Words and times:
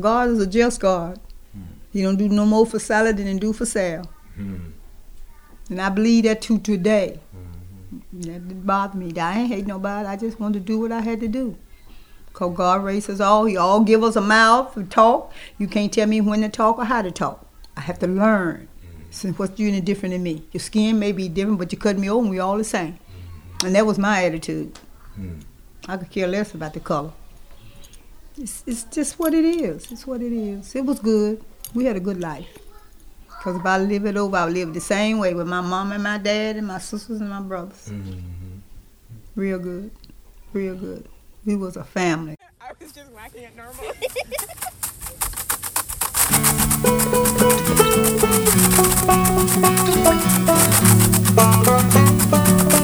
God 0.00 0.30
is 0.30 0.38
a 0.40 0.46
just 0.46 0.80
God. 0.80 1.20
He 1.92 2.02
don't 2.02 2.16
do 2.16 2.28
no 2.28 2.46
more 2.46 2.64
for 2.64 2.78
salad 2.78 3.18
than 3.18 3.26
he 3.26 3.38
do 3.38 3.52
for 3.52 3.66
sale. 3.66 4.10
Mm-hmm. 4.38 4.70
And 5.70 5.80
I 5.80 5.90
believe 5.90 6.24
that 6.24 6.40
to 6.42 6.58
today. 6.58 7.20
Mm-hmm. 7.36 8.20
That 8.22 8.48
didn't 8.48 8.66
bother 8.66 8.96
me. 8.96 9.12
I 9.20 9.40
ain't 9.40 9.48
hate 9.48 9.66
nobody. 9.66 10.08
I 10.08 10.16
just 10.16 10.40
wanted 10.40 10.60
to 10.60 10.64
do 10.64 10.80
what 10.80 10.90
I 10.90 11.00
had 11.00 11.20
to 11.20 11.28
do. 11.28 11.56
Cause 12.32 12.56
God 12.56 12.82
raises 12.82 13.20
all. 13.20 13.44
He 13.44 13.58
all 13.58 13.80
give 13.84 14.02
us 14.02 14.16
a 14.16 14.22
mouth 14.22 14.72
to 14.74 14.84
talk. 14.84 15.32
You 15.58 15.66
can't 15.66 15.92
tell 15.92 16.06
me 16.06 16.22
when 16.22 16.40
to 16.40 16.48
talk 16.48 16.78
or 16.78 16.86
how 16.86 17.02
to 17.02 17.10
talk. 17.10 17.46
I 17.76 17.82
have 17.82 17.98
to 17.98 18.06
learn. 18.06 18.68
Mm-hmm. 18.82 19.02
Since 19.10 19.38
what's 19.38 19.60
you 19.60 19.68
any 19.68 19.82
different 19.82 20.14
than 20.14 20.22
me? 20.22 20.44
Your 20.52 20.62
skin 20.62 20.98
may 20.98 21.12
be 21.12 21.28
different, 21.28 21.58
but 21.58 21.72
you 21.72 21.78
cut 21.78 21.98
me 21.98 22.08
open. 22.08 22.30
We 22.30 22.38
all 22.38 22.56
the 22.56 22.64
same. 22.64 22.98
And 23.64 23.74
that 23.74 23.84
was 23.84 23.98
my 23.98 24.24
attitude. 24.24 24.78
I 25.86 25.98
could 25.98 26.10
care 26.10 26.26
less 26.26 26.54
about 26.54 26.72
the 26.72 26.80
color. 26.80 27.12
It's, 28.38 28.62
it's 28.66 28.84
just 28.84 29.18
what 29.18 29.34
it 29.34 29.44
is. 29.44 29.90
It's 29.92 30.06
what 30.06 30.22
it 30.22 30.32
is. 30.32 30.74
It 30.74 30.84
was 30.84 30.98
good. 31.00 31.42
We 31.74 31.84
had 31.84 31.96
a 31.96 32.00
good 32.00 32.20
life. 32.20 32.48
Because 33.26 33.56
if 33.56 33.66
I 33.66 33.78
live 33.78 34.06
it 34.06 34.16
over, 34.16 34.36
I'll 34.36 34.48
live 34.48 34.72
the 34.72 34.80
same 34.80 35.18
way 35.18 35.34
with 35.34 35.48
my 35.48 35.60
mom 35.60 35.92
and 35.92 36.02
my 36.02 36.18
dad 36.18 36.56
and 36.56 36.66
my 36.66 36.78
sisters 36.78 37.20
and 37.20 37.28
my 37.28 37.40
brothers. 37.40 37.88
Mm-hmm. 37.90 38.58
Real 39.34 39.58
good. 39.58 39.90
Real 40.52 40.76
good. 40.76 41.08
We 41.44 41.56
was 41.56 41.76
a 41.76 41.84
family. 41.84 42.36
I 42.60 42.70
was 42.80 42.92
just 42.92 43.10
whacking 43.10 43.42
it 43.42 43.56
normal. 43.56 43.92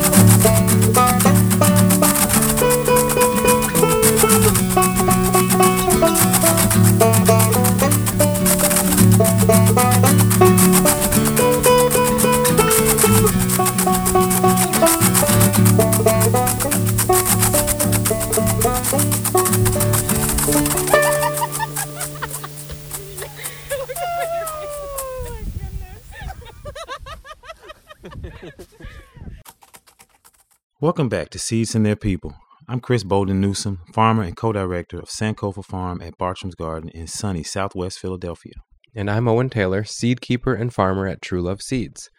Welcome 30.81 31.09
back 31.09 31.31
to 31.31 31.39
Seeds 31.41 31.75
and 31.75 31.85
Their 31.85 31.97
People. 31.97 32.37
I'm 32.71 32.81
Chris 32.81 33.03
Bolden 33.03 33.41
Newsome, 33.41 33.81
farmer 33.95 34.23
and 34.23 34.37
co-director 34.37 34.99
of 34.99 35.09
Sankofa 35.09 35.65
Farm 35.65 36.03
at 36.03 36.19
Bartram's 36.19 36.55
Garden 36.55 36.91
in 36.91 37.07
sunny 37.07 37.43
Southwest 37.43 37.99
Philadelphia. 37.99 38.53
And 38.95 39.11
I'm 39.11 39.27
Owen 39.27 39.49
Taylor, 39.49 39.85
seed 39.85 40.21
keeper 40.21 40.53
and 40.53 40.71
farmer 40.71 41.07
at 41.07 41.23
True 41.23 41.41
Love 41.41 41.63
Seeds. 41.63 42.11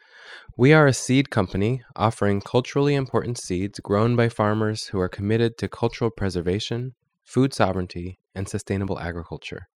We 0.58 0.74
are 0.74 0.88
a 0.88 0.94
seed 0.94 1.30
company 1.30 1.84
offering 1.96 2.42
culturally 2.42 2.96
important 2.96 3.38
seeds 3.38 3.80
grown 3.80 4.16
by 4.16 4.30
farmers 4.30 4.86
who 4.86 5.00
are 5.00 5.08
committed 5.08 5.56
to 5.60 5.68
cultural 5.68 6.10
preservation, 6.10 6.96
food 7.24 7.54
sovereignty, 7.54 8.18
and 8.34 8.50
sustainable 8.50 8.98
agriculture. 8.98 9.68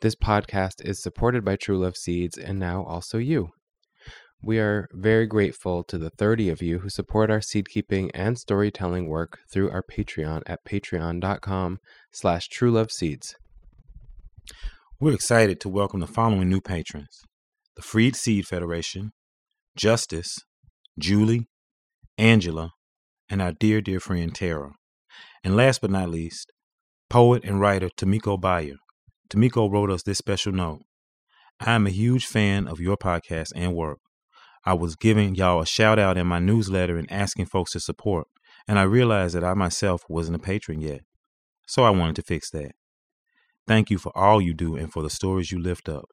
This 0.00 0.14
podcast 0.14 0.82
is 0.82 1.02
supported 1.02 1.44
by 1.44 1.56
True 1.56 1.80
Love 1.80 1.98
Seeds 1.98 2.38
and 2.38 2.58
now 2.58 2.84
also 2.84 3.18
you. 3.18 3.50
We 4.46 4.60
are 4.60 4.88
very 4.92 5.26
grateful 5.26 5.82
to 5.82 5.98
the 5.98 6.08
30 6.08 6.50
of 6.50 6.62
you 6.62 6.78
who 6.78 6.88
support 6.88 7.32
our 7.32 7.40
seed 7.40 7.68
keeping 7.68 8.12
and 8.12 8.38
storytelling 8.38 9.08
work 9.08 9.40
through 9.52 9.72
our 9.72 9.82
Patreon 9.82 10.42
at 10.46 10.64
patreon.com 10.64 11.78
slash 12.12 12.48
trueloveseeds. 12.48 13.34
We're 15.00 15.14
excited 15.14 15.58
to 15.62 15.68
welcome 15.68 15.98
the 15.98 16.06
following 16.06 16.48
new 16.48 16.60
patrons. 16.60 17.22
The 17.74 17.82
Freed 17.82 18.14
Seed 18.14 18.46
Federation, 18.46 19.10
Justice, 19.76 20.38
Julie, 20.96 21.48
Angela, 22.16 22.70
and 23.28 23.42
our 23.42 23.50
dear, 23.50 23.80
dear 23.80 23.98
friend 23.98 24.32
Tara. 24.32 24.74
And 25.42 25.56
last 25.56 25.80
but 25.80 25.90
not 25.90 26.08
least, 26.08 26.52
poet 27.10 27.42
and 27.44 27.60
writer 27.60 27.88
Tamiko 27.88 28.40
Beyer. 28.40 28.76
Tamiko 29.28 29.68
wrote 29.68 29.90
us 29.90 30.04
this 30.04 30.18
special 30.18 30.52
note. 30.52 30.82
I 31.58 31.72
am 31.72 31.88
a 31.88 31.90
huge 31.90 32.26
fan 32.26 32.68
of 32.68 32.78
your 32.78 32.96
podcast 32.96 33.48
and 33.56 33.74
work. 33.74 33.98
I 34.66 34.74
was 34.74 34.96
giving 34.96 35.36
y'all 35.36 35.60
a 35.60 35.66
shout 35.66 35.98
out 35.98 36.18
in 36.18 36.26
my 36.26 36.40
newsletter 36.40 36.98
and 36.98 37.10
asking 37.10 37.46
folks 37.46 37.72
to 37.72 37.80
support, 37.80 38.26
and 38.66 38.80
I 38.80 38.82
realized 38.82 39.36
that 39.36 39.44
I 39.44 39.54
myself 39.54 40.02
wasn't 40.08 40.36
a 40.36 40.40
patron 40.40 40.80
yet. 40.80 41.02
So 41.68 41.84
I 41.84 41.90
wanted 41.90 42.16
to 42.16 42.22
fix 42.22 42.50
that. 42.50 42.72
Thank 43.66 43.90
you 43.90 43.98
for 43.98 44.10
all 44.18 44.42
you 44.42 44.54
do 44.54 44.76
and 44.76 44.92
for 44.92 45.04
the 45.04 45.10
stories 45.10 45.52
you 45.52 45.60
lift 45.60 45.88
up. 45.88 46.06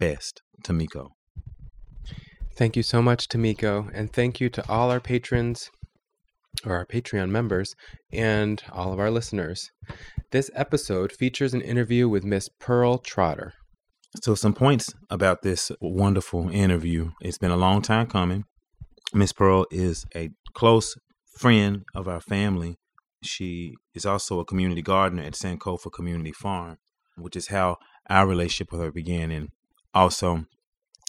Best, 0.00 0.42
Tamiko. 0.64 1.10
Thank 2.56 2.76
you 2.76 2.82
so 2.82 3.00
much, 3.00 3.28
Tamiko, 3.28 3.88
and 3.94 4.12
thank 4.12 4.40
you 4.40 4.48
to 4.50 4.68
all 4.68 4.90
our 4.90 5.00
patrons 5.00 5.70
or 6.66 6.74
our 6.74 6.86
Patreon 6.86 7.30
members 7.30 7.74
and 8.12 8.62
all 8.72 8.92
of 8.92 8.98
our 8.98 9.10
listeners. 9.10 9.70
This 10.32 10.50
episode 10.54 11.12
features 11.12 11.54
an 11.54 11.60
interview 11.60 12.08
with 12.08 12.24
Miss 12.24 12.48
Pearl 12.58 12.98
Trotter. 12.98 13.54
So, 14.16 14.34
some 14.34 14.54
points 14.54 14.92
about 15.08 15.42
this 15.42 15.70
wonderful 15.80 16.50
interview. 16.50 17.12
It's 17.20 17.38
been 17.38 17.52
a 17.52 17.56
long 17.56 17.80
time 17.80 18.08
coming. 18.08 18.42
Miss 19.14 19.32
Pearl 19.32 19.66
is 19.70 20.04
a 20.16 20.30
close 20.52 20.96
friend 21.38 21.84
of 21.94 22.08
our 22.08 22.20
family. 22.20 22.74
She 23.22 23.74
is 23.94 24.04
also 24.04 24.40
a 24.40 24.44
community 24.44 24.82
gardener 24.82 25.22
at 25.22 25.34
Sankofa 25.34 25.92
Community 25.92 26.32
Farm, 26.32 26.78
which 27.16 27.36
is 27.36 27.48
how 27.48 27.76
our 28.08 28.26
relationship 28.26 28.72
with 28.72 28.80
her 28.80 28.90
began. 28.90 29.30
And 29.30 29.50
also, 29.94 30.46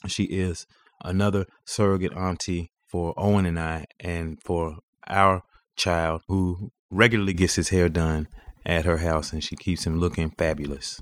she 0.05 0.25
is 0.25 0.67
another 1.03 1.47
surrogate 1.65 2.13
auntie 2.13 2.71
for 2.87 3.15
Owen 3.17 3.47
and 3.47 3.59
I, 3.59 3.85
and 3.99 4.37
for 4.43 4.77
our 5.07 5.41
child 5.75 6.21
who 6.27 6.69
regularly 6.91 7.33
gets 7.33 7.55
his 7.55 7.69
hair 7.69 7.89
done 7.89 8.27
at 8.63 8.85
her 8.85 8.97
house, 8.97 9.33
and 9.33 9.43
she 9.43 9.55
keeps 9.55 9.87
him 9.87 9.99
looking 9.99 10.29
fabulous 10.29 11.01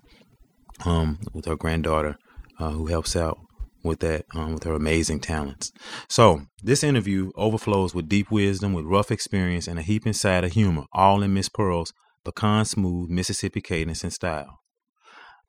um, 0.85 1.19
with 1.33 1.45
her 1.45 1.55
granddaughter, 1.55 2.17
uh, 2.59 2.71
who 2.71 2.87
helps 2.87 3.15
out 3.15 3.37
with 3.83 3.99
that, 3.99 4.25
um, 4.35 4.53
with 4.53 4.63
her 4.63 4.73
amazing 4.73 5.19
talents. 5.19 5.71
So 6.07 6.41
this 6.63 6.83
interview 6.83 7.31
overflows 7.35 7.93
with 7.93 8.09
deep 8.09 8.29
wisdom, 8.31 8.73
with 8.73 8.85
rough 8.85 9.11
experience, 9.11 9.67
and 9.67 9.79
a 9.79 9.83
heaping 9.83 10.13
side 10.13 10.43
of 10.43 10.51
humor, 10.51 10.83
all 10.93 11.23
in 11.23 11.33
Miss 11.33 11.49
Pearl's 11.49 11.93
pecan 12.25 12.65
smooth 12.65 13.09
Mississippi 13.09 13.61
cadence 13.61 14.03
and 14.03 14.13
style. 14.13 14.59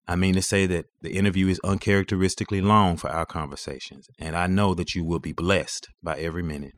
I 0.07 0.17
mean 0.17 0.35
to 0.35 0.43
say 0.43 0.67
that 0.67 0.87
the 1.03 1.13
interview 1.13 1.49
is 1.49 1.61
uncharacteristically 1.63 2.61
long 2.61 2.97
for 2.97 3.11
our 3.11 3.27
conversations, 3.27 4.07
and 4.19 4.37
I 4.37 4.47
know 4.47 4.75
that 4.75 4.95
you 4.95 5.05
will 5.05 5.21
be 5.21 5.33
blessed 5.33 5.89
by 6.03 6.19
every 6.19 6.43
minute. 6.43 6.73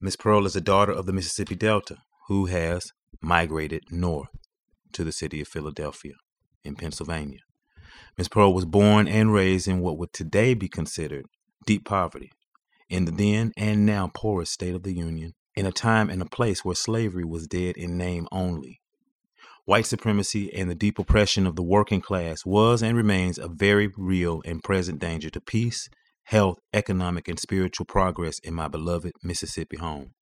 Miss 0.00 0.16
Pearl 0.16 0.44
is 0.44 0.56
a 0.56 0.60
daughter 0.60 0.92
of 0.92 1.06
the 1.06 1.12
Mississippi 1.12 1.54
Delta 1.54 1.96
who 2.28 2.46
has 2.46 2.92
migrated 3.22 3.84
north 3.90 4.28
to 4.92 5.04
the 5.04 5.12
city 5.12 5.40
of 5.40 5.48
Philadelphia 5.48 6.12
in 6.64 6.76
Pennsylvania. 6.76 7.40
Miss 8.16 8.28
Pearl 8.28 8.54
was 8.54 8.64
born 8.64 9.08
and 9.08 9.32
raised 9.32 9.68
in 9.68 9.80
what 9.80 9.98
would 9.98 10.12
today 10.12 10.54
be 10.54 10.68
considered 10.68 11.26
deep 11.66 11.84
poverty, 11.84 12.30
in 12.88 13.04
the 13.04 13.12
then 13.12 13.52
and 13.56 13.86
now 13.86 14.10
poorest 14.14 14.52
state 14.52 14.74
of 14.74 14.82
the 14.82 14.92
Union, 14.92 15.34
in 15.56 15.66
a 15.66 15.72
time 15.72 16.10
and 16.10 16.20
a 16.22 16.26
place 16.26 16.64
where 16.64 16.74
slavery 16.74 17.24
was 17.24 17.46
dead 17.46 17.76
in 17.76 17.96
name 17.96 18.28
only. 18.30 18.80
White 19.64 19.86
supremacy 19.86 20.52
and 20.52 20.70
the 20.70 20.74
deep 20.74 20.98
oppression 20.98 21.46
of 21.46 21.56
the 21.56 21.62
working 21.62 22.02
class 22.02 22.44
was 22.44 22.82
and 22.82 22.96
remains 22.96 23.38
a 23.38 23.48
very 23.48 23.90
real 23.96 24.42
and 24.44 24.62
present 24.62 24.98
danger 24.98 25.30
to 25.30 25.40
peace, 25.40 25.88
health, 26.24 26.58
economic, 26.74 27.28
and 27.28 27.38
spiritual 27.38 27.86
progress 27.86 28.38
in 28.40 28.52
my 28.52 28.68
beloved 28.68 29.12
Mississippi 29.22 29.78
home. 29.78 30.12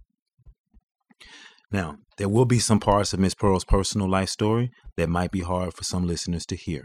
Now, 1.72 1.96
there 2.18 2.28
will 2.28 2.44
be 2.44 2.58
some 2.58 2.80
parts 2.80 3.14
of 3.14 3.20
Miss 3.20 3.34
Pearl's 3.34 3.64
personal 3.64 4.08
life 4.08 4.28
story 4.28 4.70
that 4.96 5.08
might 5.08 5.30
be 5.30 5.40
hard 5.40 5.72
for 5.72 5.84
some 5.84 6.06
listeners 6.06 6.44
to 6.46 6.56
hear. 6.56 6.84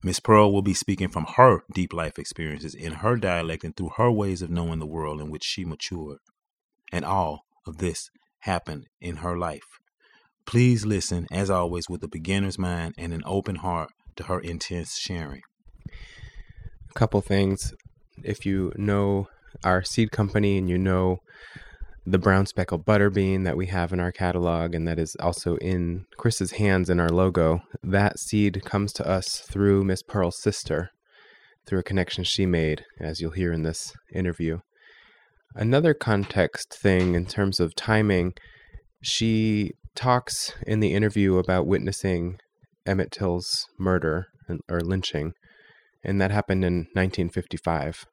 Miss 0.00 0.20
Pearl 0.20 0.52
will 0.52 0.62
be 0.62 0.74
speaking 0.74 1.08
from 1.08 1.26
her 1.36 1.62
deep 1.74 1.92
life 1.92 2.20
experiences 2.20 2.72
in 2.72 2.94
her 2.94 3.16
dialect 3.16 3.64
and 3.64 3.76
through 3.76 3.90
her 3.96 4.12
ways 4.12 4.42
of 4.42 4.50
knowing 4.50 4.78
the 4.78 4.86
world 4.86 5.20
in 5.20 5.28
which 5.28 5.42
she 5.42 5.64
matured. 5.64 6.18
And 6.92 7.04
all 7.04 7.42
of 7.66 7.78
this 7.78 8.08
happened 8.42 8.86
in 9.00 9.16
her 9.16 9.36
life. 9.36 9.80
Please 10.46 10.86
listen, 10.86 11.26
as 11.32 11.50
always, 11.50 11.88
with 11.88 12.02
a 12.04 12.08
beginner's 12.08 12.58
mind 12.58 12.94
and 12.96 13.12
an 13.12 13.22
open 13.26 13.56
heart 13.56 13.90
to 14.16 14.24
her 14.24 14.38
intense 14.38 14.96
sharing. 14.96 15.42
A 15.88 16.94
couple 16.94 17.20
things. 17.20 17.74
If 18.22 18.46
you 18.46 18.72
know 18.76 19.26
our 19.64 19.82
seed 19.82 20.12
company 20.12 20.58
and 20.58 20.70
you 20.70 20.78
know 20.78 21.18
the 22.10 22.18
brown 22.18 22.46
speckled 22.46 22.86
butter 22.86 23.10
bean 23.10 23.42
that 23.42 23.56
we 23.56 23.66
have 23.66 23.92
in 23.92 24.00
our 24.00 24.10
catalog 24.10 24.74
and 24.74 24.88
that 24.88 24.98
is 24.98 25.14
also 25.20 25.56
in 25.56 26.06
Chris's 26.16 26.52
hands 26.52 26.88
in 26.88 27.00
our 27.00 27.10
logo, 27.10 27.60
that 27.82 28.18
seed 28.18 28.64
comes 28.64 28.94
to 28.94 29.06
us 29.06 29.42
through 29.50 29.84
Miss 29.84 30.02
Pearl's 30.02 30.40
sister, 30.40 30.90
through 31.66 31.80
a 31.80 31.84
connection 31.84 32.24
she 32.24 32.46
made, 32.46 32.82
as 32.98 33.20
you'll 33.20 33.32
hear 33.32 33.52
in 33.52 33.62
this 33.62 33.92
interview. 34.10 34.60
Another 35.54 35.92
context 35.92 36.74
thing 36.80 37.14
in 37.14 37.26
terms 37.26 37.60
of 37.60 37.74
timing, 37.74 38.32
she 39.02 39.72
talks 39.94 40.54
in 40.66 40.80
the 40.80 40.94
interview 40.94 41.36
about 41.36 41.66
witnessing 41.66 42.38
Emmett 42.86 43.10
Till's 43.10 43.66
murder 43.78 44.28
or 44.70 44.80
lynching, 44.80 45.34
and 46.02 46.18
that 46.22 46.30
happened 46.30 46.64
in 46.64 46.86
1955. 46.94 48.06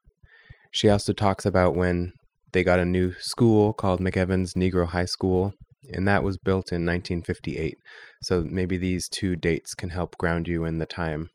She 0.71 0.89
also 0.89 1.13
talks 1.13 1.45
about 1.45 1.77
when 1.77 2.11
they 2.55 2.63
got 2.63 2.79
a 2.79 2.85
new 2.85 3.11
school 3.19 3.73
called 3.73 3.99
McEvans 3.99 4.53
Negro 4.53 4.87
High 4.87 5.05
School, 5.05 5.53
and 5.91 6.07
that 6.07 6.23
was 6.23 6.37
built 6.37 6.71
in 6.71 6.85
1958. 6.85 7.77
So 8.21 8.45
maybe 8.49 8.77
these 8.77 9.09
two 9.09 9.35
dates 9.35 9.75
can 9.75 9.89
help 9.89 10.17
ground 10.17 10.47
you 10.47 10.63
in 10.63 10.77
the 10.77 10.85
time 10.85 11.31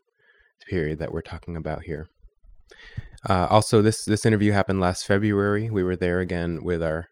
period 0.67 0.99
that 0.99 1.13
we're 1.13 1.21
talking 1.21 1.57
about 1.57 1.83
here. 1.83 2.09
Uh, 3.29 3.47
also, 3.51 3.83
this 3.83 4.07
this 4.07 4.25
interview 4.25 4.53
happened 4.53 4.81
last 4.81 5.07
February. 5.07 5.69
We 5.69 5.83
were 5.83 5.95
there 5.95 6.21
again 6.21 6.65
with 6.65 6.83
our 6.83 7.11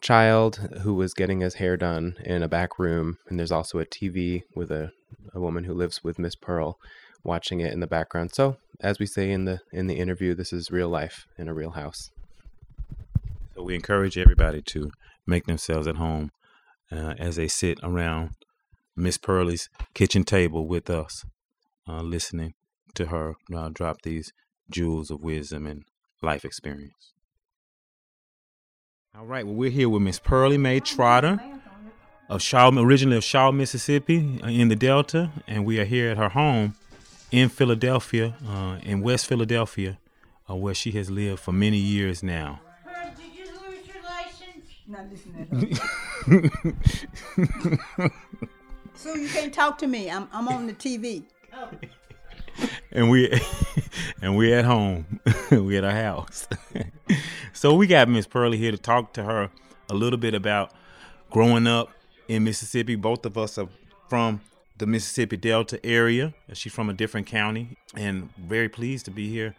child 0.00 0.56
who 0.82 0.94
was 0.94 1.14
getting 1.14 1.38
his 1.38 1.54
hair 1.54 1.76
done 1.76 2.16
in 2.24 2.42
a 2.42 2.48
back 2.48 2.80
room, 2.80 3.18
and 3.28 3.38
there's 3.38 3.52
also 3.52 3.78
a 3.78 3.86
TV 3.86 4.42
with 4.56 4.72
a, 4.72 4.90
a 5.32 5.38
woman 5.38 5.62
who 5.62 5.72
lives 5.72 6.02
with 6.02 6.18
Miss 6.18 6.34
Pearl 6.34 6.80
watching 7.22 7.60
it 7.60 7.72
in 7.72 7.78
the 7.78 7.86
background. 7.86 8.34
So, 8.34 8.56
as 8.80 8.98
we 8.98 9.06
say 9.06 9.30
in 9.30 9.44
the 9.44 9.60
in 9.72 9.86
the 9.86 10.00
interview, 10.00 10.34
this 10.34 10.52
is 10.52 10.72
real 10.72 10.88
life 10.88 11.26
in 11.38 11.46
a 11.46 11.54
real 11.54 11.70
house. 11.70 12.10
So 13.56 13.62
we 13.62 13.74
encourage 13.74 14.18
everybody 14.18 14.60
to 14.60 14.90
make 15.26 15.46
themselves 15.46 15.86
at 15.86 15.96
home 15.96 16.30
uh, 16.92 17.14
as 17.18 17.36
they 17.36 17.48
sit 17.48 17.78
around 17.82 18.32
Miss 18.94 19.16
Pearlie's 19.16 19.70
kitchen 19.94 20.24
table 20.24 20.68
with 20.68 20.90
us, 20.90 21.24
uh, 21.88 22.02
listening 22.02 22.52
to 22.96 23.06
her 23.06 23.34
uh, 23.54 23.70
drop 23.72 24.02
these 24.02 24.30
jewels 24.70 25.10
of 25.10 25.22
wisdom 25.22 25.66
and 25.66 25.84
life 26.20 26.44
experience. 26.44 27.14
All 29.16 29.24
right, 29.24 29.46
well, 29.46 29.54
we're 29.54 29.70
here 29.70 29.88
with 29.88 30.02
Miss 30.02 30.18
Pearlie 30.18 30.58
Mae 30.58 30.80
Trotter 30.80 31.40
of 32.28 32.42
Shaw, 32.42 32.70
originally 32.78 33.16
of 33.16 33.24
Shaw, 33.24 33.52
Mississippi, 33.52 34.38
uh, 34.42 34.48
in 34.48 34.68
the 34.68 34.76
Delta, 34.76 35.30
and 35.46 35.64
we 35.64 35.80
are 35.80 35.86
here 35.86 36.10
at 36.10 36.18
her 36.18 36.28
home 36.28 36.74
in 37.30 37.48
Philadelphia, 37.48 38.36
uh, 38.46 38.80
in 38.82 39.00
West 39.00 39.26
Philadelphia, 39.26 39.98
uh, 40.50 40.54
where 40.54 40.74
she 40.74 40.90
has 40.90 41.10
lived 41.10 41.40
for 41.40 41.52
many 41.52 41.78
years 41.78 42.22
now. 42.22 42.60
Not 44.88 45.06
listening 45.10 45.76
so 48.94 49.14
you 49.14 49.28
can't 49.28 49.52
talk 49.52 49.78
to 49.78 49.88
me. 49.88 50.08
I'm 50.08 50.28
I'm 50.32 50.46
on 50.46 50.68
the 50.68 50.74
TV. 50.74 51.24
and 52.92 53.10
we 53.10 53.28
and 54.22 54.36
we 54.36 54.52
at 54.52 54.64
home. 54.64 55.20
we 55.50 55.76
at 55.76 55.84
our 55.84 55.90
house. 55.90 56.46
so 57.52 57.74
we 57.74 57.88
got 57.88 58.08
Miss 58.08 58.28
Pearlie 58.28 58.58
here 58.58 58.70
to 58.70 58.78
talk 58.78 59.12
to 59.14 59.24
her 59.24 59.50
a 59.90 59.94
little 59.94 60.18
bit 60.18 60.34
about 60.34 60.70
growing 61.30 61.66
up 61.66 61.90
in 62.28 62.44
Mississippi. 62.44 62.94
Both 62.94 63.26
of 63.26 63.36
us 63.36 63.58
are 63.58 63.68
from 64.08 64.40
the 64.78 64.86
Mississippi 64.86 65.36
Delta 65.36 65.84
area. 65.84 66.32
She's 66.52 66.72
from 66.72 66.88
a 66.88 66.94
different 66.94 67.26
county, 67.26 67.76
and 67.96 68.30
very 68.36 68.68
pleased 68.68 69.04
to 69.06 69.10
be 69.10 69.30
here 69.30 69.56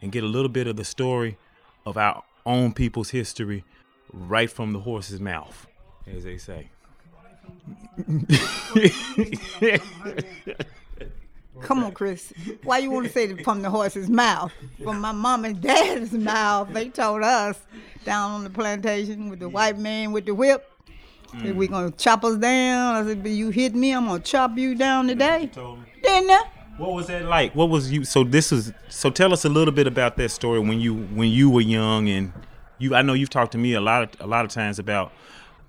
and 0.00 0.10
get 0.10 0.24
a 0.24 0.28
little 0.28 0.48
bit 0.48 0.66
of 0.66 0.76
the 0.76 0.84
story 0.84 1.36
of 1.84 1.98
our 1.98 2.22
own 2.46 2.72
people's 2.72 3.10
history 3.10 3.62
right 4.12 4.50
from 4.50 4.72
the 4.72 4.80
horse's 4.80 5.20
mouth, 5.20 5.66
as 6.06 6.24
they 6.24 6.38
say. 6.38 6.68
Come 11.62 11.84
on, 11.84 11.92
Chris. 11.92 12.32
Why 12.62 12.78
you 12.78 12.90
want 12.90 13.06
to 13.06 13.12
say 13.12 13.24
it 13.24 13.44
from 13.44 13.60
the 13.62 13.70
horse's 13.70 14.08
mouth? 14.08 14.52
From 14.82 15.00
my 15.00 15.12
mom 15.12 15.44
and 15.44 15.60
dad's 15.60 16.12
mouth. 16.12 16.72
They 16.72 16.88
told 16.88 17.22
us 17.22 17.58
down 18.04 18.30
on 18.30 18.44
the 18.44 18.50
plantation 18.50 19.28
with 19.28 19.40
the 19.40 19.48
white 19.48 19.78
man 19.78 20.12
with 20.12 20.26
the 20.26 20.34
whip. 20.34 20.66
That 21.34 21.54
we 21.54 21.68
mm. 21.68 21.70
gonna 21.70 21.90
chop 21.92 22.24
us 22.24 22.36
down. 22.38 22.96
I 22.96 23.06
said, 23.06 23.22
"But 23.22 23.30
you 23.30 23.50
hit 23.50 23.72
me, 23.72 23.92
I'm 23.92 24.06
gonna 24.06 24.18
chop 24.18 24.58
you 24.58 24.74
down 24.74 25.06
today." 25.06 25.48
Didn't 26.02 26.30
I? 26.30 26.42
What 26.76 26.92
was 26.92 27.06
that 27.06 27.26
like? 27.26 27.54
What 27.54 27.68
was 27.68 27.92
you? 27.92 28.04
So 28.04 28.24
this 28.24 28.50
is. 28.50 28.72
So 28.88 29.10
tell 29.10 29.32
us 29.32 29.44
a 29.44 29.48
little 29.48 29.72
bit 29.72 29.86
about 29.86 30.16
that 30.16 30.30
story 30.30 30.58
when 30.58 30.80
you 30.80 30.94
when 30.96 31.28
you 31.28 31.48
were 31.48 31.60
young 31.60 32.08
and 32.08 32.32
you. 32.80 32.94
I 32.94 33.02
know 33.02 33.12
you've 33.12 33.30
talked 33.30 33.52
to 33.52 33.58
me 33.58 33.74
a 33.74 33.80
lot 33.80 34.02
of 34.02 34.20
a 34.20 34.26
lot 34.26 34.44
of 34.44 34.50
times 34.50 34.78
about 34.78 35.12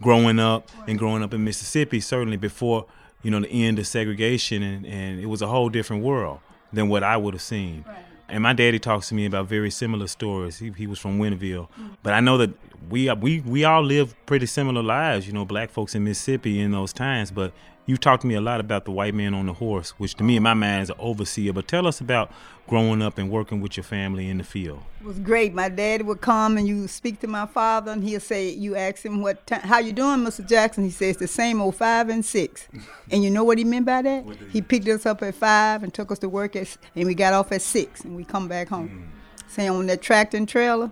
growing 0.02 0.40
up 0.40 0.70
and 0.88 0.98
growing 0.98 1.24
up 1.24 1.34
in 1.34 1.44
Mississippi. 1.44 2.00
Certainly 2.00 2.38
before 2.38 2.86
you 3.24 3.32
know 3.32 3.40
the 3.40 3.50
end 3.50 3.80
of 3.80 3.88
segregation 3.88 4.64
and 4.64 4.86
and 4.86 5.20
it 5.20 5.28
was 5.28 5.42
a 5.42 5.48
whole 5.48 5.70
different 5.70 6.04
world 6.04 6.40
than 6.74 6.90
what 6.90 7.04
I 7.04 7.18
would 7.18 7.34
have 7.34 7.42
seen. 7.42 7.86
And 8.30 8.44
my 8.44 8.54
daddy 8.54 8.80
talks 8.80 9.10
to 9.10 9.16
me 9.16 9.26
about 9.26 9.48
very 9.48 9.70
similar 9.70 10.08
stories. 10.08 10.58
He, 10.58 10.72
he 10.72 10.88
was 10.88 11.00
from 11.00 11.20
Winterville, 11.20 11.68
mm. 11.78 11.98
but 12.02 12.14
I 12.14 12.22
know 12.22 12.38
that 12.38 12.52
we 12.92 13.12
we 13.14 13.40
we 13.42 13.64
all 13.64 13.84
live 13.84 14.16
pretty 14.26 14.46
similar 14.46 14.84
lives. 14.84 15.28
You 15.28 15.34
know, 15.34 15.46
black 15.46 15.70
folks 15.70 15.96
in 15.96 16.04
Mississippi 16.04 16.60
in 16.60 16.72
those 16.72 16.94
times. 16.94 17.32
But 17.32 17.54
you 17.86 17.98
talked 17.98 18.22
to 18.22 18.28
me 18.28 18.36
a 18.36 18.42
lot 18.42 18.60
about 18.60 18.86
the 18.86 18.92
white 18.92 19.14
man 19.14 19.34
on 19.34 19.48
the 19.48 19.54
horse, 19.54 19.92
which 19.92 20.16
to 20.16 20.24
me 20.24 20.38
in 20.38 20.44
my 20.44 20.54
mind 20.54 20.84
is 20.84 20.90
an 20.90 20.96
overseer. 21.00 21.52
But 21.54 21.68
tell 21.68 21.88
us 21.88 22.00
about 22.00 22.32
growing 22.68 23.02
up 23.02 23.18
and 23.18 23.30
working 23.30 23.60
with 23.60 23.76
your 23.76 23.84
family 23.84 24.30
in 24.30 24.38
the 24.38 24.44
field. 24.44 24.82
It 25.02 25.08
was 25.08 25.20
great. 25.20 25.54
My 25.54 25.68
dad 25.68 26.04
would 26.04 26.22
come 26.22 26.58
and 26.58 26.68
you 26.68 26.88
speak 26.88 27.20
to 27.22 27.28
my 27.28 27.46
father, 27.48 27.92
and 27.92 28.04
he'll 28.04 28.20
say, 28.20 28.50
you 28.50 28.76
ask 28.76 29.04
him 29.04 29.22
what 29.22 29.46
time, 29.48 29.62
how 29.62 29.80
you 29.80 29.92
doing, 29.92 30.20
Mr. 30.20 30.48
Jackson? 30.48 30.84
He 30.84 30.92
says 30.92 31.18
the 31.18 31.28
same 31.28 31.60
old 31.60 31.76
five 31.76 32.10
and 32.10 32.24
six. 32.24 32.68
and 33.12 33.24
you 33.24 33.30
know 33.30 33.44
what 33.44 33.58
he 33.58 33.64
meant 33.64 33.86
by 33.86 34.02
that? 34.04 34.26
He 34.52 34.62
picked 34.62 34.88
us 34.88 35.06
up 35.06 35.24
at 35.24 35.36
five 35.36 35.84
and 35.84 35.94
took 35.94 36.12
us 36.12 36.20
to 36.20 36.30
work 36.30 36.56
at, 36.56 36.78
and 36.96 37.08
we 37.08 37.16
got 37.16 37.34
off 37.34 37.52
at 37.52 37.62
six, 37.62 38.02
and 38.02 38.16
we 38.16 38.24
come 38.24 38.48
back 38.48 38.70
home. 38.70 39.12
Mm. 39.12 39.52
Say 39.52 39.68
on 39.68 39.88
that 39.88 40.02
tractor 40.02 40.38
and 40.38 40.48
trailer, 40.48 40.92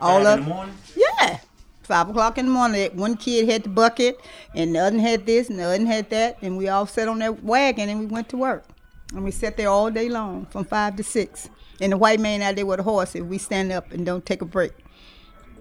all 0.00 0.18
Five 0.18 0.26
up. 0.26 0.38
in 0.38 0.44
the 0.44 0.50
morning. 0.50 0.74
Yeah. 0.96 1.38
Five 1.82 2.08
o'clock 2.10 2.38
in 2.38 2.46
the 2.46 2.52
morning, 2.52 2.96
one 2.96 3.16
kid 3.16 3.48
had 3.48 3.64
the 3.64 3.68
bucket, 3.68 4.20
and 4.54 4.74
the 4.74 4.78
other 4.78 5.00
had 5.00 5.26
this, 5.26 5.50
and 5.50 5.58
the 5.58 5.64
other 5.64 5.84
had 5.86 6.08
that, 6.10 6.38
and 6.40 6.56
we 6.56 6.68
all 6.68 6.86
sat 6.86 7.08
on 7.08 7.18
that 7.18 7.42
wagon 7.42 7.88
and 7.88 7.98
we 7.98 8.06
went 8.06 8.28
to 8.28 8.36
work. 8.36 8.64
And 9.12 9.24
we 9.24 9.32
sat 9.32 9.56
there 9.56 9.68
all 9.68 9.90
day 9.90 10.08
long 10.08 10.46
from 10.46 10.64
five 10.64 10.94
to 10.96 11.02
six. 11.02 11.48
And 11.80 11.92
the 11.92 11.96
white 11.96 12.20
man 12.20 12.42
out 12.42 12.54
there 12.54 12.66
with 12.66 12.78
a 12.78 12.82
horse, 12.84 13.16
if 13.16 13.24
we 13.24 13.38
stand 13.38 13.72
up 13.72 13.90
and 13.90 14.06
don't 14.06 14.24
take 14.24 14.40
a 14.40 14.44
break. 14.44 14.72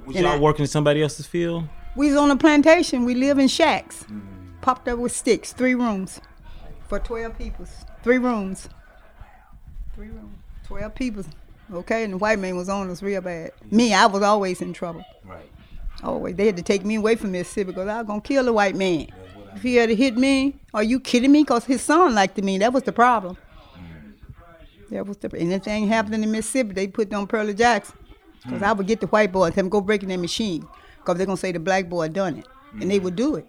Was 0.06 0.16
And 0.18 0.26
y'all 0.26 0.36
I- 0.36 0.40
working 0.40 0.64
in 0.64 0.68
somebody 0.68 1.02
else's 1.02 1.26
field? 1.26 1.64
We 1.96 2.10
was 2.10 2.18
on 2.18 2.30
a 2.30 2.36
plantation. 2.36 3.06
We 3.06 3.16
live 3.16 3.40
in 3.40 3.48
shacks, 3.48 4.04
mm. 4.04 4.22
popped 4.62 4.88
up 4.88 5.00
with 5.00 5.12
sticks, 5.12 5.52
three 5.54 5.74
rooms, 5.74 6.22
for 6.88 7.00
twelve 7.00 7.38
people. 7.38 7.66
Three 8.04 8.20
rooms, 8.20 8.70
three 9.96 10.10
rooms, 10.10 10.38
twelve 10.64 10.94
people. 10.94 11.24
Okay, 11.74 12.04
and 12.04 12.14
the 12.14 12.18
white 12.18 12.40
man 12.40 12.56
was 12.56 12.70
on 12.70 12.90
us 12.90 13.04
real 13.04 13.22
bad. 13.22 13.52
Me, 13.70 13.94
I 13.94 14.08
was 14.08 14.24
always 14.24 14.62
in 14.62 14.74
trouble. 14.74 15.06
Right. 15.24 15.50
Always, 16.04 16.36
they 16.36 16.48
had 16.48 16.58
to 16.58 16.64
take 16.64 16.84
me 16.84 16.96
away 16.96 17.16
from 17.16 17.32
Mississippi 17.32 17.72
because 17.72 17.88
I 17.88 17.98
was 18.00 18.08
gonna 18.08 18.22
kill 18.22 18.46
the 18.46 18.54
white 18.54 18.76
man. 18.76 19.08
If 19.56 19.62
he 19.64 19.76
had 19.76 19.90
hit 19.90 20.18
me, 20.18 20.56
are 20.74 20.84
you 20.84 21.00
kidding 21.00 21.32
me? 21.32 21.44
Cause 21.44 21.66
his 21.66 21.82
son 21.82 22.16
liked 22.16 22.38
me. 22.38 22.58
That 22.58 22.72
was 22.72 22.84
the 22.84 22.92
problem. 22.92 23.38
Mm. 23.76 24.90
That 24.92 25.06
was 25.06 25.18
the 25.18 25.36
anything 25.38 25.88
happening 25.88 26.24
in 26.24 26.32
Mississippi, 26.32 26.74
they 26.74 26.88
put 26.88 27.14
on 27.14 27.28
Pearlie 27.28 27.54
Jackson. 27.54 27.98
Cause 28.44 28.62
mm. 28.62 28.64
I 28.64 28.72
would 28.72 28.88
get 28.88 29.02
the 29.02 29.08
white 29.08 29.32
boy 29.32 29.46
and 29.46 29.56
tell 29.56 29.64
them 29.64 29.70
go 29.70 29.82
break 29.82 30.04
in 30.04 30.10
their 30.10 30.18
machine. 30.18 30.68
Cause 31.04 31.18
they're 31.18 31.26
gonna 31.26 31.38
say 31.38 31.52
the 31.52 31.60
black 31.60 31.90
boy 31.90 32.08
done 32.08 32.38
it, 32.38 32.48
and 32.80 32.90
they 32.90 33.00
mm. 33.00 33.04
would 33.04 33.16
do 33.16 33.36
it. 33.36 33.48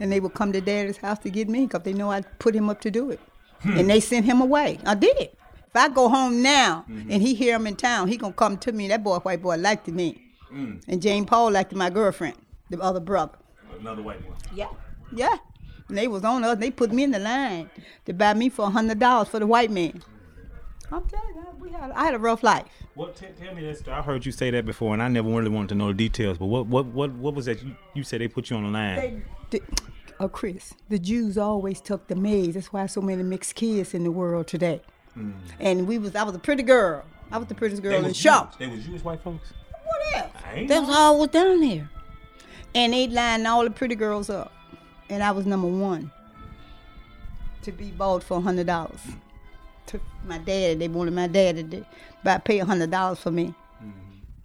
And 0.00 0.10
they 0.10 0.20
would 0.20 0.34
come 0.34 0.52
to 0.52 0.60
daddy's 0.60 0.96
house 0.96 1.18
to 1.20 1.30
get 1.30 1.48
me 1.48 1.66
because 1.66 1.82
they 1.82 1.92
know 1.92 2.10
I 2.10 2.20
put 2.20 2.54
him 2.54 2.68
up 2.68 2.80
to 2.82 2.90
do 2.90 3.10
it. 3.10 3.20
Hmm. 3.64 3.78
and 3.78 3.90
they 3.90 4.00
sent 4.00 4.26
him 4.26 4.40
away. 4.40 4.78
I 4.84 4.94
did. 4.94 5.30
If 5.74 5.80
I 5.80 5.88
go 5.88 6.08
home 6.08 6.40
now 6.40 6.84
mm-hmm. 6.88 7.10
and 7.10 7.20
he 7.20 7.34
hear 7.34 7.56
him 7.56 7.66
in 7.66 7.74
town, 7.74 8.06
he 8.06 8.16
gonna 8.16 8.32
come 8.32 8.56
to 8.58 8.70
me. 8.70 8.86
That 8.86 9.02
boy, 9.02 9.16
white 9.16 9.42
boy, 9.42 9.56
liked 9.56 9.88
me. 9.88 10.22
Mm. 10.52 10.80
And 10.86 11.02
Jane 11.02 11.24
Paul 11.24 11.50
liked 11.50 11.74
my 11.74 11.90
girlfriend, 11.90 12.36
the 12.70 12.80
other 12.80 13.00
brother. 13.00 13.36
Another 13.80 14.00
white 14.00 14.24
one. 14.24 14.36
Yeah. 14.54 14.68
Yeah. 15.12 15.36
And 15.88 15.98
they 15.98 16.06
was 16.06 16.22
on 16.22 16.44
us. 16.44 16.58
They 16.58 16.70
put 16.70 16.92
me 16.92 17.02
in 17.02 17.10
the 17.10 17.18
line 17.18 17.70
to 18.04 18.12
buy 18.12 18.34
me 18.34 18.50
for 18.50 18.66
a 18.66 18.70
hundred 18.70 19.00
dollars 19.00 19.26
for 19.26 19.40
the 19.40 19.48
white 19.48 19.72
man. 19.72 20.00
I'm 20.92 21.04
telling 21.06 21.34
you, 21.34 21.46
we 21.58 21.70
had 21.70 21.90
I 21.90 22.04
had 22.04 22.14
a 22.14 22.20
rough 22.20 22.44
life. 22.44 22.66
What? 22.94 23.16
T- 23.16 23.26
tell 23.36 23.52
me 23.52 23.66
that 23.66 23.78
story. 23.78 23.96
I 23.96 24.02
heard 24.02 24.24
you 24.24 24.30
say 24.30 24.52
that 24.52 24.64
before, 24.64 24.94
and 24.94 25.02
I 25.02 25.08
never 25.08 25.28
really 25.28 25.48
wanted 25.48 25.70
to 25.70 25.74
know 25.74 25.88
the 25.88 25.94
details. 25.94 26.38
But 26.38 26.46
what? 26.46 26.68
What? 26.68 26.86
What? 26.86 27.10
What 27.14 27.34
was 27.34 27.46
that? 27.46 27.60
You, 27.64 27.74
you 27.94 28.04
said 28.04 28.20
they 28.20 28.28
put 28.28 28.48
you 28.48 28.56
on 28.56 28.62
the 28.62 28.70
line. 28.70 28.96
They, 29.50 29.58
the, 29.58 29.62
oh, 30.20 30.28
Chris, 30.28 30.72
the 30.88 31.00
Jews 31.00 31.36
always 31.36 31.80
took 31.80 32.06
the 32.06 32.14
maids. 32.14 32.54
That's 32.54 32.72
why 32.72 32.86
so 32.86 33.00
many 33.00 33.24
mixed 33.24 33.56
kids 33.56 33.92
in 33.92 34.04
the 34.04 34.12
world 34.12 34.46
today. 34.46 34.80
And 35.60 35.86
we 35.86 35.98
was 35.98 36.14
I 36.14 36.22
was 36.22 36.34
a 36.34 36.38
pretty 36.38 36.62
girl. 36.62 37.04
I 37.30 37.38
was 37.38 37.48
the 37.48 37.54
prettiest 37.54 37.82
girl 37.82 38.04
in 38.04 38.12
Shaw. 38.12 38.48
They 38.58 38.66
was 38.66 38.84
Jewish 38.84 39.02
white 39.02 39.22
folks. 39.22 39.52
What 39.84 40.16
else? 40.16 40.68
That 40.68 40.80
was 40.80 40.96
all 40.96 41.18
was 41.20 41.28
down 41.28 41.60
there. 41.60 41.88
And 42.74 42.92
they 42.92 43.06
lined 43.08 43.46
all 43.46 43.64
the 43.64 43.70
pretty 43.70 43.94
girls 43.94 44.28
up. 44.30 44.52
And 45.08 45.22
I 45.22 45.30
was 45.30 45.46
number 45.46 45.68
one 45.68 46.10
to 47.62 47.72
be 47.72 47.90
bought 47.90 48.22
for 48.22 48.38
a 48.38 48.40
hundred 48.40 48.66
dollars. 48.66 49.00
To 49.86 50.00
my 50.26 50.38
dad, 50.38 50.78
they 50.78 50.88
wanted 50.88 51.14
my 51.14 51.26
dad 51.26 51.70
to 51.70 51.86
buy 52.22 52.38
pay 52.38 52.58
a 52.60 52.64
hundred 52.64 52.90
dollars 52.90 53.18
for 53.18 53.30
me. 53.30 53.54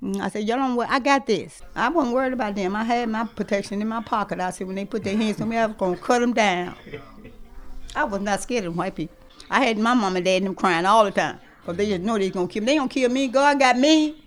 Mm, 0.03 0.21
I 0.21 0.29
said, 0.29 0.47
y'all 0.47 0.57
don't 0.57 0.75
worry, 0.75 0.87
I 0.89 0.99
got 0.99 1.27
this. 1.27 1.61
I 1.75 1.89
wasn't 1.89 2.15
worried 2.15 2.33
about 2.33 2.55
them. 2.55 2.75
I 2.75 2.83
had 2.83 3.09
my 3.09 3.25
protection 3.25 3.81
in 3.81 3.87
my 3.87 4.01
pocket. 4.01 4.39
I 4.39 4.49
said, 4.51 4.67
when 4.67 4.77
they 4.77 4.85
put 4.85 5.03
their 5.03 5.17
hands 5.17 5.41
on 5.41 5.49
me, 5.49 5.57
I 5.57 5.65
was 5.65 5.75
gonna 5.75 5.97
cut 5.97 6.19
them 6.19 6.33
down. 6.33 6.75
I 7.95 8.03
was 8.05 8.21
not 8.21 8.41
scared 8.41 8.65
of 8.65 8.77
white 8.77 8.95
people. 8.95 9.15
I 9.49 9.63
had 9.65 9.77
my 9.77 9.93
mom 9.93 10.15
and 10.15 10.25
dad 10.25 10.37
and 10.37 10.47
them 10.47 10.55
crying 10.55 10.85
all 10.85 11.03
the 11.03 11.11
time. 11.11 11.39
Because 11.61 11.77
they 11.77 11.87
just 11.89 12.01
know 12.01 12.17
they're 12.17 12.29
gonna 12.29 12.47
kill 12.47 12.61
me. 12.61 12.65
They 12.67 12.75
don't 12.75 12.89
kill 12.89 13.09
me. 13.09 13.27
God 13.27 13.59
got 13.59 13.77
me. 13.77 14.23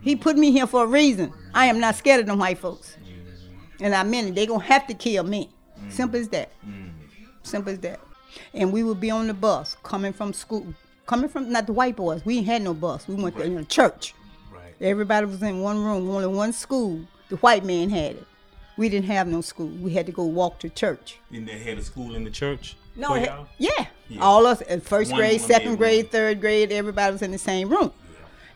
He 0.00 0.16
put 0.16 0.36
me 0.36 0.50
here 0.50 0.66
for 0.66 0.84
a 0.84 0.86
reason. 0.86 1.32
I 1.54 1.66
am 1.66 1.78
not 1.78 1.94
scared 1.94 2.20
of 2.20 2.26
them 2.26 2.38
white 2.38 2.58
folks. 2.58 2.96
And 3.80 3.94
I 3.94 4.02
mean 4.02 4.28
it. 4.28 4.34
They're 4.34 4.46
gonna 4.46 4.64
have 4.64 4.86
to 4.88 4.94
kill 4.94 5.24
me. 5.24 5.50
Simple 5.88 6.18
as 6.20 6.28
that. 6.28 6.50
Simple 7.42 7.72
as 7.72 7.78
that. 7.80 8.00
and 8.54 8.72
we 8.72 8.82
would 8.82 9.00
be 9.00 9.10
on 9.10 9.26
the 9.26 9.34
bus 9.34 9.76
coming 9.82 10.12
from 10.12 10.32
school, 10.32 10.66
coming 11.06 11.28
from 11.28 11.50
not 11.52 11.66
the 11.66 11.72
white 11.72 11.96
boys. 11.96 12.24
We 12.24 12.38
ain't 12.38 12.46
had 12.46 12.62
no 12.62 12.72
bus. 12.74 13.06
We 13.08 13.14
went 13.14 13.36
to 13.36 13.44
you 13.48 13.56
know, 13.56 13.64
church. 13.64 14.14
Right. 14.52 14.74
Everybody 14.80 15.26
was 15.26 15.42
in 15.42 15.60
one 15.60 15.82
room, 15.82 16.08
only 16.08 16.28
one 16.28 16.52
school. 16.52 17.00
The 17.28 17.36
white 17.36 17.64
man 17.64 17.90
had 17.90 18.12
it. 18.16 18.26
We 18.76 18.88
didn't 18.88 19.06
have 19.06 19.26
no 19.26 19.40
school. 19.42 19.66
We 19.68 19.92
had 19.92 20.06
to 20.06 20.12
go 20.12 20.24
walk 20.24 20.58
to 20.60 20.68
church. 20.70 21.18
And 21.30 21.46
they 21.46 21.58
had 21.58 21.78
a 21.78 21.82
school 21.82 22.14
in 22.14 22.24
the 22.24 22.30
church. 22.30 22.76
No, 22.96 23.08
for 23.08 23.18
y'all? 23.18 23.46
yeah. 23.58 23.86
Yeah. 24.14 24.20
All 24.22 24.46
us 24.46 24.62
at 24.68 24.82
first 24.82 25.10
One- 25.12 25.20
grade, 25.20 25.40
one 25.40 25.48
second 25.50 25.76
grade, 25.76 26.04
room. 26.04 26.10
third 26.10 26.40
grade, 26.40 26.72
everybody 26.72 27.12
was 27.12 27.22
in 27.22 27.30
the 27.32 27.38
same 27.38 27.68
room. 27.68 27.92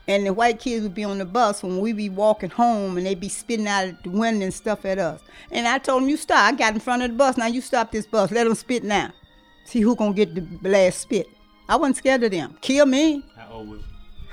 And 0.08 0.24
the 0.24 0.32
white 0.32 0.60
kids 0.60 0.84
would 0.84 0.94
be 0.94 1.02
on 1.02 1.18
the 1.18 1.24
bus 1.24 1.62
when 1.64 1.80
we 1.80 1.92
be 1.92 2.08
walking 2.08 2.50
home 2.50 2.96
and 2.96 3.04
they'd 3.06 3.18
be 3.18 3.28
spitting 3.28 3.66
out 3.66 3.84
at 3.88 4.02
the 4.04 4.10
window 4.10 4.44
and 4.44 4.54
stuff 4.54 4.84
at 4.84 4.98
us. 4.98 5.20
And 5.50 5.66
I 5.66 5.78
told 5.78 6.02
them, 6.02 6.08
you 6.08 6.16
stop. 6.16 6.38
I 6.38 6.52
got 6.56 6.74
in 6.74 6.80
front 6.80 7.02
of 7.02 7.10
the 7.10 7.16
bus. 7.16 7.36
Now 7.36 7.46
you 7.46 7.60
stop 7.60 7.90
this 7.90 8.06
bus. 8.06 8.30
Let 8.30 8.44
them 8.44 8.54
spit 8.54 8.84
now. 8.84 9.10
See 9.64 9.80
who 9.80 9.96
gonna 9.96 10.14
get 10.14 10.32
the 10.62 10.68
last 10.68 11.00
spit. 11.00 11.26
I 11.68 11.74
wasn't 11.74 11.96
scared 11.96 12.22
of 12.22 12.30
them. 12.30 12.56
Kill 12.60 12.86
me. 12.86 13.24
How 13.36 13.48
old 13.54 13.68
was 13.70 13.80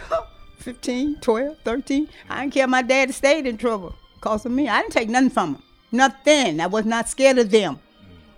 15, 0.59 1.19
12, 1.21 1.57
13. 1.63 2.07
I 2.29 2.41
didn't 2.41 2.53
care. 2.53 2.67
My 2.67 2.81
dad 2.83 3.13
stayed 3.13 3.47
in 3.47 3.57
trouble 3.57 3.95
because 4.15 4.45
of 4.45 4.51
me. 4.51 4.69
I 4.69 4.81
didn't 4.81 4.93
take 4.93 5.09
nothing 5.09 5.29
from 5.31 5.55
him. 5.55 5.63
Nothing. 5.91 6.59
I 6.59 6.67
was 6.67 6.85
not 6.85 7.09
scared 7.09 7.39
of 7.39 7.49
them. 7.49 7.79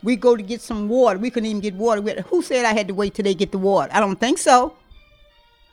We 0.06 0.16
go 0.16 0.36
to 0.36 0.44
get 0.44 0.62
some 0.62 0.88
water. 0.88 1.18
We 1.18 1.32
couldn't 1.32 1.48
even 1.50 1.62
get 1.62 1.74
water. 1.74 2.22
Who 2.30 2.44
said 2.44 2.64
I 2.64 2.74
had 2.74 2.88
to 2.90 2.94
wait 2.94 3.16
till 3.16 3.24
they 3.24 3.34
get 3.34 3.52
the 3.52 3.58
water? 3.58 3.92
I 3.92 4.00
don't 4.00 4.20
think 4.20 4.38
so. 4.38 4.76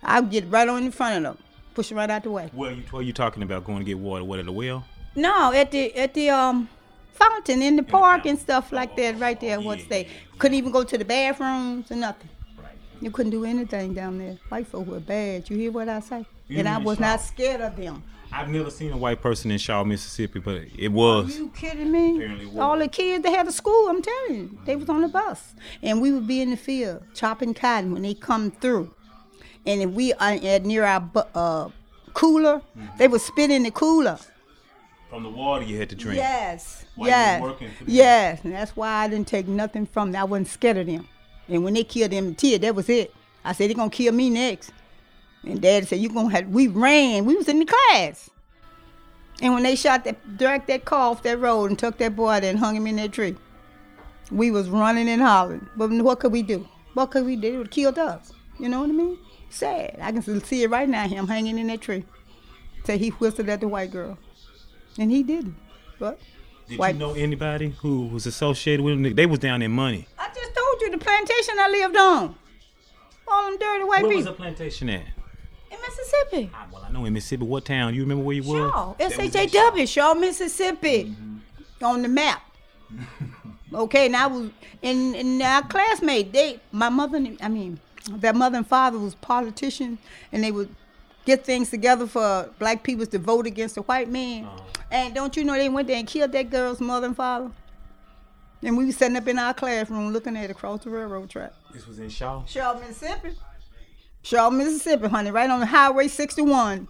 I'll 0.02 0.22
get 0.22 0.50
right 0.50 0.66
on 0.66 0.82
in 0.84 0.90
front 0.90 1.18
of 1.18 1.22
them, 1.22 1.44
push 1.74 1.90
them 1.90 1.98
right 1.98 2.08
out 2.10 2.22
the 2.24 2.30
way. 2.30 2.50
Where 2.54 2.72
you, 2.72 3.00
you 3.00 3.12
talking 3.12 3.42
about 3.42 3.64
going 3.64 3.78
to 3.80 3.84
get 3.84 3.98
water? 3.98 4.24
What 4.24 4.38
at 4.38 4.46
the 4.46 4.52
well? 4.52 4.84
No, 5.14 5.52
at 5.52 5.70
the 5.70 5.94
at 5.94 6.14
the 6.14 6.30
um 6.30 6.68
fountain 7.12 7.60
in 7.60 7.76
the 7.76 7.82
park 7.82 8.24
and 8.24 8.38
stuff 8.38 8.72
like 8.72 8.96
that, 8.96 9.20
right 9.20 9.38
there. 9.38 9.58
Oh, 9.58 9.60
Once 9.60 9.82
yeah, 9.82 9.88
they 9.90 10.08
couldn't 10.38 10.56
even 10.56 10.72
go 10.72 10.82
to 10.82 10.96
the 10.96 11.04
bathrooms 11.04 11.90
or 11.92 11.96
nothing. 11.96 12.30
Right. 12.58 12.72
You 13.02 13.10
couldn't 13.10 13.32
do 13.32 13.44
anything 13.44 13.92
down 13.92 14.18
there. 14.18 14.38
White 14.48 14.66
folk 14.66 14.86
were 14.86 14.98
bad. 14.98 15.50
You 15.50 15.56
hear 15.58 15.70
what 15.72 15.90
I 15.90 16.00
say? 16.00 16.24
You 16.48 16.58
and 16.60 16.68
I 16.68 16.78
was 16.78 16.98
not 16.98 17.20
scared 17.20 17.60
of 17.60 17.76
them. 17.76 18.02
I've 18.32 18.48
never 18.48 18.70
seen 18.70 18.92
a 18.92 18.96
white 18.96 19.20
person 19.20 19.50
in 19.50 19.58
Shaw, 19.58 19.84
Mississippi, 19.84 20.38
but 20.40 20.62
it 20.78 20.88
was. 20.88 21.34
Are 21.36 21.38
you 21.38 21.48
kidding 21.54 21.90
me? 21.92 22.16
Apparently. 22.16 22.58
All 22.58 22.78
the 22.78 22.88
kids 22.88 23.22
that 23.24 23.30
had 23.30 23.46
a 23.46 23.52
school, 23.52 23.88
I'm 23.88 24.00
telling 24.02 24.34
you, 24.34 24.58
they 24.64 24.74
was 24.76 24.88
on 24.88 25.02
the 25.02 25.08
bus, 25.08 25.54
and 25.82 26.00
we 26.00 26.12
would 26.12 26.26
be 26.26 26.40
in 26.40 26.50
the 26.50 26.56
field 26.56 27.02
chopping 27.14 27.54
cotton 27.54 27.92
when 27.92 28.02
they 28.02 28.14
come 28.14 28.50
through, 28.50 28.92
and 29.66 29.82
if 29.82 29.90
we 29.90 30.12
are 30.14 30.32
at 30.42 30.64
near 30.64 30.84
our 30.84 31.08
uh, 31.34 31.68
cooler, 32.14 32.62
Mm-hmm. 32.78 32.96
they 32.98 33.08
would 33.08 33.20
spit 33.20 33.50
in 33.50 33.62
the 33.64 33.70
cooler. 33.70 34.18
From 35.10 35.24
the 35.24 35.28
water 35.28 35.64
you 35.64 35.78
had 35.78 35.90
to 35.90 35.94
drink. 35.94 36.16
Yes, 36.16 36.86
yes, 36.96 37.42
yes, 37.86 38.40
and 38.44 38.54
that's 38.54 38.74
why 38.74 38.88
I 39.04 39.08
didn't 39.08 39.28
take 39.28 39.46
nothing 39.46 39.84
from 39.84 40.10
them. 40.12 40.20
I 40.22 40.24
wasn't 40.24 40.48
scared 40.48 40.78
of 40.78 40.86
them, 40.86 41.06
and 41.48 41.62
when 41.64 41.74
they 41.74 41.84
killed 41.84 42.12
them 42.12 42.34
Tia, 42.34 42.58
that 42.60 42.74
was 42.74 42.88
it. 42.88 43.14
I 43.44 43.52
said 43.52 43.68
they're 43.68 43.76
gonna 43.76 43.90
kill 43.90 44.12
me 44.14 44.30
next, 44.30 44.72
and 45.44 45.60
Daddy 45.60 45.86
said 45.86 45.98
you 45.98 46.08
gonna 46.08 46.30
have. 46.30 46.48
We 46.48 46.68
ran. 46.68 47.24
We 47.24 47.36
was 47.36 47.48
in 47.48 47.58
the 47.58 47.66
class. 47.66 48.30
And 49.40 49.54
when 49.54 49.62
they 49.64 49.74
shot 49.74 50.04
that, 50.04 50.38
dragged 50.38 50.68
that 50.68 50.84
car 50.84 51.10
off 51.10 51.22
that 51.24 51.38
road 51.38 51.70
and 51.70 51.78
took 51.78 51.98
that 51.98 52.14
boy 52.14 52.30
out 52.30 52.44
and 52.44 52.58
hung 52.58 52.76
him 52.76 52.86
in 52.86 52.96
that 52.96 53.12
tree, 53.12 53.34
we 54.30 54.50
was 54.50 54.68
running 54.68 55.08
and 55.08 55.20
hollering. 55.20 55.66
But 55.76 55.90
what 55.90 56.20
could 56.20 56.32
we 56.32 56.42
do? 56.42 56.68
What 56.94 57.10
could 57.10 57.24
we 57.24 57.36
do? 57.36 57.58
Have 57.58 57.70
killed 57.70 57.98
us. 57.98 58.32
You 58.60 58.68
know 58.68 58.80
what 58.80 58.90
I 58.90 58.92
mean? 58.92 59.18
Sad. 59.50 59.98
I 60.00 60.12
can 60.12 60.22
still 60.22 60.40
see 60.40 60.62
it 60.62 60.70
right 60.70 60.88
now, 60.88 61.08
him 61.08 61.26
hanging 61.26 61.58
in 61.58 61.66
that 61.68 61.80
tree. 61.80 62.04
Say 62.84 62.98
he 62.98 63.08
whistled 63.08 63.48
at 63.48 63.60
the 63.60 63.68
white 63.68 63.90
girl. 63.90 64.18
And 64.98 65.10
he 65.10 65.22
didn't. 65.22 65.56
But 65.98 66.20
Did 66.68 66.78
white. 66.78 66.94
you 66.94 67.00
know 67.00 67.14
anybody 67.14 67.70
who 67.80 68.06
was 68.06 68.26
associated 68.26 68.84
with 68.84 69.02
them? 69.02 69.14
They 69.14 69.26
was 69.26 69.38
down 69.40 69.62
in 69.62 69.72
money. 69.72 70.06
I 70.18 70.28
just 70.28 70.54
told 70.54 70.80
you 70.82 70.90
the 70.90 70.98
plantation 70.98 71.54
I 71.58 71.68
lived 71.70 71.96
on. 71.96 72.34
All 73.26 73.50
them 73.50 73.58
dirty 73.58 73.84
white 73.84 73.96
people. 73.98 74.08
Where 74.08 74.16
was 74.16 74.26
the 74.26 74.32
plantation 74.32 74.88
at? 74.90 75.04
In 75.72 75.78
Mississippi. 75.80 76.50
Ah, 76.54 76.66
well, 76.72 76.84
I 76.86 76.92
know 76.92 77.04
in 77.06 77.12
Mississippi. 77.14 77.44
What 77.44 77.64
town? 77.64 77.94
You 77.94 78.02
remember 78.02 78.22
where 78.24 78.36
you 78.36 78.42
were? 78.42 78.68
Shaw, 78.70 78.94
That 78.98 79.12
S-H-A-W, 79.18 79.86
Shaw, 79.86 80.14
Mississippi, 80.14 81.04
Mm-hmm. 81.04 81.84
on 81.84 82.02
the 82.02 82.08
map. 82.08 82.42
okay, 83.74 84.06
and 84.06 84.16
I 84.16 84.26
was, 84.26 84.50
and, 84.82 85.16
and 85.16 85.40
our 85.42 85.62
classmate, 85.62 86.32
they, 86.32 86.60
my 86.72 86.88
mother, 86.90 87.24
I 87.40 87.48
mean, 87.48 87.80
their 88.10 88.34
mother 88.34 88.58
and 88.58 88.66
father 88.66 88.98
was 88.98 89.14
politicians, 89.14 89.98
and 90.30 90.44
they 90.44 90.50
would 90.52 90.68
get 91.24 91.44
things 91.44 91.70
together 91.70 92.06
for 92.06 92.50
black 92.58 92.82
people 92.82 93.06
to 93.06 93.18
vote 93.18 93.46
against 93.46 93.76
the 93.76 93.82
white 93.82 94.08
man. 94.10 94.44
Uh-huh. 94.44 94.58
And 94.90 95.14
don't 95.14 95.34
you 95.36 95.44
know 95.44 95.54
they 95.54 95.68
went 95.70 95.88
there 95.88 95.96
and 95.96 96.06
killed 96.06 96.32
that 96.32 96.50
girl's 96.50 96.80
mother 96.80 97.06
and 97.06 97.16
father? 97.16 97.50
And 98.62 98.76
we 98.76 98.84
were 98.84 98.92
sitting 98.92 99.16
up 99.16 99.26
in 99.26 99.38
our 99.38 99.54
classroom 99.54 100.12
looking 100.12 100.36
at 100.36 100.44
it 100.44 100.50
across 100.50 100.84
the 100.84 100.90
railroad 100.90 101.30
track. 101.30 101.52
This 101.72 101.86
was 101.86 101.98
in 101.98 102.10
Shaw. 102.10 102.44
Shaw, 102.44 102.74
Mississippi. 102.78 103.30
Shaw, 104.22 104.50
Mississippi, 104.50 105.08
honey, 105.08 105.30
right 105.30 105.50
on 105.50 105.60
the 105.60 105.66
Highway 105.66 106.08
61. 106.08 106.88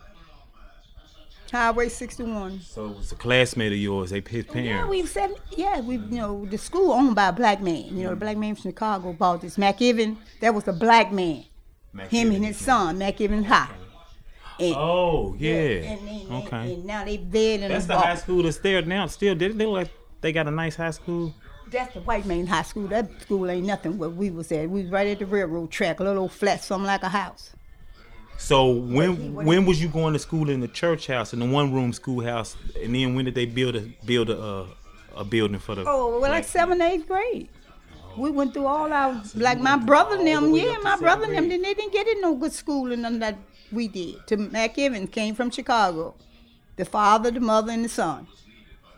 Highway 1.50 1.88
61. 1.90 2.60
So 2.60 2.86
it 2.86 2.96
was 2.96 3.12
a 3.12 3.14
classmate 3.14 3.72
of 3.72 3.78
yours. 3.78 4.10
They 4.10 4.16
his 4.20 4.44
parents. 4.46 4.54
Yeah, 4.54 4.62
parents. 4.62 4.90
we 4.90 5.06
said, 5.06 5.34
yeah, 5.50 5.80
we, 5.80 5.96
you 5.96 6.16
know, 6.16 6.46
the 6.46 6.56
school 6.56 6.92
owned 6.92 7.14
by 7.14 7.28
a 7.28 7.32
black 7.32 7.60
man. 7.60 7.84
You 7.96 8.04
know, 8.04 8.10
the 8.10 8.16
mm. 8.16 8.20
black 8.20 8.36
man 8.38 8.54
from 8.54 8.70
Chicago 8.70 9.12
bought 9.12 9.42
this. 9.42 9.58
Mac 9.58 9.82
Even, 9.82 10.16
that 10.40 10.54
was 10.54 10.66
a 10.66 10.72
black 10.72 11.12
man. 11.12 11.44
Mac 11.92 12.08
Him 12.08 12.28
Even 12.28 12.36
and 12.36 12.46
his 12.46 12.56
son, 12.56 12.96
Mac 12.96 13.20
Even 13.20 13.44
High. 13.44 13.68
And, 14.58 14.74
Oh 14.76 15.36
yeah. 15.38 15.52
And, 15.52 16.08
and, 16.08 16.20
and- 16.20 16.46
okay. 16.46 16.74
and 16.74 16.84
now 16.86 17.04
they 17.04 17.14
in 17.14 17.68
That's 17.68 17.86
the 17.86 17.98
high 17.98 18.16
school 18.16 18.42
that's 18.42 18.58
there 18.58 18.80
now. 18.82 19.06
Still, 19.06 19.34
they, 19.34 19.48
they 19.48 19.66
look 19.66 19.74
like 19.74 19.90
they 20.22 20.32
got 20.32 20.46
a 20.46 20.50
nice 20.50 20.76
high 20.76 20.90
school. 20.90 21.34
That's 21.73 21.95
the 21.95 22.00
white 22.00 22.26
man 22.26 22.47
high 22.47 22.62
school. 22.62 22.87
That 22.88 23.23
school 23.23 23.50
ain't 23.50 23.67
nothing 23.67 23.99
where 23.99 24.11
we 24.11 24.31
was 24.31 24.52
at. 24.52 24.69
We 24.69 24.83
was 24.83 24.91
right 24.91 25.07
at 25.07 25.19
the 25.19 25.26
railroad 25.26 25.71
track, 25.71 26.00
a 26.00 26.05
little 26.05 26.23
old 26.23 26.33
flat, 26.33 26.62
something 26.62 26.87
like 26.87 27.02
a 27.02 27.09
house. 27.09 27.50
So 28.38 28.71
when 28.71 29.35
when 29.35 29.64
was 29.67 29.81
you 29.83 29.88
going 29.88 30.12
to 30.14 30.19
school 30.19 30.50
in 30.50 30.61
the 30.61 30.69
church 30.69 31.07
house 31.07 31.33
in 31.33 31.38
the 31.38 31.47
one 31.47 31.73
room 31.73 31.93
schoolhouse, 31.93 32.57
and 32.83 32.95
then 32.95 33.14
when 33.14 33.25
did 33.25 33.35
they 33.35 33.47
build 33.47 33.76
a 33.76 33.81
build 34.05 34.31
a 34.31 34.41
uh, 34.41 34.67
a 35.17 35.25
building 35.25 35.59
for 35.61 35.75
the? 35.75 35.85
Oh, 35.87 36.21
well, 36.21 36.31
like 36.31 36.45
seventh, 36.45 36.83
eighth 36.83 37.07
grade. 37.07 37.49
We 38.17 38.31
went 38.31 38.52
through 38.52 38.67
all 38.67 38.93
our, 38.93 39.23
like 39.35 39.59
my 39.59 39.76
brother 39.76 40.17
and 40.19 40.26
them, 40.26 40.52
way 40.52 40.67
yeah, 40.67 40.76
my 40.83 40.97
brother 40.99 41.25
and 41.25 41.35
them, 41.35 41.49
then 41.49 41.62
they 41.62 41.73
didn't 41.73 41.95
get 41.95 42.07
in 42.07 42.21
no 42.21 42.35
good 42.35 42.52
school 42.52 42.93
and 42.93 43.00
none 43.02 43.21
that 43.21 43.38
we 43.71 43.88
did. 43.88 44.26
To 44.26 44.37
McEvans 44.37 45.11
came 45.11 45.35
from 45.35 45.50
Chicago. 45.50 46.14
The 46.76 46.85
father, 46.85 47.31
the 47.31 47.41
mother, 47.41 47.73
and 47.73 47.85
the 47.85 47.88
son 47.88 48.26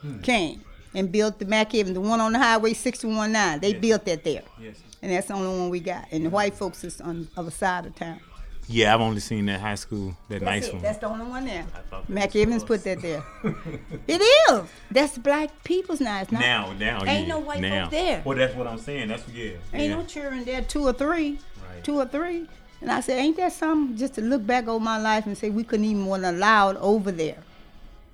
Hmm. 0.00 0.20
came 0.20 0.64
and 0.94 1.10
built 1.10 1.38
the 1.38 1.44
McEvans, 1.46 1.94
the 1.94 2.00
one 2.00 2.20
on 2.20 2.32
the 2.32 2.38
highway 2.38 2.72
619. 2.74 3.60
They 3.60 3.70
Yes. 3.72 3.80
built 3.80 4.04
that 4.06 4.24
there. 4.24 4.42
Yes. 4.60 4.76
And 5.02 5.12
that's 5.12 5.26
the 5.28 5.34
only 5.34 5.48
one 5.58 5.68
we 5.70 5.80
got. 5.80 6.06
And 6.12 6.24
the 6.24 6.30
white 6.30 6.54
folks 6.54 6.82
is 6.84 7.00
on 7.00 7.28
the 7.34 7.40
other 7.40 7.50
side 7.50 7.86
of 7.86 7.94
town. 7.94 8.20
Yeah, 8.66 8.94
I've 8.94 9.02
only 9.02 9.20
seen 9.20 9.44
that 9.46 9.60
high 9.60 9.74
school, 9.74 10.16
that 10.30 10.40
That's 10.40 10.42
nice 10.44 10.68
it. 10.68 10.72
one. 10.72 10.82
That's 10.82 10.96
the 10.98 11.06
only 11.08 11.26
one 11.26 11.44
there. 11.44 11.66
I 11.92 12.00
Mac 12.08 12.34
Evans 12.34 12.62
us. 12.62 12.66
put 12.66 12.82
that 12.84 13.02
there. 13.02 13.22
it 14.08 14.22
is. 14.22 14.62
That's 14.90 15.18
black 15.18 15.50
people's 15.64 16.00
now. 16.00 16.22
It's 16.22 16.32
not. 16.32 16.40
now, 16.40 16.72
now, 16.72 17.04
Ain't 17.04 17.26
yeah, 17.26 17.34
no 17.34 17.40
white 17.40 17.56
folk 17.60 17.62
now. 17.62 17.88
there. 17.90 18.22
Well, 18.24 18.38
that's 18.38 18.54
what 18.54 18.66
I'm 18.66 18.78
saying. 18.78 19.08
That's 19.08 19.28
yeah. 19.28 19.50
Ain't 19.74 19.90
yeah. 19.90 19.96
no 19.96 20.04
children 20.04 20.44
there, 20.44 20.62
two 20.62 20.82
or 20.86 20.94
three, 20.94 21.38
Right. 21.68 21.84
two 21.84 21.98
or 21.98 22.06
three. 22.06 22.48
And 22.80 22.90
I 22.90 23.00
said, 23.00 23.18
ain't 23.18 23.36
that 23.36 23.52
something 23.52 23.96
just 23.98 24.14
to 24.14 24.22
look 24.22 24.46
back 24.46 24.66
over 24.66 24.82
my 24.82 24.96
life 24.98 25.26
and 25.26 25.36
say 25.36 25.50
we 25.50 25.64
couldn't 25.64 25.84
even 25.84 26.06
want 26.06 26.24
allowed 26.24 26.76
over 26.78 27.12
there. 27.12 27.38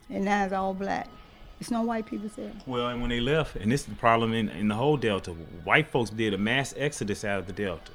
And 0.08 0.24
now 0.24 0.44
it's 0.44 0.52
all 0.52 0.74
black. 0.74 1.06
It's 1.60 1.70
no 1.70 1.82
white 1.82 2.06
people 2.06 2.30
there. 2.36 2.52
Well, 2.66 2.88
and 2.88 3.00
when 3.02 3.10
they 3.10 3.20
left, 3.20 3.56
and 3.56 3.70
this 3.70 3.82
is 3.82 3.86
the 3.88 3.94
problem 3.94 4.32
in, 4.32 4.48
in 4.48 4.68
the 4.68 4.74
whole 4.74 4.96
Delta, 4.96 5.32
white 5.64 5.88
folks 5.88 6.08
did 6.10 6.32
a 6.32 6.38
mass 6.38 6.74
exodus 6.76 7.22
out 7.24 7.38
of 7.40 7.46
the 7.46 7.52
Delta. 7.52 7.92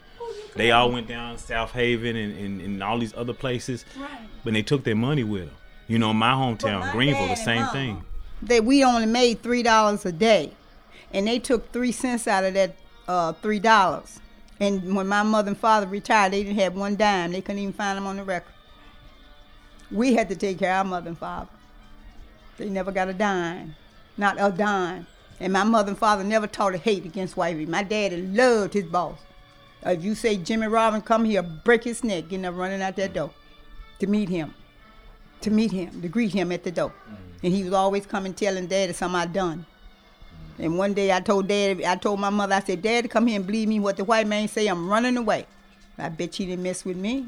They 0.56 0.72
all 0.72 0.92
went 0.92 1.08
down 1.08 1.38
Southaven 1.38 2.10
and, 2.16 2.38
and, 2.38 2.62
and 2.62 2.84
all 2.84 2.98
these 3.00 3.14
other 3.16 3.34
places, 3.34 3.84
Right. 4.00 4.10
but 4.44 4.54
they 4.54 4.62
took 4.62 4.84
their 4.84 4.96
money 4.96 5.24
with 5.24 5.48
them. 5.48 5.56
You 5.88 6.00
know, 6.00 6.14
my 6.14 6.32
hometown, 6.32 6.80
my 6.82 6.92
Greenville, 6.92 7.28
the 7.28 7.36
same 7.36 7.66
thing. 7.68 8.04
That 8.44 8.64
we 8.64 8.84
only 8.84 9.06
made 9.08 9.42
three 9.42 9.64
dollars 9.64 10.06
a 10.06 10.12
day, 10.12 10.52
and 11.14 11.28
they 11.28 11.40
took 11.40 11.72
three 11.72 11.92
cents 11.92 12.28
out 12.28 12.44
of 12.44 12.54
that 12.54 12.76
uh, 13.08 13.34
three 13.34 13.60
dollars. 13.60 14.20
And 14.60 14.96
when 14.96 15.08
my 15.08 15.24
mother 15.24 15.50
and 15.50 15.58
father 15.58 15.88
retired, 15.88 16.32
they 16.34 16.44
didn't 16.44 16.60
have 16.60 16.76
one 16.76 16.96
dime. 16.96 17.32
They 17.34 17.42
couldn't 17.42 17.60
even 17.62 17.74
find 17.74 17.98
them 17.98 18.08
on 18.08 18.16
the 18.18 18.24
record. 18.24 18.54
We 19.92 20.14
had 20.14 20.30
to 20.30 20.36
take 20.36 20.60
care 20.60 20.72
of 20.72 20.78
our 20.78 20.84
mother 20.90 21.10
and 21.10 21.18
father. 21.18 21.50
They 22.58 22.70
never 22.70 22.92
got 22.92 23.10
a 23.10 23.14
dime, 23.14 23.76
not 24.18 24.38
a 24.40 24.56
dime. 24.56 25.08
And 25.40 25.52
my 25.52 25.64
mother 25.64 25.90
and 25.90 25.98
father 25.98 26.24
never 26.24 26.48
taught 26.48 26.76
a 26.76 26.78
hate 26.78 27.06
against 27.06 27.36
white 27.36 27.58
people. 27.58 27.72
My 27.72 27.84
daddy 27.84 28.22
loved 28.22 28.74
his 28.74 28.86
boss. 28.86 29.20
If 29.86 30.04
you 30.04 30.16
say 30.16 30.38
Jimmy 30.38 30.68
Robin 30.68 31.02
come 31.02 31.26
here, 31.26 31.44
break 31.44 31.84
his 31.84 32.04
neck, 32.04 32.30
getting 32.30 32.46
up 32.46 32.56
running 32.56 32.82
out 32.82 32.96
that 32.96 33.14
door 33.14 33.32
to 34.00 34.08
meet 34.08 34.30
him 34.30 34.54
to 35.46 35.52
meet 35.52 35.72
him, 35.72 36.02
to 36.02 36.08
greet 36.08 36.34
him 36.34 36.52
at 36.52 36.64
the 36.64 36.72
door. 36.72 36.90
Mm. 36.90 37.16
And 37.44 37.54
he 37.54 37.64
was 37.64 37.74
always 37.74 38.06
coming 38.06 38.34
telling 38.34 38.66
daddy 38.66 38.94
something 38.94 39.20
I 39.20 39.28
done. 39.28 39.66
And 40.58 40.78
one 40.78 40.94
day 40.94 41.12
I 41.12 41.20
told 41.20 41.48
daddy, 41.48 41.86
I 41.86 41.96
told 41.96 42.20
my 42.20 42.32
mother, 42.32 42.56
I 42.56 42.62
said, 42.62 42.82
Daddy, 42.82 43.08
come 43.08 43.28
here 43.28 43.36
and 43.36 43.46
believe 43.46 43.68
me 43.68 43.80
what 43.80 43.98
the 43.98 44.04
white 44.04 44.26
man 44.26 44.48
say, 44.48 44.68
I'm 44.68 44.90
running 44.90 45.18
away. 45.18 45.46
I 45.98 46.10
bet 46.10 46.34
she 46.34 46.46
didn't 46.46 46.64
mess 46.64 46.84
with 46.84 46.98
me. 46.98 47.22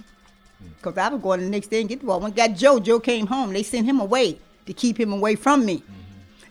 Mm. 0.63 0.69
Because 0.77 0.97
I 0.97 1.09
was 1.09 1.21
going 1.21 1.41
the 1.41 1.49
next 1.49 1.67
day 1.67 1.81
and 1.81 1.89
get 1.89 1.99
the 1.99 2.07
ball. 2.07 2.19
When 2.19 2.31
got 2.31 2.55
Joe, 2.55 2.79
Joe 2.79 2.99
came 2.99 3.27
home. 3.27 3.53
They 3.53 3.63
sent 3.63 3.85
him 3.85 3.99
away 3.99 4.39
to 4.67 4.73
keep 4.73 4.99
him 4.99 5.11
away 5.11 5.35
from 5.35 5.65
me. 5.65 5.83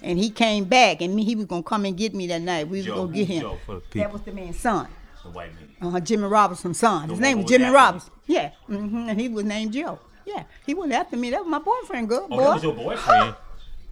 And 0.02 0.18
he 0.18 0.30
came 0.30 0.64
back 0.64 1.00
and 1.00 1.14
me, 1.14 1.24
he 1.24 1.34
was 1.36 1.46
going 1.46 1.62
to 1.62 1.68
come 1.68 1.84
and 1.84 1.96
get 1.96 2.14
me 2.14 2.26
that 2.28 2.42
night. 2.42 2.68
We 2.68 2.78
was 2.78 2.86
Joe, 2.86 3.06
to 3.06 3.12
get 3.12 3.28
him. 3.28 3.42
Joe 3.42 3.82
That 3.94 4.12
was 4.12 4.22
the 4.22 4.32
man's 4.32 4.58
son. 4.58 4.88
The 5.22 5.30
white 5.30 5.50
man. 5.80 5.94
uh, 5.94 6.00
Jimmy 6.00 6.24
Robinson's 6.28 6.78
son. 6.78 7.08
His 7.08 7.18
name 7.20 7.38
was 7.38 7.46
Jimmy 7.46 7.68
Robinson. 7.68 8.12
Yeah, 8.26 8.50
hmm 8.66 9.08
and 9.08 9.20
he 9.20 9.28
was 9.28 9.44
named 9.44 9.72
Joe. 9.72 9.98
Yeah, 10.24 10.44
he 10.66 10.74
wasn't 10.74 10.94
after 10.94 11.16
me. 11.16 11.30
That 11.30 11.40
was 11.42 11.48
my 11.48 11.58
boyfriend, 11.60 12.08
good 12.08 12.28
boy. 12.28 12.36
Oh, 12.36 12.40
that 12.40 12.54
was 12.54 12.62
your 12.62 12.74
boyfriend. 12.74 13.34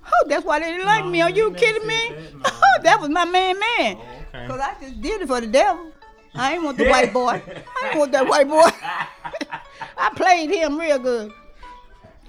Oh, 0.06 0.28
that's 0.28 0.44
why 0.44 0.58
they 0.58 0.70
didn't 0.70 0.86
like 0.86 1.04
No, 1.04 1.10
me. 1.10 1.22
Are 1.22 1.30
you 1.30 1.44
you 1.50 1.54
kidding 1.54 1.86
me? 1.86 2.08
that, 2.10 2.34
no. 2.34 2.40
Oh, 2.44 2.80
that 2.82 3.00
was 3.00 3.08
my 3.10 3.24
man, 3.24 3.58
man. 3.58 3.96
Oh, 3.98 4.02
okay. 4.28 4.46
Cause 4.48 4.60
I 4.60 4.74
just 4.80 5.00
did 5.00 5.22
it 5.22 5.26
for 5.28 5.40
the 5.40 5.46
devil. 5.46 5.90
I 6.34 6.54
ain't 6.54 6.62
want 6.64 6.78
the 6.78 6.84
white 6.90 7.12
boy. 7.12 7.40
I 7.82 7.88
ain't 7.88 7.98
want 7.98 8.12
that 8.12 8.26
white 8.28 8.48
boy. 8.48 8.68
I 9.96 10.10
played 10.14 10.50
him 10.50 10.78
real 10.78 10.98
good. 10.98 11.32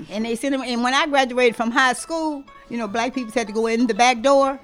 And 0.09 0.25
they 0.25 0.35
sent 0.35 0.53
him. 0.55 0.61
And 0.61 0.83
when 0.83 0.93
I 0.93 1.07
graduated 1.07 1.55
from 1.55 1.71
high 1.71 1.93
school, 1.93 2.43
you 2.69 2.77
know, 2.77 2.87
black 2.87 3.13
people 3.13 3.31
had 3.31 3.47
to 3.47 3.53
go 3.53 3.67
in 3.67 3.87
the 3.87 3.93
back 3.93 4.21
door. 4.21 4.59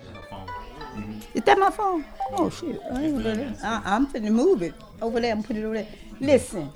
Is 1.33 1.43
that 1.43 1.57
my 1.57 1.69
phone? 1.71 2.03
Oh 2.33 2.49
shit! 2.49 2.79
I 2.91 3.03
ain't 3.03 3.23
gonna 3.23 3.35
do 3.35 3.43
that. 3.55 3.63
I, 3.63 3.81
I'm 3.95 4.07
finna 4.07 4.31
move 4.31 4.61
it 4.61 4.73
over 5.01 5.19
there 5.21 5.31
and 5.33 5.43
put 5.45 5.55
it 5.55 5.63
over 5.63 5.75
there. 5.75 5.87
Listen, 6.19 6.69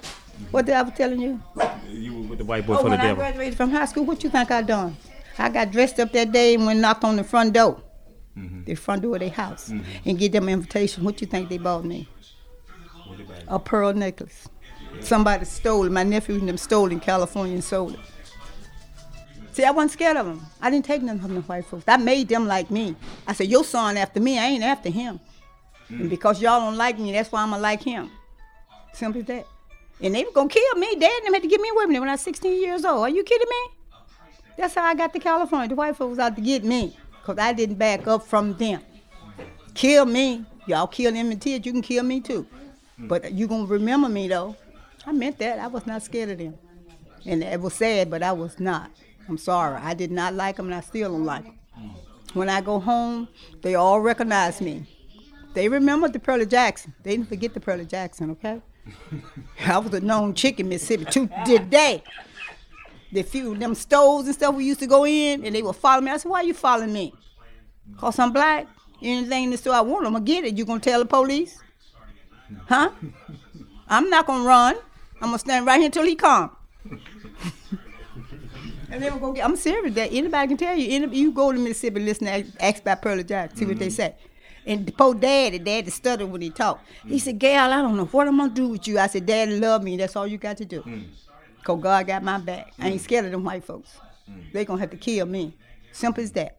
what 0.52 0.66
did 0.66 0.76
I 0.76 0.82
was 0.82 0.94
telling 0.94 1.20
you? 1.20 1.42
You 1.90 2.14
were 2.22 2.28
with 2.30 2.38
the 2.40 2.46
white 2.46 2.66
boy 2.66 2.74
Oh, 2.76 2.78
for 2.78 2.84
the 2.86 2.90
when 2.92 3.02
I 3.02 3.14
graduated 3.14 3.58
from 3.58 3.72
high 3.72 3.86
school, 3.86 4.06
what 4.06 4.24
you 4.24 4.30
think 4.30 4.52
I 4.52 4.62
done? 4.62 4.96
I 5.38 5.50
got 5.50 5.72
dressed 5.72 6.00
up 6.00 6.14
that 6.14 6.32
day 6.32 6.56
and 6.56 6.66
went 6.66 6.80
knocked 6.80 7.04
on 7.04 7.18
the 7.18 7.24
front 7.24 7.54
door, 7.54 7.82
Mm-hmm. 8.38 8.64
the 8.64 8.76
front 8.76 9.02
door 9.02 9.16
of 9.16 9.20
their 9.20 9.30
house, 9.30 9.70
and 9.70 10.18
get 10.18 10.32
them 10.32 10.48
an 10.48 10.54
invitation. 10.56 11.04
What 11.04 11.20
you 11.22 11.28
think 11.28 11.50
they 11.50 11.58
bought 11.58 11.84
me? 11.86 12.08
What 13.08 13.20
about 13.20 13.38
it? 13.40 13.46
A 13.48 13.60
pearl 13.60 13.94
necklace. 13.94 14.48
Somebody 15.02 15.44
stole 15.46 15.86
it. 15.86 15.92
My 15.92 16.04
nephew 16.04 16.36
and 16.36 16.48
them 16.48 16.58
stole 16.58 16.88
it 16.88 16.94
in 16.94 17.00
California 17.02 17.54
and 17.56 17.64
sold 17.64 17.94
it. 17.96 18.00
See, 19.56 19.64
I 19.64 19.72
wasn't 19.72 19.92
scared 19.92 20.18
of 20.18 20.26
them. 20.26 20.46
I 20.60 20.70
didn't 20.70 20.84
take 20.84 21.02
none 21.02 21.18
from 21.18 21.34
the 21.34 21.40
white 21.40 21.64
folks. 21.64 21.86
I 21.88 21.96
made 21.96 22.28
them 22.28 22.46
like 22.46 22.70
me. 22.70 22.94
I 23.26 23.32
said, 23.32 23.48
your 23.48 23.64
son 23.64 23.96
after 23.96 24.20
me, 24.20 24.38
I 24.38 24.48
ain't 24.48 24.66
after 24.66 24.90
him. 24.90 25.18
Mm. 25.90 26.02
And 26.02 26.10
because 26.10 26.42
y'all 26.42 26.60
don't 26.60 26.76
like 26.76 27.00
me, 27.00 27.14
that's 27.14 27.32
why 27.32 27.42
I'm 27.42 27.52
going 27.52 27.60
to 27.60 27.64
like 27.64 27.82
him. 27.82 28.12
Simple 28.92 29.22
as 29.22 29.28
that. 29.28 29.48
And 30.02 30.14
they 30.14 30.26
were 30.26 30.32
going 30.34 30.50
to 30.50 30.54
kill 30.54 30.76
me. 30.76 30.98
Dad 31.00 31.10
and 31.10 31.28
them 31.28 31.34
had 31.36 31.44
to 31.44 31.48
get 31.48 31.62
me 31.62 31.70
away 31.70 31.86
from 31.86 31.94
when 31.94 32.10
I 32.10 32.12
was 32.12 32.22
16 32.22 32.62
years 32.62 32.84
old. 32.84 33.00
Are 33.00 33.10
you 33.10 33.24
kidding 33.24 33.48
me? 33.48 33.96
That's 34.58 34.76
how 34.76 34.84
I 34.84 34.94
got 34.94 35.14
to 35.14 35.20
California. 35.20 35.70
The 35.70 35.76
white 35.76 35.96
folks 35.96 36.20
out 36.20 36.36
to 36.36 36.42
get 36.42 36.66
me 36.66 36.98
because 37.22 37.38
I 37.40 37.54
didn't 37.54 37.76
back 37.76 38.06
up 38.08 38.24
from 38.24 38.58
them. 38.58 38.82
Kill 39.74 40.06
me. 40.06 40.44
Y'all 40.68 40.88
kill 40.88 41.14
them 41.14 41.32
in 41.32 41.40
tears. 41.40 41.66
You 41.66 41.72
can 41.72 41.82
kill 41.82 42.04
me 42.04 42.20
too. 42.20 42.46
Mm. 43.00 43.08
But 43.08 43.32
you 43.32 43.48
going 43.48 43.68
to 43.68 43.72
remember 43.72 44.10
me 44.10 44.28
though. 44.28 44.58
I 45.06 45.14
meant 45.14 45.38
that. 45.38 45.60
I 45.60 45.68
was 45.68 45.88
not 45.88 46.04
scared 46.04 46.32
of 46.32 46.40
them. 46.40 46.56
And 47.26 47.42
it 47.42 47.62
was 47.62 47.74
sad, 47.76 48.10
but 48.10 48.22
I 48.22 48.34
was 48.34 48.60
not. 48.60 48.92
I'm 49.28 49.38
sorry. 49.38 49.78
I 49.82 49.94
did 49.94 50.12
not 50.12 50.34
like 50.34 50.58
them, 50.58 50.68
and 50.68 50.76
I 50.76 50.82
still 50.82 51.12
don't 51.12 51.26
like 51.26 51.44
them. 51.46 51.58
When 52.34 52.50
I 52.50 52.62
go 52.62 52.80
home, 52.80 53.28
they 53.62 53.76
all 53.76 54.02
recognize 54.02 54.62
me. 54.62 54.86
They 55.54 55.70
remember 55.70 56.10
the 56.10 56.20
Pearlie 56.20 56.46
Jackson. 56.46 56.94
They 57.02 57.12
didn't 57.12 57.30
forget 57.30 57.54
the 57.54 57.60
Pearlie 57.62 57.86
Jackson, 57.86 58.32
okay? 58.32 58.62
I 59.66 59.78
was 59.78 59.94
a 59.94 60.02
known 60.02 60.34
chick 60.34 60.60
in 60.60 60.68
Mississippi 60.70 61.06
to 61.06 61.30
today. 61.46 62.04
The 63.12 63.24
few 63.24 63.56
them 63.56 63.74
stoves 63.74 64.26
and 64.26 64.36
stuff 64.36 64.54
we 64.54 64.66
used 64.66 64.82
to 64.82 64.88
go 64.88 65.06
in, 65.06 65.46
and 65.46 65.56
they 65.56 65.62
would 65.62 65.78
follow 65.78 66.02
me. 66.02 66.12
I 66.12 66.18
said, 66.18 66.30
"Why 66.30 66.42
are 66.42 66.44
you 66.44 66.54
following 66.54 66.92
me? 66.92 67.14
Cause 67.98 68.20
I'm 68.20 68.34
black. 68.34 68.68
Anything 69.02 69.46
in 69.46 69.50
the 69.52 69.58
store 69.58 69.76
I 69.76 69.82
want, 69.82 70.06
I'm 70.06 70.14
gonna 70.14 70.26
get 70.26 70.44
it. 70.44 70.58
You 70.58 70.66
gonna 70.66 70.80
tell 70.80 71.00
the 71.00 71.06
police? 71.06 71.60
Huh? 72.68 72.92
I'm 73.88 74.10
not 74.10 74.28
gonna 74.28 74.44
run. 74.44 74.76
I'm 75.22 75.30
gonna 75.30 75.40
stand 75.40 75.66
right 75.66 75.78
here 75.78 75.86
until 75.86 76.04
he 76.04 76.16
come. 76.16 76.56
and 78.96 79.04
they 79.04 79.10
were 79.10 79.20
gonna 79.20 79.34
get. 79.34 79.46
I'm 79.46 79.56
serious. 79.56 79.94
That 79.96 80.12
anybody 80.12 80.48
can 80.48 80.58
tell 80.58 80.76
you. 80.76 80.90
Any, 80.92 81.18
you 81.18 81.32
go 81.32 81.52
to 81.52 81.60
Mississippi, 81.60 82.00
listen, 82.00 82.28
to, 82.28 82.46
ask 82.64 82.82
about 82.82 83.02
Pearlie 83.02 83.24
Jack, 83.24 83.56
see 83.56 83.66
what 83.66 83.78
they 83.78 83.88
mm-hmm. 83.88 83.94
say. 83.94 84.16
And 84.66 84.86
the 84.86 84.92
poor 84.92 85.14
daddy, 85.14 85.60
daddy 85.60 85.92
stuttered 85.92 86.32
when 86.32 86.42
he 86.42 86.50
talked. 86.50 86.88
He 87.06 87.20
said, 87.20 87.38
Gail, 87.38 87.72
I 87.72 87.82
don't 87.82 87.96
know 87.96 88.06
what 88.06 88.28
I'm 88.28 88.38
gonna 88.38 88.52
do 88.52 88.70
with 88.70 88.88
you. 88.88 88.98
I 88.98 89.08
said, 89.08 89.26
Daddy 89.26 89.60
love 89.60 89.84
me. 89.84 89.96
That's 89.96 90.16
all 90.16 90.26
you 90.26 90.40
got 90.40 90.58
to 90.58 90.66
do. 90.66 90.82
Mm. 90.82 91.06
Cause 91.64 91.82
God 91.82 92.08
got 92.08 92.24
my 92.24 92.40
back. 92.40 92.74
I 92.80 92.88
ain't 92.88 93.02
mm. 93.02 93.04
scared 93.04 93.26
of 93.26 93.32
them 93.32 93.44
white 93.44 93.64
folks. 93.64 93.98
Mm. 94.30 94.52
They 94.54 94.66
gonna 94.66 94.80
have 94.80 94.90
to 94.92 94.98
kill 94.98 95.28
me. 95.28 95.54
Simple 95.92 96.24
as 96.24 96.32
that. 96.32 96.58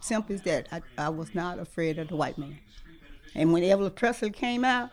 Simple 0.00 0.34
as 0.34 0.42
that. 0.42 0.68
I, 0.70 0.82
I 0.98 1.08
was 1.08 1.34
not 1.34 1.58
afraid 1.58 1.98
of 1.98 2.08
the 2.08 2.16
white 2.16 2.36
man. 2.36 2.58
And 3.34 3.52
when 3.52 3.64
Evelyn 3.64 3.90
Presley 3.92 4.30
came 4.30 4.64
out, 4.64 4.90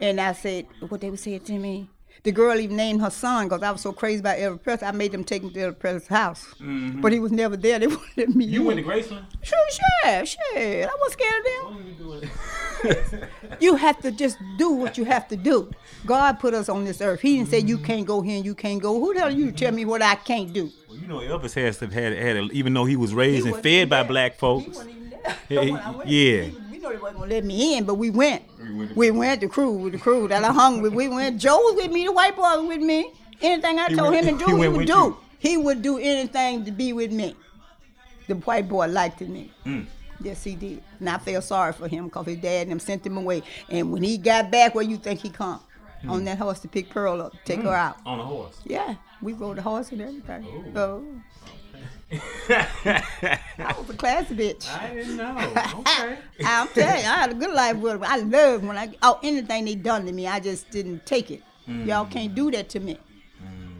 and 0.00 0.20
I 0.20 0.32
said, 0.32 0.66
what 0.88 1.00
they 1.00 1.10
would 1.10 1.20
say 1.20 1.38
to 1.38 1.58
me, 1.58 1.88
the 2.22 2.32
girl 2.32 2.58
even 2.58 2.76
named 2.76 3.00
her 3.02 3.10
son 3.10 3.46
because 3.46 3.62
I 3.62 3.70
was 3.70 3.80
so 3.82 3.92
crazy 3.92 4.20
about 4.20 4.38
Evelyn 4.38 4.58
Presley. 4.58 4.88
I 4.88 4.92
made 4.92 5.12
them 5.12 5.24
take 5.24 5.42
him 5.42 5.50
to 5.50 5.60
Evelyn 5.60 5.74
Presley's 5.74 6.06
house. 6.06 6.46
Mm-hmm. 6.60 7.00
But 7.00 7.12
he 7.12 7.20
was 7.20 7.32
never 7.32 7.56
there. 7.56 7.78
They 7.78 7.86
wouldn't 8.16 8.36
me 8.36 8.44
You 8.46 8.60
in. 8.60 8.66
went 8.66 8.78
to 8.78 8.84
Graceland? 8.84 9.24
Sure, 9.42 9.58
sure, 9.70 10.26
sure. 10.26 10.38
I 10.58 10.96
wasn't 11.00 11.12
scared 11.12 11.34
of 11.38 11.44
them. 11.44 11.64
What 11.64 11.74
were 11.74 11.82
you 11.82 11.94
doing? 11.94 12.30
You 13.60 13.76
have 13.76 14.00
to 14.00 14.10
just 14.10 14.36
do 14.58 14.70
what 14.70 14.98
you 14.98 15.04
have 15.04 15.28
to 15.28 15.36
do. 15.36 15.70
God 16.06 16.40
put 16.40 16.54
us 16.54 16.68
on 16.68 16.84
this 16.84 17.00
earth. 17.00 17.20
He 17.20 17.36
didn't 17.36 17.50
say 17.50 17.60
you 17.60 17.76
mm-hmm. 17.76 17.86
can't 17.86 18.06
go 18.06 18.20
here 18.20 18.36
and 18.36 18.44
you 18.44 18.54
can't 18.54 18.82
go. 18.82 18.98
Who 18.98 19.14
the 19.14 19.20
hell 19.20 19.28
are 19.28 19.32
you 19.32 19.46
to 19.46 19.52
tell 19.52 19.72
me 19.72 19.84
what 19.84 20.02
I 20.02 20.16
can't 20.16 20.52
do? 20.52 20.70
Well, 20.88 20.98
you 20.98 21.06
know, 21.06 21.18
Elvis 21.18 21.54
has 21.54 21.78
to 21.78 21.86
had 21.86 22.12
had 22.12 22.36
a, 22.36 22.42
even 22.52 22.74
though 22.74 22.84
he 22.84 22.96
was 22.96 23.14
raised 23.14 23.46
He 23.46 23.52
and 23.52 23.62
fed 23.62 23.66
even 23.72 23.88
by 23.90 24.02
there. 24.02 24.08
black 24.08 24.32
He 24.32 24.38
folks. 24.38 24.66
wasn't 24.68 24.90
even 24.90 25.10
there. 25.10 25.36
Hey, 25.48 25.70
When 25.70 25.80
I 25.80 25.90
went, 25.92 26.08
yeah. 26.10 26.48
He- 26.88 26.94
know 26.94 26.96
they 26.96 27.02
wasn't 27.02 27.20
gonna 27.20 27.34
let 27.34 27.44
me 27.44 27.76
in, 27.78 27.84
but 27.84 27.94
we 27.94 28.10
went. 28.10 28.42
We 28.58 28.72
went 28.74 28.96
We 28.96 29.10
went 29.10 29.40
the 29.40 29.48
crew 29.48 29.72
with 29.72 29.92
the 29.94 29.98
crew 29.98 30.28
that 30.28 30.44
I 30.44 30.52
hung 30.52 30.82
with. 30.82 30.92
We 30.94 31.08
went. 31.08 31.40
Joe 31.40 31.58
was 31.58 31.74
with 31.76 31.90
me. 31.92 32.04
The 32.06 32.12
white 32.12 32.36
boy 32.36 32.42
was 32.42 32.66
with 32.68 32.80
me. 32.80 33.12
Anything 33.42 33.78
I 33.78 33.88
He 33.88 33.96
told 33.96 34.12
went- 34.12 34.26
him 34.26 34.38
to 34.38 34.44
do, 34.46 34.52
he, 34.52 34.58
went 34.60 34.72
would 34.76 34.86
do. 34.86 34.92
you. 34.92 35.16
He 35.38 35.56
would 35.56 35.82
do 35.82 35.98
anything 35.98 36.64
to 36.64 36.70
be 36.70 36.92
with 36.92 37.12
me. 37.12 37.34
The 38.28 38.34
white 38.36 38.68
boy 38.68 38.86
liked 38.86 39.20
me. 39.20 39.50
Mm. 39.66 39.86
Yes, 40.22 40.42
he 40.44 40.54
did. 40.54 40.82
And 41.00 41.08
I 41.10 41.18
felt 41.18 41.44
sorry 41.44 41.72
for 41.74 41.86
him 41.88 42.04
because 42.06 42.24
his 42.26 42.38
dad 42.38 42.62
and 42.62 42.70
them 42.70 42.78
sent 42.80 43.04
him 43.04 43.16
away. 43.18 43.42
And 43.68 43.92
when 43.92 44.02
he 44.02 44.16
got 44.16 44.50
back, 44.50 44.74
where 44.74 44.84
you 44.84 44.96
think 44.96 45.20
he 45.20 45.28
come? 45.28 45.60
Mm. 46.02 46.10
On 46.10 46.24
that 46.24 46.38
horse 46.38 46.60
to 46.60 46.68
pick 46.68 46.88
Pearl 46.90 47.20
up, 47.20 47.32
take 47.44 47.60
her 47.62 47.74
out. 47.74 47.96
On 48.06 48.18
a 48.20 48.24
horse. 48.24 48.58
Yeah, 48.64 48.94
we 49.20 49.32
rode 49.34 49.58
the 49.58 49.62
horse 49.62 49.90
and 49.92 50.00
everything. 50.00 50.44
Ooh. 50.46 50.72
So 50.74 51.04
I 52.12 53.74
was 53.78 53.90
a 53.90 53.94
classy 53.94 54.34
bitch. 54.34 54.68
I 54.70 54.94
didn't 54.94 55.16
know. 55.16 55.34
Okay. 55.80 56.18
I'm 56.44 56.68
telling 56.68 57.02
you, 57.02 57.08
I 57.08 57.20
had 57.20 57.30
a 57.30 57.34
good 57.34 57.54
life 57.54 57.76
with 57.76 57.94
them. 57.94 58.04
I 58.04 58.16
love 58.18 58.64
when 58.64 58.76
I 58.76 58.94
oh 59.02 59.18
anything 59.22 59.64
they 59.64 59.74
done 59.74 60.06
to 60.06 60.12
me, 60.12 60.26
I 60.26 60.40
just 60.40 60.70
didn't 60.70 61.06
take 61.06 61.30
it. 61.30 61.42
Mm. 61.68 61.86
Y'all 61.86 62.06
can't 62.06 62.34
do 62.34 62.50
that 62.50 62.68
to 62.70 62.80
me. 62.80 62.98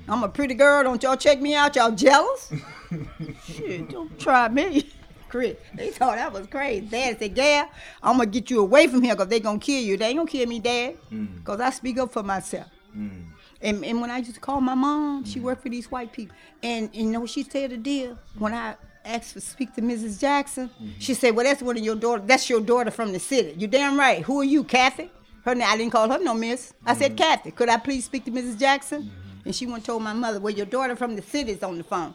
I'm 0.08 0.22
a 0.22 0.28
pretty 0.28 0.54
girl. 0.54 0.82
Don't 0.82 1.02
y'all 1.02 1.16
check 1.16 1.40
me 1.40 1.54
out? 1.54 1.76
Y'all 1.76 1.90
jealous? 1.90 2.52
Shit, 3.44 3.88
don't 3.88 4.18
try 4.18 4.48
me. 4.48 4.90
Chris, 5.28 5.56
they 5.74 5.90
thought 5.90 6.16
that 6.16 6.32
was 6.32 6.46
crazy. 6.46 6.86
Dad 6.86 7.18
said, 7.18 7.34
"Dad, 7.34 7.68
I'm 8.02 8.18
gonna 8.18 8.26
get 8.26 8.50
you 8.50 8.60
away 8.60 8.86
from 8.86 9.02
here 9.02 9.14
because 9.14 9.28
they 9.28 9.40
gonna 9.40 9.58
kill 9.58 9.82
you. 9.82 9.96
They 9.96 10.08
ain't 10.08 10.18
gonna 10.18 10.30
kill 10.30 10.46
me, 10.46 10.60
Dad, 10.60 10.96
mm. 11.10 11.38
because 11.38 11.60
I 11.60 11.70
speak 11.70 11.98
up 11.98 12.12
for 12.12 12.22
myself." 12.22 12.68
Mm. 12.96 13.33
And, 13.64 13.82
and 13.84 14.00
when 14.00 14.10
I 14.10 14.18
used 14.18 14.34
to 14.34 14.40
call 14.40 14.60
my 14.60 14.74
mom, 14.74 15.24
she 15.24 15.40
worked 15.40 15.62
for 15.62 15.70
these 15.70 15.90
white 15.90 16.12
people. 16.12 16.36
And, 16.62 16.90
and 16.92 17.06
you 17.06 17.10
know 17.10 17.20
what 17.20 17.30
she 17.30 17.42
said 17.42 17.70
the 17.70 17.78
deal? 17.78 18.18
When 18.38 18.52
I 18.52 18.76
asked 19.04 19.32
to 19.32 19.40
speak 19.40 19.74
to 19.74 19.82
Mrs. 19.82 20.20
Jackson, 20.20 20.70
she 20.98 21.14
said, 21.14 21.34
Well, 21.34 21.46
that's 21.46 21.62
one 21.62 21.76
of 21.78 21.82
your 21.82 21.96
daughter. 21.96 22.22
That's 22.26 22.48
your 22.50 22.60
daughter 22.60 22.90
from 22.90 23.12
the 23.12 23.18
city. 23.18 23.54
You 23.58 23.66
damn 23.66 23.98
right. 23.98 24.22
Who 24.22 24.40
are 24.40 24.44
you, 24.44 24.64
Kathy? 24.64 25.10
Her 25.46 25.54
name, 25.54 25.66
I 25.68 25.76
didn't 25.78 25.92
call 25.92 26.08
her 26.10 26.18
no 26.18 26.34
miss. 26.34 26.74
I 26.86 26.94
said, 26.94 27.16
Kathy, 27.16 27.50
could 27.50 27.68
I 27.70 27.78
please 27.78 28.04
speak 28.04 28.24
to 28.26 28.30
Mrs. 28.30 28.58
Jackson? 28.58 29.10
And 29.44 29.54
she 29.54 29.66
went 29.66 29.76
and 29.78 29.84
told 29.84 30.02
my 30.02 30.12
mother, 30.12 30.40
Well, 30.40 30.52
your 30.52 30.66
daughter 30.66 30.94
from 30.94 31.16
the 31.16 31.22
city 31.22 31.52
is 31.52 31.62
on 31.62 31.78
the 31.78 31.84
phone. 31.84 32.14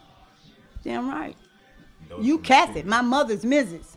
Damn 0.83 1.09
right. 1.09 1.35
You 2.21 2.39
Kathy, 2.39 2.83
my 2.83 3.01
mother's 3.01 3.43
Mrs. 3.43 3.95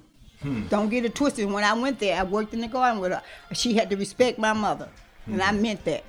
Don't 0.69 0.89
get 0.89 1.05
it 1.05 1.15
twisted. 1.15 1.51
When 1.51 1.65
I 1.65 1.73
went 1.75 1.99
there, 2.01 2.19
I 2.19 2.25
worked 2.25 2.53
in 2.53 2.61
the 2.61 2.69
garden 2.69 3.01
with 3.01 3.13
her. 3.13 3.23
She 3.53 3.75
had 3.75 3.91
to 3.91 3.97
respect 3.97 4.39
my 4.39 4.53
mother. 4.53 4.89
And 5.27 5.41
I 5.41 5.53
meant 5.53 5.85
that. 5.85 6.05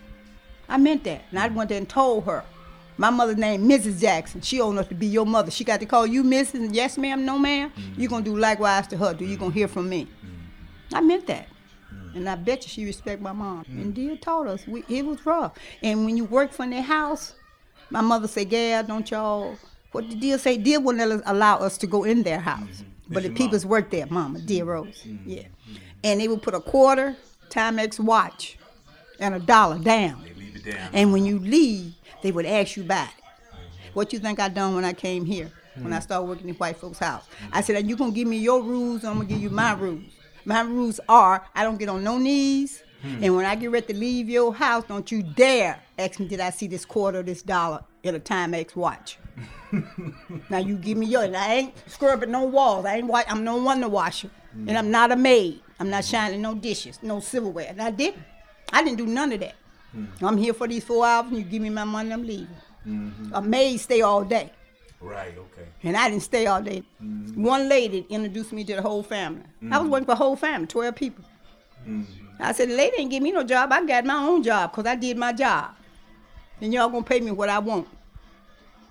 I 0.69 0.77
meant 0.77 1.03
that. 1.03 1.23
And 1.29 1.39
I 1.39 1.47
went 1.47 1.69
there 1.69 1.77
and 1.77 1.89
told 1.89 2.25
her. 2.25 2.43
My 2.95 3.09
mother's 3.09 3.37
name 3.37 3.67
Mrs. 3.67 3.99
Jackson. 3.99 4.41
She 4.41 4.61
old 4.61 4.75
enough 4.75 4.89
to 4.89 4.95
be 4.95 5.07
your 5.07 5.25
mother. 5.25 5.49
She 5.49 5.63
got 5.63 5.79
to 5.79 5.85
call 5.85 6.05
you 6.05 6.23
Mrs. 6.23 6.53
And 6.55 6.75
yes, 6.75 6.97
ma'am, 6.97 7.25
no, 7.25 7.39
ma'am. 7.39 7.71
you 7.97 8.07
going 8.07 8.23
to 8.23 8.29
do 8.29 8.37
likewise 8.37 8.87
to 8.87 8.97
her. 8.97 9.13
Do 9.13 9.25
you 9.25 9.35
going 9.35 9.51
to 9.51 9.57
hear 9.57 9.67
from 9.67 9.89
me? 9.89 10.07
I 10.93 11.01
meant 11.01 11.25
that. 11.27 11.47
And 12.15 12.29
I 12.29 12.35
bet 12.35 12.63
you 12.63 12.69
she 12.69 12.85
respect 12.85 13.21
my 13.21 13.33
mom. 13.33 13.65
And 13.67 13.93
Dia 13.95 14.17
taught 14.17 14.45
us. 14.45 14.67
We, 14.67 14.83
it 14.87 15.05
was 15.05 15.25
rough. 15.25 15.53
And 15.81 16.05
when 16.05 16.15
you 16.15 16.25
work 16.25 16.51
from 16.51 16.69
their 16.69 16.83
house, 16.83 17.33
my 17.89 18.01
mother 18.01 18.27
said, 18.27 18.49
Gal, 18.49 18.83
don't 18.83 19.09
y'all, 19.09 19.57
what 19.91 20.07
did 20.07 20.19
Dia 20.19 20.37
say? 20.37 20.57
Dia 20.57 20.79
wouldn't 20.79 21.23
allow 21.25 21.57
us 21.57 21.77
to 21.79 21.87
go 21.87 22.03
in 22.03 22.23
their 22.23 22.39
house. 22.39 22.83
But 23.09 23.23
the 23.23 23.29
people's 23.29 23.65
worked 23.65 23.91
there, 23.91 24.05
Mama, 24.07 24.39
dear 24.39 24.65
Rose. 24.65 25.05
Yeah. 25.25 25.43
And 26.03 26.19
they 26.19 26.27
would 26.27 26.41
put 26.41 26.53
a 26.53 26.59
quarter, 26.59 27.15
Timex 27.49 27.99
watch, 27.99 28.57
and 29.19 29.35
a 29.35 29.39
dollar 29.39 29.79
down. 29.79 30.23
It 30.65 30.71
down. 30.71 30.89
And 30.93 31.13
when 31.13 31.25
you 31.25 31.39
leave, 31.39 31.93
they 32.21 32.31
would 32.31 32.45
ask 32.45 32.75
you 32.77 32.83
back. 32.83 33.15
What 33.93 34.11
you 34.11 34.19
think 34.19 34.39
I 34.39 34.49
done 34.49 34.75
when 34.75 34.85
I 34.85 34.93
came 34.93 35.25
here? 35.25 35.51
When 35.75 35.91
I 35.91 35.97
hmm. 35.97 36.01
started 36.03 36.25
working 36.25 36.49
in 36.49 36.55
white 36.55 36.77
folks' 36.77 36.99
house, 36.99 37.25
I 37.51 37.61
said, 37.61 37.87
"You 37.87 37.95
gonna 37.95 38.11
give 38.11 38.27
me 38.27 38.37
your 38.37 38.61
rules? 38.61 39.03
I'm 39.03 39.15
gonna 39.15 39.25
give 39.25 39.41
you 39.41 39.49
my 39.49 39.73
rules. 39.73 40.03
My 40.45 40.61
rules 40.61 40.99
are: 41.09 41.43
I 41.55 41.63
don't 41.63 41.77
get 41.77 41.89
on 41.89 42.03
no 42.03 42.17
knees, 42.17 42.83
hmm. 43.01 43.23
and 43.23 43.35
when 43.35 43.45
I 43.45 43.55
get 43.55 43.71
ready 43.71 43.87
to 43.87 43.99
leave 43.99 44.29
your 44.29 44.53
house, 44.53 44.83
don't 44.87 45.11
you 45.11 45.23
dare 45.23 45.79
ask 45.97 46.19
me, 46.19 46.27
did 46.27 46.39
I 46.39 46.51
see 46.51 46.67
this 46.67 46.85
quarter, 46.85 47.23
this 47.23 47.41
dollar 47.41 47.83
in 48.03 48.13
a 48.13 48.19
Timex 48.19 48.75
watch? 48.75 49.17
now 50.49 50.59
you 50.59 50.77
give 50.77 50.97
me 50.97 51.07
your, 51.07 51.23
and 51.23 51.35
I 51.35 51.53
ain't 51.53 51.89
scrubbing 51.89 52.31
no 52.31 52.43
walls. 52.43 52.85
I 52.85 52.97
ain't. 52.97 53.07
wa- 53.07 53.23
I'm 53.27 53.43
no 53.43 53.57
wonder 53.57 53.89
washer, 53.89 54.29
and 54.53 54.69
hmm. 54.69 54.77
I'm 54.77 54.91
not 54.91 55.11
a 55.11 55.15
maid. 55.15 55.59
I'm 55.79 55.89
not 55.89 56.05
shining 56.05 56.41
no 56.41 56.53
dishes, 56.53 56.99
no 57.01 57.19
silverware. 57.19 57.67
And 57.69 57.81
I 57.81 57.89
didn't. 57.89 58.21
I 58.71 58.83
didn't 58.83 58.97
do 58.97 59.07
none 59.07 59.31
of 59.31 59.39
that. 59.39 59.55
Mm-hmm. 59.95 60.25
I'm 60.25 60.37
here 60.37 60.53
for 60.53 60.67
these 60.67 60.83
four 60.83 61.05
hours, 61.05 61.27
and 61.27 61.37
you 61.37 61.43
give 61.43 61.61
me 61.61 61.69
my 61.69 61.83
money, 61.83 62.11
I'm 62.11 62.25
leaving. 62.25 62.47
Mm-hmm. 62.87 63.33
A 63.33 63.41
maid 63.41 63.77
stay 63.79 64.01
all 64.01 64.23
day, 64.23 64.51
Right. 64.99 65.33
Okay. 65.37 65.67
and 65.83 65.95
I 65.95 66.09
didn't 66.09 66.23
stay 66.23 66.47
all 66.47 66.61
day. 66.61 66.83
Mm-hmm. 67.03 67.43
One 67.43 67.69
lady 67.69 68.05
introduced 68.09 68.51
me 68.53 68.63
to 68.65 68.75
the 68.75 68.81
whole 68.81 69.03
family. 69.03 69.43
I 69.71 69.77
was 69.79 69.87
working 69.89 70.05
for 70.05 70.11
the 70.11 70.15
whole 70.17 70.35
family, 70.35 70.67
12 70.67 70.95
people. 70.95 71.23
I 72.39 72.51
said, 72.53 72.69
the 72.69 72.75
lady 72.75 72.97
ain't 72.99 73.11
give 73.11 73.21
me 73.23 73.31
no 73.31 73.43
job. 73.43 73.71
I 73.71 73.85
got 73.85 74.05
my 74.05 74.15
own 74.15 74.41
job 74.43 74.71
because 74.71 74.85
I 74.85 74.95
did 74.95 75.17
my 75.17 75.31
job. 75.33 75.75
And 76.61 76.73
y'all 76.73 76.89
gonna 76.89 77.03
pay 77.03 77.19
me 77.19 77.31
what 77.31 77.49
I 77.49 77.59
want. 77.59 77.87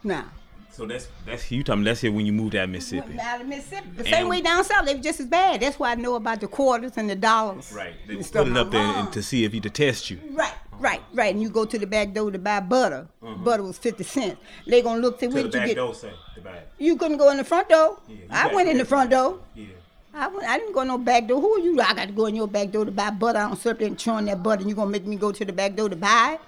Now, 0.05 0.27
So 0.73 0.87
that's 0.87 1.07
that's 1.27 1.51
you 1.51 1.63
talking. 1.63 1.85
That's 1.85 2.01
here 2.01 2.11
when 2.11 2.25
you 2.25 2.33
moved 2.33 2.57
out 2.57 2.65
of 2.65 2.71
Mississippi. 2.71 3.19
Out 3.21 3.43
of 3.43 3.47
Mississippi. 3.47 3.89
The 3.95 4.05
And- 4.05 4.09
same 4.09 4.29
way 4.29 4.41
down 4.41 4.65
south, 4.65 4.87
they 4.87 4.95
were 4.95 5.03
just 5.03 5.21
as 5.21 5.27
bad. 5.27 5.61
That's 5.61 5.79
why 5.79 5.93
I 5.93 5.95
know 5.97 6.15
about 6.15 6.41
the 6.41 6.49
quarters 6.49 6.93
and 6.97 7.11
the 7.11 7.15
dollars. 7.15 7.71
Right. 7.77 7.93
They 8.09 8.17
put 8.17 8.49
it 8.49 8.57
up 8.57 8.71
there 8.71 8.81
and 8.81 9.13
to 9.13 9.19
uh-huh. 9.19 9.23
see 9.23 9.45
if 9.45 9.53
he 9.53 9.61
to 9.61 9.71
test 9.71 10.11
you. 10.11 10.19
Right, 10.31 10.55
right, 10.79 11.03
right. 11.13 11.33
And 11.35 11.43
you 11.43 11.51
go 11.51 11.67
to 11.67 11.79
the 11.79 11.87
back 11.87 12.15
door 12.15 12.31
to 12.31 12.39
buy 12.39 12.61
butter. 12.61 13.07
Uh-huh. 13.23 13.35
Butter 13.35 13.63
was 13.65 13.77
fifty 13.77 14.03
cents. 14.03 14.41
They 14.67 14.81
gonna 14.81 15.03
look 15.03 15.19
to 15.21 15.29
To 15.29 15.35
what 15.35 15.43
the 15.43 15.49
you 15.49 15.53
back 15.53 15.67
get. 15.67 15.75
door, 15.75 15.95
say 15.95 16.11
the 16.35 16.41
back. 16.41 16.67
You 16.79 16.97
couldn't 16.97 17.19
go 17.19 17.31
in 17.31 17.37
the 17.37 17.45
front 17.45 17.69
door. 17.69 17.99
Yeah, 18.09 18.17
I 18.31 18.55
went 18.55 18.69
in 18.71 18.79
the 18.79 18.87
front 18.87 19.11
door. 19.11 19.41
Yeah. 19.55 19.67
I, 20.15 20.29
went, 20.29 20.47
I 20.47 20.59
didn't 20.59 20.75
go 20.75 20.85
no 20.85 20.99
back 20.99 21.27
door. 21.27 21.41
Who 21.41 21.55
are 21.55 21.59
you? 21.59 21.81
I 21.81 21.95
got 21.95 22.07
to 22.09 22.13
go 22.13 22.27
in 22.27 22.35
your 22.35 22.47
back 22.49 22.71
door 22.71 22.85
to 22.85 22.91
buy 22.91 23.11
butter. 23.11 23.39
I 23.39 23.49
don't 23.49 23.57
sit 23.57 23.73
up 23.73 23.79
there 23.79 23.89
and 23.89 23.99
chewing 23.99 24.27
that 24.27 24.43
butter. 24.43 24.61
And 24.61 24.69
you 24.71 24.77
gonna 24.77 24.91
make 24.91 25.07
me 25.07 25.17
go 25.17 25.33
to 25.33 25.45
the 25.45 25.53
back 25.53 25.77
door 25.77 25.89
to 25.91 25.97
buy 25.97 26.39
it? 26.39 26.41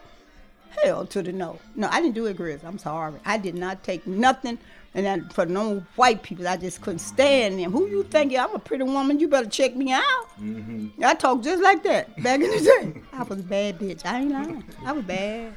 Hell 0.82 1.06
to 1.06 1.22
the 1.22 1.32
no. 1.32 1.58
No, 1.76 1.88
I 1.90 2.00
didn't 2.00 2.14
do 2.14 2.26
it, 2.26 2.36
Grizz. 2.36 2.64
I'm 2.64 2.78
sorry. 2.78 3.14
I 3.24 3.38
did 3.38 3.54
not 3.54 3.82
take 3.82 4.06
nothing. 4.06 4.58
And 4.96 5.04
then 5.04 5.28
for 5.30 5.44
no 5.44 5.84
white 5.96 6.22
people, 6.22 6.46
I 6.46 6.56
just 6.56 6.80
couldn't 6.80 7.00
stand 7.00 7.58
them. 7.58 7.72
Who 7.72 7.88
you 7.88 8.04
think? 8.04 8.32
I'm 8.36 8.54
a 8.54 8.58
pretty 8.58 8.84
woman. 8.84 9.18
You 9.18 9.26
better 9.26 9.48
check 9.48 9.74
me 9.74 9.92
out. 9.92 10.28
Mm-hmm. 10.40 11.02
I 11.02 11.14
talk 11.14 11.42
just 11.42 11.62
like 11.62 11.82
that 11.82 12.22
back 12.22 12.40
in 12.40 12.50
the 12.50 12.60
day. 12.60 13.00
I 13.12 13.24
was 13.24 13.40
a 13.40 13.42
bad 13.42 13.78
bitch. 13.78 14.06
I 14.06 14.20
ain't 14.20 14.30
lying. 14.30 14.64
I 14.84 14.92
was 14.92 15.04
bad. 15.04 15.54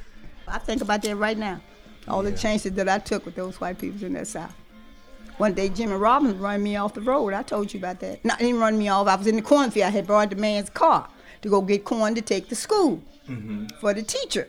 I 0.48 0.58
think 0.58 0.82
about 0.82 1.02
that 1.02 1.16
right 1.16 1.38
now. 1.38 1.60
All 2.08 2.22
the 2.22 2.32
chances 2.32 2.72
that 2.72 2.88
I 2.88 2.98
took 2.98 3.24
with 3.24 3.36
those 3.36 3.60
white 3.60 3.78
people 3.78 4.04
in 4.04 4.14
that 4.14 4.26
South. 4.26 4.54
One 5.36 5.54
day, 5.54 5.68
Jimmy 5.68 5.94
Robbins 5.94 6.34
run 6.34 6.62
me 6.62 6.74
off 6.74 6.94
the 6.94 7.00
road. 7.00 7.32
I 7.32 7.44
told 7.44 7.72
you 7.72 7.78
about 7.78 8.00
that. 8.00 8.24
Not 8.24 8.40
didn't 8.40 8.58
run 8.58 8.76
me 8.76 8.88
off. 8.88 9.06
I 9.06 9.14
was 9.14 9.28
in 9.28 9.36
the 9.36 9.42
cornfield. 9.42 9.86
I 9.86 9.90
had 9.90 10.06
borrowed 10.06 10.30
the 10.30 10.36
man's 10.36 10.68
car 10.68 11.08
to 11.42 11.48
go 11.48 11.60
get 11.60 11.84
corn 11.84 12.16
to 12.16 12.22
take 12.22 12.48
to 12.48 12.56
school 12.56 13.00
mm-hmm. 13.28 13.66
for 13.80 13.94
the 13.94 14.02
teacher. 14.02 14.48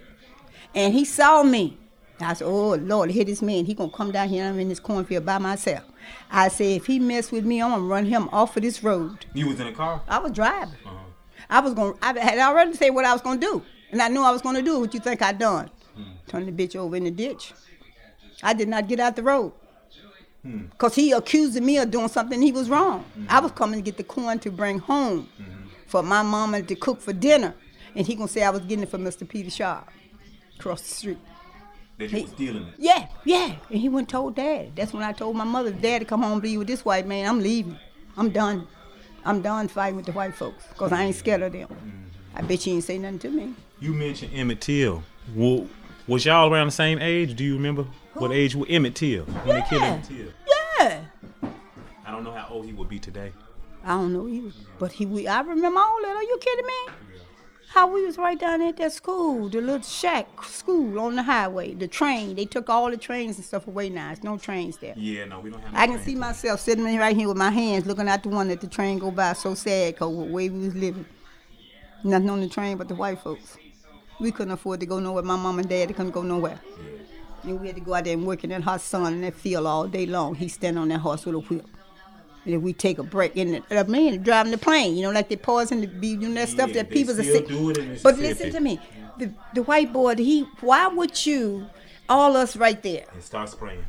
And 0.75 0.93
he 0.93 1.05
saw 1.05 1.43
me. 1.43 1.77
I 2.21 2.34
said, 2.34 2.45
"Oh 2.45 2.75
Lord, 2.75 3.12
here 3.12 3.23
this 3.23 3.41
man. 3.41 3.65
He 3.65 3.73
gonna 3.73 3.91
come 3.91 4.12
down 4.12 4.27
here. 4.29 4.43
and 4.43 4.53
I'm 4.53 4.60
in 4.60 4.69
this 4.69 4.79
cornfield 4.79 5.25
by 5.25 5.38
myself." 5.38 5.84
I 6.29 6.49
said, 6.49 6.67
"If 6.67 6.86
he 6.86 6.99
mess 6.99 7.32
with 7.32 7.45
me, 7.45 7.62
I'm 7.62 7.71
gonna 7.71 7.84
run 7.84 8.05
him 8.05 8.29
off 8.32 8.58
of 8.58 8.63
this 8.63 8.84
road." 8.84 9.25
You 9.34 9.47
was 9.47 9.60
in 9.60 9.67
a 9.67 9.71
car. 9.71 10.01
I 10.08 10.19
was 10.19 10.34
driving. 10.34 10.75
Uh-huh. 10.86 10.95
I 11.49 11.60
was 11.62 11.73
gonna. 11.73 11.93
I 12.01 12.17
had 12.19 12.38
already 12.39 12.73
said 12.73 12.89
what 12.89 13.05
I 13.05 13.13
was 13.13 13.21
going 13.21 13.39
to 13.39 13.45
do, 13.45 13.63
and 13.91 14.01
I 14.01 14.08
knew 14.10 14.21
I 14.21 14.32
was 14.32 14.41
going 14.41 14.55
to 14.55 14.62
do. 14.62 14.79
What 14.79 14.93
you 14.93 14.99
think 14.99 15.21
I 15.21 15.32
done? 15.32 15.69
Hmm. 15.95 16.03
Turn 16.27 16.45
the 16.45 16.51
bitch 16.51 16.75
over 16.75 16.95
in 16.95 17.05
the 17.05 17.12
ditch. 17.12 17.53
I 18.43 18.53
did 18.53 18.69
not 18.69 18.88
get 18.88 18.99
out 18.99 19.15
the 19.15 19.23
road. 19.23 19.53
Hmm. 20.43 20.65
Cause 20.77 20.95
he 20.95 21.12
accusing 21.12 21.65
me 21.65 21.77
of 21.77 21.91
doing 21.91 22.08
something 22.08 22.41
he 22.41 22.51
was 22.51 22.69
wrong. 22.69 23.03
Hmm. 23.15 23.25
I 23.29 23.39
was 23.39 23.51
coming 23.53 23.79
to 23.79 23.82
get 23.84 23.97
the 23.97 24.03
corn 24.03 24.39
to 24.39 24.51
bring 24.51 24.79
home 24.79 25.27
for 25.88 26.03
my 26.03 26.21
mama 26.21 26.62
to 26.62 26.75
cook 26.75 27.01
for 27.01 27.13
dinner, 27.13 27.55
and 27.95 28.05
he 28.05 28.15
gonna 28.15 28.27
say 28.27 28.43
I 28.43 28.49
was 28.51 28.62
getting 28.62 28.84
it 28.84 28.89
for 28.89 28.99
Mr. 28.99 29.27
Peter 29.27 29.49
Shaw, 29.49 29.82
across 30.60 30.82
the 30.82 30.89
street. 30.89 31.17
That 31.98 32.12
you 32.12 32.22
was 32.22 32.32
stealing 32.32 32.63
it. 32.67 32.74
Yeah, 32.78 33.08
yeah. 33.26 33.56
And 33.69 33.80
he 33.80 33.89
went 33.89 34.06
and 34.06 34.10
told 34.10 34.36
dad. 34.36 34.72
That's 34.76 34.93
when 34.93 35.04
I 35.04 35.12
told 35.12 35.36
my 35.36 35.43
mother, 35.43 35.72
Dad, 35.72 36.00
to 36.00 36.06
come 36.06 36.22
home 36.22 36.34
and 36.34 36.41
be 36.41 36.58
with 36.58 36.67
this 36.67 36.86
white 36.86 37.06
man. 37.06 37.28
I'm 37.28 37.41
leaving. 37.41 37.78
I'm 38.15 38.30
done. 38.30 38.67
I'm 39.26 39.41
done 39.41 39.67
fighting 39.67 39.98
with 39.98 40.06
the 40.06 40.13
white 40.13 40.34
folks 40.34 40.65
because 40.67 40.93
I 40.93 41.04
ain't 41.04 41.15
scared 41.15 41.41
of 41.41 41.52
them. 41.52 41.67
Mm-hmm. 41.67 42.38
I 42.38 42.41
bet 42.41 42.65
you 42.65 42.74
ain't 42.74 42.86
say 42.86 42.98
nothing 42.98 43.19
to 43.19 43.30
me. 43.30 43.54
You 43.82 43.93
mentioned 43.93 44.32
Emmett 44.34 44.62
Till. 44.62 45.04
Well, 45.36 45.67
was 46.08 46.26
y'all 46.26 46.52
around 46.52 46.67
the 46.67 46.72
same 46.72 47.00
age? 47.00 47.36
Do 47.36 47.43
you 47.43 47.56
remember 47.56 47.86
what 48.13 48.32
age 48.32 48.56
was 48.56 48.67
Emmett 48.69 48.95
Till 48.95 49.26
when 49.26 49.60
they 49.60 49.65
killed 49.69 49.82
Yeah. 49.82 49.88
Emmett 49.88 50.06
Till? 50.06 50.32
Yeah. 50.80 51.02
I 52.06 52.12
don't 52.12 52.24
know 52.24 52.32
how 52.32 52.48
old 52.50 52.65
he 52.65 52.72
would 52.74 52.88
be 52.88 53.00
today. 53.00 53.34
I 53.84 53.89
don't 53.89 54.13
know 54.13 54.28
either. 54.28 54.52
But 54.78 54.93
he, 54.93 55.06
we, 55.06 55.28
I 55.28 55.41
remember 55.41 55.80
all 55.80 56.00
that. 56.02 56.15
Are 56.15 56.24
you 56.24 56.38
kidding 56.39 56.65
me? 56.65 56.74
How 57.69 57.88
we 57.88 58.03
was 58.05 58.17
right 58.17 58.38
down 58.39 58.62
at 58.63 58.77
that 58.77 58.91
school, 58.93 59.47
the 59.47 59.62
little 59.62 59.82
shack 59.82 60.27
school 60.43 60.99
on 60.99 61.15
the 61.15 61.23
highway, 61.23 61.75
the 61.75 61.88
train. 61.88 62.36
They 62.36 62.45
took 62.45 62.67
all 62.67 62.89
the 62.89 62.97
trains 62.97 63.36
and 63.38 63.45
stuff 63.45 63.67
away 63.67 63.89
now. 63.89 64.08
There's 64.08 64.23
no 64.23 64.38
trains 64.39 64.77
there. 64.77 64.95
Yeah, 64.97 65.25
no, 65.25 65.39
we 65.39 65.51
don't 65.51 65.62
have. 65.62 65.73
No 65.73 65.79
I 65.79 65.86
can 65.88 65.99
see 65.99 66.13
for- 66.13 66.19
myself 66.19 66.60
sitting 66.62 66.84
right 66.97 67.15
here 67.15 67.27
with 67.27 67.38
my 67.38 67.51
hands 67.51 67.86
looking 67.86 68.08
at 68.08 68.23
the 68.23 68.29
one 68.29 68.47
that 68.47 68.62
the 68.62 68.67
train 68.67 68.97
go 68.97 69.12
by 69.12 69.34
so 69.34 69.53
sad 69.53 69.93
because 69.93 70.12
the 70.15 70.23
way 70.34 70.49
we 70.49 70.65
was 70.65 70.75
living. 70.75 71.05
Nothing 72.03 72.29
on 72.32 72.41
the 72.41 72.49
train 72.49 72.75
but 72.77 72.88
the 72.88 72.95
white 72.95 73.19
folks. 73.19 73.58
We 74.19 74.32
couldn't 74.32 74.53
afford 74.53 74.79
to 74.79 74.86
go 74.88 74.99
nowhere. 74.99 75.23
My 75.23 75.36
mom 75.36 75.60
and 75.60 75.69
dad 75.69 75.95
couldn't 75.95 76.12
go 76.12 76.23
nowhere. 76.23 76.60
And 77.43 77.60
we 77.60 77.67
had 77.67 77.75
to 77.75 77.82
go 77.82 77.93
out 77.93 78.03
there 78.03 78.13
and 78.13 78.25
work 78.25 78.43
in 78.43 78.49
that 78.49 78.63
hot 78.63 78.82
sun 78.82 79.13
in 79.13 79.21
that 79.21 79.36
field 79.36 79.65
all 79.67 79.88
day 79.88 80.05
long. 80.08 80.36
He 80.36 80.47
stand 80.49 80.79
on 80.79 80.88
that 80.89 80.99
horse 80.99 81.25
with 81.25 81.36
a 81.36 81.39
whip. 81.39 81.65
If 82.54 82.62
we 82.62 82.74
take 82.74 82.98
a 82.98 83.04
break, 83.04 83.36
and 83.38 83.56
the, 83.56 83.64
the 83.70 83.86
man 83.86 84.22
driving 84.24 84.52
the 84.52 84.58
plane, 84.58 84.96
you 84.96 85.04
know, 85.04 85.12
like 85.12 85.30
they 85.30 85.36
pause 85.36 85.72
and 85.72 86.00
be 86.02 86.16
doing 86.16 86.34
that 86.36 86.50
stuff 86.50 86.70
Yeah, 86.70 86.84
that 86.84 86.90
people 86.90 87.12
are 87.20 87.24
still 87.24 87.36
sick. 87.36 87.48
do 87.48 87.70
it 87.72 87.78
in 87.78 87.98
But 88.04 88.18
listen 88.18 88.52
to 88.52 88.60
me, 88.60 88.80
the, 89.18 89.32
the 89.54 89.64
white 89.64 89.92
boy, 89.94 90.16
he, 90.16 90.42
why 90.62 90.88
would 90.88 91.26
you, 91.26 91.68
all 92.08 92.36
us 92.38 92.56
right 92.56 92.82
there, 92.82 93.06
And 93.14 93.24
start 93.24 93.50
spraying. 93.50 93.86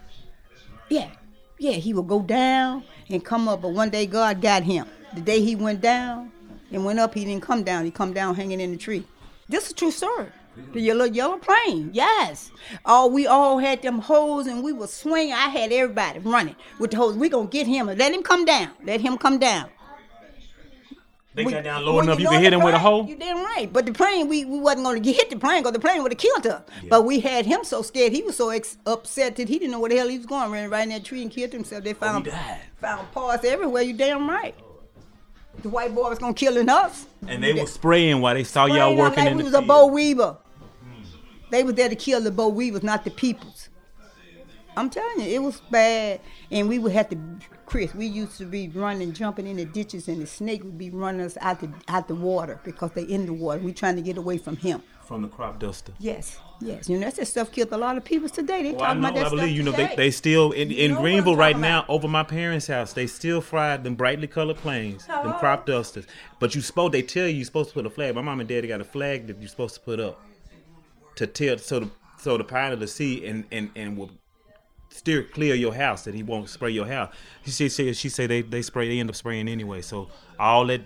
yeah, 0.89 1.11
yeah, 1.59 1.73
he 1.73 1.93
would 1.95 2.09
go 2.09 2.21
down 2.21 2.85
and 3.09 3.25
come 3.25 3.49
up, 3.49 3.63
but 3.63 3.69
one 3.73 3.91
day 3.91 4.07
God 4.07 4.41
got 4.41 4.63
him. 4.63 4.87
The 5.15 5.21
day 5.21 5.41
he 5.41 5.57
went 5.57 5.81
down 5.81 6.33
and 6.73 6.85
went 6.85 6.99
up, 7.01 7.15
he 7.15 7.25
didn't 7.25 7.43
come 7.43 7.63
down. 7.65 7.85
He 7.85 7.91
come 7.91 8.13
down 8.13 8.35
hanging 8.35 8.61
in 8.61 8.71
the 8.73 8.77
tree. 8.77 9.05
This 9.49 9.67
is 9.67 9.73
a 9.73 9.75
true 9.75 9.91
story. 9.91 10.29
The 10.73 10.81
yellow 10.81 11.05
yellow 11.05 11.39
plane, 11.39 11.91
yes. 11.93 12.51
Oh, 12.85 13.07
we 13.07 13.27
all 13.27 13.59
had 13.59 13.83
them 13.83 13.99
hoes 13.99 14.47
and 14.47 14.63
we 14.63 14.73
was 14.73 14.93
swinging. 14.93 15.33
I 15.33 15.49
had 15.49 15.73
everybody 15.73 16.19
running 16.21 16.57
with 16.79 16.91
the 16.91 16.97
hose. 16.99 17.17
We 17.17 17.29
gonna 17.29 17.49
get 17.49 17.67
him 17.67 17.89
and 17.89 17.99
let 17.99 18.13
him 18.13 18.23
come 18.23 18.45
down. 18.45 18.71
Let 18.85 19.01
him 19.01 19.17
come 19.17 19.39
down. 19.39 19.71
They 21.35 21.45
We- 21.45 21.53
got 21.53 21.63
down 21.63 21.85
low 21.85 22.01
enough 22.01 22.19
you 22.19 22.29
could 22.29 22.41
hit 22.41 22.53
him 22.53 22.63
with 22.63 22.75
a 22.75 22.79
hoe. 22.79 23.07
You 23.07 23.15
damn 23.17 23.39
right. 23.39 23.73
But 23.73 23.87
the 23.87 23.93
plane, 23.93 24.27
we, 24.29 24.45
we 24.45 24.59
wasn't 24.59 24.83
going 24.85 24.97
to 24.97 25.01
get 25.01 25.15
hit 25.15 25.31
the 25.31 25.37
plane 25.37 25.63
because 25.63 25.73
the 25.75 25.79
plane 25.79 26.03
would 26.03 26.11
have 26.11 26.19
killed 26.19 26.45
us. 26.47 26.63
But 26.89 27.05
we 27.05 27.21
had 27.21 27.47
him 27.47 27.61
so 27.63 27.83
scared. 27.83 28.13
He 28.13 28.23
was 28.23 28.37
so 28.37 28.51
ex- 28.51 28.79
upset 28.85 29.37
that 29.37 29.49
he 29.49 29.59
didn't 29.61 29.71
know 29.71 29.79
where 29.79 29.91
the 29.91 29.97
hell 29.97 30.09
he 30.09 30.17
was 30.19 30.27
going. 30.27 30.51
Ran 30.51 30.69
right 30.71 30.83
in 30.83 30.89
that 30.89 31.05
tree 31.05 31.23
and 31.23 31.31
killed 31.31 31.53
himself. 31.53 31.85
They 31.85 31.93
oh, 31.93 31.95
found 31.95 32.29
Oh, 32.29 32.57
found 32.81 33.13
parts 33.13 33.45
everywhere. 33.45 33.83
You 33.83 33.93
damn 33.95 34.29
right. 34.29 34.57
The 35.63 35.69
white 35.69 35.95
boy 35.95 36.09
was 36.09 36.19
going 36.19 36.35
to 36.35 36.39
kill 36.39 36.71
us. 36.71 37.07
And 37.27 37.43
they 37.43 37.53
were 37.53 37.67
spraying 37.67 38.21
while 38.21 38.35
they 38.35 38.45
saw 38.45 38.67
y'all 38.67 38.77
Spraying 38.77 38.93
us 38.93 38.99
working 38.99 39.25
like 39.25 39.31
in 39.33 39.37
we 39.37 39.43
the 39.45 39.51
was 39.51 39.55
a 39.59 39.63
boll 39.63 39.91
weevil. 39.91 40.41
They 41.51 41.65
was 41.65 41.75
there 41.75 41.89
to 41.89 41.97
kill 41.97 42.21
the 42.21 42.31
boll 42.31 42.53
weevils, 42.53 42.83
not 42.83 43.05
the 43.05 43.11
peoples. 43.11 43.69
I'm 44.77 44.89
telling 44.89 45.21
you, 45.21 45.35
it 45.35 45.43
was 45.43 45.61
bad. 45.71 46.21
And 46.51 46.69
we 46.69 46.79
would 46.79 46.93
have 46.93 47.09
to, 47.11 47.19
Chris, 47.67 47.95
we 47.95 48.07
used 48.07 48.39
to 48.39 48.45
be 48.45 48.69
running, 48.69 49.13
jumping 49.13 49.47
in 49.47 49.57
the 49.57 49.65
ditches, 49.65 50.09
and 50.09 50.23
the 50.23 50.27
snake 50.27 50.63
would 50.63 50.79
be 50.79 50.91
running 50.91 51.21
us 51.23 51.37
out 51.41 51.61
the, 51.61 51.71
out 51.89 52.07
the 52.09 52.15
water 52.15 52.61
because 52.65 52.93
they 52.93 53.03
in 53.03 53.27
the 53.27 53.33
water. 53.33 53.61
We 53.61 53.73
trying 53.73 53.97
to 53.97 54.03
get 54.03 54.17
away 54.17 54.39
from 54.39 54.57
him. 54.57 54.83
from 55.05 55.23
the 55.23 55.29
crop 55.29 55.59
duster. 55.59 55.93
Yes, 55.99 56.39
yes. 56.61 56.89
You 56.89 56.97
know, 56.99 57.05
that's 57.05 57.17
that 57.17 57.27
stuff 57.27 57.53
killed 57.53 57.73
a 57.73 57.77
lot 57.77 57.97
of 57.97 58.05
people 58.05 58.29
today. 58.29 58.63
They 58.63 58.73
Well, 58.73 58.83
I 58.85 58.95
know, 58.95 59.01
about 59.01 59.15
that 59.15 59.25
I 59.25 59.29
stuff 59.29 59.39
believe 59.39 59.57
you 59.57 59.63
know 59.63 59.73
they, 59.73 59.85
today. 59.85 59.97
they 59.97 60.11
still 60.11 60.53
in, 60.53 60.71
in 60.71 60.91
know 60.93 60.97
what 60.97 60.99
I'm 60.99 61.03
Greenville 61.05 61.37
right 61.37 61.53
talking 61.53 61.63
now 61.63 61.85
over 61.89 62.09
my 62.09 62.23
parents' 62.23 62.67
house. 62.67 62.93
They 62.93 63.07
still 63.07 63.41
fried 63.41 63.85
them 63.85 63.95
brightly 63.95 64.27
colored 64.27 64.57
planes, 64.57 65.07
them 65.07 65.33
crop 65.35 65.67
dusters. 65.67 66.07
But 66.39 66.55
you 66.55 66.61
supposed 66.61 66.93
they 66.93 67.03
tell 67.03 67.27
you 67.27 67.37
you're 67.37 67.45
supposed 67.45 67.71
to 67.71 67.75
put 67.75 67.87
a 67.87 67.91
flag. 67.91 68.15
My 68.15 68.23
mom 68.23 68.41
and 68.41 68.49
daddy 68.49 68.69
got 68.69 68.81
a 68.81 68.85
flag 68.85 69.27
that 69.27 69.39
you're 69.39 69.49
supposed 69.49 69.75
to 69.75 69.81
put 69.81 70.01
up 70.01 70.21
to 71.17 71.27
tell 71.27 71.59
so 71.59 71.81
the 71.81 71.91
so 72.19 72.37
the 72.37 72.45
pilot 72.45 72.81
to 72.81 72.87
see 72.87 73.27
and 73.27 73.45
and 73.51 73.71
and 73.75 73.97
will 73.97 74.11
steer 74.91 75.23
clear 75.23 75.55
your 75.55 75.75
house 75.75 76.05
that 76.05 76.15
he 76.15 76.23
won't 76.23 76.49
spray 76.49 76.71
your 76.71 76.87
house. 76.87 77.13
She 77.47 77.69
said 77.69 77.97
she 77.97 78.09
say 78.09 78.27
they 78.27 78.43
they 78.43 78.63
spray 78.63 78.89
they 78.89 78.99
end 79.01 79.09
up 79.09 79.17
spraying 79.17 79.49
anyway. 79.49 79.83
So 79.83 80.09
all 80.39 80.67
that 80.67 80.83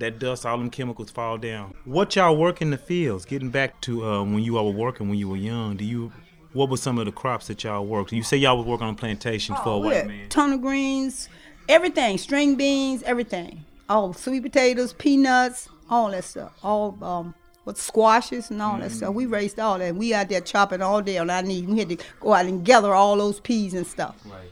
that 0.00 0.18
dust, 0.18 0.44
all 0.44 0.58
them 0.58 0.70
chemicals 0.70 1.10
fall 1.10 1.38
down. 1.38 1.74
What 1.84 2.16
y'all 2.16 2.36
work 2.36 2.60
in 2.60 2.70
the 2.70 2.78
fields? 2.78 3.24
Getting 3.24 3.50
back 3.50 3.80
to 3.82 4.04
uh, 4.04 4.22
when 4.24 4.40
you 4.40 4.58
all 4.58 4.72
were 4.72 4.78
working 4.78 5.08
when 5.08 5.18
you 5.18 5.28
were 5.28 5.36
young, 5.36 5.76
do 5.76 5.84
you? 5.84 6.12
What 6.52 6.68
were 6.68 6.76
some 6.76 6.98
of 6.98 7.06
the 7.06 7.12
crops 7.12 7.46
that 7.46 7.62
y'all 7.62 7.86
worked? 7.86 8.10
You 8.12 8.24
say 8.24 8.36
y'all 8.36 8.56
was 8.56 8.66
working 8.66 8.86
on 8.88 8.96
plantations 8.96 9.58
for 9.60 9.68
a 9.68 9.72
Oh, 9.72 9.78
white 9.78 9.94
yeah. 9.98 10.04
man. 10.04 10.28
Turnip 10.28 10.60
greens, 10.60 11.28
everything, 11.68 12.18
string 12.18 12.56
beans, 12.56 13.02
everything. 13.04 13.64
All 13.88 14.12
sweet 14.12 14.42
potatoes, 14.42 14.92
peanuts, 14.92 15.68
all 15.88 16.10
that 16.10 16.24
stuff. 16.24 16.52
All 16.64 16.98
um 17.04 17.34
with 17.64 17.76
squashes 17.76 18.50
and 18.50 18.60
all 18.60 18.78
that 18.78 18.90
stuff. 18.90 19.14
We 19.14 19.26
raised 19.26 19.60
all 19.60 19.78
that. 19.78 19.94
We 19.94 20.12
out 20.14 20.28
there 20.28 20.40
chopping 20.40 20.82
all 20.82 21.02
day 21.02 21.18
on 21.18 21.30
our 21.30 21.42
knees. 21.42 21.66
We 21.66 21.78
had 21.78 21.90
to 21.90 21.96
go 22.18 22.32
out 22.32 22.46
and 22.46 22.64
gather 22.64 22.94
all 22.94 23.16
those 23.16 23.38
peas 23.38 23.74
and 23.74 23.86
stuff 23.86 24.16
Right. 24.24 24.50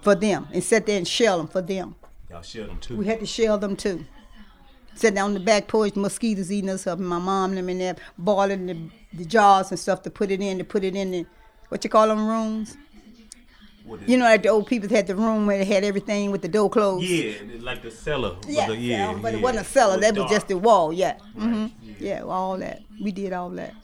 for 0.00 0.14
them 0.16 0.48
and 0.52 0.64
sit 0.64 0.86
there 0.86 0.96
and 0.96 1.06
shell 1.06 1.38
them 1.38 1.46
for 1.48 1.60
them. 1.62 1.94
Y'all 2.28 2.42
share 2.42 2.66
them 2.66 2.78
too. 2.78 2.96
We 2.96 3.06
had 3.06 3.20
to 3.20 3.26
shell 3.26 3.58
them 3.58 3.76
too. 3.76 4.04
Sit 4.94 5.14
down 5.14 5.26
on 5.26 5.34
the 5.34 5.40
back 5.40 5.66
porch, 5.68 5.96
mosquitoes 5.96 6.52
eating 6.52 6.70
us 6.70 6.86
up, 6.86 6.98
and 6.98 7.08
my 7.08 7.18
mom 7.18 7.50
and 7.50 7.58
them 7.58 7.68
in 7.70 7.78
there 7.78 7.96
boiling 8.18 8.66
the, 8.66 8.76
the 9.16 9.24
jars 9.24 9.70
and 9.70 9.78
stuff 9.78 10.02
to 10.02 10.10
put 10.10 10.30
it 10.30 10.40
in, 10.40 10.58
to 10.58 10.64
put 10.64 10.84
it 10.84 10.94
in 10.94 11.10
the, 11.12 11.26
what 11.68 11.82
you 11.84 11.90
call 11.90 12.08
them 12.08 12.26
rooms? 12.28 12.76
You 14.06 14.18
know, 14.18 14.24
like 14.24 14.42
the 14.42 14.48
old 14.50 14.66
people 14.66 14.88
had 14.88 15.06
the 15.06 15.16
room 15.16 15.46
where 15.46 15.58
they 15.58 15.64
had 15.64 15.84
everything 15.84 16.30
with 16.30 16.42
the 16.42 16.48
door 16.48 16.68
closed. 16.70 17.08
Yeah, 17.08 17.32
like 17.60 17.82
the 17.82 17.90
cellar. 17.90 18.36
Yeah, 18.46 18.68
a- 18.70 18.74
yeah, 18.74 19.18
but 19.20 19.34
it 19.34 19.40
wasn't 19.40 19.66
a 19.66 19.68
cellar. 19.68 19.96
was 19.96 20.00
that 20.02 20.16
was 20.16 20.30
just 20.30 20.48
the 20.48 20.58
wall. 20.58 20.92
Yeah. 20.92 21.16
hmm 21.34 21.66
yeah. 21.98 22.16
Yeah, 22.16 22.22
all 22.22 22.56
that. 22.58 22.82
We 23.00 23.10
did 23.10 23.32
all 23.32 23.50
that. 23.50 23.74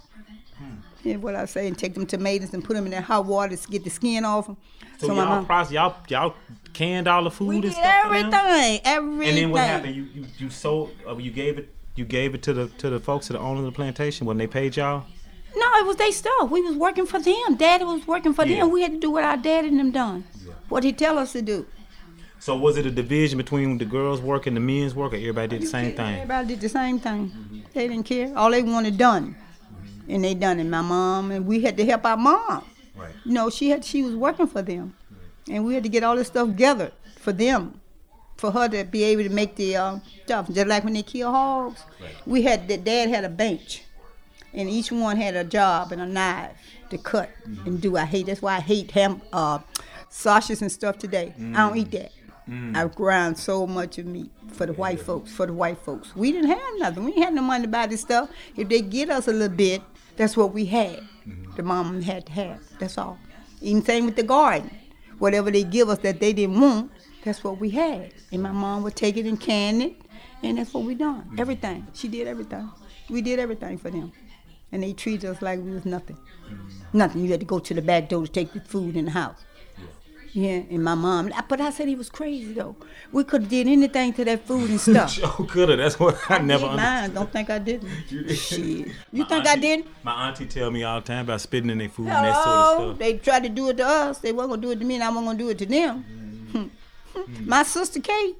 Hmm. 0.59 0.64
Yeah, 1.03 1.16
what 1.16 1.35
I 1.35 1.45
say, 1.47 1.66
and 1.66 1.77
take 1.79 1.95
them 1.95 2.07
tomatoes 2.07 2.53
and 2.55 2.62
put 2.64 2.75
them 2.75 2.85
in 2.87 2.92
that 2.92 3.05
hot 3.05 3.27
water 3.27 3.57
to 3.57 3.69
get 3.69 3.85
the 3.85 3.90
skin 3.90 4.25
off 4.25 4.47
them. 4.47 4.57
So, 4.99 5.09
my 5.09 5.14
y'all 5.14 5.27
mom, 5.27 5.47
process, 5.47 5.73
y'all 5.73 5.97
y'all 6.09 6.35
canned 6.77 7.09
all 7.09 7.25
the 7.25 7.31
food 7.31 7.49
we 7.49 7.55
and 7.57 7.62
did 7.62 7.73
stuff 7.73 8.03
for 8.03 8.09
them? 8.15 8.35
everything, 8.35 8.81
everything. 8.85 9.29
And 9.29 9.37
then 9.39 9.51
what 9.51 9.62
happened? 9.62 9.95
You 9.97 10.07
you, 10.15 10.27
you 10.39 10.51
sold? 10.51 10.91
Uh, 11.09 11.17
you 11.17 11.31
gave 11.31 11.59
it. 11.59 11.69
You 11.95 12.05
gave 12.05 12.35
it 12.35 12.43
to 12.43 12.53
the 12.53 12.67
to 12.83 12.91
the 12.91 13.01
folks 13.01 13.27
to 13.29 13.33
the 13.33 13.39
owner 13.39 13.61
of 13.61 13.65
the 13.67 13.73
plantation 13.73 14.27
when 14.27 14.37
they 14.37 14.47
paid 14.47 14.77
y'all. 14.77 15.05
No, 15.57 15.67
it 15.81 15.87
was 15.87 15.97
their 15.97 16.12
stuff. 16.12 16.51
We 16.51 16.61
was 16.61 16.77
working 16.77 17.07
for 17.07 17.19
them. 17.19 17.57
Daddy 17.57 17.85
was 17.85 18.07
working 18.07 18.35
for 18.35 18.45
Yeah. 18.45 18.57
them. 18.61 18.71
We 18.71 18.83
had 18.83 18.93
to 18.93 19.01
do 19.01 19.11
what 19.11 19.25
our 19.25 19.39
daddy 19.39 19.69
and 19.69 19.79
them 19.81 19.91
done. 19.91 20.25
What 20.69 20.85
he 20.85 20.93
tell 20.93 21.17
us 21.17 21.33
to 21.33 21.41
do. 21.41 21.65
So 22.39 22.55
was 22.55 22.77
it 22.77 22.85
a 22.85 22.91
division 22.91 23.39
between 23.39 23.79
the 23.79 23.87
girls' 23.87 24.21
work 24.21 24.47
and 24.47 24.55
the 24.55 24.61
men's 24.61 24.95
work, 24.95 25.15
or 25.15 25.17
everybody 25.17 25.49
did 25.49 25.62
the 25.62 25.67
same 25.67 25.97
thing? 25.97 26.15
Everybody 26.17 26.49
did 26.49 26.61
the 26.61 26.69
same 26.69 26.99
thing. 27.01 27.33
They 27.73 27.89
didn't 27.89 28.05
care. 28.05 28.37
All 28.37 28.51
they 28.51 28.62
wanted 28.62 28.99
done, 28.99 29.35
and 30.09 30.23
they 30.23 30.35
done 30.35 30.61
it. 30.61 30.65
My 30.65 30.83
mom 30.83 31.31
and 31.31 31.47
we 31.47 31.62
had 31.62 31.79
to 31.79 31.87
help 31.87 32.05
our 32.05 32.19
mom. 32.19 32.62
Right. 32.95 33.15
You 33.25 33.33
know, 33.33 33.49
she 33.49 33.71
had 33.71 33.83
she 33.85 34.03
was 34.03 34.15
working 34.15 34.47
for 34.47 34.61
them, 34.61 34.95
and 35.51 35.65
we 35.65 35.75
had 35.75 35.83
to 35.83 35.89
get 35.89 36.03
all 36.03 36.17
this 36.17 36.27
stuff 36.29 36.55
gathered 36.57 36.93
for 37.19 37.33
them, 37.33 37.81
for 38.37 38.51
her 38.51 38.69
to 38.69 38.85
be 38.85 39.03
able 39.05 39.23
to 39.23 39.31
make 39.31 39.57
the 39.57 39.77
uh, 39.77 39.99
stuff. 40.25 40.49
Just 40.51 40.67
like 40.67 40.85
when 40.85 40.95
they 40.95 41.03
kill 41.03 41.31
hogs, 41.31 41.83
we 42.27 42.43
had 42.43 42.69
the 42.69 42.77
dad 42.77 43.09
had 43.09 43.25
a 43.25 43.29
bench, 43.29 43.83
and 44.53 44.69
each 44.69 44.91
one 44.93 45.17
had 45.17 45.35
a 45.37 45.45
job 45.45 45.93
and 45.93 46.01
a 46.03 46.07
knife 46.07 46.53
to 46.91 46.99
cut 46.99 47.31
and 47.65 47.81
do. 47.81 47.97
I 47.97 48.05
hate 48.05 48.27
that's 48.27 48.43
why 48.43 48.57
I 48.57 48.61
hate 48.61 48.91
ham 48.93 49.23
uh, 49.33 49.59
sausages 50.09 50.63
and 50.63 50.71
stuff 50.71 50.99
today. 50.99 51.35
I 51.39 51.69
don't 51.69 51.77
eat 51.77 51.91
that. 51.93 52.13
I 52.77 52.87
grind 52.87 53.37
so 53.39 53.67
much 53.67 53.99
of 53.99 54.07
meat 54.07 54.31
for 54.53 54.67
the 54.67 54.73
white 54.73 55.01
folks. 55.01 55.33
For 55.33 55.47
the 55.47 55.53
white 55.53 55.79
folks, 55.79 56.15
we 56.15 56.31
didn't 56.31 56.51
have 56.51 56.61
nothing. 56.79 57.03
We 57.05 57.11
didn't 57.11 57.25
have 57.25 57.35
no 57.35 57.43
money 57.43 57.65
to 57.65 57.69
buy 57.69 57.87
this 57.89 58.03
stuff. 58.03 58.31
If 58.57 58.69
they 58.69 58.83
get 58.83 59.11
us 59.11 59.27
a 59.27 59.33
little 59.33 59.57
bit, 59.57 59.83
that's 60.17 60.37
what 60.37 60.55
we 60.55 60.65
had. 60.67 61.01
The 61.57 61.65
mom 61.65 62.03
had 62.03 62.27
to 62.27 62.33
have. 62.33 62.61
That's 62.79 62.99
all. 62.99 63.19
Even 63.61 63.83
same 63.85 64.05
with 64.07 64.15
the 64.15 64.23
garden. 64.23 64.71
Whatever 65.19 65.51
they 65.51 65.65
give 65.65 65.89
us 65.89 65.99
that 65.99 66.21
they 66.21 66.33
didn't 66.33 66.61
want, 66.61 66.91
that's 67.25 67.43
what 67.43 67.59
we 67.59 67.71
had. 67.71 68.13
And 68.33 68.43
my 68.43 68.53
mom 68.53 68.83
would 68.83 68.97
take 68.97 69.17
it 69.17 69.27
and 69.27 69.41
can 69.41 69.81
it, 69.83 69.97
and 70.43 70.59
that's 70.59 70.73
what 70.73 70.85
we 70.85 70.95
done. 70.95 71.23
Mm-hmm. 71.23 71.41
Everything. 71.41 71.87
She 71.95 72.09
did 72.09 72.29
everything. 72.29 72.71
We 73.09 73.23
did 73.23 73.39
everything 73.39 73.79
for 73.79 73.91
them. 73.91 74.13
And 74.73 74.83
they 74.83 74.93
treated 74.93 75.31
us 75.31 75.41
like 75.43 75.61
we 75.61 75.71
was 75.71 75.87
nothing. 75.87 76.17
Mm-hmm. 76.17 76.99
Nothing. 76.99 77.25
You 77.25 77.31
had 77.31 77.41
to 77.41 77.47
go 77.47 77.59
to 77.59 77.75
the 77.75 77.83
back 77.83 78.09
door 78.09 78.27
to 78.27 78.31
take 78.31 78.53
the 78.53 78.61
food 78.61 78.97
in 78.97 79.07
the 79.07 79.11
house. 79.11 79.45
Yeah, 80.37 80.64
and 80.68 80.85
my 80.85 80.94
mom. 80.94 81.33
But 81.49 81.62
I 81.62 81.70
said 81.70 81.88
he 81.88 81.94
was 81.94 82.11
crazy 82.11 82.53
though. 82.53 82.77
We 83.11 83.25
could 83.25 83.40
have 83.40 83.51
did 83.51 83.66
anything 83.66 84.12
to 84.12 84.25
that 84.27 84.46
food 84.46 84.68
and 84.68 84.79
stuff. 84.79 85.18
Oh, 85.25 85.46
coulda. 85.51 85.77
That's 85.77 85.99
what 85.99 86.18
I 86.31 86.37
never 86.37 86.66
Did 86.68 86.77
mine. 86.77 87.14
Don't 87.14 87.33
think 87.33 87.49
I 87.49 87.59
didn't. 87.59 87.88
Shit. 88.35 88.61
You 88.61 88.92
My 89.22 89.25
think 89.25 89.46
I 89.46 89.57
didn't? 89.57 89.87
My 90.03 90.29
auntie 90.29 90.44
tell 90.44 90.70
me 90.70 90.85
all 90.85 91.01
the 91.01 91.07
time 91.07 91.25
about 91.25 91.40
spitting 91.40 91.70
in 91.70 91.79
their 91.79 91.88
food 91.88 92.09
and 92.09 92.27
that 92.27 92.44
sort 92.44 92.49
of 92.49 92.75
stuff. 92.75 92.99
They 92.99 93.16
tried 93.16 93.44
to 93.44 93.49
do 93.49 93.70
it 93.70 93.79
to 93.79 93.87
us. 93.87 94.18
They 94.18 94.33
weren't 94.33 94.51
gonna 94.51 94.61
do 94.61 94.72
it 94.72 94.79
to 94.79 94.85
me, 94.85 94.96
and 94.96 95.05
I 95.05 95.09
wasn't 95.09 95.25
gonna 95.25 95.38
do 95.38 95.49
it 95.49 95.57
to 95.57 95.66
them. 95.66 96.05
Mm-hmm. 96.53 97.49
My 97.49 97.62
sister 97.62 98.01
Kate, 98.01 98.37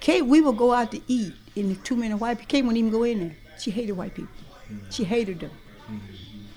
Kate, 0.00 0.22
we 0.26 0.40
would 0.40 0.56
go 0.56 0.72
out 0.72 0.90
to 0.90 1.00
eat, 1.06 1.34
and 1.54 1.70
the 1.70 1.76
two 1.76 1.94
men 1.94 2.18
white 2.18 2.38
people, 2.38 2.48
Kate 2.48 2.62
wouldn't 2.62 2.78
even 2.78 2.90
go 2.90 3.04
in 3.04 3.20
there. 3.20 3.36
She 3.60 3.70
hated 3.70 3.92
white 3.92 4.16
people. 4.16 4.34
Mm-hmm. 4.68 4.90
She 4.90 5.04
hated 5.04 5.38
them. 5.38 5.52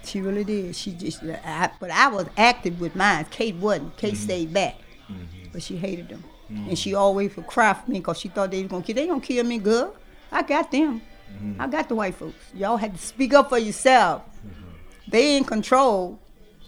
She 0.04 0.22
really 0.22 0.44
did. 0.44 0.76
She 0.76 0.92
just, 0.92 1.24
I, 1.24 1.70
but 1.80 1.90
I 1.92 2.08
was 2.10 2.28
active 2.38 2.80
with 2.82 2.96
mine. 2.96 3.26
Kate 3.32 3.56
wasn't. 3.56 3.96
Kate 3.98 4.14
Mm-hmm. 4.14 4.24
stayed 4.24 4.54
back, 4.54 4.76
but 5.52 5.64
she 5.64 5.78
hated 5.78 6.10
them, 6.10 6.24
and 6.50 6.78
she 6.78 6.94
always 6.94 7.36
would 7.36 7.48
cry 7.48 7.74
for 7.74 7.90
me 7.90 8.00
because 8.00 8.20
she 8.20 8.28
thought 8.30 8.52
they 8.52 8.62
was 8.62 8.70
gonna 8.70 8.84
kill. 8.84 8.96
They 8.96 9.08
gonna 9.08 9.22
kill 9.22 9.46
me, 9.46 9.58
girl. 9.60 9.96
I 10.32 10.42
got 10.44 10.72
them. 10.72 11.02
Mm-hmm. 11.34 11.62
I 11.62 11.68
got 11.68 11.88
the 11.90 11.96
white 11.96 12.16
folks. 12.16 12.36
Y'all 12.54 12.78
had 12.78 12.96
to 12.96 13.02
speak 13.02 13.34
up 13.34 13.50
for 13.50 13.58
yourself. 13.58 14.24
They 15.08 15.38
in 15.38 15.44
control. 15.44 16.20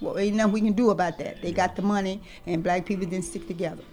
Well, 0.02 0.17
ain't 0.17 0.36
nothing 0.36 0.54
we 0.54 0.62
can 0.62 0.74
do 0.74 0.89
about 0.89 1.17
that. 1.19 1.41
They 1.41 1.52
got 1.52 1.76
the 1.76 1.82
money, 1.82 2.21
and 2.45 2.62
black 2.63 2.86
people 2.86 3.06
didn't 3.06 3.26
stick 3.26 3.48
together. 3.48 3.84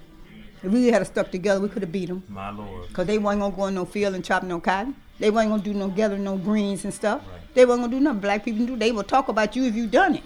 If 0.63 0.71
we 0.73 0.89
had 0.89 1.07
stuck 1.07 1.31
together, 1.31 1.61
we 1.61 1.69
could 1.69 1.83
have 1.83 1.93
beat 1.93 2.07
them. 2.09 2.23
My 2.29 2.51
lord. 2.51 2.89
Because 2.89 3.07
they 3.07 3.19
wasn't 3.19 3.41
going 3.41 3.53
to 3.53 3.57
go 3.57 3.67
in 3.67 3.75
no 3.75 3.85
field 3.85 4.15
and 4.15 4.25
chop 4.25 4.43
no 4.43 4.61
cotton. 4.61 4.95
They 5.19 5.31
wasn't 5.31 5.51
going 5.53 5.63
to 5.63 5.73
do 5.73 5.79
no 5.79 5.89
gather 5.89 6.19
no 6.19 6.37
greens 6.37 6.85
and 6.85 6.93
stuff. 6.93 7.23
Right. 7.31 7.41
They 7.55 7.65
going 7.65 7.83
to 7.83 7.89
do 7.89 8.01
nothing. 8.01 8.21
Black 8.21 8.45
people 8.45 8.67
do. 8.67 8.77
They 8.77 8.93
will 8.93 9.03
talk 9.03 9.29
about 9.29 9.55
you 9.57 9.65
if 9.65 9.75
you 9.75 9.87
done 9.87 10.17
it. 10.17 10.25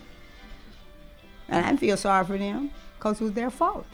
And 1.48 1.64
I 1.64 1.76
feel 1.76 1.96
sorry 1.96 2.24
for 2.24 2.38
them 2.38 2.70
because 2.98 3.20
it 3.20 3.24
was 3.24 3.32
their 3.32 3.50
fault. 3.50 3.86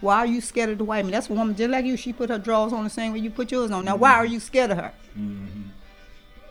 Why 0.00 0.18
are 0.18 0.26
you 0.26 0.40
scared 0.40 0.70
of 0.70 0.78
the 0.78 0.84
white 0.84 1.04
man? 1.04 1.12
That's 1.12 1.28
a 1.28 1.32
woman 1.32 1.56
just 1.56 1.70
like 1.70 1.84
you. 1.84 1.96
She 1.96 2.12
put 2.12 2.30
her 2.30 2.38
drawers 2.38 2.72
on 2.72 2.84
the 2.84 2.90
same 2.90 3.12
way 3.12 3.18
you 3.18 3.30
put 3.30 3.50
yours 3.50 3.70
on. 3.70 3.84
Now, 3.84 3.96
why 3.96 4.12
are 4.12 4.26
you 4.26 4.38
scared 4.38 4.70
of 4.70 4.78
her? 4.78 4.92
Mm-hmm. 5.18 5.62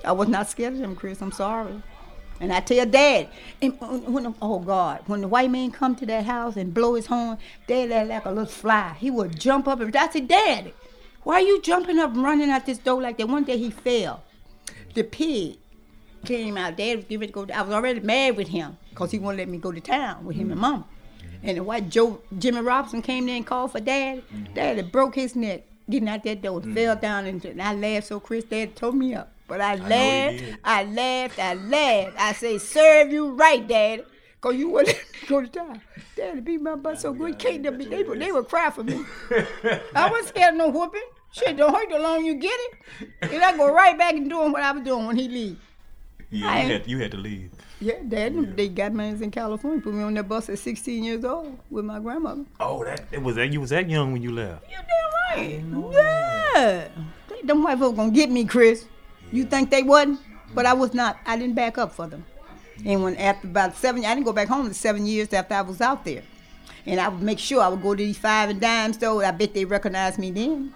I 0.04 0.12
was 0.12 0.28
not 0.28 0.50
scared 0.50 0.74
of 0.74 0.80
them, 0.80 0.96
Chris. 0.96 1.22
I'm 1.22 1.32
sorry. 1.32 1.82
And 2.40 2.54
I 2.54 2.60
tell 2.60 2.86
Dad, 2.86 3.30
and 3.62 3.80
when 3.80 4.36
oh 4.42 4.60
God, 4.60 5.02
when 5.08 5.22
the 5.22 5.28
white 5.28 5.50
man 5.50 5.72
come 5.72 5.96
to 5.96 6.06
that 6.06 6.26
house 6.26 6.56
and 6.56 6.74
blow 6.74 6.94
his 6.94 7.08
horn, 7.08 7.38
Dad 7.68 7.92
act 7.92 8.10
like 8.10 8.26
a 8.26 8.30
little 8.30 8.46
fly. 8.46 8.96
He 9.00 9.10
would 9.10 9.40
jump 9.40 9.68
up 9.68 9.80
and 9.80 9.96
I 9.96 10.10
said, 10.10 10.28
Dad, 10.28 10.72
why 11.24 11.36
are 11.36 11.42
you 11.42 11.62
jumping 11.62 11.98
up 11.98 12.14
and 12.14 12.24
running 12.24 12.52
out 12.52 12.66
this 12.66 12.78
door 12.78 13.02
like 13.02 13.18
that? 13.18 13.28
One 13.28 13.44
day 13.44 13.58
he 13.58 13.72
fell. 13.72 14.24
The 14.94 15.04
pig 15.04 15.58
came 16.28 16.58
out. 16.58 16.78
Dad 16.78 16.98
was 16.98 17.06
giving 17.06 17.30
to 17.30 17.34
go. 17.34 17.48
I 17.54 17.62
was 17.62 17.74
already 17.74 18.00
mad 18.02 18.38
with 18.38 18.50
him 18.50 18.78
because 18.92 19.12
he 19.12 19.20
wouldn't 19.20 19.38
let 19.40 19.48
me 19.50 19.58
go 19.58 19.72
to 19.72 19.80
town 19.82 20.26
with 20.26 20.36
him 20.36 20.52
and 20.52 20.60
Mama. 20.62 20.86
And 21.44 21.58
the 21.58 21.64
white 21.64 21.90
Joe 21.90 22.22
Jimmy 22.38 22.62
Robinson 22.62 23.02
came 23.02 23.26
there 23.26 23.36
and 23.36 23.46
called 23.46 23.72
for 23.72 23.80
Dad. 23.80 24.24
Dad 24.54 24.78
had 24.78 24.92
broke 24.92 25.16
his 25.16 25.36
neck 25.36 25.64
getting 25.90 26.10
out 26.10 26.24
that 26.24 26.42
door 26.42 26.60
and 26.62 26.74
fell 26.76 26.96
down 26.96 27.26
and, 27.26 27.44
and 27.46 27.62
I 27.62 27.74
laughed 27.74 28.08
so 28.08 28.20
Chris 28.20 28.44
Dad 28.44 28.76
told 28.76 28.96
me 28.96 29.14
up. 29.16 29.32
But 29.48 29.62
I 29.62 29.78
he 29.78 29.82
laughed. 29.84 30.60
I 30.66 30.84
laughed, 30.84 31.40
I 31.40 31.54
laughed. 31.54 32.16
I 32.20 32.34
say, 32.34 32.58
serve 32.58 33.12
you 33.14 33.32
right, 33.32 33.66
Dad. 33.66 34.04
Cause 34.42 34.56
you 34.56 34.70
wouldn't 34.70 34.96
let 35.14 35.22
me 35.22 35.28
go 35.28 35.42
to 35.42 35.48
town. 35.48 35.82
Daddy 36.16 36.42
beat 36.42 36.62
my 36.62 36.76
butt 36.76 37.00
so 37.00 37.14
good, 37.14 37.40
can't 37.40 37.64
they, 37.64 37.70
they, 37.86 38.04
would- 38.04 38.20
they 38.20 38.32
would 38.32 38.48
cry 38.50 38.70
for 38.70 38.84
me. 38.84 39.04
I 39.96 40.10
wasn't 40.10 40.28
scared 40.30 40.54
of 40.54 40.58
no 40.58 40.68
whooping. 40.70 41.02
Shit, 41.32 41.56
don't 41.58 41.74
hurt 41.74 41.90
the 41.90 42.00
long 42.00 42.26
you 42.26 42.36
get 42.36 42.54
it. 42.54 43.10
And 43.22 43.44
I 43.44 43.56
go 43.56 43.72
right 43.72 43.98
back 43.98 44.14
and 44.14 44.30
doing 44.30 44.52
what 44.52 44.64
I 44.64 44.72
was 44.72 44.84
doing 44.84 45.06
when 45.06 45.16
he 45.18 45.28
leave. 45.28 45.60
Yeah, 46.30 46.50
I- 46.52 46.62
you 46.64 46.72
had, 46.74 46.88
you 46.88 46.98
had 47.00 47.12
to 47.12 47.18
leave. 47.18 47.52
Yeah, 47.80 47.94
Dad, 48.08 48.58
they 48.58 48.68
got 48.70 48.92
me 48.94 49.10
in 49.10 49.30
California, 49.32 49.80
put 49.82 49.94
me 49.94 50.02
on 50.04 50.14
that 50.16 50.28
bus 50.28 50.50
at 50.50 50.58
16 50.60 51.04
years 51.04 51.24
old 51.24 51.60
with 51.70 51.86
my 51.86 52.00
grandmother. 52.00 52.44
Oh, 52.60 52.84
that 52.84 53.06
it 53.12 53.22
was 53.22 53.36
that 53.36 53.54
you 53.54 53.62
was 53.62 53.70
that 53.70 53.88
young 53.90 54.12
when 54.14 54.22
you 54.24 54.32
left. 54.32 54.66
You 54.70 54.78
damn 54.78 55.86
right. 55.86 55.94
Yeah. 55.94 56.88
They, 57.30 57.42
them 57.44 57.62
white 57.64 57.78
folks 57.78 57.96
gonna 57.96 58.12
get 58.12 58.32
me, 58.32 58.46
Chris. 58.46 58.86
You 59.32 59.46
think 59.46 59.70
they 59.70 59.84
wasn't? 59.84 60.20
But 60.56 60.66
I 60.66 60.74
was 60.74 60.94
not. 60.94 61.18
I 61.26 61.38
didn't 61.38 61.54
back 61.56 61.78
up 61.78 61.92
for 61.94 62.08
them. 62.08 62.26
And 62.86 63.04
when 63.04 63.16
after 63.18 63.48
about 63.48 63.76
seven, 63.76 64.04
I 64.06 64.14
didn't 64.16 64.26
go 64.26 64.34
back 64.34 64.48
home 64.48 64.68
to 64.68 64.74
seven 64.74 65.06
years 65.06 65.32
after 65.34 65.54
I 65.54 65.62
was 65.62 65.80
out 65.82 66.04
there. 66.04 66.24
And 66.86 67.00
I 67.00 67.10
would 67.10 67.22
make 67.22 67.38
sure 67.38 67.62
I 67.62 67.68
would 67.68 67.82
go 67.82 67.94
to 67.94 68.04
these 68.04 68.18
five 68.18 68.50
and 68.50 68.60
dime 68.62 68.94
stores. 68.94 69.26
I 69.26 69.32
bet 69.32 69.54
they 69.54 69.66
recognized 69.66 70.18
me 70.20 70.32
then. 70.32 70.74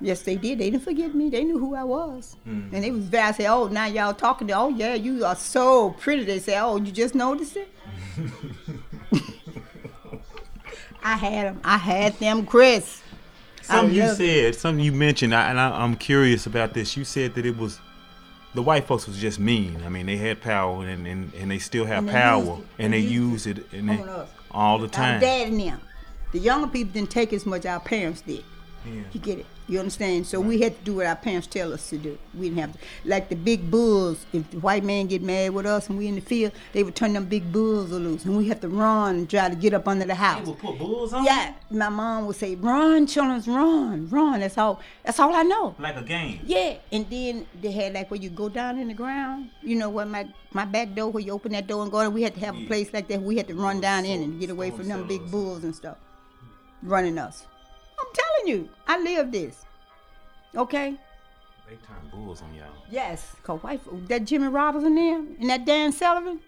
Yes, 0.00 0.22
they 0.22 0.36
did. 0.36 0.58
They 0.58 0.70
didn't 0.70 0.82
forget 0.84 1.14
me. 1.14 1.30
They 1.30 1.44
knew 1.44 1.58
who 1.58 1.74
I 1.74 1.84
was. 1.84 2.36
Hmm. 2.44 2.68
And 2.72 2.84
they 2.84 2.90
was 2.90 3.04
very, 3.04 3.24
I 3.24 3.32
said, 3.32 3.46
oh, 3.46 3.68
now 3.68 3.86
y'all 3.86 4.14
talking 4.14 4.48
to, 4.48 4.54
oh, 4.54 4.68
yeah, 4.68 4.94
you 4.94 5.24
are 5.24 5.36
so 5.36 5.90
pretty. 5.90 6.24
They 6.24 6.38
say, 6.40 6.58
oh, 6.58 6.76
you 6.76 6.92
just 6.92 7.14
noticed 7.14 7.56
it? 7.56 7.68
I 11.02 11.16
had 11.16 11.46
them. 11.46 11.60
I 11.64 11.76
had 11.76 12.14
them, 12.18 12.46
Chris. 12.46 13.02
Something 13.62 13.94
you 13.94 14.08
said, 14.14 14.54
something 14.54 14.84
you 14.84 14.92
mentioned, 14.92 15.34
I, 15.34 15.50
and 15.50 15.58
I, 15.58 15.70
I'm 15.82 15.96
curious 15.96 16.46
about 16.46 16.74
this. 16.74 16.96
You 16.96 17.04
said 17.04 17.34
that 17.34 17.46
it 17.46 17.56
was 17.56 17.80
the 18.54 18.62
white 18.62 18.86
folks 18.86 19.06
was 19.06 19.18
just 19.18 19.38
mean. 19.38 19.82
I 19.84 19.88
mean, 19.88 20.06
they 20.06 20.16
had 20.16 20.40
power, 20.40 20.86
and, 20.86 21.06
and, 21.06 21.32
and 21.34 21.50
they 21.50 21.58
still 21.58 21.84
have 21.86 21.98
And 21.98 22.08
they 22.08 22.12
power, 22.12 22.58
and 22.78 22.92
They 22.92 23.00
they 23.00 23.06
use 23.06 23.46
it, 23.46 23.72
and 23.72 23.88
they, 23.88 24.04
all 24.50 24.78
the 24.78 24.84
Our 24.84 24.90
time. 24.90 25.20
dad 25.20 25.48
and 25.48 25.60
them. 25.60 25.80
The 26.32 26.38
younger 26.40 26.66
people 26.68 26.92
didn't 26.92 27.10
take 27.10 27.32
as 27.32 27.46
much 27.46 27.64
our 27.64 27.80
parents 27.80 28.20
did. 28.20 28.44
Yeah. 28.86 29.02
You 29.12 29.20
get 29.20 29.38
it? 29.38 29.46
You 29.66 29.78
understand? 29.78 30.26
So 30.26 30.40
we 30.40 30.60
had 30.60 30.78
to 30.78 30.84
do 30.84 30.96
what 30.96 31.06
our 31.06 31.16
parents 31.16 31.46
tell 31.46 31.72
us 31.72 31.88
to 31.88 31.96
do. 31.96 32.18
We 32.34 32.50
didn't 32.50 32.60
have 32.60 32.72
to. 32.74 32.78
Like 33.06 33.30
the 33.30 33.34
big 33.34 33.70
bulls, 33.70 34.26
if 34.32 34.50
the 34.50 34.58
white 34.58 34.84
man 34.84 35.06
get 35.06 35.22
mad 35.22 35.54
with 35.54 35.64
us 35.64 35.88
and 35.88 35.96
we 35.96 36.06
in 36.06 36.16
the 36.16 36.20
field, 36.20 36.52
they 36.74 36.82
would 36.82 36.94
turn 36.94 37.14
them 37.14 37.24
big 37.24 37.50
bulls 37.50 37.90
loose, 37.90 38.26
and 38.26 38.36
we 38.36 38.48
have 38.48 38.60
to 38.60 38.68
run 38.68 39.16
and 39.16 39.30
try 39.30 39.48
to 39.48 39.56
get 39.56 39.72
up 39.72 39.88
under 39.88 40.04
the 40.04 40.14
house. 40.14 40.44
They 40.44 40.50
would 40.50 40.58
put 40.58 40.78
bulls 40.78 41.14
on. 41.14 41.24
Yeah, 41.24 41.54
my 41.70 41.88
mom 41.88 42.26
would 42.26 42.36
say, 42.36 42.54
"Run, 42.56 43.06
children, 43.06 43.42
run, 43.46 44.08
run." 44.10 44.40
That's 44.40 44.58
all. 44.58 44.80
That's 45.02 45.18
all 45.18 45.34
I 45.34 45.42
know. 45.42 45.74
like 45.78 45.96
a 45.96 46.02
game. 46.02 46.40
Yeah, 46.44 46.76
and 46.92 47.08
then 47.08 47.46
they 47.62 47.72
had 47.72 47.94
like 47.94 48.10
where 48.10 48.20
you 48.20 48.28
go 48.28 48.50
down 48.50 48.78
in 48.78 48.88
the 48.88 48.94
ground. 48.94 49.48
You 49.62 49.76
know 49.76 49.88
where 49.88 50.04
my 50.04 50.28
my 50.52 50.66
back 50.66 50.94
door 50.94 51.10
where 51.10 51.22
you 51.22 51.32
open 51.32 51.52
that 51.52 51.66
door 51.66 51.82
and 51.82 51.90
go 51.90 52.00
in. 52.00 52.12
We 52.12 52.22
had 52.22 52.34
to 52.34 52.40
have 52.40 52.54
a 52.54 52.66
place 52.66 52.92
like 52.92 53.08
that. 53.08 53.22
We 53.22 53.38
had 53.38 53.48
to 53.48 53.54
run 53.54 53.80
down 53.80 54.04
in 54.04 54.22
and 54.22 54.38
get 54.38 54.50
away 54.50 54.70
from 54.70 54.88
them 54.88 55.06
big 55.08 55.30
bulls 55.30 55.64
and 55.64 55.74
stuff, 55.74 55.96
running 56.82 57.16
us. 57.18 57.46
I'm 58.04 58.12
telling 58.14 58.58
you, 58.58 58.68
I 58.86 59.00
live 59.00 59.32
this. 59.32 59.64
Okay. 60.56 60.96
They 61.68 61.76
turn 61.76 62.10
bulls 62.10 62.42
on 62.42 62.54
y'all. 62.54 62.66
Yes, 62.90 63.34
cause 63.42 63.62
white 63.62 63.82
folk- 63.82 64.06
that 64.08 64.24
Jimmy 64.24 64.48
Robinson 64.48 64.94
there 64.94 65.18
and 65.18 65.50
that 65.50 65.64
Dan 65.64 65.92
Sullivan, 65.92 66.40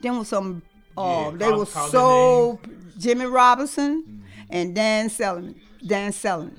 them 0.00 0.18
was 0.18 0.28
some 0.28 0.62
Oh, 0.96 1.30
Yeah, 1.30 1.36
they 1.36 1.52
were 1.52 1.66
so 1.66 2.60
Jimmy 2.98 3.26
Robinson 3.26 4.24
and 4.48 4.74
Dan 4.74 5.08
Sullivan. 5.08 5.60
Dan 5.86 6.12
Sullivan. 6.12 6.56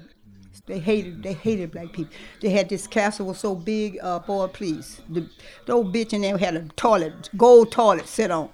They 0.68 0.80
hated 0.80 1.24
they 1.24 1.34
hated 1.34 1.72
black 1.72 1.92
people. 1.92 2.14
They 2.40 2.50
had 2.50 2.70
this 2.70 2.88
castle 2.88 3.28
was 3.28 3.40
so 3.40 3.56
big, 3.56 3.98
uh, 4.02 4.20
boy, 4.20 4.48
please. 4.48 5.02
The, 5.10 5.28
the 5.66 5.74
old 5.74 5.94
bitch 5.94 6.14
in 6.14 6.22
there 6.22 6.38
had 6.38 6.56
a 6.56 6.62
toilet, 6.76 7.30
gold 7.36 7.72
toilet 7.72 8.08
sit 8.08 8.32
on. 8.32 8.50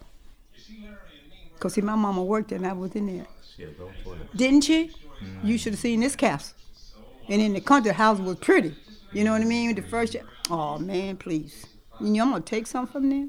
Cause 1.59 1.73
see, 1.73 1.81
my 1.81 1.95
mama 1.95 2.23
worked 2.23 2.49
there 2.49 2.57
and 2.57 2.67
I 2.67 2.73
was 2.73 2.95
in 2.95 3.07
there. 3.07 3.27
Shit, 3.55 3.77
go 3.77 3.89
for 4.03 4.15
it. 4.15 4.35
Didn't 4.35 4.61
she? 4.61 4.91
You 5.43 5.57
should 5.57 5.73
have 5.73 5.79
seen 5.79 5.99
this 5.99 6.15
castle. 6.15 6.55
And 7.29 7.41
in 7.41 7.53
the 7.53 7.61
country, 7.61 7.89
the 7.91 7.93
house 7.97 8.19
was 8.19 8.37
pretty. 8.37 8.73
You 9.11 9.23
know 9.23 9.31
what 9.33 9.41
I 9.41 9.45
mean? 9.45 9.75
The 9.75 9.81
first, 9.81 10.15
oh 10.49 10.77
man, 10.79 11.17
please. 11.17 11.65
You 11.99 12.07
know, 12.09 12.23
I'm 12.23 12.31
gonna 12.31 12.43
take 12.43 12.67
something 12.67 12.91
from 12.91 13.09
there. 13.09 13.27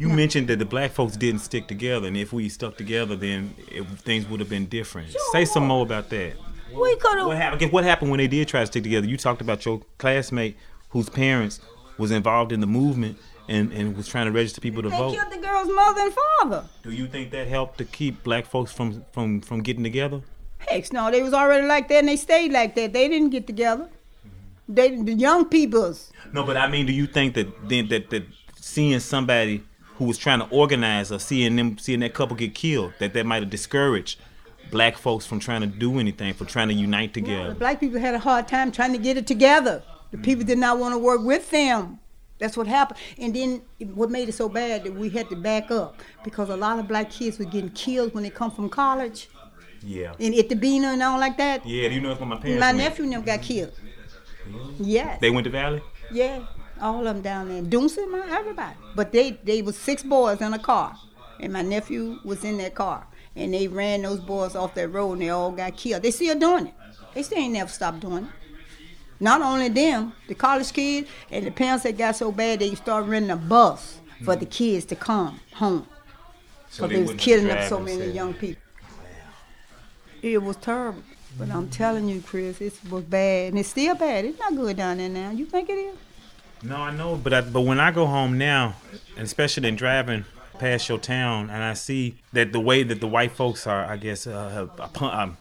You 0.00 0.08
mentioned 0.08 0.46
that 0.48 0.60
the 0.60 0.64
black 0.64 0.92
folks 0.92 1.16
didn't 1.16 1.40
stick 1.40 1.66
together, 1.66 2.06
and 2.06 2.16
if 2.16 2.32
we 2.32 2.48
stuck 2.48 2.76
together, 2.76 3.16
then 3.16 3.54
it, 3.68 3.82
things 3.98 4.28
would 4.28 4.38
have 4.38 4.48
been 4.48 4.66
different. 4.66 5.14
Say 5.32 5.44
some 5.44 5.66
more 5.66 5.82
about 5.84 6.08
that. 6.10 6.34
We 6.72 6.96
could 6.96 7.26
What 7.26 7.36
have. 7.36 7.52
happened? 7.54 7.72
What 7.72 7.84
happened 7.84 8.10
when 8.12 8.18
they 8.18 8.28
did 8.28 8.46
try 8.46 8.60
to 8.60 8.66
stick 8.66 8.84
together? 8.84 9.06
You 9.08 9.16
talked 9.16 9.40
about 9.40 9.64
your 9.64 9.80
classmate 9.96 10.56
whose 10.90 11.08
parents 11.08 11.60
was 11.96 12.10
involved 12.12 12.52
in 12.52 12.60
the 12.60 12.66
movement 12.66 13.18
and, 13.48 13.72
and 13.72 13.96
was 13.96 14.06
trying 14.06 14.26
to 14.26 14.32
register 14.32 14.60
people 14.60 14.82
to 14.82 14.88
They 14.90 14.96
vote. 14.96 15.14
killed 15.16 15.32
the 15.32 15.38
girl's 15.38 15.68
mother 15.68 16.00
and 16.02 16.12
father. 16.42 16.64
Do 16.84 16.92
you 16.92 17.08
think 17.08 17.32
that 17.32 17.48
helped 17.48 17.78
to 17.78 17.84
keep 17.84 18.22
black 18.22 18.46
folks 18.46 18.70
from 18.70 19.04
from 19.12 19.40
from 19.40 19.62
getting 19.62 19.82
together? 19.82 20.20
Heck 20.58 20.92
no, 20.92 21.10
they 21.10 21.22
was 21.22 21.32
already 21.32 21.66
like 21.66 21.88
that 21.88 21.98
and 21.98 22.08
they 22.08 22.16
stayed 22.16 22.52
like 22.52 22.74
that. 22.74 22.92
They 22.92 23.08
didn't 23.08 23.30
get 23.30 23.46
together. 23.46 23.88
They 24.68 24.96
the 24.96 25.14
young 25.14 25.46
peoples. 25.46 26.12
No, 26.32 26.44
but 26.44 26.56
I 26.56 26.68
mean, 26.68 26.86
do 26.86 26.92
you 26.92 27.06
think 27.06 27.34
that 27.34 27.68
then 27.68 27.88
that 27.88 28.10
that 28.10 28.24
seeing 28.56 29.00
somebody 29.00 29.62
who 29.96 30.04
was 30.04 30.18
trying 30.18 30.40
to 30.40 30.48
organize 30.50 31.10
or 31.10 31.18
seeing 31.18 31.56
them 31.56 31.78
seeing 31.78 32.00
that 32.00 32.14
couple 32.14 32.36
get 32.36 32.54
killed 32.54 32.92
that 32.98 33.14
that 33.14 33.24
might 33.24 33.42
have 33.42 33.50
discouraged 33.50 34.20
black 34.70 34.98
folks 34.98 35.24
from 35.26 35.40
trying 35.40 35.62
to 35.62 35.66
do 35.66 35.98
anything, 35.98 36.34
from 36.34 36.46
trying 36.46 36.68
to 36.68 36.74
unite 36.74 37.14
The 37.14 37.20
together? 37.22 37.54
black 37.54 37.80
people 37.80 37.98
had 37.98 38.14
a 38.14 38.18
hard 38.18 38.46
time 38.46 38.70
trying 38.70 38.92
to 38.92 38.98
get 38.98 39.16
it 39.16 39.26
together. 39.26 39.82
The 40.10 40.18
people 40.18 40.44
did 40.44 40.58
not 40.58 40.78
want 40.78 40.94
to 40.94 40.98
work 40.98 41.22
with 41.22 41.50
them. 41.50 41.98
That's 42.38 42.56
what 42.56 42.66
happened. 42.66 43.00
And 43.18 43.34
then 43.34 43.62
what 43.94 44.10
made 44.10 44.28
it 44.28 44.32
so 44.32 44.48
bad 44.48 44.84
that 44.84 44.94
we 44.94 45.08
had 45.08 45.28
to 45.30 45.36
back 45.36 45.70
up 45.70 45.96
because 46.22 46.50
a 46.50 46.56
lot 46.56 46.78
of 46.78 46.86
black 46.86 47.10
kids 47.10 47.38
were 47.38 47.44
getting 47.44 47.70
killed 47.70 48.14
when 48.14 48.22
they 48.22 48.30
come 48.30 48.50
from 48.50 48.68
college 48.68 49.28
Yeah. 49.82 50.14
and 50.18 50.34
at 50.34 50.48
Itta 50.48 50.60
Bena 50.60 50.88
and 50.88 51.02
all 51.02 51.18
like 51.18 51.36
that. 51.38 51.64
Yeah, 51.66 51.88
do 51.88 51.94
you 51.94 52.00
know 52.00 52.08
that's 52.08 52.20
when 52.20 52.28
my 52.28 52.36
parents 52.36 52.60
My 52.60 52.66
went? 52.68 52.78
nephew 52.78 53.06
never 53.06 53.24
got 53.24 53.42
killed. 53.42 53.72
Yes. 54.78 55.20
They 55.20 55.30
went 55.30 55.44
to 55.44 55.50
Valley? 55.50 55.82
Yeah, 56.10 56.46
all 56.80 57.06
of 57.06 57.14
them 57.14 57.22
down 57.22 57.48
there. 57.48 57.62
Doomsday, 57.62 58.06
my 58.06 58.26
everybody. 58.30 58.76
But 58.94 59.12
they 59.12 59.32
they 59.44 59.62
was 59.62 59.76
six 59.76 60.02
boys 60.02 60.40
in 60.40 60.52
a 60.54 60.58
car, 60.58 60.96
and 61.40 61.52
my 61.52 61.62
nephew 61.62 62.18
was 62.24 62.44
in 62.44 62.58
that 62.58 62.74
car, 62.74 63.06
and 63.36 63.52
they 63.52 63.68
ran 63.68 64.02
those 64.02 64.20
boys 64.20 64.54
off 64.54 64.74
that 64.74 64.88
road, 64.88 65.12
and 65.14 65.22
they 65.22 65.30
all 65.30 65.50
got 65.52 65.76
killed. 65.76 66.02
They 66.02 66.10
still 66.10 66.38
doing 66.38 66.68
it. 66.68 66.74
They 67.14 67.22
still 67.22 67.38
ain't 67.38 67.52
never 67.52 67.70
stopped 67.70 68.00
doing 68.00 68.24
it. 68.24 68.30
Not 69.20 69.42
only 69.42 69.68
them, 69.68 70.12
the 70.28 70.34
college 70.34 70.72
kids 70.72 71.08
and 71.30 71.44
the 71.44 71.50
parents 71.50 71.82
that 71.82 71.98
got 71.98 72.14
so 72.14 72.30
bad 72.30 72.60
they 72.60 72.74
started 72.76 73.08
renting 73.08 73.32
a 73.32 73.36
bus 73.36 73.98
for 74.24 74.36
the 74.36 74.44
hmm. 74.44 74.50
kids 74.50 74.84
to 74.86 74.96
come 74.96 75.40
home. 75.54 75.86
So 76.70 76.86
Because 76.86 77.06
they, 77.06 77.12
was 77.14 77.22
killing 77.22 77.50
up 77.50 77.68
so 77.68 77.80
many 77.80 78.10
young 78.12 78.34
people. 78.34 78.62
It 80.22 80.42
was 80.42 80.56
terrible. 80.56 81.02
But 81.38 81.50
I'm 81.50 81.68
telling 81.68 82.08
you, 82.08 82.20
Chris, 82.20 82.60
it 82.60 82.74
was 82.90 83.04
bad. 83.04 83.50
And 83.50 83.58
it's 83.58 83.68
still 83.68 83.94
bad. 83.94 84.24
It's 84.24 84.38
not 84.38 84.56
good 84.56 84.76
down 84.76 84.98
there 84.98 85.08
now. 85.08 85.30
You 85.30 85.46
think 85.46 85.68
it 85.68 85.74
is? 85.74 85.96
No, 86.62 86.76
I 86.76 86.90
know, 86.90 87.14
but 87.14 87.32
I, 87.32 87.40
but 87.42 87.60
when 87.60 87.78
I 87.78 87.92
go 87.92 88.06
home 88.06 88.36
now, 88.36 88.74
and 89.16 89.24
especially 89.24 89.68
in 89.68 89.76
driving 89.76 90.24
past 90.58 90.88
your 90.88 90.98
town, 90.98 91.50
and 91.50 91.62
I 91.62 91.74
see 91.74 92.16
that 92.32 92.52
the 92.52 92.58
way 92.58 92.82
that 92.82 93.00
the 93.00 93.06
white 93.06 93.30
folks 93.30 93.66
are, 93.66 93.84
I 93.84 93.96
guess, 93.96 94.26
uh, 94.26 94.66
upon, 94.78 95.20
um, 95.20 95.36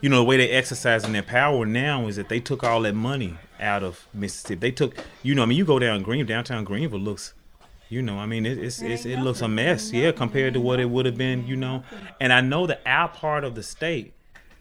you 0.00 0.08
know, 0.08 0.18
the 0.18 0.24
way 0.24 0.36
they 0.36 0.50
exercising 0.50 1.12
their 1.12 1.22
power 1.22 1.66
now 1.66 2.06
is 2.06 2.14
that 2.14 2.28
they 2.28 2.38
took 2.38 2.62
all 2.62 2.82
that 2.82 2.94
money 2.94 3.34
out 3.58 3.82
of 3.82 4.06
Mississippi. 4.14 4.60
They 4.60 4.70
took, 4.70 4.96
you 5.24 5.34
know, 5.34 5.42
I 5.42 5.46
mean, 5.46 5.58
you 5.58 5.64
go 5.64 5.80
down 5.80 6.02
Green, 6.02 6.24
downtown 6.26 6.62
Greenville 6.62 7.00
looks, 7.00 7.34
you 7.88 8.02
know, 8.02 8.18
I 8.18 8.26
mean, 8.26 8.46
it, 8.46 8.58
it's, 8.58 8.82
it's 8.82 9.06
it 9.06 9.18
looks 9.18 9.40
a 9.40 9.48
mess, 9.48 9.92
yeah, 9.92 10.12
compared 10.12 10.54
to 10.54 10.60
what 10.60 10.80
it 10.80 10.90
would 10.90 11.06
have 11.06 11.16
been, 11.16 11.46
you 11.46 11.56
know. 11.56 11.84
And 12.20 12.32
I 12.32 12.40
know 12.40 12.66
that 12.66 12.82
our 12.84 13.08
part 13.08 13.44
of 13.44 13.54
the 13.54 13.62
state 13.62 14.12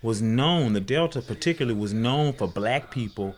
was 0.02 0.22
known, 0.22 0.74
the 0.74 0.80
Delta 0.80 1.22
particularly 1.22 1.80
was 1.80 1.94
known 1.94 2.34
for 2.34 2.48
black 2.48 2.92
people 2.92 3.36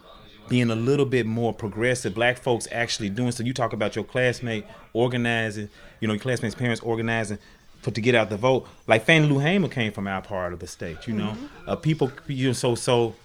being 0.49 0.69
a 0.69 0.75
little 0.75 1.05
bit 1.05 1.25
more 1.25 1.53
progressive, 1.53 2.13
black 2.13 2.37
folks 2.37 2.67
actually 2.71 3.09
doing 3.09 3.31
so. 3.31 3.43
You 3.43 3.53
talk 3.53 3.73
about 3.73 3.95
your 3.95 4.05
classmate 4.05 4.65
organizing, 4.93 5.69
you 5.99 6.07
know, 6.07 6.13
your 6.13 6.21
classmates' 6.21 6.55
parents 6.55 6.81
organizing 6.81 7.37
for 7.81 7.91
to 7.91 8.01
get 8.01 8.15
out 8.15 8.29
the 8.29 8.37
vote. 8.37 8.67
Like 8.87 9.05
Fannie 9.05 9.27
Lou 9.27 9.39
Hamer 9.39 9.69
came 9.69 9.91
from 9.91 10.07
our 10.07 10.21
part 10.21 10.53
of 10.53 10.59
the 10.59 10.67
state, 10.67 11.07
you 11.07 11.13
know. 11.13 11.35
Uh, 11.65 11.75
people, 11.75 12.11
you 12.27 12.47
know, 12.47 12.53
so 12.53 12.75
so 12.75 13.15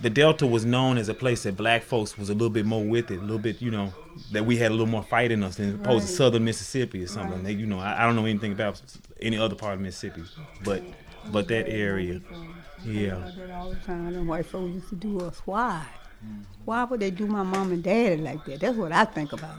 the 0.00 0.10
Delta 0.10 0.46
was 0.46 0.64
known 0.64 0.98
as 0.98 1.08
a 1.08 1.14
place 1.14 1.44
that 1.44 1.56
black 1.56 1.82
folks 1.82 2.18
was 2.18 2.28
a 2.28 2.32
little 2.32 2.50
bit 2.50 2.66
more 2.66 2.84
with 2.84 3.10
it, 3.10 3.18
a 3.18 3.22
little 3.22 3.38
bit, 3.38 3.62
you 3.62 3.70
know, 3.70 3.92
that 4.32 4.44
we 4.44 4.56
had 4.56 4.70
a 4.70 4.74
little 4.74 4.86
more 4.86 5.02
fight 5.02 5.30
in 5.30 5.42
us 5.42 5.56
than 5.56 5.76
opposed 5.76 6.06
to 6.06 6.12
Southern 6.12 6.44
Mississippi 6.44 7.02
or 7.04 7.06
something. 7.06 7.42
They, 7.42 7.52
you 7.52 7.66
know, 7.66 7.78
I, 7.78 8.02
I 8.02 8.06
don't 8.06 8.16
know 8.16 8.26
anything 8.26 8.52
about 8.52 8.80
any 9.22 9.38
other 9.38 9.54
part 9.54 9.74
of 9.74 9.80
Mississippi, 9.80 10.24
but 10.64 10.82
but 11.30 11.48
that 11.48 11.68
area, 11.68 12.20
yeah. 12.84 13.26
I 13.26 13.30
did 13.30 13.50
all 13.50 13.70
the 13.70 13.76
time. 13.76 14.12
Them 14.12 14.26
white 14.26 14.46
folks 14.46 14.74
used 14.74 14.88
to 14.90 14.96
do 14.96 15.20
us. 15.20 15.40
Why? 15.44 15.84
Why 16.64 16.84
would 16.84 17.00
they 17.00 17.10
do 17.10 17.26
my 17.26 17.42
mom 17.42 17.72
and 17.72 17.82
daddy 17.82 18.16
like 18.16 18.44
that? 18.46 18.60
That's 18.60 18.76
what 18.76 18.92
I 18.92 19.04
think 19.04 19.32
about. 19.32 19.56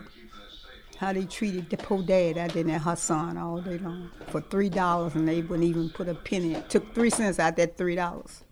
How 0.97 1.11
they 1.11 1.25
treated 1.25 1.69
the 1.69 1.77
poor 1.77 2.01
dad 2.01 2.37
out 2.37 2.51
there 2.51 2.63
and 2.63 2.71
her 2.71 2.95
son 2.95 3.37
all 3.37 3.59
day 3.59 3.77
long 3.77 4.09
for 4.27 4.41
three 4.41 4.69
dollars, 4.69 5.15
and 5.15 5.27
they 5.27 5.41
wouldn't 5.41 5.67
even 5.67 5.89
put 5.89 6.07
a 6.07 6.15
penny. 6.15 6.53
It 6.53 6.69
Took 6.69 6.95
three 6.95 7.09
cents 7.09 7.37
out 7.37 7.57
that 7.57 7.77
three 7.77 7.95
dollars. 7.95 8.44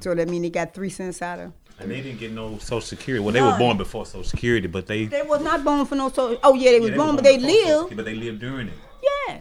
So 0.00 0.14
that 0.14 0.28
mean 0.28 0.42
they 0.42 0.50
got 0.50 0.72
three 0.72 0.90
cents 0.90 1.20
out 1.20 1.40
of. 1.40 1.52
And 1.80 1.90
they 1.90 2.02
didn't 2.02 2.20
get 2.20 2.32
no 2.32 2.58
Social 2.58 2.82
Security. 2.82 3.24
Well, 3.24 3.32
they 3.32 3.40
were 3.40 3.56
born 3.56 3.78
before 3.78 4.04
Social 4.04 4.22
Security, 4.22 4.66
but 4.66 4.86
they. 4.86 5.06
They 5.06 5.22
was 5.22 5.42
not 5.42 5.64
born 5.64 5.86
for 5.86 5.94
no 5.94 6.10
so. 6.10 6.38
Oh 6.42 6.54
yeah, 6.54 6.72
they 6.72 6.80
was 6.80 6.90
yeah, 6.90 6.96
born, 6.96 7.16
but 7.16 7.24
they 7.24 7.38
lived. 7.38 7.96
But 7.96 8.04
they 8.04 8.14
lived 8.14 8.40
during 8.40 8.68
it. 8.68 8.74
Yeah, 9.02 9.38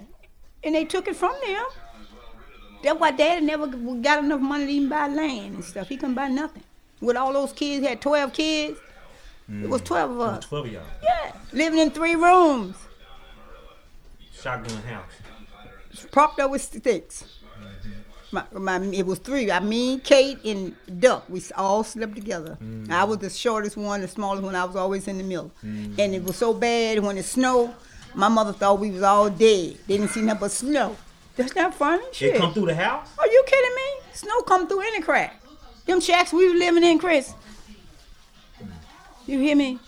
and 0.63 0.73
they 0.73 0.85
took 0.85 1.07
it 1.07 1.17
from 1.17 1.35
them. 1.45 1.65
That's 2.81 2.97
why 2.97 3.11
Daddy 3.11 3.45
never 3.45 3.67
got 3.67 4.23
enough 4.23 4.39
money 4.39 4.65
to 4.67 4.71
even 4.71 4.87
buy 4.87 5.09
land 5.09 5.55
and 5.55 5.63
stuff. 5.65 5.89
He 5.89 5.97
couldn't 5.97 6.15
buy 6.15 6.29
nothing. 6.29 6.63
With 7.01 7.17
all 7.17 7.33
those 7.33 7.51
kids, 7.51 7.83
he 7.83 7.89
had 7.89 8.01
twelve 8.01 8.31
kids. 8.31 8.79
It 9.51 9.67
was 9.67 9.81
mm. 9.81 9.85
twelve 9.85 10.11
of 10.11 10.19
us. 10.21 10.45
Twelve 10.45 10.67
of 10.67 10.71
y'all. 10.71 10.83
Yeah, 11.03 11.33
living 11.51 11.79
in 11.79 11.91
three 11.91 12.15
rooms, 12.15 12.77
Shotgun 14.31 14.81
house. 14.83 15.11
propped 16.11 16.39
up 16.39 16.51
with 16.51 16.61
sticks. 16.61 17.38
My, 18.31 18.43
my, 18.51 18.79
it 18.93 19.05
was 19.05 19.19
three. 19.19 19.51
I 19.51 19.59
mean, 19.59 20.01
Kate 20.01 20.43
and 20.45 20.75
Duck. 20.99 21.25
We 21.29 21.41
all 21.57 21.83
slept 21.83 22.15
together. 22.15 22.57
Mm. 22.61 22.91
I 22.91 23.03
was 23.03 23.17
the 23.17 23.29
shortest 23.29 23.75
one, 23.75 24.01
the 24.01 24.07
smallest 24.07 24.43
one. 24.43 24.55
I 24.55 24.65
was 24.65 24.75
always 24.75 25.07
in 25.07 25.17
the 25.17 25.23
middle. 25.23 25.51
Mm. 25.63 25.97
And 25.97 26.15
it 26.15 26.23
was 26.23 26.35
so 26.35 26.53
bad 26.53 26.99
when 26.99 27.17
it 27.17 27.25
snowed. 27.25 27.73
My 28.13 28.27
mother 28.27 28.53
thought 28.53 28.79
we 28.79 28.91
was 28.91 29.03
all 29.03 29.29
dead. 29.29 29.77
They 29.87 29.97
didn't 29.97 30.09
see 30.09 30.21
nothing 30.21 30.41
but 30.41 30.51
snow. 30.51 30.95
That's 31.35 31.55
not 31.55 31.73
funny. 31.73 32.03
Shit. 32.11 32.35
It 32.35 32.39
come 32.39 32.53
through 32.53 32.67
the 32.67 32.75
house. 32.75 33.07
Are 33.17 33.27
you 33.27 33.43
kidding 33.47 33.75
me? 33.75 34.11
Snow 34.13 34.41
come 34.41 34.67
through 34.67 34.81
any 34.81 35.01
crack. 35.01 35.41
Them 35.85 36.01
shacks 36.01 36.33
we 36.33 36.49
were 36.49 36.55
living 36.55 36.83
in, 36.83 36.99
Chris. 36.99 37.33
You 39.25 39.39
hear 39.39 39.55
me? 39.55 39.79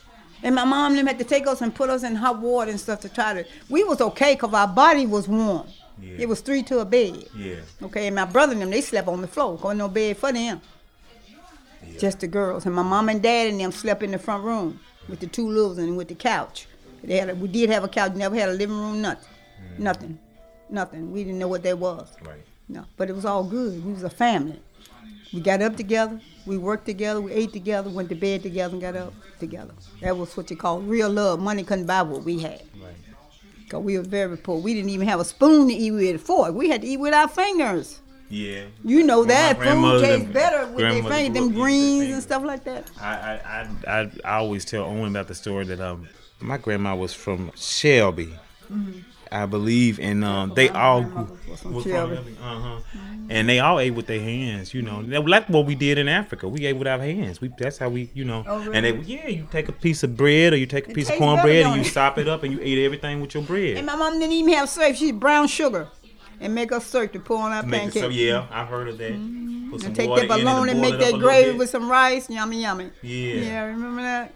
And 0.43 0.55
my 0.55 0.65
mom 0.65 0.95
them 0.95 1.07
had 1.07 1.19
to 1.19 1.23
take 1.23 1.45
us 1.47 1.61
and 1.61 1.73
put 1.73 1.89
us 1.89 2.03
in 2.03 2.15
hot 2.15 2.39
water 2.39 2.71
and 2.71 2.79
stuff 2.79 3.01
to 3.01 3.09
try 3.09 3.33
to. 3.33 3.45
We 3.69 3.83
was 3.83 4.01
okay 4.01 4.33
because 4.33 4.53
our 4.53 4.67
body 4.67 5.05
was 5.05 5.27
warm. 5.27 5.67
Yeah. 6.01 6.15
It 6.19 6.29
was 6.29 6.41
three 6.41 6.63
to 6.63 6.79
a 6.79 6.85
bed. 6.85 7.25
Yeah. 7.35 7.55
Okay, 7.83 8.07
and 8.07 8.15
my 8.15 8.25
brother 8.25 8.53
and 8.53 8.61
them, 8.61 8.71
they 8.71 8.81
slept 8.81 9.07
on 9.07 9.21
the 9.21 9.27
floor. 9.27 9.57
going 9.57 9.77
no 9.77 9.87
bed 9.87 10.17
for 10.17 10.31
them. 10.31 10.61
Just 11.99 12.19
the 12.19 12.27
girls. 12.27 12.65
And 12.65 12.75
my 12.75 12.83
mom 12.83 13.09
and 13.09 13.21
dad 13.21 13.47
and 13.47 13.59
them 13.59 13.71
slept 13.71 14.03
in 14.03 14.11
the 14.11 14.19
front 14.19 14.43
room 14.43 14.79
with 15.07 15.19
the 15.19 15.27
two 15.27 15.47
littles 15.47 15.77
and 15.77 15.97
with 15.97 16.07
the 16.07 16.15
couch. 16.15 16.67
They 17.03 17.17
had 17.17 17.29
a, 17.29 17.35
we 17.35 17.47
did 17.47 17.69
have 17.69 17.83
a 17.83 17.87
couch, 17.87 18.13
never 18.13 18.35
had 18.35 18.49
a 18.49 18.53
living 18.53 18.77
room, 18.77 19.01
nothing. 19.01 19.29
Mm. 19.75 19.79
Nothing. 19.79 20.19
Nothing. 20.69 21.11
We 21.11 21.23
didn't 21.23 21.39
know 21.39 21.47
what 21.47 21.63
that 21.63 21.77
was. 21.77 22.11
Right. 22.23 22.41
No, 22.69 22.85
but 22.97 23.09
it 23.09 23.15
was 23.15 23.25
all 23.25 23.43
good. 23.43 23.83
We 23.83 23.93
was 23.93 24.03
a 24.03 24.09
family. 24.09 24.59
We 25.33 25.41
got 25.41 25.61
up 25.61 25.75
together. 25.75 26.19
We 26.45 26.57
worked 26.57 26.85
together. 26.85 27.21
We 27.21 27.31
ate 27.31 27.53
together. 27.53 27.89
Went 27.89 28.09
to 28.09 28.15
bed 28.15 28.43
together 28.43 28.73
and 28.73 28.81
got 28.81 28.95
up 28.95 29.13
together. 29.39 29.73
That 30.01 30.15
was 30.17 30.35
what 30.37 30.49
you 30.49 30.57
call 30.57 30.79
real 30.81 31.09
love. 31.09 31.39
Money 31.39 31.63
couldn't 31.63 31.85
buy 31.85 32.01
what 32.01 32.23
we 32.23 32.39
had. 32.39 32.61
Right. 32.81 32.93
Cause 33.71 33.83
we 33.83 33.97
were 33.97 34.03
very 34.03 34.37
poor. 34.37 34.59
We 34.59 34.73
didn't 34.73 34.89
even 34.89 35.07
have 35.07 35.21
a 35.21 35.23
spoon 35.23 35.69
to 35.69 35.73
eat 35.73 35.91
with 35.91 36.15
a 36.15 36.19
fork. 36.19 36.53
We 36.53 36.67
had 36.67 36.81
to 36.81 36.87
eat 36.87 36.97
with 36.97 37.13
our 37.13 37.29
fingers. 37.29 38.01
Yeah. 38.29 38.65
You 38.83 39.03
know 39.03 39.23
that 39.23 39.57
food 39.61 40.01
tastes 40.01 40.29
better 40.29 40.67
with 40.67 40.77
their 40.77 40.91
fingers, 40.91 41.09
them 41.09 41.19
eating 41.19 41.33
with 41.33 41.53
their 41.53 41.63
greens 41.63 42.13
and 42.13 42.21
stuff 42.21 42.43
like 42.43 42.65
that. 42.65 42.91
I, 42.99 43.07
I, 43.07 43.67
I, 43.87 44.11
I, 44.25 44.37
always 44.39 44.65
tell 44.65 44.83
Owen 44.83 45.11
about 45.11 45.29
the 45.29 45.35
story 45.35 45.63
that 45.65 45.79
um 45.79 46.09
my 46.41 46.57
grandma 46.57 46.95
was 46.95 47.13
from 47.13 47.51
Shelby. 47.55 48.33
I 49.31 49.45
believe, 49.45 49.99
and 49.99 50.25
um, 50.25 50.53
they 50.55 50.69
all 50.69 51.01
grandmother 51.03 51.33
was 51.47 51.61
from 51.61 51.73
was 51.73 51.83
Cherry. 51.85 52.17
from 52.17 52.37
uh-huh. 52.41 52.79
and 53.29 53.47
they 53.47 53.59
all 53.59 53.79
ate 53.79 53.91
with 53.91 54.07
their 54.07 54.19
hands. 54.19 54.73
You 54.73 54.81
know, 54.81 54.99
like 54.99 55.47
what 55.47 55.65
we 55.65 55.75
did 55.75 55.97
in 55.97 56.09
Africa. 56.09 56.47
We 56.47 56.65
ate 56.65 56.73
with 56.73 56.87
our 56.87 56.99
hands. 56.99 57.39
We 57.39 57.49
that's 57.57 57.77
how 57.77 57.89
we, 57.89 58.09
you 58.13 58.25
know. 58.25 58.43
Oh, 58.45 58.59
really? 58.59 58.75
And 58.75 58.85
they, 58.85 58.95
yeah, 59.05 59.27
you 59.27 59.47
take 59.49 59.69
a 59.69 59.71
piece 59.71 60.03
of 60.03 60.17
bread 60.17 60.53
or 60.53 60.57
you 60.57 60.65
take 60.65 60.87
a 60.87 60.91
It 60.91 60.95
piece 60.95 61.09
of 61.09 61.17
cornbread 61.17 61.65
and 61.65 61.77
you 61.77 61.83
sop 61.83 62.17
it 62.17 62.27
up 62.27 62.43
and 62.43 62.51
you 62.51 62.59
eat 62.61 62.83
everything 62.83 63.21
with 63.21 63.33
your 63.33 63.43
bread. 63.43 63.77
And 63.77 63.85
my 63.85 63.95
mom 63.95 64.19
didn't 64.19 64.33
even 64.33 64.53
have 64.53 64.67
syrup. 64.67 64.95
She 64.95 65.11
brown 65.11 65.47
sugar 65.47 65.87
and 66.41 66.53
make 66.53 66.71
us 66.71 66.85
syrup 66.85 67.13
to 67.13 67.19
pour 67.19 67.37
on 67.37 67.51
our 67.53 67.63
pancakes. 67.63 68.01
so 68.01 68.09
yeah, 68.09 68.47
I've 68.51 68.67
heard 68.67 68.89
of 68.89 68.97
that. 68.97 69.13
Some 69.13 69.79
And 69.85 69.95
take 69.95 70.13
that 70.13 70.27
bologna 70.27 70.71
and 70.71 70.81
boil 70.81 70.91
make 70.91 70.99
it 70.99 71.03
up 71.03 71.09
a 71.09 71.11
that 71.13 71.19
gravy 71.19 71.57
with 71.57 71.69
some 71.69 71.89
rice. 71.89 72.29
Yummy, 72.29 72.61
yummy. 72.61 72.91
Yeah. 73.01 73.35
Yeah, 73.35 73.63
remember 73.65 74.01
that? 74.01 74.33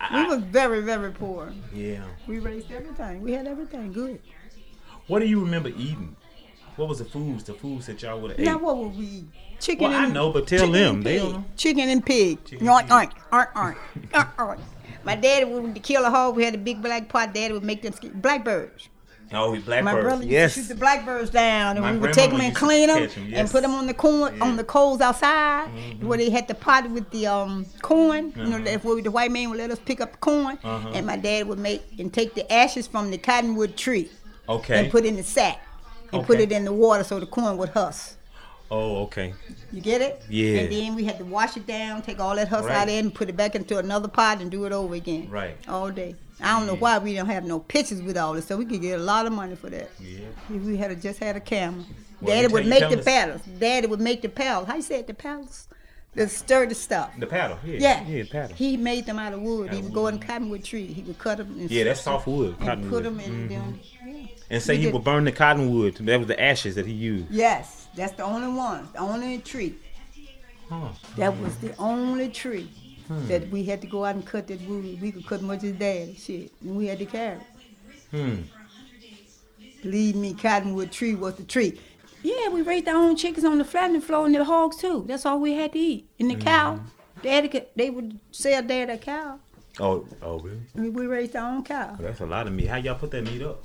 I- 0.00 0.22
we 0.22 0.28
was 0.28 0.44
very, 0.44 0.80
very 0.80 1.10
poor. 1.10 1.52
Yeah. 1.74 2.04
We 2.26 2.38
raised 2.38 2.70
everything. 2.72 3.20
We 3.20 3.32
had 3.32 3.46
everything 3.46 3.92
good. 3.92 4.20
What 5.08 5.18
do 5.20 5.26
you 5.26 5.40
remember 5.40 5.70
eating? 5.70 6.14
What 6.76 6.88
was 6.88 6.98
the 6.98 7.04
foods? 7.04 7.42
The 7.44 7.54
foods 7.54 7.86
that 7.86 8.00
y'all 8.02 8.20
would 8.20 8.30
have 8.32 8.40
ate? 8.40 8.44
Now 8.46 8.58
what 8.58 8.76
would 8.76 8.96
we 8.96 9.04
eat? 9.04 9.24
Chicken 9.58 9.90
Well, 9.90 10.00
I 10.00 10.06
know, 10.06 10.30
but 10.30 10.46
tell 10.46 10.70
them. 10.70 11.02
They 11.02 11.14
pig. 11.14 11.22
don't 11.22 11.32
know. 11.32 11.44
Chicken 11.56 11.88
and 11.88 12.06
pig. 12.06 12.44
Chicken 12.44 12.66
Yoink, 12.66 12.80
and 12.82 12.90
yoink, 12.90 13.12
yoink, 13.32 13.52
yoink, 13.52 13.76
yoink, 14.12 14.36
yoink. 14.36 14.58
My 15.02 15.16
daddy 15.16 15.44
would 15.46 15.82
kill 15.82 16.04
a 16.04 16.10
hog. 16.10 16.36
We 16.36 16.44
had 16.44 16.54
a 16.54 16.58
big 16.58 16.80
black 16.80 17.08
pot. 17.08 17.34
Daddy 17.34 17.52
would 17.54 17.64
make 17.64 17.82
them 17.82 17.92
ski- 17.94 18.10
blackbirds. 18.10 18.88
Oh, 19.32 19.50
we 19.50 19.58
blackbirds. 19.58 19.94
My 19.96 20.00
brother 20.00 20.22
used 20.22 20.30
yes. 20.30 20.54
to 20.54 20.60
shoot 20.60 20.68
the 20.68 20.74
blackbirds 20.76 21.28
down, 21.30 21.76
and 21.76 21.84
My 21.84 21.92
we 21.92 21.98
would 21.98 22.12
take 22.14 22.30
them 22.30 22.40
and 22.40 22.54
clean 22.56 22.86
them 22.88 23.08
catch 23.08 23.18
'em, 23.18 23.34
and 23.34 23.50
put 23.50 23.60
them 23.62 23.72
on 23.74 23.86
the 23.86 23.92
corn 23.94 24.34
Yeah. 24.36 24.44
on 24.44 24.56
the 24.56 24.64
coals 24.64 25.00
outside, 25.02 25.68
where 26.00 26.16
they 26.16 26.30
had 26.30 26.48
the 26.48 26.54
pot 26.54 26.88
with 26.90 27.10
the 27.10 27.26
um 27.26 27.66
corn. 27.82 28.32
You 28.36 28.44
know, 28.44 28.56
Uh-huh. 28.56 28.64
that's 28.64 28.84
where 28.84 29.02
the 29.02 29.10
white 29.10 29.30
man 29.30 29.50
would 29.50 29.58
let 29.58 29.70
us 29.70 29.78
pick 29.84 30.00
up 30.00 30.12
the 30.12 30.18
corn, 30.18 30.58
Uh-huh. 30.64 30.90
and 30.94 31.04
my 31.06 31.16
dad 31.16 31.46
would 31.46 31.58
make 31.58 31.82
and 31.98 32.12
take 32.12 32.34
the 32.34 32.50
ashes 32.50 32.86
from 32.86 33.10
the 33.10 33.18
cottonwood 33.18 33.76
tree 33.76 34.08
Okay. 34.48 34.80
and 34.80 34.90
put 34.90 35.04
it 35.04 35.08
in 35.08 35.16
the 35.16 35.22
sack 35.22 35.60
and 36.12 36.24
put 36.24 36.40
it 36.40 36.50
in 36.52 36.64
the 36.64 36.72
water 36.72 37.04
so 37.04 37.20
the 37.20 37.26
corn 37.26 37.56
would 37.58 37.68
husk. 37.70 38.16
oh, 38.70 39.02
okay. 39.04 39.34
You 39.72 39.80
get 39.80 40.00
it? 40.02 40.22
Yeah. 40.28 40.60
And 40.60 40.72
then 40.72 40.94
we 40.94 41.04
had 41.04 41.18
to 41.18 41.24
wash 41.24 41.56
it 41.56 41.66
down, 41.66 42.02
take 42.02 42.20
all 42.20 42.34
that 42.36 42.48
husk 42.48 42.68
Right. 42.68 42.76
out 42.76 42.88
of 42.88 42.94
it, 42.94 42.98
and 43.04 43.14
put 43.14 43.28
it 43.28 43.36
back 43.36 43.54
into 43.54 43.78
another 43.78 44.08
pot 44.08 44.40
and 44.40 44.50
do 44.50 44.64
it 44.66 44.72
over 44.72 44.94
again. 44.94 45.28
Right. 45.30 45.56
All 45.68 45.90
day. 45.90 46.14
I 46.40 46.56
don't 46.58 46.66
know 46.66 46.76
why 46.76 46.98
we 46.98 47.14
don't 47.14 47.26
have 47.26 47.44
no 47.44 47.58
pictures 47.60 48.00
with 48.02 48.16
all 48.16 48.32
this, 48.34 48.46
so 48.46 48.56
we 48.56 48.64
could 48.64 48.80
get 48.80 49.00
a 49.00 49.02
lot 49.02 49.26
of 49.26 49.32
money 49.32 49.56
for 49.56 49.68
that. 49.70 49.90
Yeah. 50.00 50.20
If 50.54 50.62
we 50.62 50.76
had 50.76 51.00
just 51.02 51.18
had 51.18 51.36
a 51.36 51.40
camera. 51.40 51.84
Well, 52.20 52.34
Daddy 52.34 52.52
would 52.52 52.66
make 52.66 52.88
the 52.90 52.98
paddles. 52.98 53.40
Daddy 53.58 53.86
would 53.86 54.00
make 54.00 54.22
the 54.22 54.28
paddles. 54.28 54.66
How 54.68 54.76
you 54.76 54.82
say 54.82 55.00
it? 55.00 55.06
The 55.06 55.14
paddles? 55.14 55.66
The 56.14 56.28
sturdy 56.28 56.74
stuff. 56.74 57.10
The 57.18 57.26
paddle. 57.26 57.58
Yeah. 57.64 57.78
Yeah. 57.78 58.06
Yeah, 58.06 58.22
the 58.24 58.28
paddle. 58.28 58.56
He 58.56 58.76
made 58.76 59.06
them 59.06 59.18
out 59.18 59.32
of 59.34 59.40
wood. 59.40 59.68
Out 59.68 59.74
he 59.76 59.82
would 59.82 59.92
go 59.92 60.06
in 60.08 60.18
cottonwood 60.18 60.64
tree. 60.64 60.86
He 60.86 61.02
would 61.02 61.18
cut 61.18 61.38
them 61.38 61.54
and, 61.58 61.70
yeah, 61.70 61.84
that's 61.84 62.00
soft 62.02 62.26
wood. 62.26 62.56
and 62.60 62.88
put 62.90 63.04
them 63.04 63.20
in 63.20 63.30
Mhm. 63.30 63.48
them. 63.48 63.80
And 64.50 64.62
say 64.62 64.76
he 64.76 64.88
would 64.88 65.04
burn 65.04 65.24
the 65.24 65.32
cottonwood. 65.32 65.96
That 65.96 66.18
was 66.18 66.26
the 66.28 66.40
ashes 66.40 66.74
that 66.76 66.86
he 66.86 66.92
used. 66.92 67.30
Yes, 67.30 67.86
that's 67.94 68.12
the 68.14 68.22
only 68.24 68.48
one. 68.48 68.88
The 68.92 69.00
only 69.00 69.38
tree. 69.38 69.74
Huh. 70.70 70.88
That 71.16 71.36
was 71.38 71.56
the 71.56 71.74
only 71.78 72.28
tree 72.28 72.68
Hmm. 73.08 73.26
that 73.28 73.48
we 73.50 73.64
had 73.64 73.80
to 73.80 73.86
go 73.86 74.04
out 74.04 74.14
and 74.16 74.24
cut 74.26 74.46
that 74.48 74.60
wood. 74.68 75.00
We 75.00 75.12
could 75.12 75.26
cut 75.26 75.40
much 75.40 75.64
as 75.64 75.72
daddy 75.72 76.14
shit, 76.14 76.52
and 76.62 76.76
we 76.76 76.86
had 76.86 76.98
to 76.98 77.06
carry. 77.06 77.40
Hmm. 78.10 78.42
Believe 79.82 80.16
me, 80.16 80.34
cottonwood 80.34 80.92
tree 80.92 81.14
was 81.14 81.34
the 81.36 81.44
tree. 81.44 81.78
Yeah, 82.22 82.48
we 82.48 82.62
raised 82.62 82.88
our 82.88 82.96
own 82.96 83.16
chickens 83.16 83.44
on 83.44 83.58
the 83.58 83.64
fattening 83.64 84.00
floor 84.02 84.26
and 84.26 84.34
the 84.34 84.44
hogs 84.44 84.76
too. 84.76 85.04
That's 85.06 85.24
all 85.24 85.38
we 85.40 85.54
had 85.54 85.72
to 85.72 85.78
eat. 85.78 86.06
And 86.18 86.30
the 86.30 86.34
cow, 86.34 86.74
Mm-hmm. 86.74 87.22
daddy 87.22 87.48
could, 87.48 87.66
they 87.76 87.90
would 87.90 88.18
sell 88.32 88.62
dad 88.62 88.90
a 88.90 88.98
cow. 88.98 89.38
Oh, 89.80 90.04
oh, 90.20 90.40
really? 90.40 90.60
I 90.76 90.80
mean, 90.80 90.92
we 90.92 91.06
raised 91.06 91.36
our 91.36 91.48
own 91.50 91.62
cow. 91.64 91.96
Oh, 91.98 92.02
that's 92.02 92.20
a 92.20 92.26
lot 92.26 92.46
of 92.48 92.52
meat. 92.52 92.66
How 92.66 92.76
y'all 92.76 92.96
put 92.96 93.12
that 93.12 93.22
meat 93.24 93.40
up? 93.42 93.62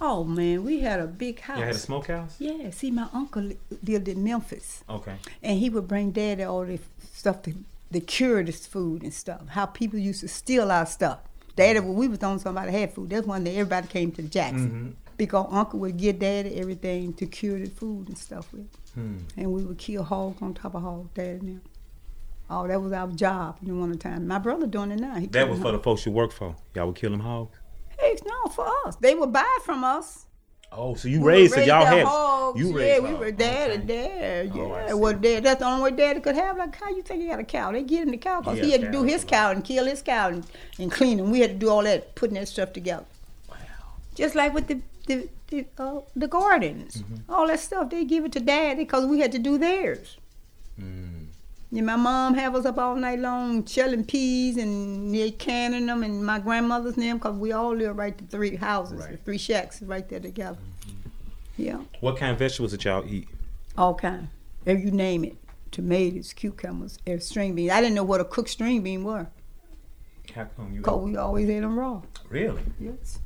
Oh 0.00 0.24
man, 0.24 0.64
we 0.64 0.80
had 0.80 1.00
a 1.00 1.06
big 1.06 1.40
house. 1.40 1.58
Y'all 1.58 1.66
had 1.66 1.74
a 1.74 1.78
smokehouse? 1.78 2.36
Yeah, 2.38 2.70
see, 2.70 2.90
my 2.90 3.08
uncle 3.12 3.42
li- 3.42 3.58
lived 3.82 4.08
in 4.08 4.22
Memphis. 4.24 4.84
Okay. 4.88 5.16
and 5.42 5.58
he 5.58 5.70
would 5.70 5.88
bring 5.88 6.10
daddy 6.12 6.44
all 6.44 6.64
the 6.64 6.78
stuff 7.12 7.42
to, 7.42 7.54
cure 8.06 8.42
this 8.44 8.66
food 8.66 9.02
and 9.02 9.12
stuff. 9.14 9.48
How 9.48 9.66
people 9.66 9.98
used 9.98 10.20
to 10.20 10.28
steal 10.28 10.70
our 10.70 10.84
stuff. 10.86 11.20
Daddy, 11.56 11.80
when 11.80 11.94
we 11.94 12.08
was 12.08 12.22
on 12.22 12.38
somebody 12.38 12.70
had 12.70 12.92
food, 12.92 13.08
that's 13.08 13.26
one 13.26 13.42
they, 13.44 13.56
everybody 13.56 13.88
came 13.88 14.12
to 14.12 14.22
Jackson. 14.22 14.70
Mm-hmm. 14.70 14.90
Because 15.16 15.46
uncle 15.50 15.80
would 15.80 15.96
give 15.96 16.18
daddy 16.18 16.56
everything 16.60 17.14
to 17.14 17.26
cure 17.26 17.58
the 17.58 17.70
food 17.70 18.08
and 18.08 18.18
stuff 18.18 18.52
with. 18.52 18.68
Hmm. 18.92 19.16
And 19.38 19.50
we 19.50 19.64
would 19.64 19.78
kill 19.78 20.02
hogs 20.02 20.42
on 20.42 20.52
top 20.52 20.74
of 20.74 20.82
hogs, 20.82 21.08
daddy 21.14 21.30
and 21.30 21.48
them. 21.48 21.62
Oh, 22.48 22.68
that 22.68 22.80
was 22.80 22.92
our 22.92 23.08
job 23.08 23.58
in 23.62 23.68
the 23.68 23.74
winter 23.74 23.96
time. 23.96 24.28
My 24.28 24.38
brother 24.38 24.66
doing 24.66 24.92
it 24.92 25.00
now. 25.00 25.14
He 25.16 25.26
That 25.28 25.48
was 25.48 25.58
killing 25.58 25.62
for 25.62 25.76
the 25.76 25.82
folks 25.82 26.06
you 26.06 26.12
work 26.12 26.32
for. 26.32 26.54
Y'all 26.74 26.86
would 26.86 26.96
kill 26.96 27.10
them 27.10 27.20
hogs. 27.20 27.56
For 28.48 28.66
us. 28.86 28.96
They 28.96 29.14
would 29.14 29.32
buy 29.32 29.58
from 29.64 29.84
us. 29.84 30.24
Oh, 30.72 30.94
so 30.94 31.08
you 31.08 31.20
We 31.20 31.26
raised 31.28 31.54
so 31.54 31.60
y'all 31.60 31.84
had 31.86 32.04
hogs. 32.04 32.58
you 32.60 32.68
yeah, 32.70 32.96
raised 32.98 33.02
we 33.04 33.14
were 33.14 33.30
daddy, 33.30 33.74
Okay. 33.74 33.86
dad. 33.86 34.52
Yeah, 34.54 34.86
Oh, 34.90 34.96
well, 34.96 35.12
dad, 35.14 35.44
that's 35.44 35.60
the 35.60 35.66
only 35.66 35.90
way 35.90 35.96
daddy 35.96 36.20
could 36.20 36.34
have 36.34 36.56
like 36.58 36.74
how 36.74 36.90
you 36.90 37.02
think 37.02 37.22
he 37.22 37.28
had 37.28 37.38
a 37.38 37.44
cow. 37.44 37.70
They 37.72 37.82
get 37.84 38.02
him 38.02 38.10
the 38.10 38.16
cow 38.18 38.40
because 38.40 38.58
Yeah, 38.58 38.64
he 38.64 38.72
had 38.72 38.80
to 38.82 38.90
do 38.90 39.02
his 39.04 39.24
cow 39.24 39.50
and 39.52 39.64
kill 39.64 39.86
his 39.86 40.02
cow 40.02 40.28
and, 40.28 40.44
and 40.78 40.90
clean 40.90 41.18
them. 41.18 41.30
We 41.30 41.40
had 41.40 41.50
to 41.50 41.56
do 41.56 41.68
all 41.70 41.82
that, 41.84 42.14
putting 42.16 42.34
that 42.34 42.48
stuff 42.48 42.72
together. 42.72 43.04
Wow. 43.48 43.56
Just 44.16 44.34
like 44.34 44.52
with 44.54 44.66
the 44.66 44.80
the 45.06 45.28
the, 45.48 45.64
uh, 45.78 46.00
the 46.16 46.26
gardens, 46.26 46.96
Mm-hmm. 46.96 47.32
all 47.32 47.46
that 47.46 47.60
stuff 47.60 47.88
they 47.90 48.04
give 48.04 48.24
it 48.24 48.32
to 48.32 48.40
daddy 48.40 48.82
because 48.82 49.06
we 49.06 49.20
had 49.20 49.30
to 49.32 49.38
do 49.38 49.56
theirs. 49.58 50.16
Mm. 50.80 51.15
And 51.72 51.84
my 51.84 51.96
mom 51.96 52.34
have 52.34 52.54
us 52.54 52.64
up 52.64 52.78
all 52.78 52.94
night 52.94 53.18
long 53.18 53.64
shelling 53.66 54.04
peas 54.04 54.56
and 54.56 55.14
they 55.14 55.30
canning 55.32 55.86
them, 55.86 56.02
and 56.02 56.24
my 56.24 56.38
grandmother's 56.38 56.94
them 56.94 57.18
because 57.18 57.36
we 57.36 57.52
all 57.52 57.74
live 57.74 57.96
right 57.96 58.16
to 58.16 58.24
three 58.24 58.56
houses, 58.56 59.00
Right. 59.00 59.18
three 59.24 59.38
shacks 59.38 59.82
right 59.82 60.08
there 60.08 60.20
together. 60.20 60.58
Mm-hmm. 60.58 61.62
Yeah. 61.62 61.80
What 62.00 62.16
kind 62.18 62.32
of 62.32 62.38
vegetables 62.38 62.70
did 62.72 62.84
y'all 62.84 63.04
eat? 63.06 63.28
all 63.76 63.94
kind. 63.94 64.28
If 64.64 64.82
you 64.82 64.90
name 64.90 65.24
it, 65.24 65.36
tomatoes, 65.70 66.32
cucumbers, 66.32 66.98
and 67.06 67.22
string 67.22 67.54
beans. 67.54 67.70
I 67.72 67.80
didn't 67.82 67.94
know 67.94 68.04
what 68.04 68.20
a 68.22 68.24
cooked 68.24 68.48
string 68.48 68.80
bean 68.82 69.04
were, 69.04 69.26
How 70.34 70.44
come 70.56 70.72
you 70.72 70.80
cause 70.80 71.02
we 71.04 71.16
always 71.16 71.48
ate 71.50 71.60
them 71.60 71.78
raw. 71.78 72.00
really? 72.30 72.62
Yes, 72.80 73.18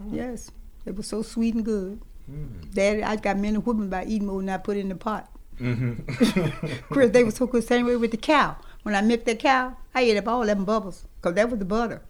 mm. 0.00 0.14
yes, 0.14 0.50
they 0.84 0.92
were 0.92 1.02
so 1.02 1.22
sweet 1.22 1.54
and 1.54 1.64
good. 1.64 2.00
Mm. 2.30 2.72
Daddy, 2.72 3.02
I 3.02 3.16
got 3.16 3.36
many 3.38 3.58
whooping 3.58 3.88
by 3.88 4.04
eating 4.04 4.26
more 4.28 4.40
than 4.40 4.48
I 4.50 4.58
put 4.58 4.76
in 4.76 4.88
the 4.90 4.94
pot. 4.94 5.28
Mm-hmm. 5.60 6.92
Chris, 6.92 7.10
they 7.10 7.24
were 7.24 7.30
so 7.30 7.46
good. 7.46 7.64
Same 7.64 7.86
way 7.86 7.96
with 7.96 8.10
the 8.10 8.16
cow. 8.16 8.56
When 8.82 8.94
I 8.94 9.00
milked 9.00 9.26
that 9.26 9.38
cow, 9.38 9.76
I 9.94 10.02
ate 10.02 10.16
up 10.16 10.28
all 10.28 10.44
them 10.44 10.64
bubbles, 10.64 11.04
cause 11.22 11.34
that 11.34 11.50
was 11.50 11.58
the 11.58 11.64
butter. 11.64 12.02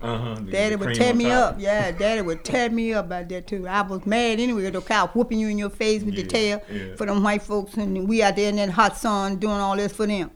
uh-huh. 0.00 0.34
Daddy 0.50 0.76
would 0.76 0.94
tear 0.94 1.14
me 1.14 1.30
up. 1.30 1.56
Yeah, 1.58 1.90
Daddy 1.90 2.22
would 2.22 2.44
tear 2.44 2.70
me 2.70 2.94
up 2.94 3.06
about 3.06 3.28
that 3.28 3.46
too. 3.46 3.68
I 3.68 3.82
was 3.82 4.06
mad 4.06 4.40
anyway. 4.40 4.70
The 4.70 4.80
cow 4.80 5.08
whooping 5.08 5.38
you 5.38 5.48
in 5.48 5.58
your 5.58 5.70
face 5.70 6.02
with 6.02 6.16
the 6.16 6.24
tail 6.24 6.62
yeah. 6.70 6.94
for 6.96 7.06
them 7.06 7.22
white 7.22 7.42
folks, 7.42 7.74
and 7.74 8.08
we 8.08 8.22
out 8.22 8.36
there 8.36 8.48
in 8.48 8.56
that 8.56 8.70
hot 8.70 8.96
sun 8.96 9.36
doing 9.36 9.54
all 9.56 9.76
this 9.76 9.92
for 9.92 10.06
them. 10.06 10.30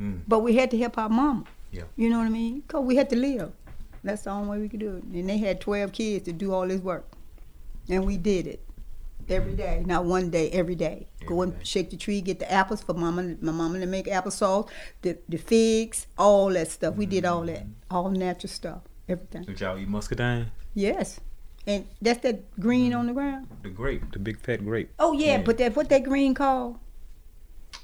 Mm. 0.00 0.20
But 0.26 0.40
we 0.40 0.56
had 0.56 0.70
to 0.70 0.78
help 0.78 0.96
our 0.96 1.08
mama. 1.08 1.44
Yeah. 1.70 1.82
You 1.96 2.08
know 2.08 2.18
what 2.18 2.26
I 2.26 2.30
mean? 2.30 2.62
Cause 2.66 2.84
we 2.84 2.96
had 2.96 3.10
to 3.10 3.16
live. 3.16 3.52
That's 4.02 4.22
the 4.22 4.30
only 4.30 4.48
way 4.48 4.58
we 4.60 4.68
could 4.68 4.80
do 4.80 4.96
it. 4.96 5.04
And 5.04 5.28
they 5.28 5.38
had 5.38 5.60
twelve 5.60 5.92
kids 5.92 6.24
to 6.24 6.32
do 6.32 6.54
all 6.54 6.66
this 6.66 6.80
work, 6.80 7.06
and 7.88 8.06
we 8.06 8.16
did 8.16 8.46
it 8.46 8.60
every 9.30 9.54
day. 9.54 9.82
Not 9.86 10.04
one 10.04 10.30
day, 10.30 10.50
every 10.50 10.74
day. 10.74 11.08
Go 11.26 11.42
and 11.42 11.52
day. 11.52 11.64
shake 11.64 11.90
the 11.90 11.96
tree, 11.96 12.20
get 12.20 12.38
the 12.38 12.50
apples 12.50 12.82
for 12.82 12.94
mama. 12.94 13.36
My 13.40 13.52
mama 13.52 13.78
to 13.80 13.86
make 13.86 14.06
applesauce, 14.06 14.68
the 15.02 15.18
the 15.28 15.38
figs, 15.38 16.06
all 16.18 16.50
that 16.50 16.70
stuff. 16.70 16.96
We 16.96 17.06
did 17.06 17.24
all 17.24 17.42
that, 17.42 17.64
mm-hmm. 17.64 17.94
all 17.94 18.10
natural 18.10 18.50
stuff, 18.50 18.82
everything. 19.08 19.44
Did 19.44 19.60
y'all 19.60 19.78
eat 19.78 19.88
muscadine? 19.88 20.50
Yes, 20.74 21.20
and 21.66 21.86
that's 22.00 22.20
that 22.20 22.58
green 22.58 22.92
on 22.92 23.06
the 23.06 23.12
mm-hmm. 23.12 23.20
ground. 23.20 23.48
The 23.62 23.70
grape, 23.70 24.12
the 24.12 24.18
big 24.18 24.38
fat 24.40 24.64
grape. 24.64 24.90
Oh 24.98 25.12
yeah, 25.12 25.36
Yeah. 25.36 25.42
but 25.42 25.58
that 25.58 25.76
what 25.76 25.88
that 25.88 26.04
green 26.04 26.34
called? 26.34 26.78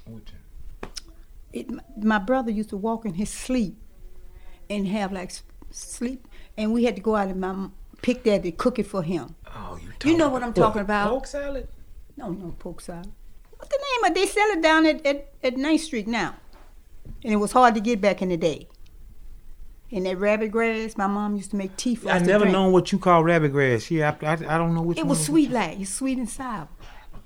Which- 0.05 0.33
It, 1.53 1.67
my 2.03 2.19
brother 2.19 2.51
used 2.51 2.69
to 2.69 2.77
walk 2.77 3.05
in 3.05 3.13
his 3.13 3.29
sleep 3.29 3.75
and 4.69 4.87
have 4.87 5.11
like 5.11 5.31
sleep, 5.71 6.27
and 6.57 6.73
we 6.73 6.83
had 6.83 6.95
to 6.95 7.01
go 7.01 7.15
out 7.15 7.29
and 7.29 7.39
mom 7.39 7.73
pick 8.01 8.23
that 8.23 8.43
and 8.43 8.57
cook 8.57 8.79
it 8.79 8.87
for 8.87 9.01
him. 9.03 9.35
Oh, 9.55 9.77
you. 9.81 9.89
You 10.11 10.17
know 10.17 10.29
what 10.29 10.43
I'm 10.43 10.53
talking 10.53 10.81
about. 10.81 11.09
Poke 11.09 11.27
salad. 11.27 11.67
No, 12.15 12.29
no 12.29 12.55
poke 12.59 12.81
salad. 12.81 13.11
What's 13.57 13.69
the 13.69 13.79
name 14.03 14.11
of? 14.11 14.15
They 14.15 14.25
sell 14.25 14.49
it 14.49 14.61
down 14.61 14.85
at 14.85 15.05
at, 15.05 15.31
at 15.43 15.55
9th 15.55 15.79
Street 15.79 16.07
now, 16.07 16.35
and 17.23 17.33
it 17.33 17.37
was 17.37 17.51
hard 17.51 17.73
to 17.75 17.81
get 17.81 17.99
back 18.01 18.21
in 18.21 18.29
the 18.29 18.37
day. 18.37 18.67
And 19.91 20.05
that 20.05 20.17
rabbit 20.17 20.51
grass, 20.51 20.97
my 20.97 21.07
mom 21.07 21.35
used 21.37 21.51
to 21.51 21.55
make 21.55 21.77
tea 21.77 21.95
for 21.95 22.09
I 22.09 22.17
us 22.17 22.21
to 22.23 22.27
never 22.27 22.43
drink. 22.43 22.53
known 22.53 22.73
what 22.73 22.91
you 22.91 22.99
call 22.99 23.23
rabbit 23.23 23.53
grass. 23.53 23.89
Yeah, 23.89 24.15
I, 24.21 24.25
I, 24.25 24.31
I 24.33 24.57
don't 24.57 24.75
know 24.75 24.81
which 24.81 24.97
It 24.97 25.07
was 25.07 25.23
sweet 25.25 25.49
like 25.49 25.79
it's 25.79 25.93
sweet 25.93 26.17
and 26.17 26.29
sour. 26.29 26.67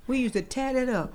We 0.06 0.18
used 0.18 0.34
to 0.34 0.42
tear 0.42 0.76
it 0.76 0.88
up. 0.88 1.12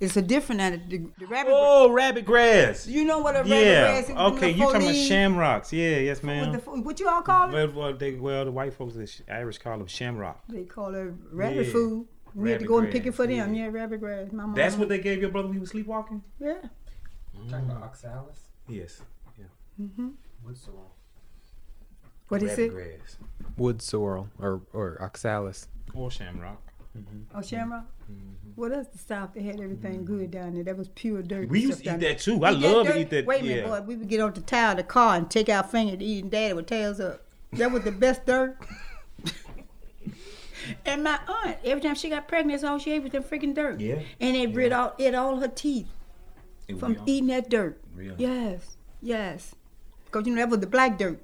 It's 0.00 0.16
a 0.16 0.22
different 0.22 0.60
out 0.62 0.72
of 0.72 0.88
the, 0.88 0.98
the 1.18 1.26
rabbit. 1.26 1.50
grass. 1.50 1.60
Oh, 1.62 1.90
rabbit 1.92 2.24
grass. 2.24 2.86
You 2.86 3.04
know 3.04 3.18
what 3.18 3.34
a 3.36 3.40
rabbit 3.40 3.50
yeah. 3.50 3.80
grass 3.82 4.02
is? 4.04 4.08
with 4.08 4.18
Okay, 4.18 4.50
you 4.50 4.64
talking 4.64 4.82
about 4.82 4.94
shamrocks? 4.94 5.72
Yeah, 5.74 5.98
yes, 5.98 6.16
With 6.18 6.24
ma'am. 6.24 6.52
the 6.52 6.58
fo- 6.58 6.80
what 6.80 6.98
you 6.98 7.08
all 7.08 7.20
call 7.20 7.50
it? 7.50 7.52
Well, 7.52 7.68
well, 7.72 7.92
they, 7.94 8.14
well, 8.14 8.46
the 8.46 8.50
white 8.50 8.72
folks, 8.72 8.94
the 8.94 9.10
Irish 9.32 9.58
call 9.58 9.76
them 9.76 9.86
shamrock. 9.86 10.42
They 10.48 10.64
call 10.64 10.94
it 10.94 11.12
rabbit 11.30 11.66
Yeah. 11.66 11.72
food. 11.72 12.06
We 12.34 12.50
had 12.50 12.60
to 12.60 12.64
Rabbit 12.64 12.68
go 12.68 12.78
and 12.78 12.90
pick 12.92 13.06
it 13.06 13.12
for 13.14 13.26
them. 13.26 13.54
yeah. 13.54 13.64
Yeah, 13.66 13.70
rabbit 13.72 14.00
grass. 14.00 14.32
My 14.32 14.44
mom. 14.46 14.54
That's 14.54 14.76
what 14.76 14.88
they 14.88 15.00
gave 15.00 15.20
your 15.20 15.30
brother 15.30 15.48
when 15.48 15.56
he 15.56 15.60
was 15.60 15.70
sleepwalking. 15.70 16.22
Yeah. 16.38 16.54
Talking 17.50 17.70
about 17.70 17.82
oxalis? 17.82 18.38
Yes. 18.68 19.02
Mm-hmm. 19.80 20.08
Wood 20.44 20.56
sorrel. 20.56 20.90
What 22.28 22.42
is 22.42 22.50
rabbit 22.50 22.62
it? 22.64 22.68
grass. 22.70 23.16
Wood 23.56 23.82
sorrel 23.82 24.28
or, 24.38 24.62
or 24.72 24.98
oxalis. 25.02 25.66
Or 25.94 26.10
Shamrock. 26.10 26.62
Mm-hmm. 26.96 27.36
Oh, 27.36 27.42
Shamrock. 27.42 27.84
Mm-hmm. 28.10 28.30
Well, 28.56 28.70
that's 28.70 28.88
the 28.88 28.98
South. 28.98 29.30
They 29.34 29.42
had 29.42 29.60
everything 29.60 30.04
mm-hmm. 30.04 30.16
good 30.16 30.30
down 30.30 30.54
there. 30.54 30.64
That 30.64 30.76
was 30.76 30.88
pure 30.88 31.22
dirt. 31.22 31.48
We 31.48 31.60
used 31.60 31.84
to 31.84 31.94
eat 31.94 32.00
that 32.00 32.18
too. 32.18 32.44
I 32.44 32.52
that 32.52 32.60
love 32.60 32.86
to 32.88 33.00
eat 33.00 33.10
that. 33.10 33.26
Wait 33.26 33.40
a 33.40 33.44
minute, 33.44 33.66
yeah. 33.66 33.80
boy. 33.80 33.86
We 33.86 33.96
would 33.96 34.08
get 34.08 34.20
on 34.20 34.32
the 34.32 34.40
tire 34.40 34.72
of 34.72 34.76
the 34.76 34.82
car 34.82 35.16
and 35.16 35.30
take 35.30 35.48
our 35.48 35.62
finger 35.62 35.96
to 35.96 36.04
eat, 36.04 36.24
and 36.24 36.30
Daddy 36.30 36.54
would 36.54 36.66
tails 36.66 37.00
up. 37.00 37.14
Uh, 37.52 37.56
that 37.56 37.70
was 37.70 37.82
the 37.82 37.92
best 37.92 38.26
dirt. 38.26 38.58
and 40.84 41.04
my 41.04 41.18
aunt, 41.26 41.58
every 41.64 41.80
time 41.80 41.94
she 41.94 42.08
got 42.08 42.28
pregnant, 42.28 42.60
that's 42.60 42.70
all 42.70 42.78
she 42.78 42.92
ate 42.92 43.02
was 43.02 43.12
them 43.12 43.22
freaking 43.22 43.54
dirt. 43.54 43.80
Yeah. 43.80 44.00
And 44.20 44.36
it 44.36 44.54
rid 44.54 44.72
all 44.72 44.94
it 44.98 45.14
all 45.14 45.36
her 45.36 45.48
teeth 45.48 45.88
It 46.68 46.78
from 46.78 46.96
on- 46.96 47.02
eating 47.06 47.28
that 47.28 47.50
dirt. 47.50 47.80
Really? 47.94 48.14
Yes, 48.18 48.76
yes. 49.00 49.54
Because 50.04 50.26
you 50.26 50.34
know 50.34 50.40
that 50.40 50.50
was 50.50 50.60
the 50.60 50.66
black 50.66 50.98
dirt 50.98 51.20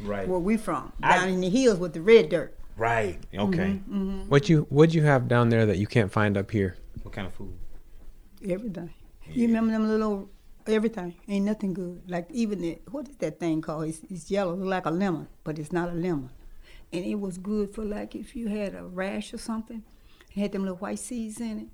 Right. 0.00 0.26
where 0.26 0.38
we 0.38 0.56
from. 0.56 0.92
I- 1.02 1.18
Down 1.18 1.28
in 1.28 1.40
the 1.40 1.50
hills 1.50 1.78
with 1.78 1.92
the 1.92 2.00
red 2.02 2.28
dirt. 2.28 2.56
Right. 2.76 3.18
Okay. 3.34 3.80
Mm-hmm. 3.88 4.28
What 4.28 4.48
you 4.48 4.66
what 4.68 4.92
you 4.94 5.02
have 5.02 5.28
down 5.28 5.48
there 5.48 5.66
that 5.66 5.78
you 5.78 5.86
can't 5.86 6.10
find 6.10 6.36
up 6.36 6.50
here? 6.50 6.76
What 7.02 7.14
kind 7.14 7.26
of 7.26 7.34
food? 7.34 7.56
Everything. 8.48 8.92
You 9.26 9.46
remember 9.46 9.72
them 9.72 9.88
little 9.88 10.28
everything? 10.66 11.14
Ain't 11.28 11.46
nothing 11.46 11.72
good. 11.74 12.02
Like 12.08 12.28
even 12.30 12.60
the 12.60 12.78
what 12.90 13.08
is 13.08 13.16
that 13.16 13.38
thing 13.38 13.62
called? 13.62 13.88
It's, 13.88 14.00
it's 14.10 14.30
yellow, 14.30 14.54
like 14.54 14.86
a 14.86 14.90
lemon, 14.90 15.28
but 15.44 15.58
it's 15.58 15.72
not 15.72 15.88
a 15.88 15.92
lemon. 15.92 16.30
And 16.92 17.04
it 17.04 17.16
was 17.16 17.38
good 17.38 17.74
for 17.74 17.84
like 17.84 18.14
if 18.14 18.36
you 18.36 18.48
had 18.48 18.74
a 18.74 18.84
rash 18.84 19.32
or 19.32 19.38
something. 19.38 19.82
It 20.34 20.40
had 20.40 20.52
them 20.52 20.62
little 20.62 20.78
white 20.78 20.98
seeds 20.98 21.40
in 21.40 21.58
it. 21.60 21.68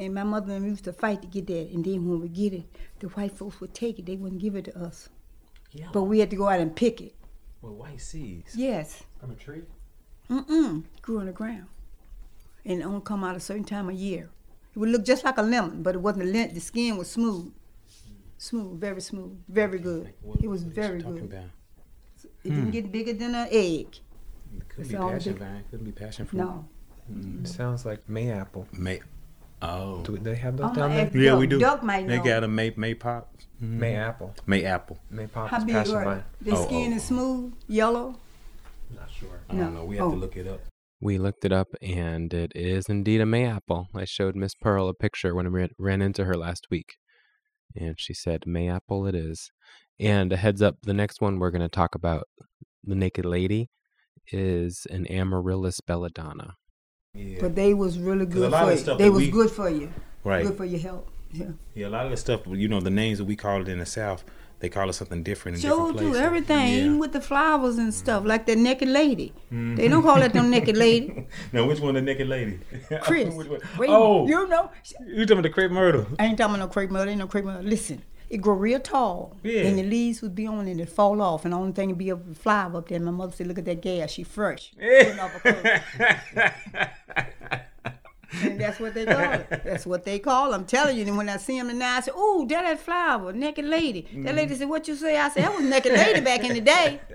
And 0.00 0.14
my 0.14 0.22
mother 0.22 0.52
and 0.52 0.62
them 0.62 0.70
used 0.70 0.84
to 0.84 0.92
fight 0.92 1.22
to 1.22 1.28
get 1.28 1.48
that. 1.48 1.70
And 1.72 1.84
then 1.84 2.08
when 2.08 2.20
we 2.20 2.28
get 2.28 2.52
it, 2.52 2.64
the 3.00 3.08
white 3.08 3.32
folks 3.32 3.60
would 3.60 3.74
take 3.74 3.98
it. 3.98 4.06
They 4.06 4.16
wouldn't 4.16 4.40
give 4.40 4.54
it 4.54 4.66
to 4.66 4.78
us. 4.78 5.08
Yeah. 5.72 5.88
But 5.92 6.04
we 6.04 6.20
had 6.20 6.30
to 6.30 6.36
go 6.36 6.48
out 6.48 6.60
and 6.60 6.74
pick 6.74 7.00
it. 7.00 7.16
With 7.60 7.72
white 7.72 8.00
seeds. 8.00 8.54
Yes. 8.54 9.02
From 9.18 9.32
a 9.32 9.34
tree? 9.34 9.62
Mm-mm. 10.30 10.84
Grew 11.02 11.20
on 11.20 11.26
the 11.26 11.32
ground. 11.32 11.66
And 12.64 12.80
it 12.80 12.84
only 12.84 13.00
come 13.00 13.24
out 13.24 13.36
a 13.36 13.40
certain 13.40 13.64
time 13.64 13.88
of 13.88 13.94
year. 13.94 14.28
It 14.74 14.78
would 14.78 14.90
look 14.90 15.04
just 15.04 15.24
like 15.24 15.38
a 15.38 15.42
lemon, 15.42 15.82
but 15.82 15.94
it 15.94 15.98
wasn't 15.98 16.24
a 16.24 16.26
lemon. 16.26 16.54
The 16.54 16.60
skin 16.60 16.96
was 16.96 17.10
smooth. 17.10 17.52
Smooth, 18.36 18.80
very 18.80 19.00
smooth, 19.00 19.36
very 19.48 19.78
good. 19.78 20.12
What- 20.22 20.40
It 20.42 20.48
was 20.48 20.62
very 20.62 21.02
good. 21.02 21.24
About? 21.24 21.44
It 22.44 22.50
didn't 22.50 22.64
hmm. 22.64 22.70
get 22.70 22.92
bigger 22.92 23.12
than 23.12 23.34
an 23.34 23.48
egg. 23.50 23.98
It 24.56 24.68
could 24.68 24.80
It's 24.80 24.88
be 24.90 24.96
passion 24.96 25.32
big- 25.32 25.42
vine. 25.42 25.64
Could 25.70 25.84
be 25.84 25.92
passion 25.92 26.26
fruit. 26.26 26.38
No. 26.38 26.68
Mm. 27.12 27.46
Sounds 27.46 27.84
like 27.86 28.06
mayapple. 28.06 28.66
May. 28.72 29.00
Oh. 29.60 30.02
Do 30.02 30.18
they 30.18 30.36
have 30.36 30.56
those 30.56 30.68
I'm 30.68 30.74
down 30.74 30.90
there? 30.90 31.10
Yeah, 31.14 31.30
Duck. 31.30 31.40
we 31.40 31.46
do. 31.48 31.58
Duck 31.58 31.82
might 31.82 32.06
They 32.06 32.18
know. 32.18 32.24
got 32.24 32.44
a 32.44 32.48
May 32.48 32.72
May 32.76 32.94
pop. 32.94 33.34
Mayapple. 33.60 34.34
May 34.46 34.64
apple. 34.64 34.98
Maypop 35.12 35.48
How 35.48 35.56
is 35.58 35.64
big 35.64 35.74
passion 35.74 35.94
vine. 35.94 36.24
they? 36.42 36.50
The 36.50 36.56
Oh, 36.56 36.64
skin 36.66 36.92
oh, 36.92 36.96
is 36.96 37.02
oh. 37.02 37.06
smooth, 37.06 37.52
yellow. 37.66 38.14
Not 38.90 39.10
sure. 39.10 39.40
I 39.48 39.54
No. 39.54 39.64
don't 39.64 39.74
know. 39.74 39.84
We 39.84 39.96
have 39.96 40.08
to 40.10 40.14
Oh. 40.14 40.18
look 40.18 40.36
it 40.36 40.46
up. 40.46 40.60
We 41.00 41.16
looked 41.18 41.44
it 41.44 41.52
up, 41.52 41.68
and 41.80 42.32
it 42.34 42.52
is 42.56 42.88
indeed 42.88 43.20
a 43.20 43.24
mayapple. 43.24 43.86
I 43.94 44.04
showed 44.04 44.34
Miss 44.34 44.54
Pearl 44.54 44.88
a 44.88 44.94
picture 44.94 45.34
when 45.34 45.46
I 45.46 45.50
ran- 45.50 45.70
ran 45.78 46.02
into 46.02 46.24
her 46.24 46.36
last 46.36 46.66
week, 46.70 46.96
and 47.76 47.94
she 48.00 48.14
said 48.14 48.42
mayapple 48.46 49.08
it 49.08 49.14
is. 49.14 49.50
And 50.00 50.32
a 50.32 50.36
heads 50.36 50.60
up, 50.62 50.76
the 50.82 50.94
next 50.94 51.20
one 51.20 51.38
we're 51.38 51.50
going 51.52 51.62
to 51.62 51.68
talk 51.68 51.94
about, 51.94 52.24
the 52.82 52.94
naked 52.96 53.24
lady, 53.24 53.68
is 54.32 54.86
an 54.90 55.06
Amaryllis 55.06 55.80
belladonna. 55.80 56.54
Yeah. 57.14 57.38
But 57.40 57.54
they 57.54 57.74
was 57.74 57.98
really 57.98 58.22
a 58.24 58.26
good 58.26 58.50
lot 58.50 58.60
for 58.60 58.66
the 58.66 58.72
you. 58.72 58.78
stuff 58.78 58.98
They 58.98 59.10
was 59.10 59.24
we- 59.24 59.30
good 59.30 59.50
for 59.50 59.68
you. 59.70 59.92
right. 60.24 60.44
Good 60.46 60.56
for 60.56 60.64
your 60.64 60.80
health. 60.80 61.10
Yeah. 61.32 61.52
Yeah. 61.74 61.88
A 61.88 61.90
lot 61.90 62.04
of 62.06 62.10
the 62.10 62.16
stuff. 62.16 62.42
You 62.46 62.68
know, 62.68 62.80
the 62.80 62.90
names 62.90 63.18
that 63.18 63.24
we 63.24 63.36
call 63.36 63.60
it 63.62 63.68
in 63.68 63.78
the 63.78 63.86
South, 63.86 64.24
they 64.60 64.68
call 64.68 64.88
it 64.88 64.92
something 64.94 65.22
different 65.22 65.56
in 65.58 65.62
different 65.62 65.98
do 65.98 66.14
everything, 66.16 66.84
Yeah. 66.94 66.98
with 66.98 67.12
the 67.12 67.20
flowers 67.20 67.78
and 67.78 67.92
stuff, 67.94 68.24
like 68.24 68.46
the 68.46 68.56
naked 68.56 68.88
lady. 68.88 69.32
Mm-hmm. 69.52 69.76
They 69.76 69.88
don't 69.88 70.02
call 70.02 70.20
it 70.22 70.34
no 70.34 70.42
naked 70.42 70.76
lady. 70.86 71.26
now, 71.52 71.66
which 71.66 71.80
one 71.80 71.94
the 71.94 72.02
naked 72.02 72.28
lady? 72.28 72.58
Chris. 73.02 73.34
Which 73.34 73.46
one? 73.48 73.60
Wait, 73.78 73.88
oh, 73.90 74.26
you 74.26 74.46
know, 74.48 74.70
you 75.06 75.24
talking 75.26 75.32
about 75.38 75.42
the 75.42 75.50
crepe 75.50 75.70
myrtle? 75.70 76.06
I 76.18 76.26
ain't 76.26 76.38
talking 76.38 76.54
about 76.56 76.64
no 76.66 76.72
crepe 76.72 76.90
myrtle. 76.90 77.10
Ain't 77.10 77.18
no 77.20 77.26
crepe 77.28 77.44
myrtle. 77.44 77.62
Listen, 77.62 78.02
it 78.30 78.38
grow 78.38 78.54
real 78.54 78.80
tall, 78.80 79.36
Yeah. 79.42 79.62
and 79.62 79.78
the 79.78 79.84
leaves 79.84 80.20
would 80.22 80.34
be 80.34 80.46
on 80.46 80.66
and 80.66 80.80
it 80.80 80.88
fall 80.90 81.22
off, 81.22 81.44
and 81.44 81.52
the 81.54 81.56
only 81.58 81.72
thing 81.72 81.88
would 81.90 81.98
be 81.98 82.10
a 82.10 82.16
flower 82.16 82.76
up 82.78 82.88
there. 82.88 82.96
And 82.96 83.04
my 83.06 83.10
mother 83.12 83.32
said, 83.32 83.46
"Look 83.46 83.58
at 83.58 83.64
that 83.66 83.80
gas, 83.80 84.10
she 84.10 84.22
fresh." 84.24 84.72
Putting 84.78 85.18
off 85.20 85.34
a 85.36 85.52
coat. 85.52 86.88
And 88.42 88.60
that's 88.60 88.78
what 88.78 88.94
they 88.94 89.06
call 89.06 89.32
it. 89.32 89.48
That's 89.64 89.86
what 89.86 90.04
they 90.04 90.18
call. 90.18 90.52
I'm 90.52 90.64
telling 90.66 90.96
you. 90.96 91.06
And 91.06 91.16
when 91.16 91.28
I 91.28 91.38
see 91.38 91.58
them 91.60 91.76
now, 91.78 91.96
I 91.96 92.00
say, 92.00 92.12
"Ooh, 92.12 92.46
that 92.48 92.62
that 92.62 92.80
flower, 92.80 93.32
naked 93.32 93.64
lady." 93.64 94.02
That 94.02 94.34
lady 94.34 94.52
mm-hmm. 94.52 94.60
said, 94.60 94.68
"What 94.68 94.86
you 94.88 94.96
say?" 94.96 95.18
I 95.18 95.28
said, 95.30 95.44
"That 95.44 95.54
was 95.54 95.64
naked 95.64 95.92
lady 95.92 96.20
back 96.20 96.44
in 96.44 96.54
the 96.54 96.60
day." 96.60 97.00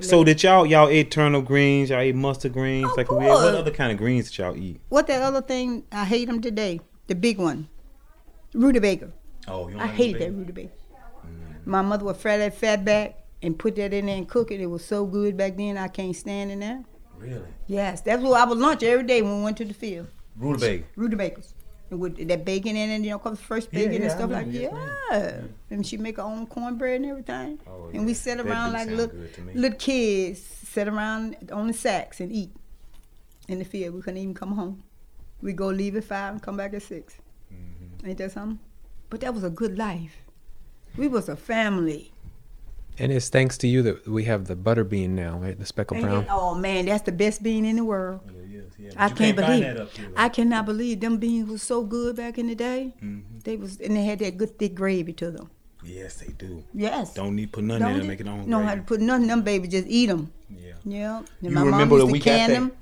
So 0.00 0.24
did 0.24 0.42
y'all 0.42 0.64
y'all 0.64 0.88
ate 0.88 1.10
turnip 1.10 1.44
greens? 1.44 1.90
Y'all 1.90 2.00
eat 2.00 2.14
mustard 2.14 2.54
greens? 2.54 2.90
Of 2.90 2.96
like 2.96 3.10
we, 3.10 3.26
what 3.26 3.54
other 3.54 3.70
kind 3.70 3.92
of 3.92 3.98
greens 3.98 4.30
did 4.30 4.38
y'all 4.38 4.56
eat? 4.56 4.80
what 4.88 5.06
that 5.08 5.20
other 5.20 5.42
thing? 5.42 5.84
I 5.92 6.06
hate 6.06 6.26
them 6.26 6.40
today. 6.40 6.80
The 7.06 7.14
big 7.14 7.36
one, 7.36 7.68
rutabaga. 8.54 9.12
Oh, 9.46 9.70
I 9.76 9.86
hated 9.86 10.22
that 10.22 10.32
rutabaga. 10.32 10.68
Mm. 10.68 11.66
My 11.66 11.82
mother 11.82 12.06
would 12.06 12.16
fry 12.16 12.38
that 12.38 12.54
fat 12.54 12.82
back 12.82 13.18
and 13.42 13.58
put 13.58 13.76
that 13.76 13.92
in 13.92 14.06
there 14.06 14.16
and 14.16 14.26
cook 14.26 14.50
it. 14.50 14.62
It 14.62 14.66
was 14.68 14.86
so 14.86 15.04
good 15.04 15.36
back 15.36 15.58
then. 15.58 15.76
I 15.76 15.88
can't 15.88 16.16
stand 16.16 16.50
it 16.50 16.56
now. 16.56 16.86
Really? 17.18 17.48
Yes, 17.66 18.00
that's 18.00 18.22
what 18.22 18.40
I 18.40 18.46
would 18.46 18.56
lunch 18.56 18.82
every 18.82 19.04
day 19.04 19.20
when 19.20 19.38
we 19.38 19.44
went 19.44 19.58
to 19.58 19.66
the 19.66 19.74
field. 19.74 20.08
Rutabaga. 20.38 20.84
Rutabagas. 20.96 21.54
And 21.90 22.00
with 22.00 22.28
that 22.28 22.44
bacon 22.44 22.76
in 22.76 22.90
it, 22.90 23.00
you 23.04 23.10
know, 23.10 23.18
comes 23.18 23.40
fresh 23.40 23.64
Yeah, 23.72 23.78
bacon 23.80 23.92
yeah, 23.92 23.98
and 24.00 24.04
I 24.04 24.08
stuff 24.14 24.30
like 24.30 24.46
remember, 24.46 24.76
that. 24.76 25.10
yes, 25.10 25.34
Yeah. 25.42 25.74
And 25.74 25.86
she 25.86 25.96
make 25.96 26.16
her 26.18 26.22
own 26.22 26.46
cornbread 26.46 26.96
and 27.00 27.06
everything. 27.10 27.58
Oh, 27.66 27.88
and 27.94 28.04
we 28.04 28.12
yeah. 28.12 28.18
sat 28.18 28.36
That 28.38 28.46
around 28.46 28.70
do 28.72 28.76
like 28.76 28.88
little, 28.88 29.06
good 29.06 29.34
to 29.34 29.40
me. 29.40 29.54
little 29.54 29.78
kids, 29.78 30.40
sit 30.40 30.86
around 30.86 31.36
on 31.50 31.66
the 31.66 31.72
sacks 31.72 32.20
and 32.20 32.30
eat 32.30 32.50
in 33.48 33.58
the 33.58 33.64
field. 33.64 33.94
We 33.94 34.02
couldn't 34.02 34.18
even 34.18 34.34
come 34.34 34.52
home. 34.52 34.82
We 35.40 35.52
go 35.54 35.68
leave 35.68 35.96
at 35.96 36.04
five 36.04 36.32
and 36.34 36.42
come 36.42 36.56
back 36.56 36.74
at 36.74 36.82
6 36.82 37.14
Mm-hmm. 37.52 38.06
Ain't 38.08 38.18
that 38.18 38.32
something? 38.32 38.58
But 39.08 39.20
that 39.22 39.32
was 39.32 39.42
a 39.44 39.50
good 39.50 39.78
life. 39.78 40.16
We 40.98 41.08
was 41.08 41.30
a 41.30 41.36
family. 41.36 42.12
And 42.98 43.10
it's 43.12 43.28
thanks 43.30 43.56
to 43.58 43.68
you 43.68 43.82
that 43.84 44.06
we 44.06 44.24
have 44.24 44.44
the 44.46 44.56
butter 44.56 44.84
bean 44.84 45.14
now, 45.14 45.38
right? 45.38 45.58
The 45.58 45.64
speckled 45.64 46.02
brown. 46.02 46.24
that- 46.24 46.30
oh 46.30 46.54
man, 46.54 46.84
that's 46.86 47.04
the 47.04 47.12
best 47.12 47.42
bean 47.42 47.64
in 47.64 47.76
the 47.76 47.84
world. 47.84 48.20
Yeah. 48.78 48.90
I 48.96 49.08
But 49.08 49.10
you 49.10 49.16
can't 49.26 49.36
believe. 49.36 49.60
that 49.62 49.76
up 49.80 49.92
here, 49.92 50.06
though. 50.08 50.14
I 50.22 50.28
cannot 50.28 50.66
believe 50.66 51.00
them 51.00 51.16
beans 51.18 51.48
was 51.48 51.62
so 51.62 51.82
good 51.82 52.16
back 52.16 52.38
in 52.38 52.46
the 52.46 52.54
day. 52.54 52.94
Mhm. 53.02 53.22
They 53.44 53.56
was 53.56 53.80
and 53.80 53.96
they 53.96 54.04
had 54.04 54.20
that 54.20 54.36
good 54.38 54.58
thick 54.58 54.74
gravy 54.74 55.12
to 55.14 55.30
them. 55.30 55.50
Yes, 55.84 56.16
they 56.16 56.32
do. 56.32 56.62
Yes. 56.74 57.14
Don't 57.14 57.34
need 57.36 57.46
to 57.46 57.52
put 57.52 57.64
nothing 57.64 57.82
in 57.86 57.88
Don't 57.92 58.00
it. 58.00 58.04
it? 58.04 58.08
Make 58.08 58.20
it 58.20 58.28
on. 58.28 58.48
Know 58.48 58.62
how 58.62 58.74
to 58.74 58.82
put 58.82 59.00
nothing. 59.00 59.26
Them 59.28 59.42
baby 59.42 59.68
just 59.68 59.86
eat 59.88 60.06
them. 60.06 60.30
Yeah. 60.50 60.72
Yeah. 60.84 61.18
And 61.18 61.26
You 61.42 61.50
my 61.50 61.62
remember 61.62 61.96
mom 61.96 61.98
that 61.98 62.04
used 62.04 62.06
to 62.06 62.12
we 62.12 62.18
got 62.18 62.24
can 62.24 62.48
that- 62.50 62.54
them. 62.54 62.72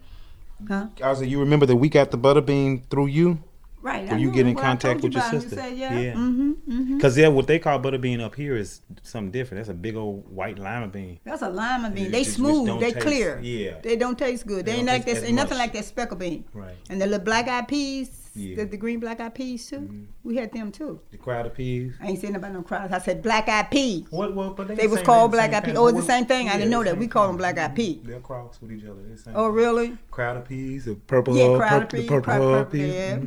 Huh? 0.69 0.87
I 1.05 1.11
was 1.11 1.21
like, 1.21 1.29
you 1.29 1.39
remember 1.41 1.67
that 1.67 1.77
we 1.77 1.89
got 1.91 2.11
the 2.11 2.17
butter 2.17 2.41
bean 2.41 2.83
through 2.89 3.07
you? 3.09 3.39
Right. 3.87 4.09
Did 4.09 4.21
you 4.21 4.33
get 4.33 4.49
in 4.49 4.57
contact 4.57 5.01
with 5.03 5.13
your 5.13 5.23
sister? 5.23 5.55
said, 5.55 5.79
yeah. 5.79 5.97
Yeah. 5.97 6.13
Mm-hmm, 6.15 6.51
mm-hmm. 6.51 6.97
Because 6.97 7.17
yeah, 7.17 7.29
what 7.29 7.47
they 7.47 7.61
call 7.61 7.79
butter 7.79 7.99
bean 7.99 8.21
up 8.21 8.35
here 8.35 8.57
is 8.57 8.81
something 9.05 9.31
different. 9.31 9.61
That's 9.61 9.71
a 9.71 9.75
big 9.75 9.95
old 9.95 10.29
white 10.29 10.59
lima 10.59 10.89
bean. 10.89 11.21
That's 11.23 11.43
a 11.43 11.49
lima 11.49 11.91
bean. 11.91 12.11
They 12.11 12.25
smooth. 12.25 12.81
They 12.81 12.91
taste- 12.91 13.07
clear. 13.07 13.39
yeah. 13.41 13.79
They 13.81 13.95
don't 13.95 14.19
taste 14.19 14.45
good. 14.45 14.67
They, 14.67 14.73
They 14.73 14.79
ain't 14.79 14.89
like 14.89 15.07
as 15.07 15.23
Ain't 15.23 15.35
nothing 15.35 15.59
like 15.59 15.73
that 15.75 15.85
speckle 15.85 16.17
bean. 16.17 16.45
Right. 16.53 16.75
And 16.91 17.01
the 17.01 17.07
little 17.07 17.25
black 17.25 17.47
eyed 17.47 17.69
peas, 17.69 18.11
Yeah. 18.37 18.49
Mm-hmm. 18.51 18.61
the, 18.61 18.65
the 18.67 18.77
green 18.77 19.01
black 19.01 19.21
eyed 19.21 19.35
peas 19.35 19.67
too. 19.69 20.07
We 20.25 20.37
had 20.37 20.53
them 20.53 20.71
too. 20.73 21.01
The 21.11 21.17
crowder 21.17 21.51
peas. 21.51 21.95
I 22.01 22.09
ain't 22.09 22.21
saying 22.21 22.37
about 22.37 22.53
no 22.53 22.63
crowds. 22.63 22.93
I 22.93 22.99
said 22.99 23.23
black 23.23 23.49
eyed 23.49 23.71
peas. 23.71 24.05
What? 24.11 24.35
What? 24.35 24.57
But 24.57 24.69
they, 24.69 24.75
They 24.75 24.87
was 24.87 25.03
called 25.03 25.33
black 25.33 25.53
eyed 25.53 25.65
peas. 25.65 25.75
Oh, 25.77 25.87
it's 25.89 25.99
the 25.99 26.05
same 26.05 26.27
thing? 26.27 26.49
I 26.49 26.55
didn't 26.59 26.71
know 26.71 26.85
that. 26.85 26.97
We 26.99 27.09
call 27.09 27.27
them 27.29 27.37
black 27.37 27.59
eyed 27.59 27.75
peas. 27.75 27.99
They'll 28.05 28.21
cross 28.21 28.61
with 28.61 28.73
each 28.73 28.85
other. 28.85 29.01
They're 29.03 29.35
Oh, 29.37 29.49
really? 29.49 29.97
Crowder 30.11 30.41
peas, 30.41 30.85
the 30.85 30.95
purple 30.95 31.37
Yeah, 31.37 31.49
hub, 31.49 31.57
crowd 31.59 31.81
purple, 31.81 31.99
peas. 31.99 32.07
the 32.09 32.09
purple 32.15 32.33
purple, 32.33 32.53
hull 32.55 32.65
peas. 32.67 32.95
Yeah. 32.95 33.17
Mhm. 33.17 33.23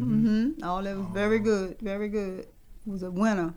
Mm-hmm. 0.56 0.64
All 0.64 0.84
that 0.84 0.98
was 0.98 1.08
very 1.14 1.40
good. 1.40 1.78
Very 1.82 2.10
good. 2.10 2.40
It 2.40 2.48
was 2.86 3.04
a 3.04 3.12
winner. 3.12 3.54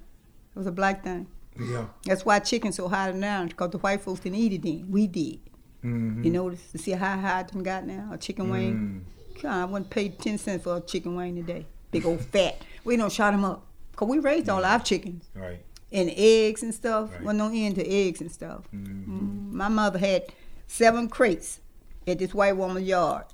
It 0.55 0.59
was 0.59 0.67
a 0.67 0.73
black 0.73 1.03
thing. 1.05 1.27
Yeah. 1.61 1.87
That's 2.05 2.25
why 2.25 2.39
chicken's 2.39 2.77
so 2.77 2.89
high 2.89 3.13
now, 3.13 3.45
because 3.47 3.71
the 3.71 3.79
white 3.79 4.01
folks 4.01 4.21
didn't 4.21 4.39
eat 4.39 4.53
it 4.55 4.63
then. 4.63 4.87
We 4.91 5.07
did. 5.07 5.39
Mhm. 5.85 6.25
You 6.25 6.31
notice 6.31 6.71
to 6.73 6.79
see 6.79 6.93
how 6.93 7.19
hot 7.19 7.55
it 7.55 7.63
got 7.63 7.87
now? 7.87 8.09
A 8.13 8.17
chicken 8.17 8.49
wing. 8.51 9.05
I 9.45 9.65
wouldn't 9.65 9.91
pay 9.91 10.09
10 10.11 10.39
cents 10.39 10.65
for 10.65 10.77
a 10.77 10.81
chicken 10.81 11.15
wing 11.17 11.37
today. 11.37 11.67
Big 11.91 12.05
old 12.07 12.21
fat. 12.21 12.57
We 12.85 12.97
don't 12.97 13.13
shot 13.13 13.33
them 13.33 13.45
up. 13.45 13.65
Because 13.91 14.09
we 14.09 14.19
raised 14.19 14.49
all 14.49 14.65
our 14.65 14.81
chickens. 14.81 15.25
Right. 15.35 15.61
And 15.93 16.11
eggs 16.17 16.63
and 16.63 16.75
stuff. 16.75 17.11
Right. 17.13 17.23
Wasn't 17.23 17.39
no 17.39 17.51
end 17.53 17.75
to 17.77 17.87
eggs 17.87 18.21
and 18.21 18.33
stuff. 18.33 18.63
Mhm. 18.75 19.07
Mm, 19.07 19.53
My 19.53 19.69
mother 19.69 19.99
had 19.99 20.25
seven 20.67 21.09
crates 21.09 21.61
at 22.07 22.19
this 22.19 22.33
white 22.33 22.57
woman's 22.57 22.87
yard. 22.89 23.25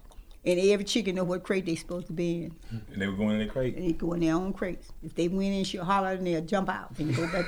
And 0.48 0.58
every 0.58 0.84
chicken 0.86 1.16
know 1.16 1.24
what 1.24 1.42
crate 1.42 1.66
they 1.66 1.74
supposed 1.74 2.06
to 2.06 2.14
be 2.14 2.44
in. 2.44 2.56
And 2.90 3.02
they 3.02 3.06
were 3.06 3.12
going 3.12 3.38
in 3.38 3.46
the 3.46 3.52
crate. 3.52 3.76
And 3.76 3.86
they 3.86 3.92
go 3.92 4.14
in 4.14 4.20
their 4.20 4.34
own 4.34 4.54
crates. 4.54 4.88
If 5.02 5.14
they 5.14 5.28
went 5.28 5.52
in, 5.52 5.62
she'll 5.64 5.84
holler 5.84 6.12
and 6.12 6.26
they'll 6.26 6.40
jump 6.40 6.70
out 6.70 6.98
and 6.98 7.14
go 7.14 7.26
back. 7.26 7.44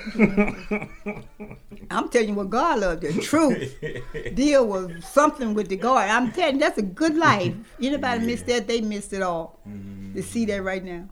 I'm 1.91 2.11
telling 2.11 2.29
you 2.29 2.35
what 2.35 2.51
God 2.51 2.81
loved, 2.81 3.01
the 3.01 3.19
truth. 3.23 3.75
Deal 4.35 4.67
was 4.67 5.03
something 5.03 5.55
with 5.55 5.69
the 5.69 5.77
God. 5.77 6.11
I'm 6.11 6.31
telling 6.31 6.57
you, 6.57 6.61
that's 6.61 6.77
a 6.77 6.83
good 6.83 7.17
life. 7.31 7.55
Anybody 7.81 8.27
missed 8.27 8.45
that, 8.49 8.69
they 8.69 8.83
missed 8.83 9.15
it 9.15 9.23
all. 9.23 9.61
Mm-hmm. 9.67 10.17
To 10.17 10.23
see 10.23 10.45
that 10.45 10.63
right 10.63 10.85
now. 10.85 11.09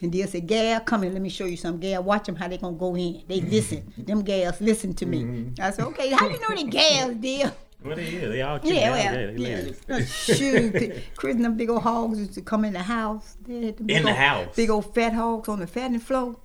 And 0.00 0.10
Deal 0.10 0.26
said, 0.28 0.46
Gal, 0.46 0.80
come 0.80 1.02
here, 1.02 1.12
let 1.12 1.20
me 1.20 1.28
show 1.28 1.44
you 1.44 1.58
some. 1.58 1.78
Gal, 1.78 2.02
watch 2.02 2.24
them 2.24 2.36
how 2.36 2.48
they 2.48 2.56
gonna 2.56 2.74
go 2.74 2.96
in. 2.96 3.22
They 3.28 3.42
listen. 3.42 3.92
them 3.98 4.22
gals 4.22 4.62
listen 4.62 4.94
to 4.94 5.04
me. 5.04 5.24
Mm-hmm. 5.24 5.62
I 5.62 5.72
said, 5.72 5.84
okay, 5.88 6.08
how 6.10 6.26
do 6.26 6.34
you 6.34 6.40
know 6.40 6.56
the 6.56 6.70
gals, 6.70 7.16
Deal? 7.16 7.54
Well, 7.84 7.94
they 7.96 8.06
is. 8.06 8.28
They 8.30 8.42
all 8.42 8.58
Yeah, 8.64 8.90
well, 8.90 9.38
yeah. 9.38 10.04
Shoot, 10.04 10.72
Chris 11.16 11.36
and 11.36 11.44
them 11.44 11.56
big 11.56 11.70
old 11.70 11.82
hogs 11.82 12.18
used 12.18 12.34
to 12.34 12.42
come 12.42 12.64
in 12.64 12.72
the 12.72 12.82
house. 12.82 13.36
They 13.46 13.66
had 13.66 13.76
big 13.86 13.90
In 13.96 14.02
the 14.02 14.08
old- 14.10 14.18
house? 14.18 14.56
Big 14.56 14.70
old 14.70 14.94
fat 14.94 15.12
hogs 15.12 15.48
on 15.48 15.60
the 15.60 15.66
fattening 15.66 16.00
floor. 16.00 16.36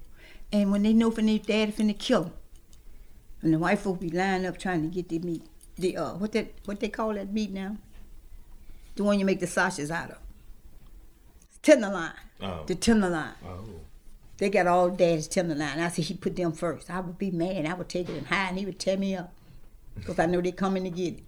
And 0.52 0.72
when 0.72 0.84
they 0.84 0.94
know 0.94 1.10
from 1.10 1.26
their 1.26 1.40
dad 1.40 1.76
finna 1.76 1.98
kill 1.98 2.24
them, 2.26 2.34
and 3.42 3.54
the 3.54 3.58
white 3.60 3.80
folk 3.80 4.00
be 4.00 4.10
lining 4.10 4.46
up 4.46 4.58
trying 4.60 4.84
to 4.84 4.88
get 4.94 5.10
the 5.10 5.20
meat. 5.20 5.44
The 5.76 5.98
uh, 5.98 6.14
what 6.14 6.32
that 6.34 6.54
what 6.66 6.80
they 6.80 6.90
call 6.90 7.16
that 7.16 7.34
meat 7.34 7.52
now? 7.52 7.78
The 8.96 9.04
one 9.04 9.20
you 9.20 9.26
make 9.26 9.40
the 9.40 9.48
sausages 9.48 9.90
out 9.90 10.12
of. 10.12 10.18
Tenderloin. 11.64 12.12
Oh. 12.42 12.64
The 12.68 12.76
tenderloin. 12.76 13.32
Oh. 13.44 13.66
They 14.38 14.50
got 14.50 14.68
all 14.68 14.90
daddy's 14.90 15.28
tenderloin. 15.28 15.80
I 15.80 15.88
said 15.90 16.06
he 16.06 16.14
put 16.14 16.36
them 16.36 16.52
first. 16.52 16.92
I 16.92 17.00
would 17.00 17.18
be 17.18 17.32
mad. 17.32 17.66
I 17.66 17.74
would 17.74 17.90
take 17.90 18.08
it 18.10 18.18
and 18.18 18.28
hide, 18.28 18.50
and 18.50 18.60
he 18.60 18.66
would 18.66 18.78
tear 18.80 18.98
me 18.98 19.16
up. 19.16 19.34
Because 19.96 20.20
I 20.20 20.26
know 20.26 20.42
they're 20.42 20.52
coming 20.52 20.84
to 20.84 20.90
get 20.90 21.16
it. 21.16 21.24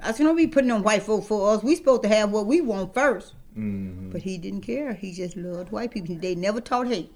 I 0.00 0.12
said, 0.12 0.24
don't 0.24 0.36
be 0.36 0.46
putting 0.46 0.70
on 0.70 0.82
white 0.82 1.02
folk 1.02 1.24
for 1.24 1.54
us. 1.54 1.62
We 1.62 1.74
supposed 1.74 2.02
to 2.02 2.08
have 2.08 2.30
what 2.30 2.46
we 2.46 2.60
want 2.60 2.94
1st 2.94 3.32
Mm-hmm. 3.58 4.10
But 4.10 4.22
he 4.22 4.38
didn't 4.38 4.60
care. 4.60 4.94
He 4.94 5.12
just 5.12 5.36
loved 5.36 5.72
white 5.72 5.90
people. 5.90 6.14
They 6.14 6.34
never 6.34 6.60
taught 6.60 6.86
hate. 6.86 7.12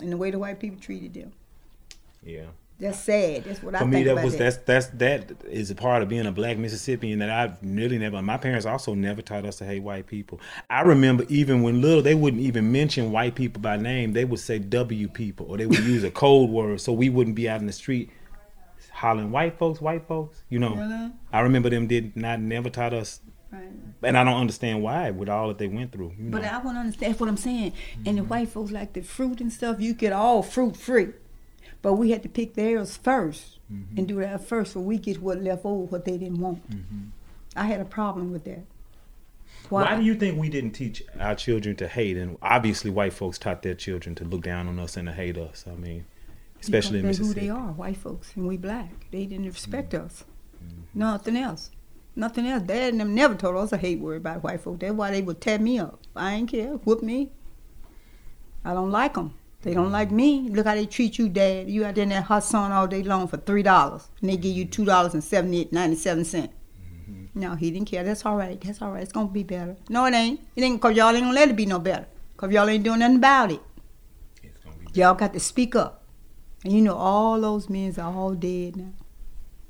And 0.00 0.10
the 0.10 0.16
way 0.16 0.30
the 0.30 0.38
white 0.38 0.58
people 0.58 0.80
treated 0.80 1.14
them. 1.14 1.32
Yeah. 2.22 2.46
That's 2.80 2.98
sad. 2.98 3.44
That's 3.44 3.62
what 3.62 3.76
I 3.76 3.80
For 3.80 3.86
me, 3.86 4.02
that 4.02 4.24
was 4.24 4.36
that. 4.36 4.66
that's 4.66 4.88
that's 4.88 5.28
that 5.28 5.44
is 5.44 5.70
a 5.70 5.76
part 5.76 6.02
of 6.02 6.08
being 6.08 6.26
a 6.26 6.32
black 6.32 6.58
Mississippian 6.58 7.20
that 7.20 7.30
I've 7.30 7.56
really 7.62 7.98
never. 7.98 8.20
My 8.20 8.36
parents 8.36 8.66
also 8.66 8.94
never 8.94 9.22
taught 9.22 9.44
us 9.44 9.56
to 9.58 9.64
hate 9.64 9.82
white 9.82 10.08
people. 10.08 10.40
I 10.68 10.80
remember 10.80 11.24
even 11.28 11.62
when 11.62 11.80
little, 11.80 12.02
they 12.02 12.16
wouldn't 12.16 12.42
even 12.42 12.72
mention 12.72 13.12
white 13.12 13.36
people 13.36 13.62
by 13.62 13.76
name. 13.76 14.12
They 14.12 14.24
would 14.24 14.40
say 14.40 14.58
W 14.58 15.06
people, 15.06 15.46
or 15.48 15.56
they 15.56 15.66
would 15.66 15.84
use 15.84 16.02
a 16.02 16.10
code 16.10 16.50
word, 16.50 16.80
so 16.80 16.92
we 16.92 17.10
wouldn't 17.10 17.36
be 17.36 17.48
out 17.48 17.60
in 17.60 17.66
the 17.66 17.72
street 17.72 18.10
hollering 18.94 19.30
white 19.30 19.58
folks, 19.58 19.80
white 19.80 20.06
folks. 20.06 20.42
You 20.48 20.58
know, 20.58 20.74
Really? 20.74 21.12
I 21.32 21.40
remember 21.40 21.68
them 21.68 21.86
did 21.86 22.16
not 22.16 22.40
never 22.40 22.70
taught 22.70 22.94
us, 22.94 23.20
Right. 23.52 23.68
and 24.02 24.16
I 24.16 24.24
don't 24.24 24.40
understand 24.40 24.82
why 24.82 25.10
with 25.10 25.28
all 25.28 25.48
that 25.48 25.58
they 25.58 25.66
went 25.66 25.92
through. 25.92 26.12
You 26.18 26.24
know? 26.24 26.38
But 26.38 26.44
I 26.44 26.58
want 26.58 26.76
to 26.76 26.80
understand 26.80 27.12
that's 27.12 27.20
what 27.20 27.28
I'm 27.28 27.36
saying. 27.36 27.72
And 28.06 28.18
the 28.18 28.22
mm-hmm. 28.22 28.30
white 28.30 28.48
folks 28.48 28.70
like 28.70 28.92
the 28.92 29.02
fruit 29.02 29.40
and 29.40 29.52
stuff. 29.52 29.80
You 29.80 29.94
get 29.94 30.12
all 30.12 30.42
fruit 30.42 30.76
free, 30.76 31.08
but 31.82 31.94
we 31.94 32.10
had 32.10 32.22
to 32.22 32.28
pick 32.28 32.54
theirs 32.54 32.98
1st 33.02 33.58
mm-hmm. 33.72 33.98
and 33.98 34.08
do 34.08 34.20
that 34.20 34.46
first, 34.46 34.72
so 34.72 34.80
we 34.80 34.98
get 34.98 35.20
what 35.20 35.42
left 35.42 35.64
over, 35.64 35.84
what 35.84 36.04
they 36.04 36.16
didn't 36.16 36.40
want. 36.40 36.68
Mm-hmm. 36.70 37.08
I 37.56 37.66
had 37.66 37.80
a 37.80 37.84
problem 37.84 38.32
with 38.32 38.44
that. 38.44 38.64
Why? 39.68 39.84
Why 39.84 39.96
do 39.96 40.02
you 40.02 40.14
think 40.14 40.38
we 40.38 40.48
didn't 40.48 40.72
teach 40.72 41.02
our 41.18 41.34
children 41.34 41.76
to 41.76 41.88
hate? 41.88 42.16
And 42.16 42.36
obviously, 42.42 42.90
white 42.90 43.12
folks 43.12 43.38
taught 43.38 43.62
their 43.62 43.74
children 43.74 44.14
to 44.16 44.24
look 44.24 44.42
down 44.42 44.68
on 44.68 44.78
us 44.78 44.96
and 44.96 45.08
to 45.08 45.14
hate 45.14 45.38
us. 45.38 45.64
I 45.66 45.74
mean, 45.74 46.04
especially 46.64 46.98
in 47.00 47.04
they're 47.04 47.12
who 47.14 47.18
Mississippi. 47.20 47.40
they 47.46 47.50
are, 47.50 47.72
white 47.72 47.96
folks, 47.96 48.32
and 48.36 48.46
we 48.46 48.56
black. 48.56 49.06
They 49.10 49.26
didn't 49.26 49.46
respect 49.46 49.92
Mm-hmm. 49.92 50.06
us. 50.06 50.24
Nothing 50.94 51.36
else. 51.36 51.70
Nothing 52.16 52.46
else. 52.46 52.62
Dad 52.62 52.92
and 52.92 53.00
them 53.00 53.14
never 53.14 53.34
told 53.34 53.56
us 53.56 53.72
a 53.72 53.76
hate 53.76 53.98
word 53.98 54.18
about 54.18 54.42
white 54.44 54.60
folks. 54.60 54.80
That's 54.80 54.94
why 54.94 55.10
they 55.10 55.22
would 55.22 55.40
tear 55.40 55.58
me 55.58 55.78
up. 55.80 56.00
I 56.14 56.34
ain't 56.34 56.48
care. 56.50 56.74
Whoop 56.84 57.02
me. 57.02 57.30
I 58.64 58.72
don't 58.72 58.90
like 58.90 59.14
them. 59.14 59.34
They 59.62 59.74
don't 59.74 59.90
like 59.90 60.10
me. 60.10 60.48
Look 60.50 60.66
how 60.66 60.74
they 60.74 60.86
treat 60.86 61.18
you, 61.18 61.28
Dad. 61.28 61.68
You 61.68 61.84
out 61.86 61.94
there 61.96 62.02
in 62.04 62.10
that 62.10 62.24
hot 62.24 62.44
sun 62.44 62.70
all 62.70 62.86
day 62.86 63.02
long 63.02 63.26
for 63.28 63.38
three 63.38 63.62
dollars, 63.62 64.08
and 64.20 64.30
they 64.30 64.36
give 64.36 64.54
you 64.56 64.64
two 64.66 64.84
dollars 64.84 65.14
and 65.14 65.24
seventy 65.24 65.68
ninety 65.72 65.96
seven 65.96 66.24
cent. 66.24 66.50
Mm-hmm. 67.10 67.40
No, 67.40 67.54
he 67.56 67.70
didn't 67.70 67.88
care. 67.88 68.04
That's 68.04 68.24
all 68.26 68.36
right. 68.36 68.60
That's 68.60 68.80
all 68.82 68.92
right. 68.92 69.02
It's 69.02 69.12
gonna 69.12 69.28
be 69.28 69.42
better. 69.42 69.74
No, 69.88 70.04
it 70.04 70.14
ain't. 70.14 70.40
It 70.54 70.62
ain't 70.62 70.80
cause 70.80 70.94
y'all 70.96 71.10
ain't 71.14 71.24
gonna 71.24 71.32
let 71.34 71.48
it 71.48 71.56
be 71.56 71.66
no 71.66 71.78
better. 71.78 72.06
Cause 72.36 72.52
y'all 72.52 72.68
ain't 72.68 72.84
doing 72.84 72.98
nothing 73.00 73.16
about 73.16 73.50
it. 73.52 73.60
Be 74.42 74.50
Y'all 75.00 75.14
got 75.14 75.32
to 75.32 75.40
speak 75.40 75.74
up. 75.74 76.03
And 76.64 76.72
you 76.72 76.80
know, 76.80 76.96
all 76.96 77.40
those 77.40 77.68
men 77.68 77.94
are 77.98 78.12
all 78.12 78.34
dead 78.34 78.76
now. 78.76 78.92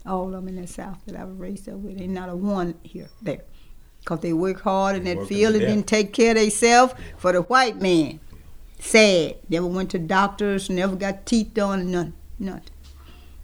All 0.06 0.26
of 0.26 0.32
them 0.32 0.48
in 0.48 0.56
the 0.56 0.66
South 0.66 0.98
that 1.06 1.16
I 1.16 1.24
was 1.24 1.36
raised 1.36 1.68
up 1.68 1.76
with. 1.76 2.00
Ain't 2.00 2.12
not 2.12 2.28
a 2.28 2.36
one 2.36 2.74
here, 2.82 3.08
there. 3.20 3.42
Because 4.00 4.20
they 4.20 4.32
work 4.32 4.60
hard 4.60 4.96
in 4.96 5.04
They 5.04 5.14
that 5.14 5.26
field 5.26 5.54
and 5.56 5.64
didn't 5.64 5.86
take 5.86 6.12
care 6.12 6.32
of 6.32 6.36
themselves 6.36 6.94
for 7.16 7.32
the 7.32 7.42
white 7.42 7.80
man. 7.80 8.20
Sad. 8.78 9.36
Never 9.48 9.66
went 9.66 9.90
to 9.92 9.98
doctors, 9.98 10.68
never 10.70 10.94
got 10.94 11.26
teeth 11.26 11.54
done, 11.54 11.90
nothing. 11.90 12.14
Nothing. 12.38 12.70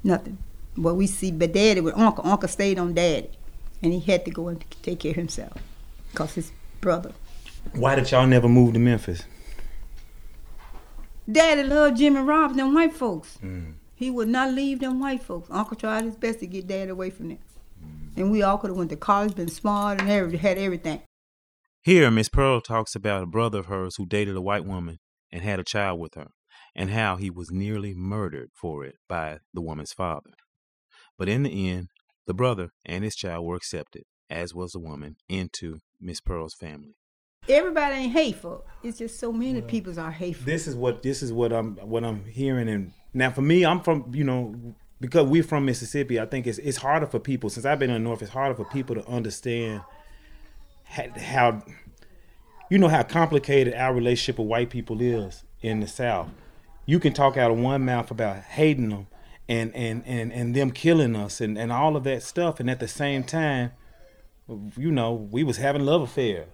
Nothing. 0.05 0.39
But 0.77 0.95
we 0.95 1.07
see, 1.07 1.33
but 1.33 1.53
daddy 1.53 1.81
with 1.81 1.97
uncle. 1.97 2.27
Uncle 2.27 2.49
stayed 2.49 2.79
on 2.79 2.95
daddy. 2.95 3.31
And 3.83 3.93
he 3.93 4.01
had 4.01 4.27
to 4.27 4.31
go 4.31 4.49
and 4.49 4.63
take 4.83 5.01
care 5.01 5.13
of 5.13 5.17
himself. 5.17 5.55
Because 6.11 6.35
his 6.35 6.53
brother. 6.81 7.13
Why 7.73 7.95
did 7.95 8.11
y'all 8.11 8.27
never 8.27 8.49
move 8.49 8.75
to 8.75 8.79
Memphis? 8.79 9.25
Daddy 11.33 11.63
loved 11.63 11.97
Jimmy 11.97 12.21
Robbins, 12.21 12.57
them 12.57 12.75
white 12.75 12.95
folks. 12.95 13.39
Mm. 13.43 13.75
He 13.95 14.11
would 14.11 14.29
not 14.29 14.55
leave 14.55 14.81
them 14.81 14.99
white 14.99 15.23
folks. 15.23 15.49
Uncle 15.51 15.77
tried 15.77 16.05
his 16.05 16.17
best 16.17 16.41
to 16.41 16.47
get 16.47 16.67
dad 16.67 16.89
away 16.89 17.11
from 17.11 17.29
them. 17.29 17.39
And 18.17 18.31
we 18.31 18.43
all 18.43 18.59
could 18.59 18.71
have 18.71 18.77
went 18.77 18.91
to 18.91 18.97
college, 18.97 19.35
been 19.35 19.49
smart, 19.49 20.01
and 20.01 20.11
every, 20.11 20.37
had 20.37 20.59
everything. 20.59 21.03
Here, 21.83 22.11
Miss 22.11 22.29
Pearl 22.29 22.61
talks 22.61 22.95
about 22.95 23.23
a 23.23 23.27
brother 23.27 23.61
of 23.61 23.67
hers 23.67 23.97
who 23.97 24.07
dated 24.07 24.37
a 24.37 24.43
white 24.43 24.65
woman 24.65 24.99
and 25.31 25.43
had 25.43 25.61
a 25.61 25.65
child 25.65 26.01
with 26.01 26.15
her, 26.15 26.29
and 26.75 26.91
how 26.91 27.17
he 27.17 27.31
was 27.31 27.51
nearly 27.51 27.95
murdered 27.95 28.51
for 28.55 28.85
it 28.85 28.97
by 29.09 29.39
the 29.55 29.63
woman's 29.63 29.93
father. 29.93 30.31
But 31.17 31.29
in 31.29 31.43
the 31.43 31.69
end, 31.71 31.89
the 32.27 32.35
brother 32.35 32.71
and 32.85 33.05
his 33.05 33.15
child 33.15 33.47
were 33.47 33.57
accepted, 33.57 34.03
as 34.29 34.55
was 34.55 34.73
the 34.73 34.81
woman, 34.81 35.17
into 35.29 35.79
Miss 36.01 36.21
Pearl's 36.21 36.55
family. 36.55 36.97
Everybody 37.51 37.95
ain't 37.97 38.13
hateful. 38.13 38.65
It's 38.83 38.99
just 38.99 39.19
so 39.19 39.33
many 39.33 39.61
people 39.61 39.99
are 39.99 40.11
hateful. 40.11 40.47
This 40.47 40.67
is 40.67 40.75
what 40.75 41.03
this 41.03 41.23
is 41.23 41.33
what 41.33 41.53
I'm 41.53 41.77
what 41.77 42.05
I'm 42.05 42.25
hearing, 42.25 42.69
and 42.69 42.93
now 43.13 43.31
for 43.31 43.43
me, 43.43 43.65
I'm 43.65 43.81
from 43.81 44.11
you 44.15 44.25
know 44.25 44.55
because 45.01 45.27
we're 45.27 45.43
from 45.43 45.65
Mississippi. 45.65 46.21
I 46.21 46.27
think 46.27 46.47
it's 46.47 46.59
it's 46.59 46.79
harder 46.79 47.07
for 47.07 47.19
people 47.19 47.51
since 47.51 47.67
I've 47.67 47.79
been 47.79 47.91
in 47.91 48.03
the 48.03 48.09
North. 48.09 48.23
It's 48.23 48.31
harder 48.31 48.55
for 48.55 48.65
people 48.65 48.95
to 48.95 49.07
understand 49.07 49.83
how, 50.85 51.05
how 51.19 51.63
you 52.71 52.79
know 52.79 52.89
how 52.89 53.03
complicated 53.03 53.75
our 53.75 53.93
relationship 53.93 54.39
with 54.39 54.49
white 54.49 54.71
people 54.71 55.01
is 55.01 55.43
in 55.61 55.81
the 55.81 55.89
South. 55.89 56.29
You 56.87 57.01
can 57.01 57.13
talk 57.13 57.37
out 57.37 57.51
of 57.51 57.59
one 57.59 57.85
mouth 57.85 58.11
about 58.11 58.37
hating 58.43 58.91
them 58.91 59.07
and 59.49 59.75
and 59.75 60.05
and 60.07 60.33
and 60.33 60.55
them 60.55 60.71
killing 60.71 61.17
us 61.17 61.41
and 61.41 61.59
and 61.59 61.73
all 61.73 61.97
of 61.97 62.05
that 62.05 62.23
stuff, 62.23 62.61
and 62.61 62.71
at 62.71 62.81
the 62.81 62.89
same 62.89 63.25
time, 63.25 63.73
you 64.77 64.93
know, 64.93 65.13
we 65.13 65.43
was 65.43 65.57
having 65.57 65.85
love 65.85 66.03
affairs. 66.03 66.47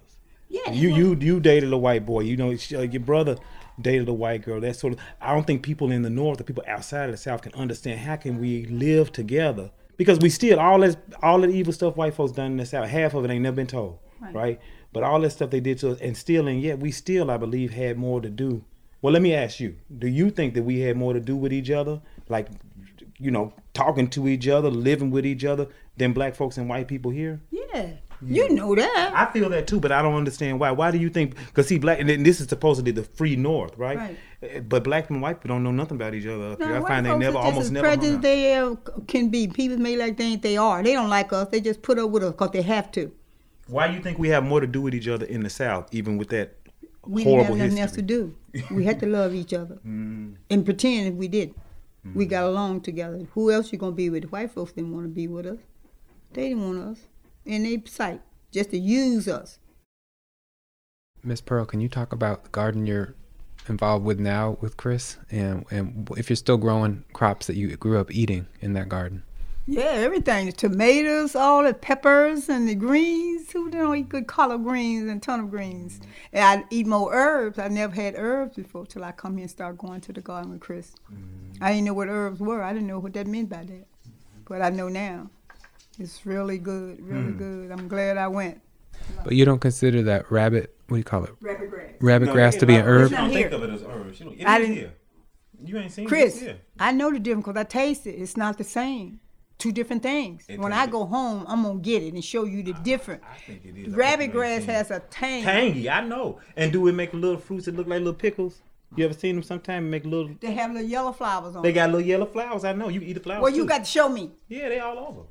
Yeah, 0.49 0.71
You 0.71 0.89
you 0.95 1.17
you 1.19 1.39
dated 1.39 1.73
a 1.73 1.77
white 1.77 2.05
boy. 2.05 2.21
You 2.21 2.37
know, 2.37 2.51
your 2.51 3.01
brother 3.01 3.37
dated 3.81 4.07
a 4.07 4.13
white 4.13 4.43
girl. 4.43 4.61
That 4.61 4.75
sort 4.75 4.93
of. 4.93 4.99
I 5.21 5.33
don't 5.33 5.45
think 5.45 5.61
people 5.61 5.91
in 5.91 6.01
the 6.03 6.09
North, 6.09 6.39
or 6.39 6.43
people 6.43 6.63
outside 6.67 7.05
of 7.05 7.11
the 7.11 7.17
South, 7.17 7.41
can 7.41 7.53
understand 7.53 7.99
how 7.99 8.15
can 8.15 8.39
we 8.39 8.65
live 8.65 9.11
together 9.11 9.71
because 9.97 10.19
we 10.19 10.29
still 10.29 10.59
all 10.59 10.79
that 10.79 10.97
all 11.21 11.39
that 11.41 11.49
evil 11.49 11.73
stuff 11.73 11.95
white 11.97 12.13
folks 12.13 12.31
done 12.31 12.51
in 12.51 12.57
the 12.57 12.65
South. 12.65 12.87
Half 12.87 13.13
of 13.13 13.25
it 13.25 13.31
ain't 13.31 13.41
never 13.43 13.55
been 13.57 13.67
told, 13.67 13.99
Right. 14.21 14.33
right? 14.33 14.59
But 14.93 15.03
all 15.03 15.19
that 15.21 15.31
stuff 15.31 15.49
they 15.49 15.59
did 15.59 15.77
to 15.79 15.91
us, 15.91 15.99
and 15.99 16.15
still, 16.15 16.47
and 16.47 16.61
yet 16.61 16.79
we 16.79 16.91
still, 16.91 17.29
I 17.29 17.37
believe, 17.37 17.73
had 17.73 17.97
more 17.97 18.21
to 18.21 18.29
do. 18.29 18.63
Well, 19.01 19.11
let 19.13 19.21
me 19.21 19.33
ask 19.33 19.59
you: 19.59 19.75
Do 19.95 20.07
you 20.07 20.29
think 20.31 20.53
that 20.53 20.63
we 20.63 20.79
had 20.79 20.95
more 20.95 21.13
to 21.13 21.19
do 21.19 21.35
with 21.35 21.51
each 21.51 21.69
other, 21.69 22.01
like, 22.29 22.47
you 23.19 23.31
know, 23.31 23.53
talking 23.73 24.09
to 24.11 24.27
each 24.27 24.47
other, 24.47 24.69
living 24.71 25.11
with 25.11 25.25
each 25.25 25.43
other, 25.45 25.67
than 25.97 26.13
black 26.13 26.35
folks 26.35 26.57
and 26.57 26.67
white 26.69 26.87
people 26.87 27.11
here? 27.11 27.41
Yeah. 27.51 27.91
You 28.21 28.49
know 28.49 28.73
that. 28.75 29.11
I 29.15 29.31
feel 29.31 29.49
that 29.49 29.67
too, 29.67 29.79
but 29.79 29.91
I 29.91 30.01
don't 30.01 30.15
understand 30.15 30.59
why. 30.59 30.71
Why 30.71 30.89
do 30.91 30.97
you 30.97 31.09
think? 31.09 31.35
Because 31.35 31.67
see, 31.67 31.77
black 31.77 31.99
and 31.99 32.09
then 32.09 32.23
this 32.23 32.41
is 32.41 32.47
supposedly 32.47 32.91
the 32.91 33.03
free 33.03 33.35
North, 33.35 33.77
right? 33.77 33.97
Right. 33.97 34.17
Uh, 34.41 34.59
But 34.61 34.83
black 34.83 35.09
and 35.09 35.21
white 35.21 35.41
people 35.41 35.55
don't 35.55 35.63
know 35.63 35.71
nothing 35.71 35.97
about 35.97 36.13
each 36.13 36.25
other 36.25 36.55
No. 36.59 36.75
I 36.83 36.87
find 36.87 37.05
they 37.05 37.15
never, 37.17 37.37
almost 37.37 37.71
never. 37.71 37.87
out. 37.87 38.01
they 38.21 38.75
can 39.07 39.29
be. 39.29 39.47
People 39.47 39.77
may 39.77 39.95
like 39.95 40.17
they 40.17 40.25
ain't 40.25 40.41
they 40.41 40.57
are. 40.57 40.81
They 40.83 40.93
don't 40.93 41.09
like 41.09 41.31
us. 41.33 41.47
They 41.49 41.61
just 41.61 41.81
put 41.81 41.99
up 41.99 42.09
with 42.09 42.23
us 42.23 42.31
because 42.31 42.51
they 42.51 42.61
have 42.63 42.91
to. 42.93 43.11
Why 43.67 43.87
do 43.87 43.93
you 43.95 44.01
think 44.01 44.17
we 44.17 44.29
have 44.29 44.43
more 44.45 44.61
to 44.61 44.67
do 44.67 44.81
with 44.81 44.95
each 44.95 45.07
other 45.07 45.25
in 45.25 45.43
the 45.43 45.49
South, 45.49 45.89
even 45.93 46.17
with 46.17 46.29
that 46.29 46.55
We 47.05 47.23
didn't 47.23 47.33
horrible 47.35 47.55
have 47.55 47.69
nothing 47.71 47.77
history? 47.77 47.77
Mm. 47.77 47.81
else 47.83 47.95
to 47.95 48.01
do. 48.71 48.75
We 48.75 48.83
had 48.85 48.99
to 49.01 49.05
love 49.17 49.35
each 49.35 49.53
other 49.53 49.77
and 49.83 50.65
pretend 50.65 51.17
we 51.17 51.27
did. 51.27 51.53
We 52.15 52.25
Mm. 52.25 52.29
got 52.29 52.43
along 52.45 52.81
together. 52.81 53.27
Who 53.33 53.51
else 53.51 53.71
you 53.73 53.77
gonna 53.77 53.91
be 53.91 54.09
with? 54.09 54.25
White 54.31 54.51
folks 54.51 54.71
didn't 54.71 54.93
want 54.93 55.05
to 55.05 55.09
be 55.09 55.27
with 55.27 55.45
us. 55.45 55.59
They 56.33 56.49
didn't 56.49 56.63
want 56.63 56.79
us 56.79 56.99
in 57.47 57.63
their 57.63 57.79
sight 57.85 58.21
just 58.51 58.71
to 58.71 58.77
use 58.77 59.27
us. 59.27 59.59
Miss 61.23 61.41
Pearl, 61.41 61.65
can 61.65 61.81
you 61.81 61.89
talk 61.89 62.13
about 62.13 62.43
the 62.43 62.49
garden 62.49 62.85
you're 62.85 63.15
involved 63.67 64.05
with 64.05 64.19
now 64.19 64.57
with 64.61 64.77
Chris, 64.77 65.17
and 65.31 65.65
and 65.71 66.09
if 66.17 66.29
you're 66.29 66.37
still 66.37 66.57
growing 66.57 67.03
crops 67.13 67.47
that 67.47 67.55
you 67.55 67.75
grew 67.75 67.99
up 67.99 68.13
eating 68.13 68.47
in 68.61 68.73
that 68.73 68.89
garden? 68.89 69.23
Yeah, 69.69 69.83
everything. 69.83 70.45
The 70.45 70.53
tomatoes, 70.53 71.35
all 71.35 71.61
the 71.61 71.73
peppers 71.73 72.47
and 72.47 72.69
the 72.69 72.75
greens. 72.75 73.51
Who 73.51 73.69
don't 73.69 73.97
eat 73.97 74.07
good 74.07 74.25
collard 74.25 74.63
greens 74.63 75.09
and 75.09 75.21
ton 75.21 75.41
of 75.41 75.49
greens? 75.49 75.99
And 76.31 76.61
I 76.61 76.65
eat 76.69 76.87
more 76.87 77.13
herbs. 77.13 77.59
I 77.59 77.67
never 77.67 77.93
had 77.93 78.15
herbs 78.15 78.55
before 78.55 78.85
till 78.85 79.03
I 79.03 79.11
come 79.11 79.35
here 79.35 79.43
and 79.43 79.51
start 79.51 79.77
going 79.77 79.99
to 80.01 80.13
the 80.13 80.21
garden 80.21 80.51
with 80.51 80.61
Chris. 80.61 80.95
I 81.59 81.73
didn't 81.73 81.85
know 81.85 81.93
what 81.93 82.07
herbs 82.07 82.39
were. 82.39 82.63
I 82.63 82.71
didn't 82.71 82.87
know 82.87 82.99
what 82.99 83.11
that 83.15 83.27
meant 83.27 83.49
by 83.49 83.65
that. 83.65 83.87
But 84.47 84.61
I 84.61 84.69
know 84.69 84.87
now. 84.87 85.29
It's 85.99 86.25
really 86.25 86.57
good, 86.57 87.01
really 87.01 87.31
hmm. 87.31 87.37
good. 87.37 87.71
I'm 87.71 87.87
glad 87.87 88.17
I 88.17 88.27
went. 88.27 88.61
But 89.23 89.33
you 89.33 89.45
don't 89.45 89.59
consider 89.59 90.01
that 90.03 90.31
rabbit, 90.31 90.75
what 90.87 90.95
do 90.95 90.99
you 90.99 91.03
call 91.03 91.23
it, 91.23 91.33
Rabbit 91.41 91.69
grass. 91.69 91.91
rabbit 92.01 92.25
No, 92.27 92.33
grass 92.33 92.55
to 92.57 92.65
be 92.65 92.75
an 92.75 92.81
get 92.81 92.87
a 92.87 92.91
lot 92.91 92.95
of- 92.95 93.01
herb? 93.03 93.11
You 93.11 93.17
don't 93.17 93.25
It's 93.27 93.35
think 93.35 93.51
of 93.51 93.63
it 93.63 93.69
as 93.69 93.83
herbs. 93.83 94.19
You, 94.19 94.25
know, 94.25 94.31
it 94.37 94.45
I 94.45 94.57
is 94.57 94.61
didn't- 94.67 94.75
here. 94.77 94.93
You 95.63 95.77
ain't 95.79 95.91
seen 95.91 96.07
Chris, 96.07 96.23
it. 96.23 96.37
It's 96.37 96.39
here. 96.41 96.57
I 96.79 96.91
know 96.91 97.11
the 97.11 97.19
difference 97.19 97.47
because 97.47 97.59
I 97.59 97.63
taste 97.63 98.05
it. 98.05 98.11
It's 98.11 98.37
not 98.37 98.57
the 98.57 98.63
same. 98.63 99.19
two 99.57 99.71
different 99.71 100.03
things. 100.03 100.45
It 100.47 100.59
when 100.59 100.71
I 100.71 100.85
go 100.85 101.03
home, 101.05 101.43
I'm 101.47 101.63
gonna 101.63 101.79
get 101.79 102.03
it 102.03 102.13
and 102.13 102.23
show 102.23 102.43
you 102.45 102.61
the 102.61 102.73
difference. 102.73 103.23
I 103.27 103.39
think 103.39 103.65
it 103.65 103.75
is. 103.75 103.95
Rabbit 103.95 104.31
grass 104.31 104.65
has 104.65 104.91
a 104.91 104.99
tang. 105.09 105.41
tangy. 105.43 105.89
I 105.89 106.01
know. 106.01 106.39
And 106.55 106.71
do 106.71 106.85
it 106.87 106.93
make 106.93 107.11
little 107.11 107.39
fruits 107.39 107.65
that 107.65 107.75
look 107.75 107.87
like 107.87 107.97
little 107.97 108.13
pickles? 108.13 108.61
You 108.95 109.05
ever 109.05 109.15
seen 109.15 109.33
them? 109.35 109.41
Sometime 109.41 109.89
make 109.89 110.05
little. 110.05 110.29
They 110.39 110.51
have 110.53 110.71
little 110.73 110.87
yellow 110.87 111.11
flowers 111.11 111.47
on. 111.47 111.53
Them. 111.53 111.61
They 111.63 111.73
got 111.73 111.89
little 111.89 112.05
yellow 112.05 112.27
flowers. 112.27 112.63
I 112.65 112.73
know. 112.73 112.89
You 112.89 113.01
eat 113.01 113.13
the 113.13 113.19
flowers. 113.19 113.41
Well, 113.41 113.51
you 113.51 113.63
too. 113.63 113.67
got 113.69 113.79
to 113.79 113.85
show 113.85 114.07
me. 114.07 114.29
Yeah, 114.47 114.69
they 114.69 114.79
all 114.79 114.99
over. 114.99 115.21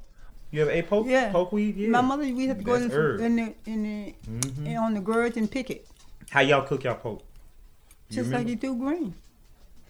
You 0.51 0.61
have 0.61 0.69
a 0.69 0.83
poke? 0.83 1.07
Yeah. 1.09 1.33
Poke 1.33 1.53
weed? 1.53 1.77
Yeah. 1.77 1.89
My 1.89 2.01
mother, 2.01 2.23
we 2.25 2.47
have 2.47 2.59
to 2.59 2.65
go 2.65 2.75
in, 2.75 2.91
herb. 2.91 3.21
in 3.21 3.37
the 3.37 3.55
in 3.67 3.83
the 3.83 4.15
Mm-hmm. 4.31 4.67
in- 4.67 4.77
on 4.77 4.95
the 4.95 5.01
girds 5.01 5.37
and 5.37 5.51
pick 5.51 5.71
it, 5.71 5.87
How 6.31 6.41
y'all 6.41 6.63
cook 6.67 6.85
y'all 6.85 6.95
poke? 6.97 7.23
You 8.11 8.17
just 8.17 8.31
like 8.31 8.47
you 8.49 8.57
do 8.57 8.75
green. 8.77 9.15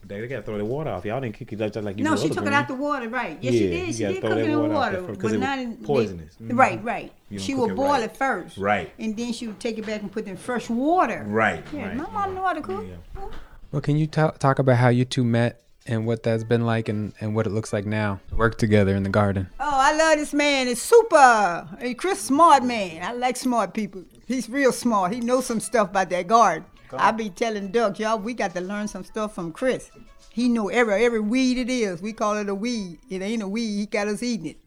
They, 0.05 0.21
they 0.21 0.29
gotta 0.29 0.43
throw 0.43 0.57
the 0.57 0.65
water 0.65 0.91
off. 0.91 1.05
Y'all 1.05 1.21
didn't 1.21 1.37
cook 1.37 1.53
it 1.53 1.57
just 1.59 1.75
like 1.85 1.99
you 1.99 2.05
No, 2.05 2.15
do 2.15 2.23
she 2.23 2.29
took 2.29 2.39
green. 2.39 2.49
it 2.53 2.55
out 2.55 2.69
the 2.69 2.75
water, 2.75 3.09
right? 3.09 3.37
Yes, 3.41 3.55
Yeah, 3.55 3.59
she 3.61 3.67
did. 3.69 3.95
She 3.95 4.05
did 4.05 4.21
throw 4.21 4.31
cook 4.31 4.39
it 4.39 4.45
in 4.47 4.59
water 4.59 4.73
water, 4.73 4.93
there 4.93 5.03
but 5.03 5.33
it 5.35 5.39
not 5.41 5.59
was 5.59 5.65
in 5.67 5.81
they- 5.81 5.87
poisonous. 5.87 6.37
Mhm. 6.43 6.57
Right, 6.59 6.85
right. 6.85 7.13
She 7.39 7.55
would 7.57 7.73
it 7.73 7.77
boil 7.77 7.89
right. 7.91 8.03
it 8.05 8.17
first, 8.17 8.57
Right. 8.57 8.93
and 9.01 9.17
then 9.17 9.33
she 9.33 9.49
would 9.49 9.59
take 9.59 9.79
it 9.79 9.85
back 9.87 10.03
and 10.03 10.11
put 10.13 10.27
it 10.27 10.31
in 10.31 10.37
fresh 10.37 10.71
water. 10.71 11.25
Right. 11.27 11.65
Yeah, 11.73 11.89
right. 11.89 11.97
my 11.97 12.09
mom 12.13 12.35
know 12.37 12.43
how 12.45 12.53
to 12.53 12.61
cook. 12.61 12.85
Yeah. 12.89 13.23
Well, 13.73 13.81
can 13.83 13.97
you 13.97 14.07
ta- 14.07 14.31
talk 14.31 14.61
about 14.61 14.77
how 14.77 14.89
you 14.89 15.05
two 15.05 15.25
met 15.25 15.61
and 15.87 16.07
what 16.07 16.22
that's 16.22 16.45
been 16.45 16.66
like 16.66 16.89
and, 16.89 17.12
and 17.20 17.34
what 17.34 17.47
it 17.47 17.51
looks 17.51 17.72
like 17.72 17.87
now 17.87 18.20
to 18.28 18.37
work 18.37 18.59
together 18.59 18.95
in 18.95 19.03
the 19.03 19.09
garden? 19.09 19.49
Oh, 19.61 19.78
I 19.80 19.97
love 19.97 20.18
this 20.18 20.34
man. 20.34 20.68
It's 20.68 20.82
super. 20.82 21.68
Hey, 21.78 21.95
Chris, 21.95 22.20
smart 22.20 22.64
man. 22.64 23.03
I 23.03 23.12
like 23.12 23.37
smart 23.37 23.74
people. 23.74 24.05
He's 24.26 24.49
real 24.49 24.72
smart. 24.72 25.12
He 25.12 25.20
knows 25.20 25.47
some 25.47 25.61
stuff 25.61 25.91
about 25.91 26.11
that 26.11 26.26
garden. 26.26 26.64
I 26.93 27.11
be 27.11 27.30
telling 27.30 27.72
Duck, 27.72 27.99
y'all, 27.99 28.18
we 28.18 28.34
got 28.34 28.55
to 28.55 28.61
learn 28.61 28.89
some 28.89 29.05
stuff 29.05 29.34
from 29.34 29.53
Chris. 29.53 29.91
He 30.30 30.49
know 30.49 30.68
every 30.68 31.05
every 31.05 31.20
weed 31.20 31.59
it 31.59 31.70
is. 31.70 32.03
We 32.03 32.12
call 32.12 32.37
it 32.37 32.49
a 32.49 32.55
weed. 32.55 32.99
It 33.09 33.22
ain't 33.22 33.43
a 33.43 33.49
weed. 33.49 33.78
He 33.78 33.87
got 33.87 34.07
us 34.09 34.22
eating 34.22 34.47
it. 34.47 34.59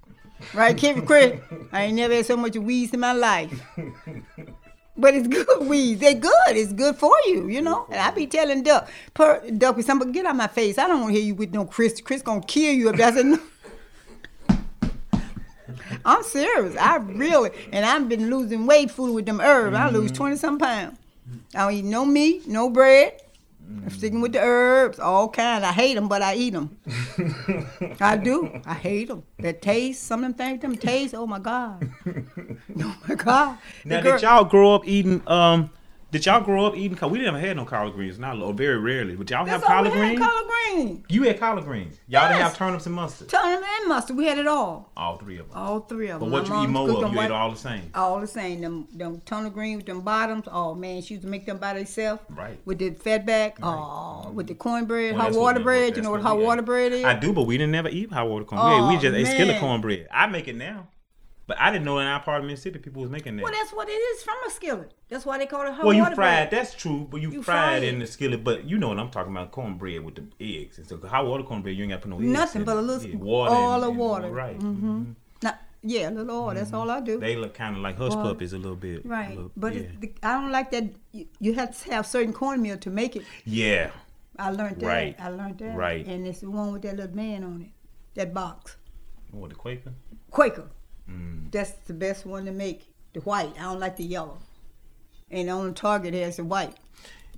Right, 0.54 0.76
Kevin 0.76 1.06
Chris? 1.06 1.40
I 1.72 1.84
ain't 1.84 1.96
never 1.96 2.14
had 2.14 2.26
so 2.26 2.38
much 2.38 2.56
weeds 2.56 2.94
in 2.94 3.00
my 3.00 3.14
life. 3.14 3.52
But 5.00 5.14
it's 5.16 5.28
good 5.46 5.68
weeds. 5.68 6.02
They 6.02 6.14
good. 6.14 6.32
It's 6.50 6.74
good 6.74 6.96
for 6.98 7.14
you, 7.26 7.48
you 7.48 7.62
know. 7.62 7.86
And 7.90 8.00
I 8.00 8.12
be 8.12 8.28
telling 8.28 8.64
Duck, 8.64 8.90
per, 9.14 9.50
Duck, 9.52 9.78
with 9.78 9.86
somebody 9.86 10.12
get 10.12 10.26
out 10.26 10.36
my 10.36 10.48
face. 10.48 10.78
I 10.78 10.88
don't 10.88 11.02
want 11.02 11.14
to 11.14 11.20
hear 11.20 11.28
you 11.28 11.36
with 11.36 11.54
no 11.54 11.66
Chris. 11.66 12.02
Chris 12.02 12.22
gonna 12.22 12.42
kill 12.42 12.74
you 12.74 12.90
if 12.90 12.98
that's 12.98 13.18
a. 13.18 13.40
I'm 16.06 16.24
serious. 16.24 16.76
I 16.78 16.98
really, 16.98 17.52
and 17.72 17.86
I've 17.86 18.10
been 18.10 18.30
losing 18.30 18.66
weight 18.66 18.92
food 18.92 19.14
with 19.14 19.26
them 19.26 19.40
herbs. 19.42 19.76
I 19.76 19.90
lose 19.90 20.12
mm-hmm. 20.12 20.18
20 20.18 20.36
some 20.38 20.58
pounds. 20.58 20.98
I 21.56 21.60
don't 21.64 21.74
eat 21.74 21.86
no 21.86 22.06
meat, 22.06 22.48
no 22.48 22.70
bread. 22.70 23.20
I'm 23.70 23.90
sticking 23.92 24.20
with 24.22 24.34
the 24.34 24.40
herbs, 24.42 25.00
all 25.00 25.30
kind. 25.30 25.64
I 25.64 25.72
hate 25.72 25.94
them, 25.94 26.08
but 26.08 26.22
I 26.24 26.34
eat 26.36 26.52
them. 26.52 26.76
I 28.02 28.18
do. 28.18 28.62
I 28.66 28.74
hate 28.74 29.10
them. 29.10 29.24
That 29.40 29.62
taste, 29.62 30.04
some 30.04 30.24
of 30.24 30.36
them 30.36 30.48
things, 30.48 30.62
them 30.62 30.76
taste. 30.76 31.14
Oh 31.14 31.28
my 31.28 31.38
god. 31.38 31.88
oh 32.08 32.96
my 33.08 33.16
god. 33.16 33.58
The 33.84 33.90
Now, 33.90 34.02
girl- 34.02 34.12
did 34.14 34.22
y'all 34.24 34.44
grow 34.46 34.74
up 34.74 34.88
eating? 34.88 35.22
Um, 35.28 35.70
did 36.12 36.26
y'all 36.26 36.42
grow 36.42 36.66
up 36.66 36.76
eating? 36.76 36.98
We 37.10 37.20
didn't 37.20 37.36
have 37.36 37.56
no 37.56 37.66
collard 37.66 37.94
greens, 37.94 38.18
not 38.18 38.38
or 38.42 38.54
very 38.54 38.78
rarely. 38.78 39.16
But 39.16 39.30
y'all 39.30 39.46
have 39.46 39.62
That's 39.62 39.64
we 39.64 39.68
collard 39.68 39.94
had, 39.94 40.00
greens. 40.00 40.20
collard 40.20 40.46
green. 40.48 41.06
You 41.10 41.24
had 41.24 41.40
collard 41.40 41.66
greens. 41.66 42.00
Y'all 42.08 42.28
didn't 42.30 42.42
have 42.42 42.58
turnips 42.58 42.86
and 42.86 42.96
mustard. 42.96 43.30
Turnips 43.30 43.68
and 43.80 43.90
mustard. 43.90 44.18
We 44.18 44.26
had 44.26 44.38
it 44.38 44.48
all. 44.48 44.92
All 44.98 45.18
three 45.18 45.38
of 45.38 45.50
them. 45.50 45.58
All 45.58 45.82
three 45.82 46.10
of 46.10 46.20
them. 46.20 46.30
but 46.30 46.42
what 46.42 46.48
you 46.50 46.64
eat 46.64 46.68
more 46.70 46.90
of? 47.06 47.14
You 47.14 47.22
ate 47.22 47.32
all 47.32 47.52
the 47.52 47.58
same. 47.58 47.92
all 47.94 48.20
the 48.20 48.28
same. 48.28 48.62
Them 48.62 48.88
them 48.94 49.22
turnip 49.26 49.54
green 49.54 49.78
with 49.78 49.86
them 49.86 50.02
bottoms. 50.02 50.46
Oh 50.52 50.74
man, 50.76 51.02
she 51.02 51.16
used 51.16 51.24
to 51.26 51.30
make 51.30 51.46
them 51.46 51.58
by 51.58 51.74
herself. 51.74 52.22
Right. 52.30 52.60
With 52.66 52.80
the 52.80 52.92
fat 52.92 53.26
back. 53.26 53.58
Oh, 53.62 54.32
with 54.34 54.48
the 54.48 54.56
cornbread, 54.56 55.14
Well, 55.16 55.24
hot 55.24 55.34
water 55.34 55.60
we- 55.60 55.64
bread. 55.64 55.96
You 55.96 56.02
know 56.04 56.12
what 56.12 56.22
what 56.24 56.28
hot 56.28 56.40
water 56.40 56.62
bread 56.62 56.92
is? 56.92 57.06
I 57.06 57.14
do, 57.14 57.34
but 57.34 57.44
we 57.44 57.58
didn't 57.58 57.72
never 57.72 57.90
eat 57.90 58.12
hot 58.12 58.28
water 58.28 58.46
cornbread. 58.46 58.90
we 58.90 58.98
Oh, 58.98 59.00
just 59.00 59.16
ate 59.16 59.28
skillet 59.28 59.48
man. 59.50 59.60
cornbread. 59.60 60.08
I 60.12 60.28
make 60.28 60.48
it 60.48 60.56
now, 60.56 60.88
but 61.50 61.60
I 61.60 61.70
didn't 61.72 61.84
know 61.84 62.00
in 62.00 62.08
our 62.08 62.22
part 62.22 62.40
of 62.42 62.48
Mississippi 62.48 62.80
people 62.80 63.02
was 63.02 63.12
making 63.12 63.36
that. 63.36 63.44
Well, 63.44 63.52
that's 63.52 63.72
what 63.74 63.90
it 63.90 63.94
is 63.94 64.24
from 64.24 64.36
a 64.48 64.50
skillet. 64.52 64.94
That's 65.10 65.26
why 65.26 65.38
they 65.40 65.48
call 65.48 65.66
it 65.68 65.74
hot 65.74 65.84
Well, 65.84 65.94
you 65.94 66.04
water 66.04 66.16
fried. 66.16 66.50
bread. 66.50 66.52
That's 66.52 66.74
true, 66.76 67.08
but 67.10 67.20
you, 67.22 67.32
You 67.32 67.42
fried 67.44 67.82
fry 67.82 67.88
in 67.88 68.00
the 68.00 68.08
skillet. 68.08 68.44
But 68.44 68.64
you 68.66 68.78
know 68.78 68.88
what 68.90 69.00
I'm 69.00 69.10
talking 69.10 69.32
about? 69.34 69.52
Cornbread 69.52 70.02
with 70.06 70.16
the 70.16 70.24
eggs. 70.40 70.78
And 70.78 70.88
so 70.88 70.98
hot 71.06 71.26
water 71.26 71.44
cornbread, 71.44 71.76
you 71.76 71.84
ain't 71.84 71.92
got 71.92 71.98
to 71.98 72.02
put 72.04 72.12
no 72.12 72.18
eggs. 72.20 72.28
Nothing 72.32 72.64
but 72.64 72.78
a 72.78 72.82
little 72.82 73.10
Yeah, 73.10 73.18
water. 73.18 73.52
all 73.54 73.74
and- 73.82 73.90
and- 73.92 73.98
water. 74.00 74.30
Right. 74.30 74.58
Mm-hmm. 74.60 75.12
Not, 75.42 75.60
yeah, 75.82 76.10
a 76.10 76.12
little 76.12 76.36
oil. 76.46 76.54
That's 76.54 76.72
all 76.72 76.90
I 76.92 77.02
do. 77.02 77.20
They 77.20 77.36
look 77.36 77.56
kind 77.56 77.76
of 77.76 77.82
like 77.82 77.98
hush 77.98 78.14
Water. 78.16 78.30
puppies 78.30 78.54
a 78.54 78.58
little 78.58 78.76
bit. 78.78 79.06
right. 79.06 79.30
little- 79.36 79.52
But 79.58 79.74
yeah. 79.76 79.82
the, 80.00 80.14
I 80.22 80.34
don't 80.40 80.52
like 80.52 80.70
that. 80.72 80.84
You, 81.14 81.26
you 81.40 81.54
have 81.56 81.76
to 81.84 81.92
have 81.94 82.06
certain 82.06 82.32
cornmeal 82.34 82.78
to 82.78 82.90
make 82.90 83.16
it. 83.16 83.24
yeah. 83.46 83.90
I 84.38 84.52
learned 84.52 84.80
that. 84.80 84.86
Right. 84.86 85.16
I 85.20 85.30
learned 85.30 85.58
that. 85.58 85.76
Right. 85.76 86.06
And 86.06 86.26
it's 86.26 86.40
the 86.40 86.50
one 86.50 86.72
with 86.72 86.84
that 86.84 86.96
little 86.96 87.14
man 87.16 87.44
on 87.44 87.62
it. 87.64 87.72
That 88.14 88.34
box. 88.34 88.78
What 89.32 89.50
the 89.50 89.56
Quaker? 89.56 89.92
Quaker. 90.32 90.70
Mm. 91.10 91.52
That's 91.52 91.72
the 91.88 91.94
best 91.94 92.26
one 92.26 92.46
to 92.46 92.52
make. 92.52 92.86
The 93.14 93.22
white. 93.22 93.54
I 93.58 93.64
don't 93.64 93.80
like 93.80 93.98
the 93.98 94.04
yellow. 94.04 94.38
And 95.32 95.48
the 95.48 95.52
only 95.52 95.74
Target 95.74 96.14
has 96.14 96.38
the 96.38 96.44
white. 96.44 96.76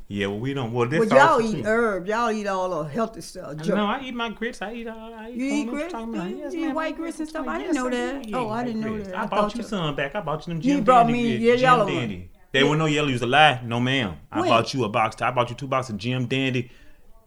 Yeah, 0.10 0.28
well, 0.28 0.40
we 0.40 0.54
don't. 0.54 0.74
Well, 0.74 0.90
this 0.90 1.08
But 1.08 1.16
y'all 1.18 1.40
eat 1.42 1.64
too. 1.64 1.64
herbs. 1.66 2.10
Y'all 2.10 2.30
eat 2.32 2.46
all 2.46 2.84
the 2.84 2.90
healthy 2.90 3.22
stuff. 3.22 3.56
Jerk. 3.58 3.78
No, 3.78 3.86
I 3.86 4.02
eat 4.02 4.14
my 4.14 4.28
grits. 4.30 4.62
I 4.62 4.74
eat. 4.74 4.88
all. 4.88 5.14
I 5.14 5.30
eat 5.30 5.36
You 5.38 5.46
eat 5.46 5.70
grits? 5.70 5.94
talking 5.94 6.14
about? 6.14 6.30
You 6.30 6.38
Yes, 6.40 6.54
eat 6.54 6.74
white 6.74 6.94
I 6.96 6.98
grits 6.98 7.20
and 7.20 7.30
stuff? 7.30 7.48
I 7.48 7.58
didn't 7.60 7.76
know 7.76 7.90
that. 7.90 8.24
do 8.28 8.36
Oh, 8.36 8.50
I 8.50 8.66
didn't 8.66 8.82
know 8.82 8.98
that. 9.02 9.16
I, 9.16 9.24
I 9.24 9.26
bought 9.28 9.40
thought 9.40 9.56
you 9.56 9.62
you- 9.62 9.68
some 9.68 9.96
back. 9.96 10.14
I 10.16 10.20
bought 10.20 10.46
you 10.46 10.54
them 10.54 10.62
You 10.62 10.76
Jim 10.76 10.84
brought 10.84 11.04
Dandy 11.08 11.14
me 11.14 11.30
grits. 11.30 11.44
your 11.44 11.56
Jim 11.56 11.64
yellow 11.64 11.86
one. 11.86 11.94
Dandy. 11.96 12.30
They 12.52 12.64
were 12.66 12.76
no 12.76 12.86
yellow. 12.88 13.08
Use 13.08 13.22
a 13.22 13.26
lie. 13.28 13.62
No, 13.64 13.80
ma'am. 13.80 14.16
I 14.30 14.42
When? 14.42 14.50
bought 14.50 14.74
you 14.74 14.84
a 14.84 14.90
box. 14.90 15.22
I 15.22 15.32
bought 15.32 15.50
you 15.50 15.56
two 15.56 15.68
boxes 15.68 15.92
of 15.92 15.98
Jim 16.00 16.26
Dandy 16.26 16.70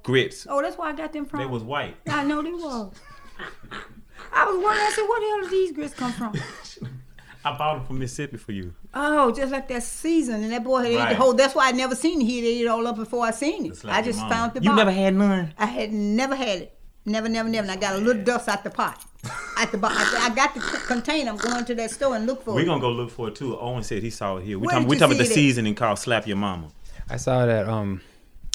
grits. 0.03 0.47
Oh, 0.51 0.61
that's 0.61 0.77
why 0.77 0.91
I 0.91 0.93
got 0.93 1.15
them 1.15 1.25
from. 1.25 1.41
They 1.41 1.47
was 1.47 1.63
white. 1.63 1.97
I 2.07 2.23
know 2.25 2.43
they 2.43 2.53
was. 2.53 2.93
I 4.33 4.45
was 4.47 4.55
wondering. 4.63 4.87
I 4.87 4.93
said, 4.95 5.03
"Where 5.09 5.21
the 5.21 5.27
hell 5.27 5.41
did 5.43 5.51
these 5.51 5.73
grits 5.73 5.95
come 5.95 6.13
from?" 6.13 6.35
I 7.47 7.57
bought 7.59 7.77
them 7.77 7.87
from 7.87 7.99
Mississippi 7.99 8.39
for 8.39 8.53
you. 8.53 8.73
Oh, 8.95 9.31
just 9.31 9.53
like 9.53 9.69
that 9.69 9.83
season, 9.83 10.43
and 10.45 10.53
that 10.53 10.65
boy 10.65 10.79
had 10.83 10.93
ate 10.93 11.09
the 11.11 11.15
whole. 11.17 11.35
That's 11.35 11.55
why 11.55 11.69
I 11.69 11.73
never 11.73 11.95
seen 11.95 12.21
it. 12.23 12.25
He 12.25 12.39
had 12.39 12.47
ate 12.47 12.61
it 12.63 12.67
all 12.69 12.87
up 12.87 12.97
before 12.97 13.25
I 13.27 13.33
seen 13.33 13.67
it. 13.67 13.69
Just 13.71 13.85
like 13.85 13.97
I 13.97 14.03
just 14.03 14.21
found 14.21 14.55
the 14.55 14.63
You 14.63 14.71
box. 14.71 14.77
never 14.79 14.91
had 14.93 15.15
none. 15.15 15.53
I 15.59 15.67
had 15.67 15.93
never 15.93 16.35
had 16.35 16.59
it. 16.63 16.79
Never, 17.05 17.29
never, 17.29 17.47
never. 17.51 17.65
And 17.69 17.71
I 17.71 17.77
got 17.77 17.97
a 17.97 17.99
little 17.99 18.23
dust 18.25 18.49
out 18.49 18.65
the 18.65 18.71
pot. 18.71 19.05
At 19.59 19.71
the 19.73 19.77
box. 19.79 19.95
I 20.15 20.35
got 20.35 20.55
the 20.55 20.61
container. 20.87 21.33
I'm 21.33 21.37
going 21.37 21.67
to 21.67 21.75
that 21.75 21.91
store 21.91 22.17
and 22.17 22.25
look 22.25 22.43
for 22.45 22.55
We're 22.55 22.63
it. 22.63 22.65
gonna 22.67 22.81
go 22.81 22.91
look 22.91 23.11
for 23.11 23.29
it 23.29 23.35
too. 23.35 23.59
Owen 23.59 23.83
said 23.83 24.03
he 24.03 24.09
saw 24.09 24.39
it 24.39 24.45
here. 24.45 24.59
We 24.59 24.67
Where 24.67 24.75
talking, 24.77 24.89
we 24.89 24.97
you 24.97 25.01
talking 25.01 25.17
about 25.17 25.25
the 25.27 25.31
it 25.31 25.35
seasoning 25.35 25.75
called 25.75 25.99
"Slap 25.99 26.27
Your 26.27 26.39
Mama." 26.39 26.69
I 27.11 27.19
saw 27.19 27.45
that 27.45 27.69
um, 27.69 28.01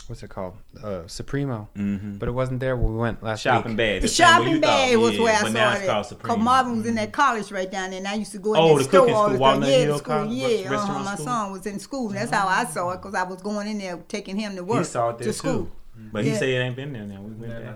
what's 0.09 0.23
it 0.23 0.29
called? 0.29 0.55
Uh, 0.83 1.05
Supremo. 1.07 1.69
But 1.75 2.27
it 2.27 2.31
wasn't 2.31 2.59
there 2.59 2.75
when 2.75 2.93
we 2.93 2.99
went 2.99 3.21
last 3.23 3.45
Mm-hmm. 3.45 3.55
Shopping 3.57 3.71
week. 3.71 3.77
bag. 3.77 4.01
The 4.01 4.07
same 4.07 4.25
way 4.27 4.31
shopping 4.33 4.53
you 4.55 4.61
bag 4.61 4.93
thought, 4.93 5.01
was 5.01 5.13
yeah, 5.15 5.21
where 5.23 5.35
I 5.35 5.41
but 5.41 5.47
saw 5.47 5.53
now 5.53 5.71
it's 5.73 5.81
it. 5.83 5.87
called 5.87 5.99
at. 6.05 6.05
Supreme. 6.09 6.35
Cause 6.35 6.43
Marvin 6.43 6.77
was 6.77 6.85
in 6.87 6.95
that 6.95 7.11
college 7.11 7.51
right 7.51 7.71
down 7.71 7.89
there, 7.91 7.99
and 7.99 8.07
I 8.07 8.13
used 8.15 8.31
to 8.33 8.39
go 8.39 8.53
in 8.55 8.59
Oh, 8.59 8.77
that 8.77 8.83
the 8.83 8.89
store 8.89 9.11
all 9.11 9.29
the 9.29 9.37
time. 9.39 9.61
Yeah, 9.63 9.69
Hill 9.69 9.93
the 9.93 9.97
school. 9.99 10.25
Yeah, 10.33 10.73
uh-huh. 10.73 10.99
my 11.03 11.13
school? 11.13 11.25
son 11.25 11.51
was 11.51 11.65
in 11.65 11.79
school. 11.79 12.09
That's 12.09 12.31
how 12.31 12.47
I 12.47 12.65
saw 12.65 12.89
it, 12.91 13.01
cause 13.01 13.13
I 13.15 13.23
was 13.23 13.41
going 13.41 13.67
in 13.67 13.77
there 13.77 13.97
taking 14.07 14.37
him 14.37 14.55
to 14.55 14.63
work 14.63 14.79
He 14.79 14.83
saw 14.85 15.09
it 15.09 15.19
there 15.19 15.27
to 15.27 15.33
school. 15.33 15.53
too. 15.65 15.71
Mm-hmm. 15.99 16.09
But 16.11 16.23
he 16.23 16.31
Yeah. 16.31 16.37
said 16.37 16.49
it 16.49 16.53
ain't 16.53 16.75
been 16.75 16.93
there 16.93 17.03
now. 17.03 17.21
We 17.21 17.31
went 17.31 17.51
there. 17.51 17.75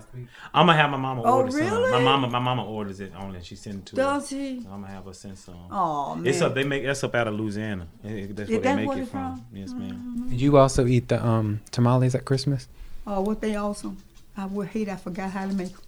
I'm 0.54 0.66
gonna 0.66 0.78
have 0.78 0.90
my 0.90 0.96
mama 0.96 1.22
Oh, 1.24 1.36
order 1.38 1.50
some. 1.50 1.90
My 1.90 2.00
mama, 2.00 2.28
my 2.30 2.38
mama 2.38 2.64
orders 2.64 3.00
it 3.00 3.12
only. 3.18 3.42
She 3.42 3.54
send 3.56 3.80
it 3.80 3.86
to 3.86 3.96
Does 3.96 4.22
us. 4.24 4.30
he? 4.30 4.56
I'm 4.58 4.62
gonna 4.82 4.86
have 4.88 5.04
her 5.04 5.12
send 5.12 5.36
some. 5.38 5.56
Oh 5.70 6.14
man. 6.16 6.26
It's 6.26 6.40
up. 6.40 6.54
They 6.54 6.64
make 6.64 6.84
that's 6.84 7.04
up 7.04 7.14
out 7.14 7.28
of 7.28 7.34
Louisiana. 7.34 7.86
That's 8.02 8.14
Is 8.14 8.50
where 8.50 8.58
they 8.60 8.76
make 8.86 8.90
it 8.98 9.08
from. 9.08 9.36
from? 9.36 9.46
Yes, 9.52 9.72
ma'am. 9.72 9.90
Mm-hmm. 9.90 10.30
Did 10.30 10.40
you 10.40 10.56
also 10.56 10.86
eat 10.86 11.08
the 11.08 11.24
um 11.24 11.60
tamales 11.70 12.14
at 12.14 12.24
Christmas? 12.24 12.66
Oh, 13.06 13.20
what 13.20 13.40
they 13.40 13.54
awesome! 13.56 13.98
I 14.36 14.46
would 14.46 14.68
hate. 14.68 14.88
I 14.88 14.96
forgot 14.96 15.30
how 15.30 15.46
to 15.46 15.52
make 15.54 15.72
them. 15.72 15.80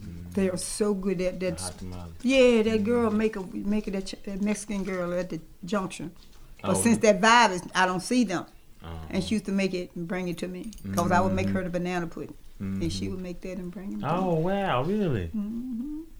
Mm-hmm. 0.00 0.30
They 0.32 0.48
are 0.48 0.56
so 0.56 0.94
good 0.94 1.20
at 1.20 1.38
that. 1.40 1.60
Hot. 1.60 1.74
Yeah, 2.22 2.62
that 2.62 2.82
girl 2.84 3.10
make 3.10 3.36
a 3.36 3.42
make 3.52 3.86
it 3.88 3.90
that, 3.92 4.14
that 4.24 4.40
Mexican 4.40 4.82
girl 4.84 5.12
at 5.12 5.28
the 5.28 5.40
junction. 5.64 6.12
But 6.62 6.70
Oh. 6.70 6.74
since 6.80 6.98
that 6.98 7.20
vibe 7.20 7.50
is, 7.52 7.62
I 7.74 7.84
don't 7.86 8.00
see 8.00 8.24
them. 8.24 8.46
Uh, 8.84 8.88
And 9.10 9.22
she 9.24 9.34
used 9.36 9.44
to 9.46 9.52
make 9.52 9.74
it 9.74 9.90
and 9.96 10.06
bring 10.08 10.28
it 10.28 10.38
to 10.38 10.48
me. 10.48 10.70
Because 10.82 11.10
I 11.12 11.20
would 11.20 11.32
make 11.32 11.48
her 11.48 11.62
the 11.62 11.70
banana 11.70 12.06
pudding. 12.06 12.34
And 12.60 12.92
she 12.92 13.08
would 13.08 13.20
make 13.20 13.40
that 13.40 13.58
and 13.58 13.72
bring 13.72 13.88
it 13.94 13.96
to 13.96 13.96
me. 13.98 14.04
oh 14.06 14.34
wow, 14.34 14.82
really? 14.84 15.30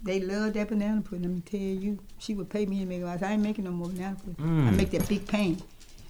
They 0.02 0.18
love 0.20 0.54
that 0.54 0.68
banana 0.68 1.00
pudding. 1.00 1.22
Let 1.22 1.32
me 1.32 1.40
tell 1.42 1.60
you. 1.84 1.98
She 2.18 2.34
would 2.34 2.50
pay 2.50 2.66
me 2.66 2.80
and 2.80 2.88
make 2.88 3.00
it. 3.00 3.06
I 3.06 3.16
said, 3.16 3.28
I 3.30 3.32
ain't 3.34 3.42
making 3.42 3.64
no 3.64 3.70
more 3.70 3.88
banana 3.88 4.16
pudding. 4.16 4.36
I 4.38 4.70
Mm. 4.70 4.76
make 4.76 4.90
that 4.90 5.08
big 5.08 5.26
pain. 5.28 5.62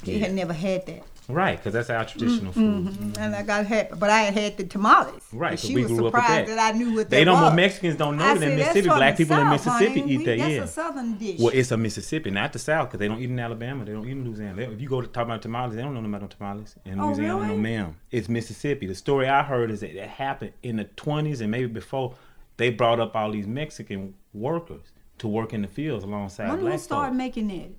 They 0.05 0.19
had 0.19 0.33
never 0.33 0.53
had 0.55 0.87
that. 0.87 1.03
Right, 1.29 1.57
because 1.57 1.73
that's 1.73 1.89
our 1.91 2.05
traditional 2.05 2.53
mm-hmm. 2.53 2.87
food. 2.87 2.95
Mm-hmm. 2.95 3.23
And 3.23 3.35
I 3.37 3.43
got 3.43 3.65
had, 3.67 3.99
but 3.99 4.11
I 4.11 4.23
had 4.23 4.35
had 4.35 4.57
the 4.57 4.65
tamales. 4.65 5.23
Right, 5.33 5.59
she 5.59 5.75
we 5.75 5.83
was 5.83 5.93
grew 5.93 6.07
up 6.09 6.15
with 6.15 6.23
surprised 6.23 6.51
that. 6.51 6.57
that. 6.57 6.75
I 6.75 6.79
knew 6.79 6.95
what 6.97 7.11
They 7.11 7.25
don't. 7.25 7.41
was. 7.41 7.55
Mexicans 7.55 7.97
don't 7.97 8.17
know 8.17 8.25
I 8.25 8.35
that 8.35 8.41
said, 8.41 8.53
in 8.53 8.59
"That's 8.59 8.75
Mississippi. 8.75 8.97
Black 8.97 9.17
people 9.17 9.37
in 9.39 9.49
Mississippi 9.51 10.01
honey. 10.01 10.13
eat 10.13 10.19
We- 10.19 10.25
that. 10.25 10.39
That's 10.39 10.51
Yeah. 10.53 10.63
a 10.63 10.67
southern 10.67 11.15
dish. 11.19 11.39
Well, 11.41 11.53
it's 11.55 11.71
a 11.71 11.77
Mississippi, 11.77 12.31
not 12.31 12.53
the 12.53 12.59
South, 12.59 12.89
because 12.89 12.99
they 12.99 13.09
don't 13.09 13.19
eat 13.21 13.31
in 13.31 13.39
Alabama. 13.39 13.85
They 13.85 13.93
don't 13.93 14.07
eat 14.07 14.13
in 14.13 14.25
Louisiana. 14.25 14.57
They, 14.57 14.65
if 14.65 14.81
you 14.81 14.89
go 14.89 15.01
to 15.01 15.07
talk 15.07 15.25
about 15.25 15.43
tamales, 15.43 15.77
they 15.77 15.83
don't 15.83 15.95
know 15.95 16.01
nothing 16.01 16.15
about 16.17 16.31
tamales. 16.31 16.75
In 16.85 16.99
Oh, 17.01 17.07
Louisiana, 17.07 17.33
no 17.35 17.41
really? 17.51 17.57
ma'am. 17.59 17.97
It's 18.11 18.29
Mississippi. 18.29 18.87
The 18.87 18.95
story 18.95 19.29
I 19.29 19.43
heard 19.43 19.71
is 19.71 19.81
that 19.81 19.91
it 19.97 20.09
happened 20.09 20.53
in 20.63 20.77
the 20.77 20.85
20s 20.85 21.41
and 21.41 21.51
maybe 21.51 21.67
before. 21.67 22.15
They 22.59 22.69
brought 22.71 23.01
up 23.01 23.17
all 23.17 23.31
these 23.31 23.47
Mexican 23.47 24.15
workers 24.35 24.93
to 25.19 25.27
work 25.29 25.53
in 25.55 25.63
the 25.63 25.69
fields 25.69 26.05
alongside 26.05 26.49
when 26.49 26.57
did 26.59 26.65
we 26.65 26.71
black 26.71 26.81
start 26.81 27.15
making 27.15 27.49
that? 27.49 27.71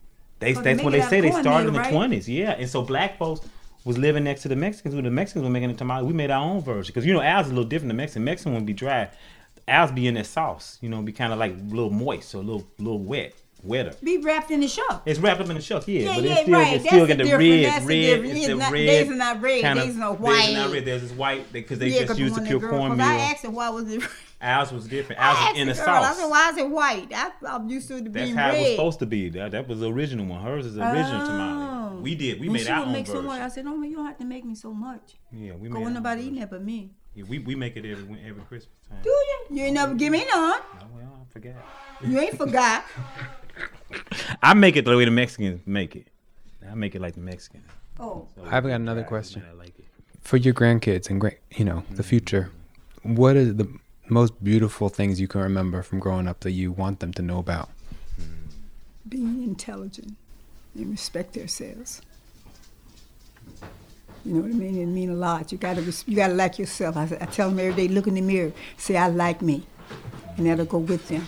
They, 0.44 0.54
that's 0.54 0.84
what 0.84 0.92
they 0.92 1.02
say. 1.02 1.22
They 1.22 1.32
started 1.32 1.68
in 1.68 1.74
the 1.74 1.80
right? 1.80 1.94
20s, 1.94 2.28
yeah. 2.28 2.52
And 2.52 2.70
so 2.70 2.82
black 2.82 3.18
folks 3.18 3.48
was 3.86 3.98
living 3.98 4.24
next 4.24 4.44
to 4.44 4.48
the 4.48 4.56
Mexicans. 4.56 4.96
When 4.96 5.04
the 5.04 5.12
Mexicans 5.12 5.44
were 5.44 5.50
making 5.50 5.70
the 5.70 5.76
tamales, 5.76 6.08
we 6.08 6.14
made 6.14 6.32
our 6.32 6.44
own 6.44 6.62
version 6.62 6.92
because 6.94 7.06
you 7.06 7.14
know 7.14 7.22
ours 7.22 7.48
is 7.48 7.52
a 7.52 7.56
little 7.56 7.70
different. 7.70 7.90
The 7.90 7.96
Mexican 7.96 8.24
Mexican 8.24 8.54
would 8.54 8.66
be 8.66 8.74
dry. 8.74 9.10
Ours 9.68 9.92
be 9.92 10.08
in 10.08 10.16
that 10.16 10.26
sauce. 10.26 10.78
You 10.82 10.90
know, 10.90 11.02
be 11.02 11.12
kind 11.12 11.34
of 11.34 11.40
like 11.40 11.54
a 11.54 11.56
little 11.56 11.90
moist 11.90 12.34
or 12.36 12.40
a 12.40 12.42
little 12.42 12.68
little 12.78 13.00
wet, 13.00 13.34
wetter. 13.64 13.94
Be 14.04 14.18
wrapped 14.20 14.52
in 14.52 14.60
the 14.60 14.68
shuck. 14.68 15.04
It's 15.06 15.20
wrapped 15.20 15.42
up 15.42 15.50
in 15.50 15.56
the 15.56 15.62
shuck, 15.62 15.88
yeah, 15.88 16.02
Yeah, 16.02 16.16
but 16.16 16.24
yeah, 16.24 16.32
it's 16.34 16.42
still, 16.42 16.54
right. 16.60 16.74
it's 16.76 16.86
still 16.86 17.08
got 17.08 17.18
the 17.18 17.24
the 17.24 17.38
red, 17.38 17.66
That's 17.66 17.86
the 17.86 17.88
red. 17.88 18.02
difference. 18.02 18.38
It's 18.38 18.48
the 18.48 18.56
not- 18.56 18.72
red. 18.72 18.90
these 19.06 19.12
are 19.12 19.16
not 19.16 19.42
red, 19.42 19.62
kind 19.62 19.80
of- 19.80 19.86
these 19.86 19.96
are 19.96 19.98
These 19.98 19.98
are 19.98 20.10
not 20.12 20.20
white. 20.20 20.72
red. 20.74 20.86
There's 20.86 21.02
this 21.02 21.12
white 21.12 21.54
because 21.54 21.80
they 21.80 21.88
yeah, 21.88 21.96
just 22.00 22.08
'cause 22.10 22.20
used 22.20 22.36
to 22.36 22.42
the 22.42 22.60
girl- 22.60 22.70
cornmeal. 22.70 23.02
I 23.06 23.16
asked 23.16 23.44
her 23.44 23.50
why 23.50 23.70
was 23.70 23.92
it. 23.92 24.04
Ours 24.42 24.72
was 24.74 24.88
different. 24.88 25.22
Ours 25.22 25.38
was 25.54 25.58
in 25.62 25.68
the 25.70 25.74
girl, 25.74 25.88
I 26.04 26.14
said, 26.14 26.26
why 26.30 26.50
is 26.50 26.58
it 26.58 26.70
white? 26.70 27.08
I, 27.16 27.32
I'm 27.48 27.70
used 27.70 27.88
to 27.88 27.96
it 27.96 28.12
being 28.12 28.36
That's 28.36 28.38
how 28.38 28.52
red. 28.52 28.58
it 28.58 28.62
was 28.64 28.72
supposed 28.72 29.00
to 29.00 29.06
be. 29.06 29.30
That, 29.30 29.52
that 29.52 29.70
was 29.70 29.80
the 29.80 29.90
original 29.90 30.26
one. 30.26 30.44
Hers 30.44 30.66
is 30.66 30.76
the 30.76 30.82
original 30.86 31.22
Oh. 31.22 31.26
tamale. 31.28 32.02
We 32.02 32.16
did. 32.16 32.42
We 32.42 32.48
And 32.48 32.54
made 32.54 32.64
she 32.64 32.70
our 32.70 32.80
would 32.82 32.88
own 32.88 32.94
make 32.94 33.08
so 33.08 33.22
much. 33.22 33.40
I 33.40 33.48
said, 33.48 33.64
no, 33.64 33.82
you 33.82 33.96
don't 33.96 34.06
have 34.06 34.18
to 34.18 34.26
make 34.26 34.44
me 34.44 34.56
so 34.56 34.74
much. 34.74 35.14
Yeah, 35.32 35.54
we 35.54 35.70
ain't 35.70 35.94
nobody 35.94 36.24
eating 36.24 36.40
that 36.42 36.50
but 36.50 36.62
me. 36.62 36.92
Yeah, 37.16 37.24
we, 37.30 37.40
we 37.40 37.56
make 37.56 37.78
it 37.78 37.86
every 37.86 38.18
every 38.28 38.42
Christmas 38.44 38.76
time. 38.90 38.98
Do 39.04 39.10
you? 39.10 39.46
You 39.52 39.64
ain't 39.66 39.76
never 39.76 39.94
give 39.94 40.12
me 40.12 40.26
none. 40.26 40.60
Oh, 40.60 40.86
well, 40.94 41.20
I 41.22 41.32
forgot. 41.32 41.54
You 42.06 42.20
ain't 42.20 42.38
forgot. 42.38 42.84
I 44.42 44.54
make 44.54 44.76
it 44.76 44.86
the 44.86 44.96
way 44.96 45.06
the 45.06 45.12
Mexicans 45.12 45.62
make 45.66 45.96
it. 45.96 46.08
I 46.70 46.76
make 46.76 46.96
it 46.96 47.02
like 47.02 47.16
the 47.16 47.22
Mexicans. 47.22 47.66
Oh, 48.00 48.28
So 48.36 48.44
I've 48.46 48.64
got 48.64 48.72
another 48.72 49.04
question. 49.04 49.44
I 49.50 49.54
like 49.54 49.78
it. 49.80 49.86
For 50.22 50.38
your 50.38 50.54
grandkids 50.54 51.10
and 51.10 51.20
great, 51.20 51.40
you 51.52 51.66
know, 51.66 51.84
the 51.90 51.96
mm-hmm. 51.96 52.02
future, 52.04 52.52
what 53.04 53.36
is 53.36 53.56
the 53.56 53.68
most 54.10 54.42
beautiful 54.44 54.90
things 54.90 55.20
you 55.20 55.28
can 55.28 55.42
remember 55.42 55.84
from 55.84 56.00
growing 56.00 56.28
up 56.28 56.40
that 56.42 56.52
you 56.52 56.72
want 56.72 57.00
them 57.00 57.14
to 57.14 57.22
know 57.22 57.40
about? 57.40 57.70
Mm. 58.20 59.10
being 59.10 59.44
intelligent 59.44 60.16
and 60.76 60.90
respect 60.92 61.34
themselves. 61.34 62.02
You 64.26 64.36
know 64.36 64.42
what 64.42 64.52
I 64.52 64.54
mean? 64.54 64.82
It 64.82 64.86
mean 64.86 65.10
a 65.10 65.16
lot. 65.16 65.52
You 65.52 65.58
gotta 65.58 65.82
res- 65.82 66.06
you 66.08 66.16
gotta 66.16 66.34
like 66.34 66.58
yourself. 66.58 66.96
I, 66.96 67.04
I 67.20 67.26
tell 67.26 67.50
them 67.50 67.60
every 67.60 67.74
day, 67.74 67.94
look 67.94 68.08
in 68.08 68.14
the 68.14 68.22
mirror, 68.22 68.54
say 68.78 68.96
I 68.96 69.10
like 69.10 69.42
me, 69.42 69.66
and 70.38 70.46
that'll 70.46 70.66
go 70.66 70.78
with 70.78 71.10
them. 71.10 71.28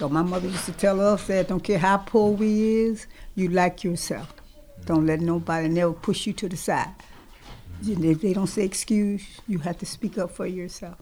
So 0.00 0.08
my 0.08 0.22
mother 0.22 0.48
used 0.48 0.64
to 0.64 0.72
tell 0.72 0.98
us 0.98 1.26
that 1.26 1.48
don't 1.48 1.60
care 1.62 1.78
how 1.78 1.98
poor 1.98 2.32
we 2.32 2.86
is, 2.86 3.06
you 3.34 3.50
like 3.50 3.84
yourself. 3.84 4.32
Don't 4.86 5.04
let 5.04 5.20
nobody 5.20 5.68
never 5.68 5.92
push 5.92 6.26
you 6.26 6.32
to 6.40 6.48
the 6.48 6.56
side. 6.56 6.88
You- 7.82 8.02
If 8.10 8.22
they 8.22 8.32
don't 8.32 8.46
say 8.46 8.64
excuse, 8.64 9.22
you 9.46 9.58
have 9.58 9.76
to 9.80 9.84
speak 9.84 10.16
up 10.16 10.30
for 10.30 10.46
yourself. 10.46 10.96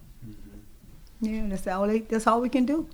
Yeah, 1.21 1.47
that's 1.47 1.69
all. 1.69 1.87
They, 1.87 2.01
that's 2.01 2.27
all 2.27 2.41
we 2.41 2.49
can 2.49 2.67
do. 2.67 2.89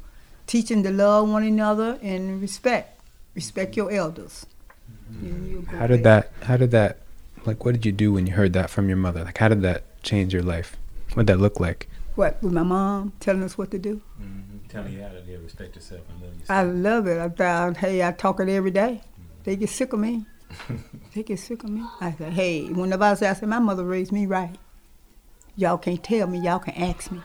Teaching 0.46 0.82
to 0.82 0.90
love 0.90 1.26
one 1.30 1.42
another 1.42 1.98
and 2.02 2.38
respect. 2.42 3.00
Respect 3.34 3.74
your 3.74 3.90
elders. 3.90 4.44
And 5.08 5.48
you'll 5.48 5.64
How 5.64 5.86
did 5.86 6.02
places. 6.02 6.04
that? 6.04 6.32
How 6.42 6.58
did 6.58 6.70
that? 6.72 6.98
Like, 7.46 7.64
what 7.64 7.72
did 7.72 7.86
you 7.86 7.92
do 7.92 8.12
when 8.12 8.26
you 8.26 8.34
heard 8.34 8.52
that 8.52 8.68
from 8.68 8.88
your 8.88 8.98
mother? 8.98 9.24
Like, 9.24 9.38
how 9.38 9.48
did 9.48 9.62
that 9.62 9.84
change 10.02 10.34
your 10.34 10.42
life? 10.42 10.76
What 11.14 11.24
did 11.24 11.32
that 11.34 11.40
look 11.40 11.60
like? 11.60 11.88
What 12.14 12.42
with 12.42 12.52
my 12.52 12.62
mom 12.62 13.14
telling 13.20 13.42
us 13.42 13.56
what 13.56 13.70
to 13.70 13.78
do? 13.78 14.02
Mm-hmm. 14.20 14.43
Telling 14.74 14.92
you 14.92 15.02
how 15.02 15.08
to 15.08 15.20
live, 15.20 15.42
respect 15.42 15.76
yourself 15.76 16.02
and 16.10 16.20
love 16.20 16.40
yourself. 16.40 16.50
I 16.50 16.62
love 16.64 17.06
it. 17.06 17.18
I 17.18 17.28
thought, 17.28 17.76
hey, 17.76 18.04
I 18.06 18.12
talk 18.12 18.40
it 18.40 18.48
every 18.48 18.72
day. 18.72 19.00
Mm-hmm. 19.02 19.22
They 19.44 19.56
get 19.56 19.70
sick 19.70 19.92
of 19.92 20.00
me. 20.00 20.26
they 21.14 21.22
get 21.22 21.38
sick 21.38 21.62
of 21.62 21.70
me. 21.70 21.82
I 22.00 22.12
said, 22.12 22.32
hey, 22.32 22.64
whenever 22.64 23.04
I 23.04 23.14
say, 23.14 23.28
I 23.28 23.34
said, 23.34 23.48
my 23.48 23.60
mother 23.60 23.84
raised 23.84 24.10
me 24.10 24.26
right. 24.26 24.56
Y'all 25.56 25.78
can't 25.78 26.02
tell 26.02 26.26
me. 26.26 26.40
Y'all 26.40 26.58
can 26.58 26.74
ask 26.74 27.12
me. 27.12 27.20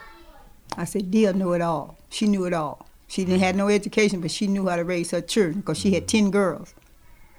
I 0.77 0.85
said, 0.85 1.09
Dear 1.09 1.33
knew 1.33 1.53
it 1.53 1.61
all. 1.61 1.97
She 2.09 2.27
knew 2.27 2.45
it 2.45 2.53
all. 2.53 2.85
She 3.07 3.25
didn't 3.25 3.39
have 3.39 3.55
no 3.55 3.65
mm-hmm. 3.65 3.73
education, 3.73 4.21
but 4.21 4.29
she 4.29 4.45
knew 4.45 4.67
how 4.67 4.75
to 4.75 4.83
raise 4.83 5.09
her 5.11 5.21
children 5.21 5.61
because 5.61 5.79
she 5.79 5.93
had 5.93 6.03
mm-hmm. 6.03 6.25
ten 6.25 6.31
girls, 6.31 6.75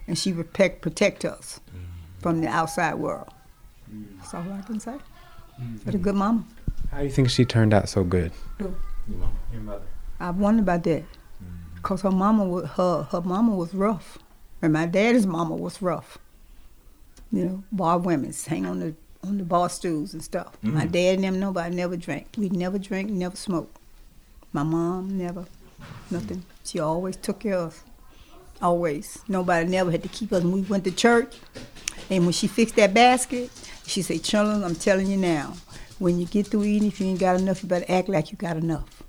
and 0.09 0.19
she 0.19 0.33
would 0.33 0.53
protect, 0.53 0.83
protect 0.83 1.25
us 1.25 1.61
from 2.19 2.41
the 2.41 2.49
outside 2.49 2.95
world. 2.95 3.29
That's 4.19 4.35
all 4.35 4.45
I 4.53 4.63
can 4.63 4.81
say. 4.81 4.97
But 5.85 5.95
a 5.95 5.99
good 5.99 6.15
mama. 6.15 6.45
How 6.91 6.99
do 6.99 7.05
you 7.05 7.11
think 7.11 7.31
she 7.31 7.45
turned 7.45 7.73
out 7.73 7.89
so 7.89 8.03
good? 8.03 8.33
Your 8.59 8.73
mama. 9.07 9.33
Your 9.53 9.63
mother. 9.63 9.85
I 10.21 10.31
wonder 10.31 10.63
about 10.63 10.85
that, 10.85 11.03
mm-hmm. 11.03 11.81
cause 11.83 12.03
her 12.03 12.11
mama 12.11 12.45
was 12.45 12.69
her 12.73 13.05
her 13.05 13.23
mama 13.23 13.55
was 13.55 13.75
rough, 13.75 14.19
and 14.61 14.73
my 14.73 14.87
daddy's 14.87 15.27
mama 15.27 15.57
was 15.57 15.81
rough. 15.81 16.19
You 17.33 17.45
know, 17.45 17.65
bar 17.73 17.99
women 17.99 18.35
hang 18.47 18.67
on 18.67 18.81
the 18.81 18.95
on 19.25 19.39
the 19.39 19.45
bar 19.45 19.69
stools 19.71 20.13
and 20.13 20.23
stuff. 20.23 20.57
Mm. 20.63 20.75
My 20.75 20.87
dad 20.87 21.17
and 21.17 21.25
them 21.25 21.41
nobody 21.41 21.75
never 21.75 21.97
drank. 21.97 22.29
We 22.37 22.49
never 22.51 22.79
drank, 22.79 23.11
never 23.11 23.37
smoked. 23.37 23.77
My 24.53 24.63
mom 24.63 25.17
never, 25.17 25.47
nothing. 26.11 26.45
She 26.65 26.81
always 26.81 27.17
took 27.17 27.41
care 27.41 27.57
of 27.57 27.69
us. 27.69 27.85
Always. 28.61 29.19
Nobody 29.27 29.69
never 29.69 29.91
had 29.91 30.03
to 30.03 30.09
keep 30.09 30.33
us. 30.33 30.43
When 30.43 30.53
we 30.53 30.63
went 30.63 30.85
to 30.85 30.91
church, 30.91 31.39
and 32.11 32.25
when 32.25 32.33
she 32.33 32.47
fixed 32.47 32.77
that 32.77 32.93
basket, 32.93 33.51
she 33.87 34.03
said, 34.03 34.23
"Children, 34.23 34.65
I'm 34.65 34.75
telling 34.75 35.07
you 35.07 35.17
now, 35.17 35.55
when 35.99 36.19
you 36.19 36.27
get 36.27 36.49
through 36.49 36.65
eating, 36.65 36.89
if 36.89 37.01
you 37.01 37.07
ain't 37.07 37.21
got 37.21 37.41
enough, 37.41 37.63
you 37.63 37.69
better 37.69 37.87
act 37.89 38.09
like 38.09 38.33
you 38.33 38.37
got 38.37 38.57
enough." 38.57 39.00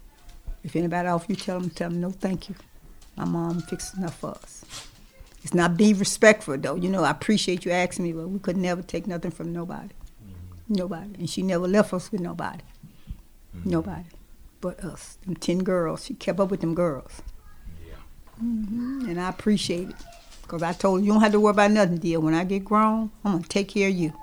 If 0.63 0.75
anybody 0.75 1.07
offer 1.07 1.25
you, 1.29 1.35
tell 1.35 1.59
them, 1.59 1.69
tell 1.69 1.89
them 1.89 2.01
no, 2.01 2.11
thank 2.11 2.49
you. 2.49 2.55
My 3.15 3.25
mom 3.25 3.61
fixed 3.61 3.95
enough 3.95 4.17
for 4.19 4.31
us. 4.31 4.63
It's 5.43 5.53
not 5.53 5.75
being 5.75 5.97
respectful 5.97 6.57
though. 6.57 6.75
You 6.75 6.89
know, 6.89 7.03
I 7.03 7.11
appreciate 7.11 7.65
you 7.65 7.71
asking 7.71 8.05
me, 8.05 8.13
but 8.13 8.29
we 8.29 8.39
could 8.39 8.57
never 8.57 8.81
take 8.81 9.07
nothing 9.07 9.31
from 9.31 9.51
nobody. 9.51 9.89
Nobody. 10.69 11.15
And 11.15 11.29
she 11.29 11.41
never 11.41 11.67
left 11.67 11.93
us 11.93 12.11
with 12.11 12.21
nobody. 12.21 12.63
Nobody. 13.65 14.05
But 14.61 14.79
us. 14.83 15.17
Them 15.25 15.35
ten 15.35 15.63
girls. 15.63 16.05
She 16.05 16.13
kept 16.13 16.39
up 16.39 16.51
with 16.51 16.61
them 16.61 16.75
girls. 16.75 17.21
Yeah. 17.87 17.95
hmm 18.39 19.05
And 19.09 19.19
I 19.19 19.29
appreciate 19.29 19.89
it. 19.89 19.95
Because 20.43 20.63
I 20.63 20.73
told 20.73 20.99
her, 20.99 21.05
you 21.05 21.11
don't 21.11 21.21
have 21.21 21.31
to 21.31 21.39
worry 21.39 21.51
about 21.51 21.71
nothing, 21.71 21.97
dear. 21.97 22.19
When 22.19 22.33
I 22.33 22.43
get 22.43 22.63
grown, 22.65 23.11
I'm 23.23 23.31
going 23.31 23.43
to 23.43 23.49
take 23.49 23.69
care 23.69 23.89
of 23.89 23.95
you. 23.95 24.13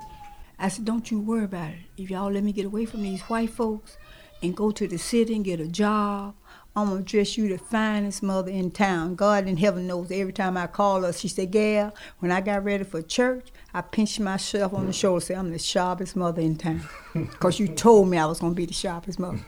I 0.57 0.69
said, 0.69 0.85
don't 0.85 1.09
you 1.09 1.19
worry 1.19 1.45
about 1.45 1.71
it. 1.71 1.79
If 1.97 2.09
y'all 2.09 2.31
let 2.31 2.43
me 2.43 2.51
get 2.51 2.65
away 2.65 2.85
from 2.85 3.01
these 3.03 3.21
white 3.23 3.49
folks 3.49 3.97
and 4.41 4.55
go 4.55 4.71
to 4.71 4.87
the 4.87 4.97
city 4.97 5.35
and 5.35 5.45
get 5.45 5.59
a 5.59 5.67
job, 5.67 6.35
I'm 6.75 6.87
going 6.89 7.03
to 7.03 7.11
dress 7.11 7.37
you 7.37 7.49
the 7.49 7.57
finest 7.57 8.23
mother 8.23 8.51
in 8.51 8.71
town. 8.71 9.15
God 9.15 9.47
in 9.47 9.57
heaven 9.57 9.87
knows 9.87 10.11
every 10.11 10.31
time 10.31 10.55
I 10.55 10.67
call 10.67 11.01
her, 11.01 11.11
she 11.11 11.27
said, 11.27 11.51
Gal, 11.51 11.93
when 12.19 12.31
I 12.31 12.41
got 12.41 12.63
ready 12.63 12.83
for 12.83 13.01
church, 13.01 13.49
I 13.73 13.81
pinched 13.81 14.19
myself 14.19 14.73
on 14.73 14.85
the 14.85 14.93
shoulder 14.93 15.15
and 15.15 15.23
said, 15.23 15.37
I'm 15.37 15.51
the 15.51 15.59
sharpest 15.59 16.15
mother 16.15 16.41
in 16.41 16.55
town. 16.55 16.87
Because 17.13 17.59
you 17.59 17.67
told 17.67 18.07
me 18.07 18.17
I 18.17 18.25
was 18.27 18.39
going 18.39 18.53
to 18.53 18.55
be 18.55 18.65
the 18.65 18.73
sharpest 18.73 19.19
mother. 19.19 19.39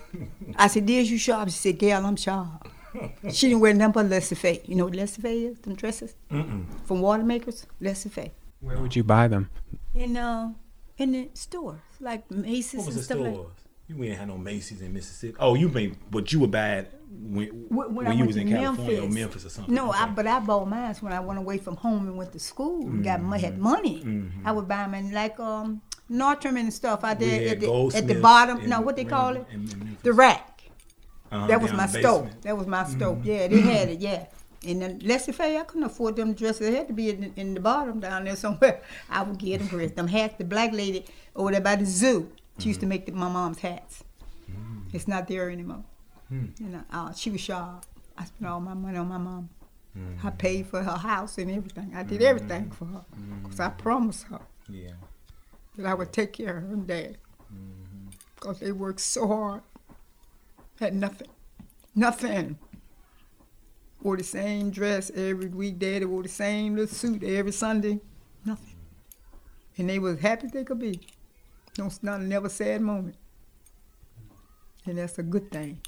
I 0.55 0.67
said, 0.67 0.85
Dear, 0.87 1.01
you 1.01 1.17
sharp? 1.17 1.49
She 1.49 1.57
said, 1.57 1.77
Gal, 1.77 2.05
I'm 2.05 2.15
sharp. 2.15 2.67
She 3.31 3.47
didn't 3.47 3.61
wear 3.61 3.73
nothing 3.73 3.93
but 3.93 4.05
Leslie 4.07 4.35
Fay. 4.35 4.61
You 4.65 4.75
know 4.75 4.85
what 4.85 4.95
Leslie 4.95 5.21
Fay 5.21 5.45
is? 5.45 5.59
Them 5.59 5.75
dresses? 5.75 6.15
Mm-mm. 6.29 6.65
From 6.85 7.01
Watermakers? 7.01 7.65
Leslie 7.79 8.11
Fay. 8.11 8.31
Where 8.59 8.77
would 8.79 8.95
you 8.95 9.03
buy 9.05 9.29
them? 9.29 9.49
In, 9.95 10.17
uh, 10.17 10.51
in 10.97 11.13
the 11.13 11.29
stores, 11.33 11.79
like 12.01 12.29
Macy's 12.29 12.79
What 12.79 12.87
was 12.87 12.95
and 12.95 12.99
the 12.99 13.03
stuff 13.05 13.19
like 13.19 13.33
stores? 13.33 13.60
You 13.95 14.03
ain't 14.05 14.17
had 14.17 14.27
no 14.29 14.37
Macy's 14.37 14.81
in 14.81 14.93
Mississippi. 14.93 15.35
Oh, 15.39 15.55
you 15.55 15.67
mean 15.69 15.97
but 16.09 16.31
you 16.31 16.39
were 16.39 16.47
bad 16.47 16.87
when, 17.09 17.47
When, 17.69 17.95
when, 17.95 18.07
I 18.07 18.13
you 18.13 18.25
was 18.25 18.37
in 18.37 18.49
California 18.49 19.03
or 19.03 19.09
Memphis 19.09 19.45
or 19.45 19.49
something? 19.49 19.73
No, 19.75 19.91
I, 19.91 20.07
but 20.07 20.25
I 20.27 20.39
bought 20.39 20.67
mine 20.69 20.95
when 21.01 21.11
I 21.11 21.19
went 21.19 21.39
away 21.39 21.57
from 21.57 21.75
home 21.75 22.07
and 22.07 22.17
went 22.17 22.31
to 22.31 22.39
school. 22.39 22.81
and 22.87 23.03
Got 23.03 23.19
had 23.41 23.57
money. 23.57 24.01
Mhm. 24.03 24.31
I 24.45 24.51
would 24.53 24.67
buy 24.67 24.77
them 24.83 24.93
in 24.93 25.11
like 25.11 25.39
um 25.39 25.81
Nordstrom 26.09 26.57
and 26.59 26.73
stuff 26.73 27.03
out 27.03 27.19
there 27.19 27.49
at 27.51 27.59
the, 27.59 27.91
at 27.95 28.07
the 28.07 28.19
bottom. 28.21 28.59
in- 28.61 28.69
No, 28.69 28.81
what 28.81 28.95
they 28.95 29.05
call 29.05 29.35
it? 29.35 29.45
in- 29.51 29.61
in 29.69 29.97
The 30.03 30.13
rack. 30.13 30.47
Uh-huh, 31.31 31.47
That 31.47 31.61
was 31.61 31.71
my 31.73 31.87
stove. 31.87 32.29
That 32.41 32.57
was 32.57 32.67
my 32.67 32.85
stove. 32.85 33.25
Yeah, 33.25 33.47
they 33.47 33.59
had 33.61 33.89
it. 33.93 33.99
Yeah. 33.99 34.25
And 34.67 34.81
then 34.81 34.99
Leslie 35.03 35.33
Fay, 35.33 35.57
I 35.57 35.63
couldn't 35.63 35.85
afford 35.85 36.15
them 36.17 36.33
dresses. 36.33 36.59
They 36.69 36.75
had 36.75 36.87
to 36.87 36.93
be 36.93 37.09
in 37.09 37.21
the, 37.21 37.31
in 37.41 37.53
the 37.55 37.59
bottom 37.59 37.99
down 37.99 38.25
there 38.25 38.35
somewhere. 38.35 38.81
I 39.09 39.23
would 39.23 39.37
get 39.39 39.59
them 39.59 39.67
dressed. 39.69 39.95
Them 39.95 40.07
hats, 40.07 40.35
the 40.37 40.43
black 40.43 40.71
lady 40.71 41.05
over 41.35 41.49
there 41.51 41.61
by 41.61 41.77
the 41.77 41.85
zoo, 41.85 42.29
she 42.59 42.69
used 42.69 42.79
to 42.81 42.85
make 42.85 43.05
the, 43.05 43.11
my 43.11 43.29
mom's 43.29 43.59
hats. 43.59 44.03
It's 44.93 45.07
not 45.07 45.27
there 45.27 45.49
anymore. 45.49 45.83
Hmm. 46.27 46.47
You 46.59 46.67
know, 46.67 46.83
uh, 46.91 47.13
she 47.13 47.29
was 47.29 47.41
sharp. 47.41 47.85
I 48.17 48.25
spent 48.25 48.49
all 48.51 48.59
my 48.59 48.73
money 48.73 48.97
on 48.97 49.07
my 49.07 49.17
mom. 49.17 49.49
Mm-hmm. 49.97 50.25
I 50.27 50.29
paid 50.31 50.67
for 50.67 50.81
her 50.83 50.97
house 50.97 51.37
and 51.37 51.49
everything. 51.51 51.91
I 51.95 52.03
did 52.03 52.21
everything 52.21 52.71
for 52.71 52.85
her 52.85 53.05
because 53.43 53.59
I 53.59 53.69
promised 53.69 54.23
her 54.27 54.39
Yeah. 54.69 54.91
that 55.77 55.85
I 55.85 55.93
would 55.93 56.13
take 56.13 56.33
care 56.33 56.57
of 56.57 56.63
her 56.63 56.73
and 56.73 56.87
dad 56.87 57.17
because 58.35 58.59
they 58.59 58.71
worked 58.71 59.01
so 59.01 59.27
hard. 59.27 59.61
Had 60.79 60.93
nothing, 60.95 61.27
nothing. 61.95 62.57
Wore 64.01 64.17
the 64.17 64.23
same 64.23 64.71
dress 64.71 65.11
every 65.13 65.47
weekday. 65.47 65.99
They 65.99 66.05
wore 66.05 66.23
the 66.23 66.29
same 66.29 66.75
little 66.75 66.93
suit 66.93 67.23
every 67.23 67.51
Sunday. 67.51 67.99
Nothing. 68.45 68.75
And 69.77 69.89
they 69.89 69.99
was 69.99 70.19
happy 70.19 70.47
they 70.47 70.63
could 70.63 70.79
be. 70.79 71.01
No, 71.77 71.89
not 72.01 72.19
a 72.19 72.23
never 72.23 72.49
sad 72.49 72.81
moment. 72.81 73.15
And 74.85 74.97
that's 74.97 75.19
a 75.19 75.23
good 75.23 75.51
thing. 75.51 75.81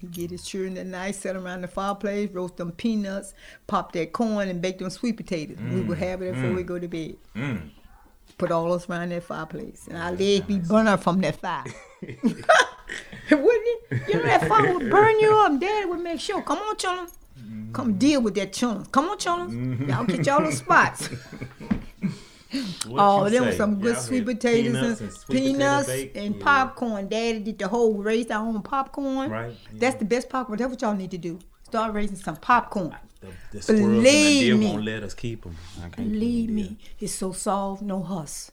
He 0.00 0.08
get 0.08 0.30
his 0.30 0.44
children 0.44 0.74
that 0.74 0.86
night, 0.86 1.14
sit 1.14 1.36
around 1.36 1.62
the 1.62 1.68
fireplace, 1.68 2.30
roast 2.30 2.58
them 2.58 2.72
peanuts, 2.72 3.32
pop 3.66 3.92
that 3.92 4.12
corn, 4.12 4.48
and 4.48 4.60
bake 4.60 4.78
them 4.78 4.90
sweet 4.90 5.16
potatoes. 5.16 5.56
We 5.58 5.80
would 5.80 5.96
mm, 5.96 6.00
have 6.02 6.20
it 6.20 6.34
before 6.34 6.52
we 6.52 6.62
mm. 6.62 6.66
go 6.66 6.78
to 6.78 6.88
bed 6.88 7.16
Mm. 7.34 7.70
put 8.36 8.50
all 8.50 8.72
us 8.72 8.90
around 8.90 9.10
that 9.10 9.22
fireplace. 9.22 9.86
And 9.88 9.96
our 9.96 10.12
legs 10.12 10.44
be 10.44 10.58
burning 10.58 10.98
from 10.98 11.20
that 11.22 11.36
fire. 11.36 11.64
Wouldn't 12.02 12.42
it? 13.30 14.08
You 14.08 14.14
know 14.14 14.22
that 14.22 14.46
fire 14.46 14.74
would 14.74 14.90
burn 14.90 15.18
you 15.18 15.32
up. 15.32 15.58
Daddy 15.58 15.86
would 15.86 16.00
make 16.00 16.20
sure. 16.20 16.42
Come 16.42 16.58
on, 16.58 16.76
children. 16.76 17.08
Come 17.72 17.94
mm. 17.94 17.98
deal 17.98 18.20
with 18.20 18.34
that 18.34 18.52
children. 18.52 18.84
Come 18.86 19.08
on, 19.08 19.18
children. 19.18 19.50
Mm-hmm. 19.50 19.90
Y'all 19.90 20.04
get 20.04 20.26
y'all 20.26 20.38
little 20.38 20.52
spots. 20.52 21.08
oh, 22.90 23.28
there 23.28 23.42
was 23.42 23.56
some 23.56 23.80
good 23.80 23.96
sweet 23.98 24.24
potatoes 24.24 25.00
and, 25.00 25.12
peanuts 25.28 25.88
and 26.14 26.40
popcorn. 26.40 27.08
Daddy 27.08 27.40
did 27.40 27.58
the 27.58 27.68
whole 27.68 27.94
raise 27.94 28.30
our 28.30 28.46
own 28.46 28.62
popcorn. 28.62 29.30
Right, 29.30 29.54
That's 29.72 29.96
the 29.96 30.04
best 30.04 30.28
popcorn. 30.28 30.58
That's 30.58 30.70
what 30.70 30.82
y'all 30.82 30.94
need 30.94 31.10
to 31.12 31.18
do. 31.18 31.38
Start 31.64 31.94
raising 31.94 32.16
some 32.16 32.36
popcorn. 32.36 32.94
The, 33.20 33.58
the 33.58 33.72
and 33.72 33.78
Believe 34.02 34.58
me. 34.58 34.66
won't 34.66 34.84
let 34.84 35.02
us 35.02 35.14
keep 35.14 35.42
them. 35.42 35.56
Believe 35.96 36.48
keep 36.48 36.48
'em, 36.50 36.54
me, 36.54 36.78
it's 37.00 37.14
so 37.14 37.32
soft, 37.32 37.82
no 37.82 38.02
huss. 38.02 38.52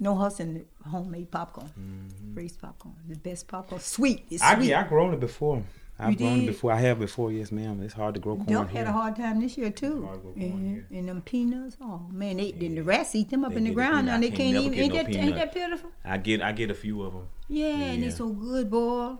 No 0.00 0.16
huss 0.16 0.40
in 0.40 0.54
the 0.54 0.88
homemade 0.88 1.30
popcorn. 1.30 1.68
Mm-hmm. 1.78 2.34
Raised 2.34 2.60
popcorn. 2.60 2.94
The 3.08 3.16
best 3.16 3.46
popcorn. 3.46 3.80
Sweet. 3.80 4.24
It's 4.30 4.42
I, 4.42 4.56
sweet. 4.56 4.68
yeah, 4.70 4.80
I 4.80 4.88
grown 4.88 5.14
it 5.14 5.20
before. 5.20 5.62
I've 5.98 6.16
grown 6.16 6.38
it 6.38 6.40
did? 6.40 6.46
before. 6.46 6.72
I 6.72 6.80
have 6.80 6.98
before. 6.98 7.30
Yes, 7.30 7.52
ma'am. 7.52 7.80
It's 7.82 7.94
hard 7.94 8.14
to 8.14 8.20
grow 8.20 8.34
corn 8.36 8.46
Duck 8.46 8.70
here. 8.70 8.78
had 8.80 8.88
a 8.88 8.92
hard 8.92 9.14
time 9.16 9.40
this 9.40 9.56
year 9.56 9.70
too. 9.70 10.04
hard 10.04 10.16
to 10.16 10.22
grow 10.22 10.32
corn 10.32 10.84
And, 10.90 10.98
and 10.98 11.08
them 11.08 11.22
peanuts, 11.22 11.76
oh 11.80 12.06
man, 12.10 12.38
they 12.38 12.52
then 12.52 12.74
the 12.74 12.82
rats 12.82 13.14
eat 13.14 13.30
them 13.30 13.44
up 13.44 13.50
They 13.52 13.58
in 13.58 13.64
the 13.64 13.70
ground 13.74 14.06
peanut. 14.08 14.14
now. 14.14 14.20
They 14.20 14.28
can't 14.30 14.38
can't 14.54 14.64
even 14.64 14.78
ain't 14.78 14.92
no 14.94 15.02
that 15.02 15.14
ain't 15.14 15.34
that 15.36 15.52
pitiful? 15.54 15.90
I 16.04 16.18
get 16.18 16.42
I 16.42 16.52
get 16.52 16.70
a 16.70 16.74
few 16.74 17.02
of 17.02 17.12
them. 17.12 17.28
Yeah, 17.48 17.66
and 17.76 18.02
they're 18.02 18.10
so 18.10 18.28
good, 18.30 18.70
boy. 18.70 19.14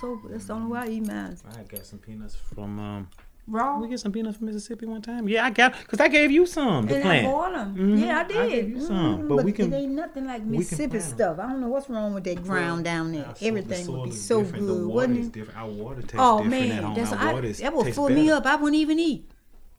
So 0.00 0.20
that's 0.28 0.44
the 0.46 0.52
only 0.52 0.70
way 0.72 0.78
I 0.80 0.86
eat 0.88 1.06
mine. 1.06 1.36
I 1.58 1.62
got 1.62 1.84
some 1.86 1.98
peanuts 2.00 2.34
from 2.36 2.78
um. 2.78 3.08
Raw. 3.50 3.78
We 3.80 3.88
get 3.88 4.00
some 4.00 4.12
peanuts 4.12 4.36
from 4.38 4.46
Mississippi 4.46 4.86
one 4.86 5.02
time. 5.02 5.28
Yeah, 5.28 5.44
I 5.46 5.50
got 5.50 5.76
because 5.78 6.00
I 6.00 6.08
gave 6.08 6.30
you 6.30 6.46
some 6.46 6.86
to 6.88 6.94
And 6.94 7.02
I 7.04 7.06
plant. 7.06 7.26
bought 7.26 7.52
them. 7.52 7.76
Mhm. 7.76 8.00
Yeah, 8.00 8.18
I 8.20 8.24
did. 8.24 8.36
I 8.36 8.42
did. 8.48 8.50
gave 8.50 8.68
you 8.70 8.80
some, 8.80 9.18
Mhm, 9.22 9.28
but 9.28 9.44
we 9.44 9.52
can- 9.52 9.72
It 9.72 9.76
ain't 9.76 9.92
nothing 9.92 10.26
like 10.26 10.44
Mississippi 10.44 11.00
stuff. 11.00 11.38
I 11.38 11.48
don't 11.48 11.60
know 11.60 11.68
what's 11.68 11.90
wrong 11.90 12.14
with 12.14 12.24
that 12.24 12.42
ground 12.42 12.84
down 12.84 13.12
there. 13.12 13.24
Our 13.26 13.34
so- 13.34 13.40
the 13.40 13.46
Everything 13.48 13.92
would 13.92 14.04
be 14.04 14.10
so 14.12 14.42
different. 14.42 14.66
good, 14.66 14.80
The 14.80 14.86
water 14.86 14.94
wouldn't 14.94 15.18
is 15.18 15.26
it? 15.26 15.32
different. 15.32 15.58
Our 15.60 15.68
water 15.70 16.00
tastes 16.02 16.14
Oh 16.18 16.42
different 16.42 16.62
at 16.62 16.68
man, 16.68 16.82
home. 16.84 16.94
that's 16.94 17.12
Our 17.12 17.18
I, 17.18 17.32
water 17.34 17.46
is, 17.46 17.58
that 17.58 17.74
would 17.76 17.94
fill 17.94 18.08
me 18.08 18.30
up. 18.30 18.46
I 18.46 18.56
wouldn't 18.56 18.76
even 18.80 18.98
eat. 18.98 19.30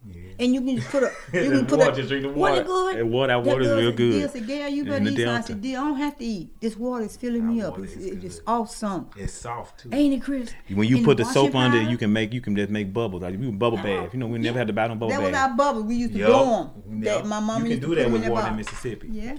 Yeah. 0.03 0.15
And 0.39 0.53
you 0.55 0.61
can 0.61 0.81
put 0.81 1.03
a 1.03 1.11
you 1.43 1.51
can 1.51 1.65
put 1.67 1.77
water, 1.77 1.91
a 1.91 1.95
just 1.95 2.09
drink 2.09 2.23
the 2.23 2.29
Wasn't 2.29 2.67
water. 2.67 2.89
it 2.89 2.93
good? 2.93 3.01
And 3.01 3.11
water- 3.11 3.33
our 3.33 3.43
That 3.43 3.47
water 3.51 3.61
is 3.61 3.67
girl 3.67 3.77
real 3.77 3.89
said- 3.91 3.97
good. 3.97 4.11
Deal 4.11 4.29
said, 4.29 4.47
"Girl, 4.47 4.67
you 4.69 4.85
better 4.85 5.05
eat." 5.05 5.17
some." 5.19 5.29
I 5.29 5.41
said, 5.41 5.61
"Deal, 5.61 5.79
I 5.79 5.83
don't 5.83 5.97
have 5.97 6.17
to 6.17 6.25
eat. 6.25 6.59
This 6.59 6.75
water 6.75 7.05
is 7.05 7.17
filling 7.17 7.41
Our 7.43 7.47
me 7.51 7.61
up. 7.61 7.77
It's, 7.79 7.93
it's 7.93 8.21
just 8.21 8.41
awesome, 8.47 9.09
It's 9.15 9.31
soft 9.33 9.81
too. 9.81 9.89
ain't 9.93 10.15
it, 10.15 10.23
Chris?" 10.23 10.51
When 10.73 10.87
you 10.87 10.97
And 10.97 11.05
put 11.05 11.17
the 11.17 11.25
soap 11.25 11.53
under 11.53 11.77
it, 11.77 11.81
powder, 11.81 11.91
you 11.91 11.97
can 11.99 12.11
make 12.11 12.33
you 12.33 12.41
can 12.41 12.55
just 12.55 12.71
make 12.71 12.91
bubbles. 12.91 13.21
Like 13.21 13.39
we 13.39 13.51
bubble 13.51 13.77
bath. 13.77 14.11
You 14.13 14.19
know, 14.19 14.27
we 14.27 14.39
never 14.39 14.57
had 14.57 14.65
to 14.67 14.73
buy 14.73 14.87
no 14.87 14.95
bubble 14.95 15.09
bath. 15.09 15.19
That 15.19 15.31
bath. 15.31 15.51
was 15.51 15.51
our 15.51 15.57
bubble. 15.57 15.83
We 15.83 15.95
used 15.95 16.13
to 16.13 16.19
Yup. 16.19 16.29
blow 16.29 16.71
them. 16.87 17.03
Yup. 17.03 17.21
That 17.23 17.27
my 17.29 17.39
mama 17.39 17.65
You 17.65 17.69
used 17.71 17.81
can 17.81 17.89
to 17.91 17.95
do 17.95 18.01
that 18.01 18.11
with 18.11 18.27
water 18.27 18.47
in. 18.47 18.55
Mississippi. 18.55 19.07
Yeah. 19.11 19.37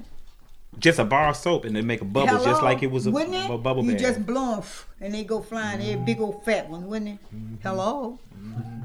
Just 0.78 0.98
a 1.00 1.04
bar 1.04 1.28
of 1.30 1.36
soap 1.36 1.64
and 1.66 1.76
they 1.76 1.82
make 1.82 2.00
a 2.00 2.04
bubble, 2.04 2.42
just 2.42 2.62
like 2.62 2.82
it 2.82 2.90
was 2.90 3.06
a, 3.06 3.10
wouldn't 3.10 3.34
it? 3.34 3.50
a 3.50 3.58
bubble 3.58 3.84
you 3.84 3.92
bath. 3.92 4.00
just 4.00 4.24
blow 4.24 4.54
'em, 4.58 4.62
and 5.02 5.12
they 5.12 5.22
go 5.24 5.42
flying. 5.42 5.80
They're 5.80 5.98
big 5.98 6.18
old 6.20 6.44
fat 6.44 6.70
ones, 6.70 6.84
wouldn't 6.86 7.10
it? 7.10 7.18
Mm-hmm. 7.34 7.54
Hello, 7.62 8.18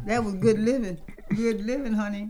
that 0.05 0.23
was 0.23 0.33
good 0.35 0.59
living. 0.59 0.97
Good 1.35 1.65
living, 1.65 1.93
honey. 1.93 2.29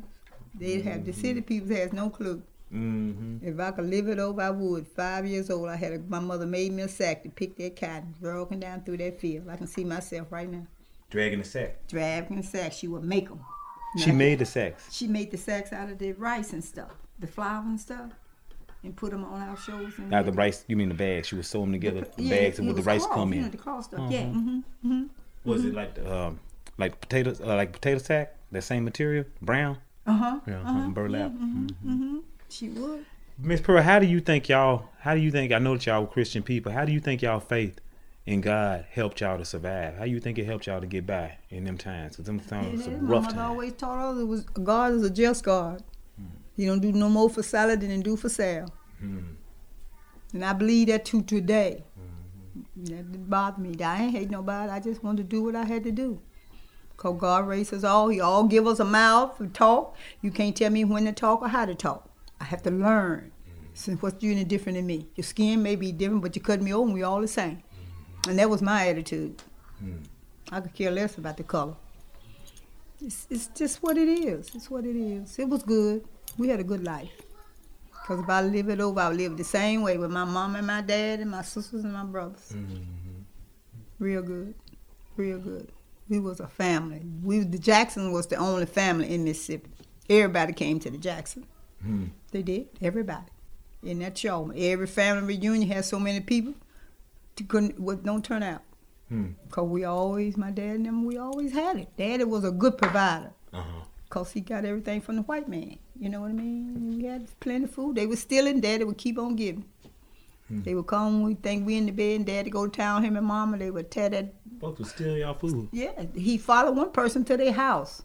They 0.60 0.82
have 0.82 1.06
the 1.06 1.14
city 1.14 1.42
people 1.42 1.76
has 1.76 1.94
no 1.94 2.10
clue. 2.10 2.42
hmm 2.72 3.38
If 3.44 3.60
I 3.60 3.72
could 3.72 3.86
live 3.90 4.08
it 4.08 4.20
over, 4.20 4.42
I 4.42 4.50
would. 4.50 4.88
Five 4.88 5.26
years 5.28 5.50
old, 5.50 5.70
I 5.70 5.76
had 5.76 5.94
a, 5.94 6.00
my 6.00 6.20
mother 6.20 6.46
made 6.46 6.72
me 6.74 6.82
a 6.84 6.88
sack 6.88 7.24
to 7.24 7.30
pick 7.30 7.56
that 7.58 7.76
cotton, 7.80 8.16
walking 8.22 8.60
down 8.60 8.82
through 8.84 8.98
that 8.98 9.20
field. 9.20 9.48
I 9.50 9.56
can 9.56 9.68
see 9.68 9.84
myself 9.84 10.32
right 10.32 10.50
now, 10.50 10.66
Dragging 11.12 11.40
the 11.40 11.46
sack. 11.46 11.88
dragging 11.88 12.38
the 12.38 12.44
sack. 12.44 12.74
She 12.74 12.88
would 12.88 13.04
make 13.04 13.30
them. 13.30 13.40
She 13.98 14.12
made 14.12 14.40
the 14.40 14.46
sacks. 14.46 14.94
She 14.94 15.08
made 15.08 15.32
the 15.32 15.38
sacks 15.38 15.72
out 15.74 15.90
of 15.90 15.98
the 15.98 16.12
rice 16.14 16.54
and 16.54 16.64
stuff, 16.64 16.92
the 17.20 17.28
flour 17.28 17.64
and 17.64 17.80
stuff, 17.80 18.12
and 18.84 18.96
put 18.96 19.12
them 19.12 19.24
on 19.24 19.42
our 19.42 19.58
shoulders. 19.58 19.94
And 19.98 20.10
Now 20.10 20.22
the 20.24 20.34
rice, 20.34 20.66
you 20.68 20.76
mean 20.76 20.90
the 20.90 20.96
bags? 20.96 21.28
She 21.28 21.36
would 21.36 21.46
sew 21.46 21.62
them 21.62 21.72
together, 21.72 22.02
the 22.18 22.24
Yeah, 22.24 22.30
bags 22.36 22.60
it 22.60 22.66
with 22.66 22.76
the 22.76 22.82
rice 22.84 23.06
cloth, 23.06 23.16
come 23.16 23.34
you 23.34 23.40
know, 23.42 23.46
in. 23.46 23.52
the 23.52 23.58
cloth 23.58 23.86
stuff. 23.86 24.12
Yeah. 24.12 24.24
Mm-hmm. 24.24 25.04
Was 25.46 25.64
it 25.66 25.74
like 25.74 25.96
the 25.96 26.14
um, 26.14 26.40
like 26.78 27.00
potatoes, 27.02 27.42
uh, 27.42 27.56
like 27.56 27.72
potato 27.74 27.98
sack? 28.00 28.34
That 28.52 28.62
same 28.64 28.86
material, 28.86 29.26
brown. 29.42 29.78
Uh 30.06 30.14
huh. 30.14 30.40
Yeah, 30.48 30.62
uh 30.66 30.88
burlap. 30.90 31.32
Mm-hmm. 31.32 32.20
She 32.50 32.70
would. 32.70 33.06
Miss 33.40 33.62
Pearl, 33.62 33.82
how 33.84 34.00
do 34.00 34.08
you 34.08 34.20
think 34.20 34.50
y'all? 34.50 34.90
How 35.00 35.14
do 35.14 35.20
you 35.20 35.32
think? 35.32 35.52
I 35.52 35.60
know 35.60 35.74
that 35.76 35.86
y'all 35.86 36.02
were 36.02 36.08
Christian 36.08 36.44
people. 36.44 36.72
How 36.72 36.86
do 36.86 36.92
you 36.92 37.00
think 37.00 37.22
y'all 37.22 37.40
faith 37.40 37.80
in 38.26 38.42
God 38.42 38.86
helped 38.90 39.22
y'all 39.22 39.38
to 39.38 39.46
survive? 39.46 39.98
How 39.98 40.06
do 40.06 40.10
you 40.12 40.20
think 40.20 40.38
it 40.40 40.46
helped 40.46 40.66
y'all 40.68 40.82
to 40.82 40.88
get 40.88 41.06
by 41.06 41.38
in 41.50 41.66
them 41.66 41.78
times? 41.78 42.16
Cause 42.16 42.26
them 42.26 42.40
times 42.40 42.80
Yeah, 42.80 42.86
some 42.86 43.06
my 43.06 43.12
rough 43.12 43.24
mother 43.26 43.36
times. 43.36 43.50
always 43.50 43.74
taught 43.74 44.00
us 44.14 44.20
it 44.22 44.24
was 44.26 44.44
God 44.46 44.94
is 44.94 45.04
a 45.04 45.10
just 45.10 45.44
God. 45.44 45.84
He 46.56 46.66
don't 46.66 46.80
do 46.80 46.92
no 46.92 47.10
more 47.10 47.30
for 47.30 47.44
salad 47.44 47.82
than 47.82 47.92
he 47.92 48.02
do 48.02 48.16
for 48.16 48.30
sale. 48.30 48.74
And 50.34 50.44
I 50.44 50.54
believe 50.54 50.88
that 50.88 51.06
to 51.06 51.22
today. 51.22 51.84
That 52.76 53.12
didn't 53.12 53.30
bother 53.30 53.62
me. 53.62 53.76
I 53.84 54.04
ain't 54.04 54.12
hate 54.14 54.30
nobody. 54.32 54.72
I 54.72 54.80
just 54.80 55.04
wanted 55.04 55.30
to 55.30 55.36
do 55.36 55.44
what 55.44 55.56
I 55.56 55.66
had 55.66 55.84
to 55.84 55.92
do. 55.92 56.20
Cause 56.98 57.16
God 57.20 57.48
raised 57.48 57.74
us 57.76 57.84
all. 57.84 58.10
He 58.10 58.20
all 58.20 58.46
give 58.46 58.66
us 58.66 58.80
a 58.80 58.86
mouth 58.86 59.38
to 59.38 59.48
talk. 59.48 59.96
You 60.22 60.32
can't 60.32 60.56
tell 60.56 60.72
me 60.72 60.84
when 60.84 61.06
to 61.06 61.12
talk 61.12 61.44
or 61.44 61.48
how 61.48 61.66
to 61.66 61.76
talk. 61.76 62.10
I 62.42 62.46
have 62.46 62.64
to 62.64 62.72
learn. 62.72 63.32
Mm-hmm. 63.48 63.66
Since 63.76 64.02
what's 64.02 64.24
you 64.24 64.32
any 64.32 64.44
different 64.44 64.78
than 64.78 64.88
me? 64.88 65.08
Your 65.16 65.24
skin 65.24 65.62
may 65.62 65.76
be 65.76 65.92
different, 65.92 66.24
but 66.24 66.36
you 66.36 66.42
cut 66.42 66.60
me 66.60 66.74
open. 66.74 66.94
We 66.94 67.04
all 67.04 67.22
the 67.22 67.28
same. 67.28 67.58
Mm-hmm. 67.58 68.30
And 68.32 68.40
that 68.40 68.50
was 68.50 68.64
my 68.64 68.88
attitude. 68.88 69.44
Mm. 69.84 70.06
I 70.52 70.60
could 70.60 70.74
care 70.74 70.90
less 70.90 71.18
about 71.20 71.38
the 71.38 71.44
color. 71.44 71.76
It's, 73.00 73.28
it's 73.30 73.48
just 73.48 73.84
what 73.84 73.96
it 73.96 74.10
is. 74.10 74.50
It's 74.56 74.72
what 74.72 74.84
it 74.84 74.96
is. 74.96 75.38
It 75.38 75.48
was 75.48 75.62
good. 75.62 76.04
We 76.38 76.50
had 76.50 76.60
a 76.60 76.64
good 76.64 76.84
life. 76.84 77.12
Because 77.92 78.24
if 78.24 78.30
I 78.30 78.42
live 78.42 78.70
it 78.70 78.80
over, 78.80 79.02
I 79.02 79.10
live 79.12 79.38
the 79.38 79.44
same 79.44 79.84
way 79.84 79.98
with 79.98 80.10
my 80.10 80.24
mom 80.24 80.56
and 80.56 80.66
my 80.66 80.82
dad 80.82 81.20
and 81.20 81.30
my 81.30 81.44
sisters 81.44 81.84
and 81.84 81.94
my 81.94 82.06
brothers. 82.06 82.54
Mm-hmm. 82.56 82.82
Real 84.00 84.24
good. 84.24 84.56
Real 85.16 85.38
good. 85.38 85.72
We 86.10 86.20
was 86.20 86.40
a 86.40 86.48
family. 86.48 87.02
We 87.24 87.40
the 87.40 87.58
Jackson 87.60 88.12
was 88.12 88.28
the 88.28 88.38
only 88.38 88.66
family 88.66 89.14
in 89.14 89.24
Mississippi. 89.24 89.70
Everybody 90.10 90.54
came 90.54 90.80
to 90.80 90.90
the 90.90 90.98
Jackson. 90.98 91.46
Hmm. 91.82 92.06
They 92.32 92.42
did. 92.42 92.68
Everybody. 92.82 93.28
In 93.84 94.00
that 94.00 94.18
show. 94.18 94.52
Every 94.56 94.88
family 94.88 95.36
reunion 95.38 95.70
had 95.70 95.86
so 95.86 96.00
many 96.00 96.22
people. 96.22 96.54
Couldn't 97.48 97.80
what 97.80 98.04
don't 98.04 98.24
turn 98.24 98.42
out. 98.42 98.64
Hmm. 99.10 99.32
Cause 99.52 99.68
we 99.68 99.84
always, 99.86 100.36
my 100.38 100.52
dad 100.52 100.78
and 100.78 100.86
them, 100.86 101.06
we 101.06 101.18
always 101.18 101.54
had 101.54 101.78
it. 101.78 101.90
Daddy 101.98 102.24
was 102.24 102.44
a 102.44 102.52
good 102.52 102.78
provider. 102.78 103.32
Uh-huh. 103.54 103.84
Cause 104.10 104.32
he 104.32 104.42
got 104.42 104.66
everything 104.66 105.02
from 105.02 105.18
the 105.18 105.22
white 105.24 105.48
man. 105.48 105.78
You 106.00 106.10
know 106.10 106.22
what 106.22 106.30
I 106.32 106.34
mean? 106.34 106.98
We 106.98 107.06
had 107.06 107.28
plenty 107.40 107.66
of 107.66 107.72
food. 107.72 107.96
They 107.96 108.06
were 108.06 108.16
stealing. 108.16 108.60
Daddy 108.60 108.84
would 108.84 108.98
keep 108.98 109.18
on 109.20 109.36
giving. 109.36 109.66
Hmm. 110.48 110.64
They 110.64 110.74
would 110.74 110.88
come. 110.88 111.24
We 111.24 111.36
think 111.36 111.66
we 111.66 111.78
in 111.78 111.86
the 111.86 111.92
bed. 111.92 112.16
and 112.16 112.26
Daddy 112.26 112.50
go 112.50 112.66
to 112.68 112.72
town. 112.76 113.04
Him 113.04 113.18
and 113.18 113.26
Mama. 113.26 113.58
They 113.58 113.72
would 113.72 113.92
tear 113.92 114.10
that. 114.10 114.34
Supposed 114.58 114.78
to 114.78 114.86
steal 114.86 115.18
y'all 115.18 115.36
food. 115.36 115.70
Yeah. 115.72 115.92
He 116.16 116.40
followed 116.40 116.76
one 116.76 116.92
person 116.92 117.24
to 117.26 117.38
their 117.38 117.54
house. 117.54 118.02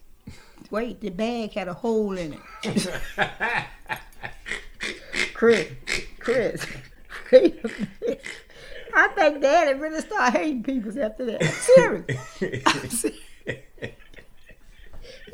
Wait, 0.69 1.01
the 1.01 1.09
bag 1.09 1.51
had 1.53 1.67
a 1.67 1.73
hole 1.73 2.15
in 2.15 2.37
it. 2.63 2.63
Chris, 5.33 5.67
Chris, 6.19 6.65
wait 7.31 7.59
a 7.63 7.67
minute. 7.67 8.21
I 8.95 9.07
think 9.09 9.41
Daddy 9.41 9.79
really 9.79 10.01
started 10.01 10.37
hating 10.37 10.63
people 10.63 10.91
after 11.01 11.25
that. 11.25 11.43
I'm 11.43 11.51
serious. 12.89 13.05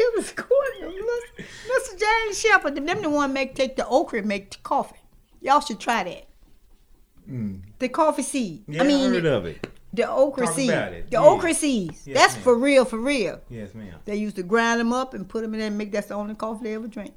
It 0.02 0.16
was 0.16 0.32
going. 0.32 0.94
Mr. 1.42 2.00
James 2.00 2.40
Shepard, 2.40 2.76
them, 2.76 2.86
them 2.86 3.02
the 3.02 3.10
one 3.10 3.34
make 3.34 3.54
take 3.54 3.76
the 3.76 3.86
okra 3.86 4.20
and 4.20 4.30
make 4.30 4.52
the 4.52 4.58
coffee. 4.64 4.96
Y'all 5.42 5.60
should 5.60 5.82
try 5.82 6.06
that. 6.06 6.26
Hmm. 7.26 7.56
The 7.80 7.90
coffee 7.90 8.22
seed. 8.22 8.64
Yeah, 8.70 8.84
I 8.84 8.88
mean, 8.88 9.12
heard 9.12 9.26
of 9.26 9.46
it. 9.46 9.68
The 9.94 10.10
okra 10.10 10.46
Talk 10.46 10.56
seed. 10.56 10.70
about 10.70 10.94
it. 10.94 11.06
The 11.10 11.18
Yeah. 11.18 11.24
okra 11.24 11.54
seeds. 11.54 12.06
Yes, 12.08 12.18
That's 12.18 12.34
ma'am. 12.36 12.44
for 12.44 12.56
real, 12.56 12.86
for 12.86 12.98
real. 13.00 13.42
Yes, 13.50 13.74
ma'am. 13.74 13.96
They 14.06 14.16
used 14.16 14.36
to 14.36 14.44
grind 14.44 14.80
them 14.80 14.94
up 14.94 15.14
and 15.14 15.28
put 15.28 15.42
them 15.42 15.54
in 15.54 15.60
there 15.60 15.68
and 15.68 15.78
make 15.78 15.92
that's 15.92 16.08
the 16.08 16.14
only 16.16 16.36
coffee 16.36 16.64
they 16.66 16.74
ever 16.76 16.88
drank. 16.88 17.14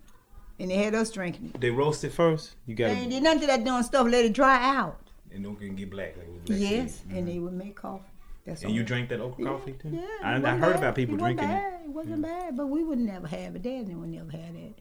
And 0.58 0.70
they 0.70 0.76
had 0.76 0.94
us 0.94 1.10
drinking 1.10 1.52
it. 1.54 1.60
They 1.60 1.70
roast 1.70 2.04
it 2.04 2.12
first. 2.12 2.54
You 2.66 2.74
got 2.74 2.88
They 2.88 2.92
ain't 2.94 3.04
to, 3.04 3.10
did 3.10 3.22
nothing 3.22 3.40
to 3.40 3.46
that 3.48 3.64
darn 3.64 3.82
stuff, 3.84 4.06
let 4.06 4.24
it 4.24 4.32
dry 4.32 4.76
out. 4.76 4.98
and 5.34 5.42
don't 5.44 5.58
get 5.76 5.90
black. 5.90 6.16
Like 6.16 6.26
it 6.28 6.44
black 6.44 6.60
Yes, 6.60 6.94
seed. 7.00 7.02
and 7.10 7.16
mm-hmm. 7.18 7.26
they 7.26 7.38
would 7.38 7.52
make 7.54 7.74
coffee. 7.76 8.04
That's 8.46 8.62
And 8.62 8.70
all. 8.70 8.76
you 8.76 8.82
drank 8.84 9.08
that 9.10 9.20
okra 9.20 9.44
Yeah, 9.44 9.50
coffee 9.50 9.72
too? 9.72 9.88
Yeah, 9.90 10.00
I, 10.22 10.34
I 10.34 10.38
heard 10.56 10.60
bad. 10.74 10.76
about 10.76 10.94
people 10.94 11.14
it 11.14 11.18
drinking 11.18 11.44
it. 11.44 11.48
bad. 11.48 11.80
It 11.84 11.90
wasn't 11.90 12.22
bad, 12.22 12.56
but 12.56 12.66
we 12.68 12.82
would 12.84 12.98
never 12.98 13.26
have 13.26 13.56
it. 13.56 13.62
Daddy 13.62 13.94
would 13.94 14.08
never 14.08 14.30
have 14.32 14.54
that. 14.54 14.72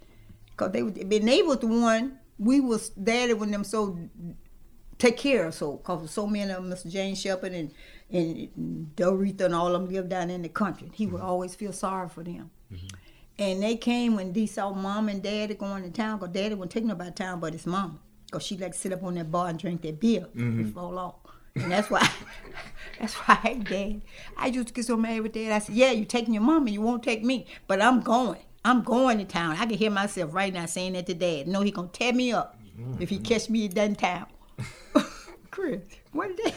Cause 0.57 0.71
they 0.71 0.83
would, 0.83 0.95
they 1.09 1.41
was 1.41 1.59
the 1.59 1.67
one 1.67 2.19
we 2.37 2.59
was 2.59 2.89
daddy 2.89 3.33
when 3.33 3.51
them 3.51 3.63
so 3.63 3.97
take 5.01 5.17
care 5.17 5.47
of 5.47 5.53
so 5.55 5.77
cause 5.77 6.11
so 6.11 6.27
many 6.27 6.51
of 6.51 6.63
them, 6.63 6.71
Mr. 6.71 6.89
James 6.89 7.19
Shepard 7.19 7.53
and 7.53 7.71
and 8.11 8.91
Doretha 8.95 9.41
and 9.41 9.55
all 9.55 9.73
of 9.73 9.81
them 9.81 9.91
lived 9.91 10.09
down 10.09 10.29
in 10.29 10.41
the 10.43 10.49
country. 10.49 10.91
He 10.93 11.05
Mm-hmm. 11.05 11.13
would 11.13 11.21
always 11.21 11.55
feel 11.55 11.73
sorry 11.73 12.07
for 12.09 12.23
them. 12.23 12.51
Mm-hmm. 12.71 12.87
And 13.39 13.63
they 13.63 13.75
came 13.77 14.15
when 14.15 14.33
they 14.33 14.45
saw 14.45 14.71
mom 14.73 15.09
and 15.09 15.23
daddy 15.23 15.55
going 15.55 15.83
to 15.83 15.89
town, 15.89 16.19
because 16.19 16.33
daddy 16.33 16.53
wouldn't 16.53 16.71
take 16.71 16.83
nobody 16.83 17.09
to 17.09 17.15
town 17.15 17.39
but 17.39 17.53
his 17.53 17.65
mom. 17.65 17.99
Because 18.25 18.43
she 18.43 18.57
like 18.57 18.73
to 18.73 18.77
sit 18.77 18.93
up 18.93 19.03
on 19.03 19.15
that 19.15 19.31
bar 19.31 19.47
and 19.47 19.57
drink 19.57 19.81
that 19.81 19.99
beer 19.99 20.21
mm-hmm. 20.21 20.59
and 20.59 20.73
fall 20.73 20.99
off. 20.99 21.15
And 21.55 21.71
that's 21.71 21.89
why 21.89 22.07
that's 22.99 23.15
why 23.15 23.39
I 23.43 23.53
dad. 23.55 24.01
I 24.37 24.47
used 24.47 24.67
to 24.67 24.73
get 24.73 24.85
so 24.85 24.97
mad 24.97 25.21
with 25.21 25.33
dad. 25.33 25.51
I 25.51 25.59
said, 25.59 25.75
Yeah, 25.75 25.91
you 25.91 26.05
taking 26.05 26.33
your 26.33 26.43
mom 26.43 26.67
and 26.67 26.73
you 26.73 26.81
won't 26.81 27.03
take 27.03 27.23
me. 27.23 27.47
But 27.67 27.81
I'm 27.81 28.01
going. 28.01 28.41
I'm 28.63 28.83
going 28.83 29.17
to 29.17 29.25
town. 29.25 29.55
I 29.57 29.65
can 29.65 29.77
hear 29.77 29.89
myself 29.89 30.35
right 30.35 30.53
now 30.53 30.67
saying 30.67 30.93
that 30.93 31.07
to 31.07 31.15
dad. 31.15 31.47
No, 31.47 31.61
he 31.61 31.71
gonna 31.71 31.87
tear 31.87 32.13
me 32.13 32.31
up 32.31 32.59
mm-hmm. 32.79 33.01
if 33.01 33.09
he 33.09 33.17
catch 33.17 33.49
me 33.49 33.65
in 33.65 33.95
town. 33.95 34.27
Chris, 35.51 35.81
what 36.11 36.35
did 36.35 36.45
that? 36.45 36.53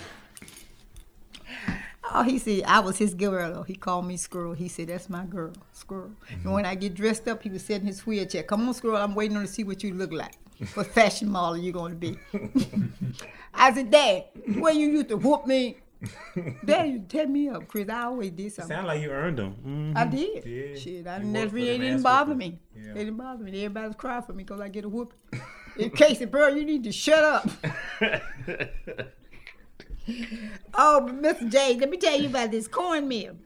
Oh, 2.12 2.22
he 2.22 2.38
said 2.38 2.62
I 2.66 2.80
was 2.80 2.98
his 2.98 3.14
girl. 3.14 3.62
He 3.62 3.74
called 3.74 4.06
me 4.06 4.16
Squirrel. 4.16 4.52
He 4.52 4.68
said 4.68 4.88
that's 4.88 5.08
my 5.08 5.24
girl, 5.24 5.52
Squirrel. 5.72 6.12
And 6.30 6.52
when 6.52 6.64
I 6.66 6.74
get 6.74 6.94
dressed 6.94 7.26
up, 7.28 7.42
he 7.42 7.48
was 7.48 7.62
sitting 7.64 7.82
in 7.82 7.86
his 7.88 8.06
wheelchair. 8.06 8.42
Come 8.44 8.68
on, 8.68 8.74
Squirrel. 8.74 8.98
I'm 8.98 9.14
waiting 9.14 9.36
on 9.36 9.42
to 9.42 9.48
see 9.48 9.64
what 9.64 9.82
you 9.82 9.94
look 9.94 10.12
like. 10.12 10.34
What 10.74 10.86
fashion 10.88 11.28
model 11.30 11.56
you 11.56 11.72
gonna 11.72 11.94
be? 11.94 12.16
I 13.54 13.72
said, 13.72 13.90
Dad, 13.90 14.24
where 14.58 14.72
you 14.72 14.88
used 14.90 15.08
to 15.08 15.16
whoop 15.16 15.46
me? 15.46 15.78
Dad, 16.64 16.84
you 16.90 16.98
tear 17.08 17.26
me 17.26 17.48
up, 17.48 17.66
Chris. 17.66 17.88
I 17.88 18.02
always 18.04 18.30
did 18.30 18.52
something. 18.52 18.76
Sound 18.76 18.86
like 18.86 19.00
you 19.00 19.10
earned 19.10 19.38
them. 19.38 19.56
Mhm. 19.66 19.96
I 19.96 20.06
did. 20.06 20.44
Yeah. 20.44 20.76
Shit, 20.78 21.06
I 21.06 21.18
never 21.18 21.54
really 21.56 21.78
didn't 21.78 22.02
bother 22.02 22.34
me. 22.34 22.58
Yeah. 22.76 22.92
They 22.92 23.04
didn't 23.06 23.16
bother 23.16 23.42
me. 23.42 23.50
Everybody's 23.64 23.96
crying 23.96 24.22
for 24.22 24.34
me 24.34 24.44
because 24.44 24.60
I 24.60 24.68
get 24.68 24.84
a 24.84 24.88
whoop. 24.88 25.14
In 25.76 25.90
case, 25.90 26.24
bro, 26.26 26.48
you 26.48 26.64
need 26.64 26.84
to 26.84 26.92
shut 26.92 27.24
up. 27.24 27.48
oh, 30.74 31.00
but 31.00 31.22
Mr. 31.22 31.50
J, 31.50 31.76
let 31.76 31.90
me 31.90 31.96
tell 31.96 32.18
you 32.18 32.28
about 32.28 32.50
this 32.50 32.68
cornmeal. 32.68 33.36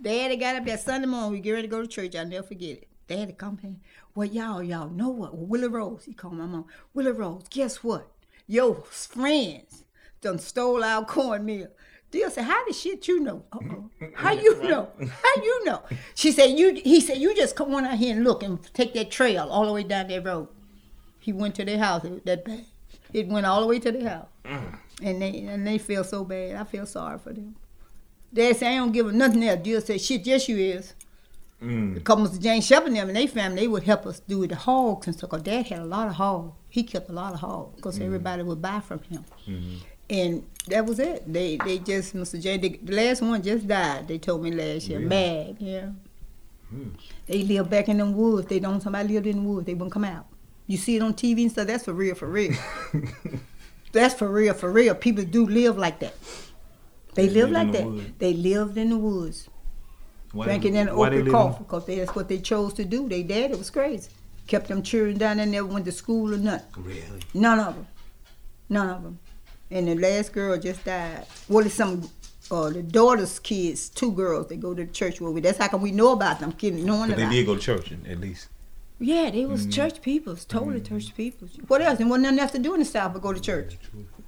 Daddy 0.00 0.36
got 0.36 0.56
up 0.56 0.64
that 0.66 0.80
Sunday 0.80 1.06
morning. 1.06 1.32
We 1.32 1.40
get 1.40 1.52
ready 1.52 1.68
to 1.68 1.70
go 1.70 1.82
to 1.82 1.88
church. 1.88 2.16
I'll 2.16 2.26
never 2.26 2.46
forget 2.46 2.78
it. 2.78 2.88
Daddy 3.06 3.32
come 3.32 3.58
in. 3.62 3.80
Well, 4.14 4.28
y'all, 4.28 4.62
y'all 4.62 4.88
know 4.88 5.08
what? 5.08 5.34
Well, 5.34 5.46
Willie 5.46 5.68
Rose. 5.68 6.04
He 6.04 6.12
called 6.12 6.34
my 6.34 6.46
mom. 6.46 6.66
Willie 6.94 7.12
Rose, 7.12 7.44
guess 7.50 7.82
what? 7.82 8.10
Your 8.46 8.74
friends 8.74 9.84
done 10.20 10.38
stole 10.38 10.82
our 10.82 11.04
cornmeal. 11.04 11.68
Deal 12.10 12.30
said, 12.30 12.44
"How 12.44 12.64
the 12.66 12.72
shit 12.72 13.06
you 13.06 13.20
know? 13.20 13.44
Uh-oh. 13.52 13.90
How 14.14 14.32
you 14.32 14.62
know? 14.62 14.88
How 14.98 15.42
you 15.42 15.64
know?" 15.66 15.82
She 16.14 16.32
said, 16.32 16.58
"You." 16.58 16.72
He 16.72 17.02
said, 17.02 17.18
"You 17.18 17.34
just 17.34 17.54
come 17.54 17.74
on 17.74 17.84
out 17.84 17.98
here 17.98 18.14
and 18.16 18.24
look 18.24 18.42
and 18.42 18.62
take 18.72 18.94
that 18.94 19.10
trail 19.10 19.48
all 19.50 19.66
the 19.66 19.72
way 19.72 19.82
down 19.82 20.08
that 20.08 20.24
road." 20.24 20.48
He 21.20 21.32
went 21.32 21.54
to 21.56 21.64
their 21.64 21.78
house. 21.78 22.04
It, 22.04 22.24
that 22.26 22.44
bad. 22.44 22.64
It 23.12 23.26
went 23.28 23.46
all 23.46 23.60
the 23.60 23.66
way 23.66 23.78
to 23.78 23.92
their 23.92 24.08
house, 24.08 24.28
mm. 24.44 24.78
and 25.02 25.22
they 25.22 25.40
and 25.40 25.66
they 25.66 25.78
feel 25.78 26.04
so 26.04 26.24
bad. 26.24 26.56
I 26.56 26.64
feel 26.64 26.86
sorry 26.86 27.18
for 27.18 27.32
them. 27.32 27.56
They 28.32 28.52
say 28.52 28.74
I 28.74 28.76
don't 28.76 28.92
give 28.92 29.06
them 29.06 29.18
nothing 29.18 29.42
else. 29.44 29.62
Deal 29.62 29.80
said, 29.80 30.00
"Shit, 30.00 30.26
yes 30.26 30.48
you 30.48 30.56
is." 30.56 30.94
Mm. 31.62 31.94
Because 31.94 32.38
Mr. 32.38 32.42
James 32.42 32.66
Shepard 32.66 32.88
and 32.88 32.96
them 32.96 33.08
and 33.08 33.16
they 33.16 33.26
family, 33.26 33.62
they 33.62 33.68
would 33.68 33.82
help 33.82 34.06
us 34.06 34.20
do 34.20 34.46
the 34.46 34.54
hogs 34.54 35.06
and 35.06 35.16
stuff. 35.16 35.30
Cause 35.30 35.42
Dad 35.42 35.66
had 35.66 35.80
a 35.80 35.84
lot 35.84 36.06
of 36.06 36.14
hogs. 36.14 36.54
He 36.68 36.84
kept 36.84 37.08
a 37.08 37.12
lot 37.12 37.32
of 37.32 37.40
hogs 37.40 37.74
because 37.76 37.98
mm. 37.98 38.04
everybody 38.04 38.42
would 38.42 38.62
buy 38.62 38.80
from 38.80 39.00
him. 39.02 39.24
Mm-hmm. 39.46 39.76
And 40.10 40.46
that 40.68 40.86
was 40.86 40.98
it. 40.98 41.30
They 41.30 41.56
they 41.56 41.78
just 41.78 42.14
Mr. 42.14 42.40
J. 42.40 42.58
The, 42.58 42.80
the 42.82 42.94
last 42.94 43.22
one 43.22 43.42
just 43.42 43.66
died. 43.66 44.08
They 44.08 44.18
told 44.18 44.42
me 44.42 44.52
last 44.52 44.88
year. 44.88 44.98
Really? 44.98 45.08
Mad, 45.08 45.56
yeah. 45.58 45.88
Hmm. 46.70 46.90
They 47.26 47.42
live 47.42 47.68
back 47.68 47.88
in 47.88 47.98
them 47.98 48.14
woods. 48.14 48.46
They 48.46 48.60
don't. 48.60 48.80
Somebody 48.80 49.14
lived 49.14 49.26
in 49.26 49.42
the 49.42 49.48
woods. 49.48 49.66
They 49.66 49.74
wouldn't 49.74 49.92
come 49.92 50.04
out. 50.04 50.26
You 50.68 50.76
see 50.76 50.94
it 50.96 51.02
on 51.02 51.14
TV 51.14 51.42
and 51.42 51.50
stuff. 51.50 51.66
That's 51.66 51.84
for 51.84 51.92
real, 51.94 52.14
for 52.14 52.28
real. 52.28 52.52
that's 53.92 54.14
for 54.14 54.28
real, 54.28 54.54
for 54.54 54.70
real. 54.70 54.94
People 54.94 55.24
do 55.24 55.46
live 55.46 55.76
like 55.78 55.98
that. 56.00 56.14
They, 57.14 57.26
They 57.26 57.34
live 57.34 57.50
live 57.50 57.66
like 57.66 57.72
the 57.72 57.78
that. 57.78 57.86
woods. 57.86 58.10
They 58.18 58.34
lived 58.34 58.78
in 58.78 58.90
the 58.90 58.98
woods 58.98 59.48
Why 60.32 60.44
drinking 60.44 60.74
they- 60.74 60.84
they 60.84 60.90
open 60.90 61.30
coffee 61.30 61.64
because 61.64 61.86
that's 61.86 62.14
what 62.14 62.28
they 62.28 62.38
chose 62.38 62.74
to 62.74 62.84
do. 62.84 63.08
They 63.08 63.22
dad, 63.22 63.50
it 63.50 63.58
was 63.58 63.70
crazy. 63.70 64.10
Kept 64.46 64.68
them 64.68 64.82
children 64.82 65.18
down 65.18 65.38
there, 65.38 65.46
never 65.46 65.66
went 65.66 65.84
to 65.86 65.92
school 65.92 66.32
or 66.34 66.38
nothing. 66.38 66.84
Really? 66.84 67.20
None 67.34 67.58
of 67.58 67.74
them. 67.74 67.86
None 68.68 68.88
of 68.90 69.02
them. 69.02 69.18
And 69.70 69.88
the 69.88 69.94
last 69.94 70.32
girl 70.32 70.56
just 70.58 70.84
died. 70.84 71.26
Well, 71.48 71.64
it's 71.66 71.74
some, 71.74 72.08
uh, 72.50 72.70
the 72.70 72.82
daughter's 72.82 73.38
kids, 73.38 73.88
two 73.90 74.12
girls, 74.12 74.46
they 74.48 74.56
go 74.56 74.72
to 74.74 74.84
the 74.86 74.90
church 74.92 75.20
with. 75.20 75.32
We. 75.34 75.40
That's 75.42 75.58
how 75.58 75.68
come 75.68 75.82
we 75.82 75.90
know 75.92 76.12
about 76.12 76.40
them, 76.40 76.52
kids, 76.52 76.82
knowing 76.82 77.10
they 77.10 77.28
did 77.28 77.44
go 77.46 77.56
to 77.56 77.60
church 77.60 77.92
at 77.92 78.20
least. 78.20 78.48
Yeah, 79.00 79.30
they 79.30 79.46
was 79.46 79.62
Mm-hmm. 79.62 79.70
church 79.70 80.02
peoples, 80.02 80.44
totally 80.44 80.80
church 80.80 81.14
peoples. 81.16 81.52
What 81.68 81.80
else? 81.82 82.00
And 82.00 82.10
wasn't 82.10 82.24
nothing 82.24 82.38
else 82.40 82.50
to 82.52 82.58
do 82.58 82.74
in 82.74 82.80
the 82.80 82.84
South 82.86 83.12
but 83.12 83.22
go 83.22 83.32
to 83.32 83.40
church 83.40 83.78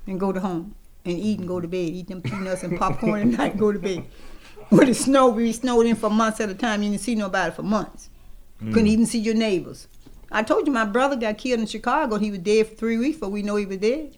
and 0.07 0.19
go 0.21 0.33
to 0.33 0.41
home 0.41 0.75
and 1.05 1.19
eat 1.19 1.39
and 1.41 1.49
go 1.49 1.61
to 1.61 1.67
bed, 1.69 1.77
eat 1.79 2.09
them 2.09 2.23
peanuts 2.23 2.63
and 2.63 2.79
popcorn 2.79 3.21
at 3.21 3.27
night 3.39 3.51
and 3.53 3.61
go 3.61 3.73
to 3.73 3.79
bed. 3.79 4.05
When 4.69 4.89
it 4.89 4.95
snowed, 4.95 5.35
we 5.35 5.51
snowed 5.53 5.87
in 5.87 5.97
for 5.97 6.09
months 6.11 6.41
at 6.41 6.49
a 6.49 6.55
time. 6.55 6.83
You 6.85 6.91
didn't 6.91 7.03
see 7.03 7.17
nobody 7.17 7.53
for 7.53 7.63
months. 7.65 8.09
Couldn't 8.61 8.87
even 8.89 9.07
see 9.07 9.19
your 9.19 9.35
neighbors. 9.35 9.89
I 10.31 10.43
told 10.45 10.67
you 10.67 10.73
my 10.73 10.85
brother 10.85 11.17
got 11.17 11.39
killed 11.39 11.61
in 11.61 11.67
Chicago. 11.67 12.19
He 12.19 12.31
was 12.31 12.39
dead 12.41 12.69
for 12.69 12.75
three 12.77 12.99
weeks, 12.99 13.19
but 13.19 13.31
we 13.31 13.43
know 13.43 13.57
he 13.57 13.67
was 13.67 13.79
dead. 13.79 14.17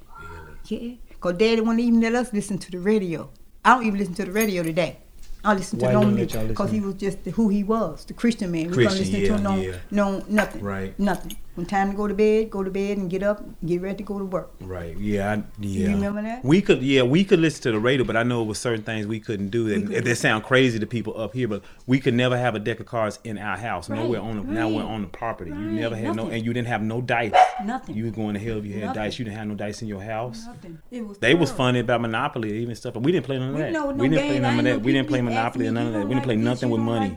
Yeah, 0.66 0.94
because 1.08 1.34
daddy 1.38 1.60
wouldn't 1.60 1.80
even 1.80 2.00
let 2.00 2.14
us 2.14 2.32
listen 2.32 2.58
to 2.58 2.70
the 2.70 2.78
radio. 2.78 3.30
I 3.64 3.74
don't 3.74 3.86
even 3.86 3.98
listen 3.98 4.14
to 4.16 4.24
the 4.26 4.32
radio 4.32 4.62
today. 4.62 4.98
I 5.44 5.54
listened 5.54 5.80
to 5.80 5.86
Why 5.86 5.92
no 5.92 6.04
music 6.04 6.48
because 6.48 6.70
he 6.70 6.80
was 6.80 6.94
just 6.94 7.24
the, 7.24 7.32
who 7.32 7.48
he 7.48 7.64
was, 7.64 8.04
the 8.04 8.14
Christian 8.14 8.50
man. 8.52 8.70
We 8.70 8.84
don't 8.84 8.96
listen 8.96 9.14
to 9.14 9.20
yeah, 9.20 9.36
no, 9.38 9.56
yeah. 9.56 9.76
no, 9.90 10.24
nothing. 10.28 10.62
Right. 10.62 10.98
Nothing. 10.98 11.36
When 11.54 11.66
time 11.66 11.90
to 11.90 11.96
go 11.96 12.08
to 12.08 12.14
bed, 12.14 12.48
go 12.48 12.62
to 12.62 12.70
bed 12.70 12.96
and 12.96 13.10
get 13.10 13.22
up, 13.22 13.44
get 13.66 13.82
ready 13.82 13.98
to 13.98 14.02
go 14.02 14.18
to 14.18 14.24
work. 14.24 14.52
Right. 14.60 14.96
Yeah. 14.96 15.32
I, 15.32 15.44
yeah. 15.60 15.88
remember 15.88 16.22
that? 16.22 16.42
We 16.42 16.62
could. 16.62 16.82
Yeah, 16.82 17.02
we 17.02 17.24
could 17.24 17.40
listen 17.40 17.62
to 17.64 17.72
the 17.72 17.78
radio, 17.78 18.06
but 18.06 18.16
I 18.16 18.22
know 18.22 18.40
it 18.40 18.46
was 18.46 18.58
certain 18.58 18.82
things 18.82 19.06
we 19.06 19.20
couldn't 19.20 19.50
do. 19.50 19.70
And 19.70 19.88
couldn't. 19.88 20.04
they 20.04 20.14
sound 20.14 20.44
crazy 20.44 20.78
to 20.78 20.86
people 20.86 21.20
up 21.20 21.34
here, 21.34 21.48
but 21.48 21.62
we 21.86 22.00
could 22.00 22.14
never 22.14 22.38
have 22.38 22.54
a 22.54 22.58
deck 22.58 22.80
of 22.80 22.86
cards 22.86 23.18
in 23.22 23.36
our 23.36 23.58
house. 23.58 23.90
Right, 23.90 23.98
Nowhere 23.98 24.20
on 24.22 24.36
the. 24.38 24.42
Now 24.44 24.70
we're 24.70 24.82
on 24.82 25.02
the 25.02 25.08
property. 25.08 25.50
You 25.50 25.56
never 25.56 25.94
had 25.94 26.16
no, 26.16 26.28
and 26.28 26.42
you 26.42 26.54
didn't 26.54 26.68
have 26.68 26.80
no 26.80 27.02
dice. 27.02 27.34
Nothing. 27.62 27.96
You 27.96 28.06
were 28.06 28.10
going 28.12 28.32
to 28.32 28.40
hell 28.40 28.56
if 28.56 28.64
you 28.64 28.72
had 28.72 28.84
Nothing. 28.84 29.02
dice. 29.02 29.18
You 29.18 29.24
didn't 29.26 29.36
have 29.36 29.48
no 29.48 29.54
dice 29.54 29.82
in 29.82 29.88
your 29.88 30.02
house. 30.02 30.46
Nothing. 30.46 30.78
It 30.90 31.06
was 31.06 31.18
They 31.18 31.34
was 31.34 31.52
funny 31.52 31.80
about 31.80 32.00
Monopoly, 32.00 32.50
even 32.62 32.74
stuff. 32.76 32.94
But 32.94 33.02
we 33.02 33.12
didn't 33.12 33.26
play 33.26 33.38
none 33.38 33.50
of 33.50 33.56
We 33.56 33.60
that. 33.60 33.72
know 33.72 33.90
no 33.90 34.02
we 34.02 34.08
didn't 34.08 34.26
play 34.26 34.38
none 34.38 34.58
of 34.58 34.64
that. 34.64 34.80
We 34.80 34.92
didn't 34.92 35.08
play 35.08 35.20
Monopoly 35.20 35.66
me, 35.66 35.70
none 35.70 35.86
of 35.88 35.92
that. 35.92 36.08
We 36.08 36.14
didn't 36.14 36.24
play 36.24 36.36
nothing 36.36 36.70
with 36.70 36.80
money. 36.80 37.14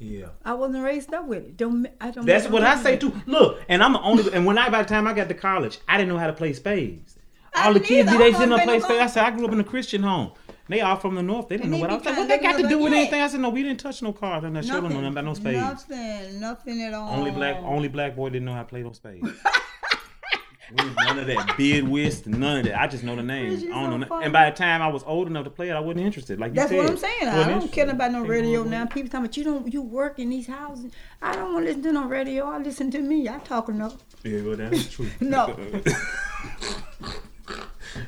Like 0.00 0.08
that?" 0.10 0.14
Yeah. 0.14 0.26
I 0.44 0.54
wasn't 0.54 0.84
raised 0.84 1.12
up 1.14 1.26
with 1.26 1.44
it. 1.44 1.56
Don't 1.56 1.86
I 2.00 2.10
don't. 2.10 2.26
That's 2.26 2.48
what 2.48 2.62
I 2.62 2.76
say 2.82 2.92
that. 2.96 3.00
too. 3.00 3.12
Look, 3.26 3.60
and 3.68 3.82
I'm 3.82 3.92
the 3.92 4.00
only. 4.00 4.32
And 4.32 4.46
when 4.46 4.58
I 4.58 4.68
by 4.68 4.82
the 4.82 4.88
time 4.88 5.06
I 5.06 5.12
got 5.12 5.28
to 5.28 5.34
college, 5.34 5.78
I 5.88 5.96
didn't 5.96 6.08
know 6.10 6.18
how 6.18 6.26
to 6.26 6.32
play 6.32 6.52
spades. 6.52 7.16
I 7.54 7.66
All 7.66 7.72
the 7.74 7.80
kids, 7.80 8.08
either. 8.10 8.18
they 8.18 8.30
didn't 8.32 8.50
know 8.50 8.58
play 8.58 8.78
spades. 8.80 9.00
I 9.00 9.06
said 9.06 9.24
I 9.24 9.30
grew 9.30 9.46
up 9.46 9.52
in 9.52 9.60
a 9.60 9.64
Christian 9.64 10.02
home. 10.02 10.32
They 10.68 10.82
all 10.82 10.96
from 10.96 11.14
the 11.14 11.22
north. 11.22 11.48
They 11.48 11.56
didn't 11.56 11.72
And 11.72 11.80
know 11.82 11.88
what 11.88 11.90
I 11.90 11.94
was 11.96 12.04
like. 12.04 12.16
What 12.18 12.28
they 12.28 12.38
got 12.38 12.58
to 12.58 12.68
do 12.68 12.74
like 12.76 12.84
with 12.84 12.92
anything? 12.92 13.22
I 13.22 13.28
said 13.28 13.40
no. 13.40 13.48
We 13.48 13.62
didn't 13.62 13.80
touch 13.80 14.02
no 14.02 14.12
cards. 14.12 14.44
And 14.44 14.56
I 14.56 14.60
should 14.60 14.72
have 14.72 14.82
known 14.82 14.92
nothing 14.92 15.06
about 15.06 15.24
no 15.24 15.32
spades. 15.32 15.56
Nothing. 15.88 16.40
Nothing 16.40 16.82
at 16.82 16.92
all. 16.92 17.08
Only 17.18 17.30
black, 17.30 17.56
only 17.62 17.88
black 17.88 18.14
boy 18.14 18.28
didn't 18.28 18.44
know 18.44 18.52
how 18.52 18.62
to 18.64 18.68
play 18.68 18.82
those 18.82 18.96
spades. 18.96 19.26
None 20.72 21.18
of 21.18 21.26
that 21.26 21.54
bid 21.58 21.88
whist, 21.88 22.26
none 22.26 22.58
of 22.58 22.64
that. 22.66 22.80
I 22.80 22.86
just 22.86 23.02
know 23.02 23.16
the 23.16 23.22
names. 23.22 23.64
I 23.64 23.68
don't 23.68 23.90
so 23.90 23.96
know. 23.96 24.06
funny. 24.06 24.24
And 24.24 24.32
by 24.32 24.50
the 24.50 24.56
time 24.56 24.82
I 24.82 24.88
was 24.88 25.02
old 25.04 25.26
enough 25.26 25.44
to 25.44 25.50
play 25.50 25.70
it, 25.70 25.72
I 25.72 25.80
wasn't 25.80 26.04
interested. 26.04 26.38
Like 26.38 26.50
you 26.50 26.56
That's 26.56 26.70
said, 26.70 26.78
what 26.78 26.90
I'm 26.90 26.96
saying. 26.96 27.28
I 27.28 27.48
don't 27.48 27.72
care 27.72 27.88
about 27.88 28.12
no 28.12 28.22
radio 28.24 28.62
now. 28.64 28.86
People 28.86 29.08
talking 29.08 29.24
about 29.24 29.36
you 29.36 29.44
don't 29.44 29.72
you 29.72 29.82
work 29.82 30.18
in 30.18 30.28
these 30.28 30.46
houses. 30.46 30.92
I 31.22 31.34
don't 31.34 31.54
want 31.54 31.64
to 31.64 31.68
listen 31.68 31.82
to 31.84 31.92
no 31.92 32.04
radio. 32.06 32.46
I 32.46 32.58
listen 32.58 32.90
to 32.90 33.00
me. 33.00 33.28
I 33.28 33.38
talk 33.38 33.68
enough. 33.68 33.96
Yeah, 34.24 34.42
well, 34.42 34.56
that's 34.56 34.88
true. 34.88 35.08
No. 35.20 35.56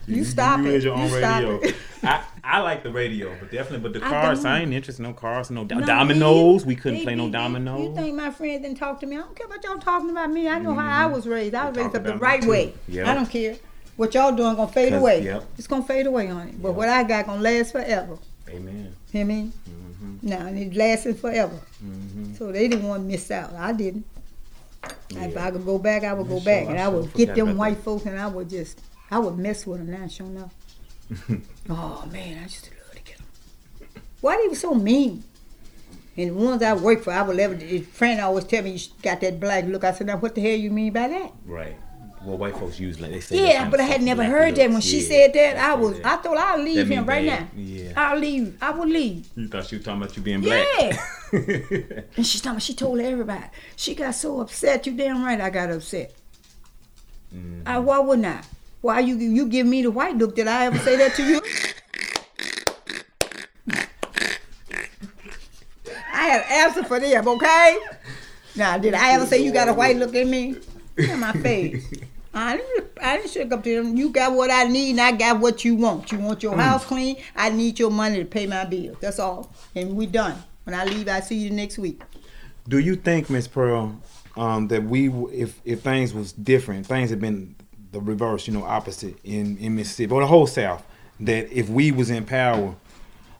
You 0.06 0.24
stop 0.24 0.60
you 0.60 0.66
it. 0.70 0.82
your 0.82 0.96
You 0.96 1.02
own 1.02 1.08
stop 1.08 1.42
radio. 1.42 1.60
it. 1.62 1.74
I, 2.02 2.24
I 2.42 2.60
like 2.60 2.82
the 2.82 2.90
radio, 2.90 3.34
but 3.38 3.50
definitely, 3.50 3.80
but 3.80 3.92
the 3.92 4.00
cars, 4.00 4.44
I, 4.44 4.54
don't. 4.54 4.62
ain't 4.68 4.72
interested 4.74 5.02
in 5.04 5.10
no 5.10 5.14
cars, 5.14 5.50
no, 5.50 5.62
No, 5.64 5.80
dominoes. 5.84 6.62
they- 6.62 6.68
We 6.68 6.76
couldn't 6.76 6.98
they 7.00 7.04
play 7.04 7.14
no 7.14 7.26
they- 7.26 7.32
dominoes. 7.32 7.88
You 7.88 7.94
think 7.94 8.16
my 8.16 8.30
friends 8.30 8.62
didn't 8.62 8.78
talk 8.78 9.00
to 9.00 9.06
me? 9.06 9.16
I 9.16 9.20
don't 9.20 9.36
care 9.36 9.46
about 9.46 9.62
y'all 9.64 9.78
talking 9.78 10.10
about 10.10 10.30
me. 10.30 10.48
I 10.48 10.58
know 10.58 10.74
how 10.74 11.04
I 11.04 11.06
was 11.06 11.26
raised. 11.26 11.54
I 11.54 11.68
was 11.68 11.76
raised 11.76 11.94
up 11.96 12.02
the 12.04 12.16
right 12.16 12.44
way. 12.44 12.72
Yep. 12.88 13.06
I 13.06 13.14
don't 13.14 13.28
care. 13.30 13.56
What 13.96 14.14
y'all 14.14 14.34
doing 14.34 14.56
gonna 14.56 14.72
fade 14.72 14.94
away. 14.94 15.22
yep. 15.22 15.44
It's 15.58 15.66
gonna 15.66 15.84
fade 15.84 16.06
away 16.06 16.28
on 16.30 16.48
it. 16.48 16.62
But 16.62 16.72
what 16.72 16.88
I 16.88 17.02
got 17.02 17.26
gonna 17.26 17.42
last 17.42 17.72
forever. 17.72 18.16
Amen. 18.48 18.94
Hear 19.12 19.24
me? 19.26 19.52
Mm-hmm. 19.68 20.16
Now 20.28 20.46
and 20.46 20.58
it 20.58 20.74
lasted 20.74 21.18
forever. 21.18 21.58
So 22.38 22.50
they 22.50 22.66
didn't 22.68 22.88
want 22.88 23.02
to 23.02 23.08
miss 23.08 23.30
out. 23.30 23.52
I 23.54 23.72
didn't. 23.72 24.06
If 25.10 25.36
I 25.36 25.50
could 25.50 25.66
go 25.66 25.78
back, 25.78 26.04
I 26.04 26.14
would 26.14 26.26
go 26.28 26.36
sure, 26.38 26.44
back, 26.46 26.66
I 26.68 26.70
and 26.70 26.78
I 26.80 26.84
sure 26.84 27.00
would 27.02 27.12
get 27.12 27.34
them 27.34 27.56
white 27.58 27.76
that. 27.76 27.82
folks, 27.84 28.06
and 28.06 28.18
I 28.18 28.26
would 28.26 28.48
just, 28.48 28.80
I 29.10 29.18
would 29.18 29.38
mess 29.38 29.66
with 29.66 29.78
them 29.78 29.90
now. 29.90 30.06
Sure 30.08 30.26
enough. 30.26 30.54
oh 31.68 32.08
man, 32.10 32.38
I 32.38 32.42
used 32.44 32.64
to 32.64 32.70
love 32.70 32.94
to 32.94 33.02
get 33.02 33.18
them. 33.18 34.02
Why 34.20 34.40
they 34.40 34.48
were 34.48 34.54
so 34.54 34.74
mean? 34.74 35.24
And 36.16 36.30
the 36.30 36.34
ones 36.34 36.62
I 36.62 36.74
worked 36.74 37.04
for, 37.04 37.12
I 37.12 37.22
would 37.22 37.36
never. 37.36 37.54
His 37.54 37.86
friend 37.86 38.20
always 38.20 38.44
tell 38.44 38.62
me 38.62 38.72
you 38.72 38.88
got 39.02 39.20
that 39.20 39.40
black 39.40 39.64
look. 39.64 39.84
I 39.84 39.92
said, 39.92 40.06
now 40.06 40.18
what 40.18 40.34
the 40.34 40.40
hell 40.40 40.56
you 40.56 40.70
mean 40.70 40.92
by 40.92 41.08
that? 41.08 41.32
Right. 41.44 41.76
Well, 42.22 42.36
white 42.36 42.54
folks 42.54 42.78
usually 42.78 43.10
they 43.10 43.20
say. 43.20 43.48
Yeah, 43.48 43.70
but 43.70 43.80
I 43.80 43.84
had 43.84 44.02
never 44.02 44.22
heard 44.22 44.54
that 44.56 44.64
when 44.64 44.74
looks. 44.74 44.86
she 44.86 45.00
said 45.00 45.32
that. 45.32 45.56
I 45.56 45.74
was, 45.74 45.98
I 46.04 46.16
thought 46.16 46.36
I'll 46.36 46.62
leave 46.62 46.86
him 46.88 47.06
right 47.06 47.26
bad. 47.26 47.40
now. 47.40 47.48
Yeah. 47.56 47.92
I'll 47.96 48.18
leave. 48.18 48.58
I 48.60 48.70
would 48.72 48.88
leave. 48.90 49.26
You 49.36 49.48
thought 49.48 49.66
she 49.66 49.76
was 49.76 49.84
talking 49.84 50.02
about 50.02 50.16
you 50.16 50.22
being 50.22 50.40
black. 50.42 50.66
Yeah. 50.78 51.02
And 52.16 52.26
she 52.26 52.40
told 52.40 52.56
me, 52.56 52.60
she 52.60 52.74
told 52.74 52.98
everybody. 52.98 53.44
She 53.76 53.94
got 53.94 54.16
so 54.16 54.40
upset. 54.40 54.84
You 54.86 54.94
damn 54.94 55.24
right 55.24 55.40
I 55.40 55.48
got 55.48 55.70
upset. 55.70 56.12
Mm-hmm. 57.34 57.62
I, 57.66 57.78
why 57.78 58.00
wouldn't 58.00 58.26
I? 58.26 58.42
Why 58.80 59.00
you 59.00 59.16
you 59.16 59.46
give 59.46 59.66
me 59.66 59.82
the 59.82 59.90
white 59.90 60.16
look? 60.16 60.34
Did 60.34 60.48
I 60.48 60.66
ever 60.66 60.78
say 60.78 60.96
that 60.96 61.14
to 61.16 61.22
you? 61.24 61.42
I 66.12 66.28
an 66.36 66.42
answer 66.48 66.84
for 66.84 67.00
them, 67.00 67.28
okay? 67.28 67.78
Now, 68.56 68.78
did 68.78 68.94
I 68.94 69.12
ever 69.12 69.26
say 69.26 69.42
you 69.42 69.52
got 69.52 69.68
a 69.68 69.72
white 69.74 69.96
look 69.96 70.14
at 70.14 70.26
me? 70.26 70.56
Look 70.96 71.08
at 71.08 71.18
my 71.18 71.32
face. 71.32 71.86
I 72.32 72.56
didn't, 72.56 72.90
I 73.02 73.16
didn't 73.16 73.30
shake 73.30 73.52
up 73.52 73.64
to 73.64 73.74
them. 73.74 73.96
You 73.96 74.10
got 74.10 74.32
what 74.32 74.50
I 74.50 74.64
need, 74.64 74.92
and 74.92 75.00
I 75.00 75.12
got 75.12 75.40
what 75.40 75.64
you 75.64 75.74
want. 75.74 76.12
You 76.12 76.18
want 76.18 76.42
your 76.42 76.56
house 76.56 76.84
clean. 76.84 77.16
I 77.34 77.50
need 77.50 77.78
your 77.78 77.90
money 77.90 78.18
to 78.18 78.24
pay 78.24 78.46
my 78.46 78.64
bills. 78.64 78.96
That's 79.00 79.18
all. 79.18 79.52
And 79.74 79.96
we 79.96 80.06
done. 80.06 80.42
When 80.64 80.74
I 80.74 80.84
leave, 80.84 81.08
I 81.08 81.20
see 81.20 81.36
you 81.36 81.50
next 81.50 81.78
week. 81.78 82.02
Do 82.68 82.78
you 82.78 82.94
think, 82.94 83.30
Miss 83.30 83.48
Pearl, 83.48 84.00
um, 84.36 84.68
that 84.68 84.84
we, 84.84 85.08
if 85.32 85.60
if 85.64 85.80
things 85.80 86.14
was 86.14 86.32
different, 86.32 86.86
things 86.86 87.10
had 87.10 87.20
been 87.20 87.56
the 87.92 88.00
reverse, 88.00 88.46
you 88.46 88.52
know, 88.52 88.64
opposite 88.64 89.16
in 89.24 89.56
in 89.58 89.76
Mississippi 89.76 90.12
or 90.12 90.20
the 90.20 90.26
whole 90.26 90.46
South, 90.46 90.84
that 91.20 91.50
if 91.52 91.68
we 91.68 91.92
was 91.92 92.10
in 92.10 92.24
power 92.24 92.74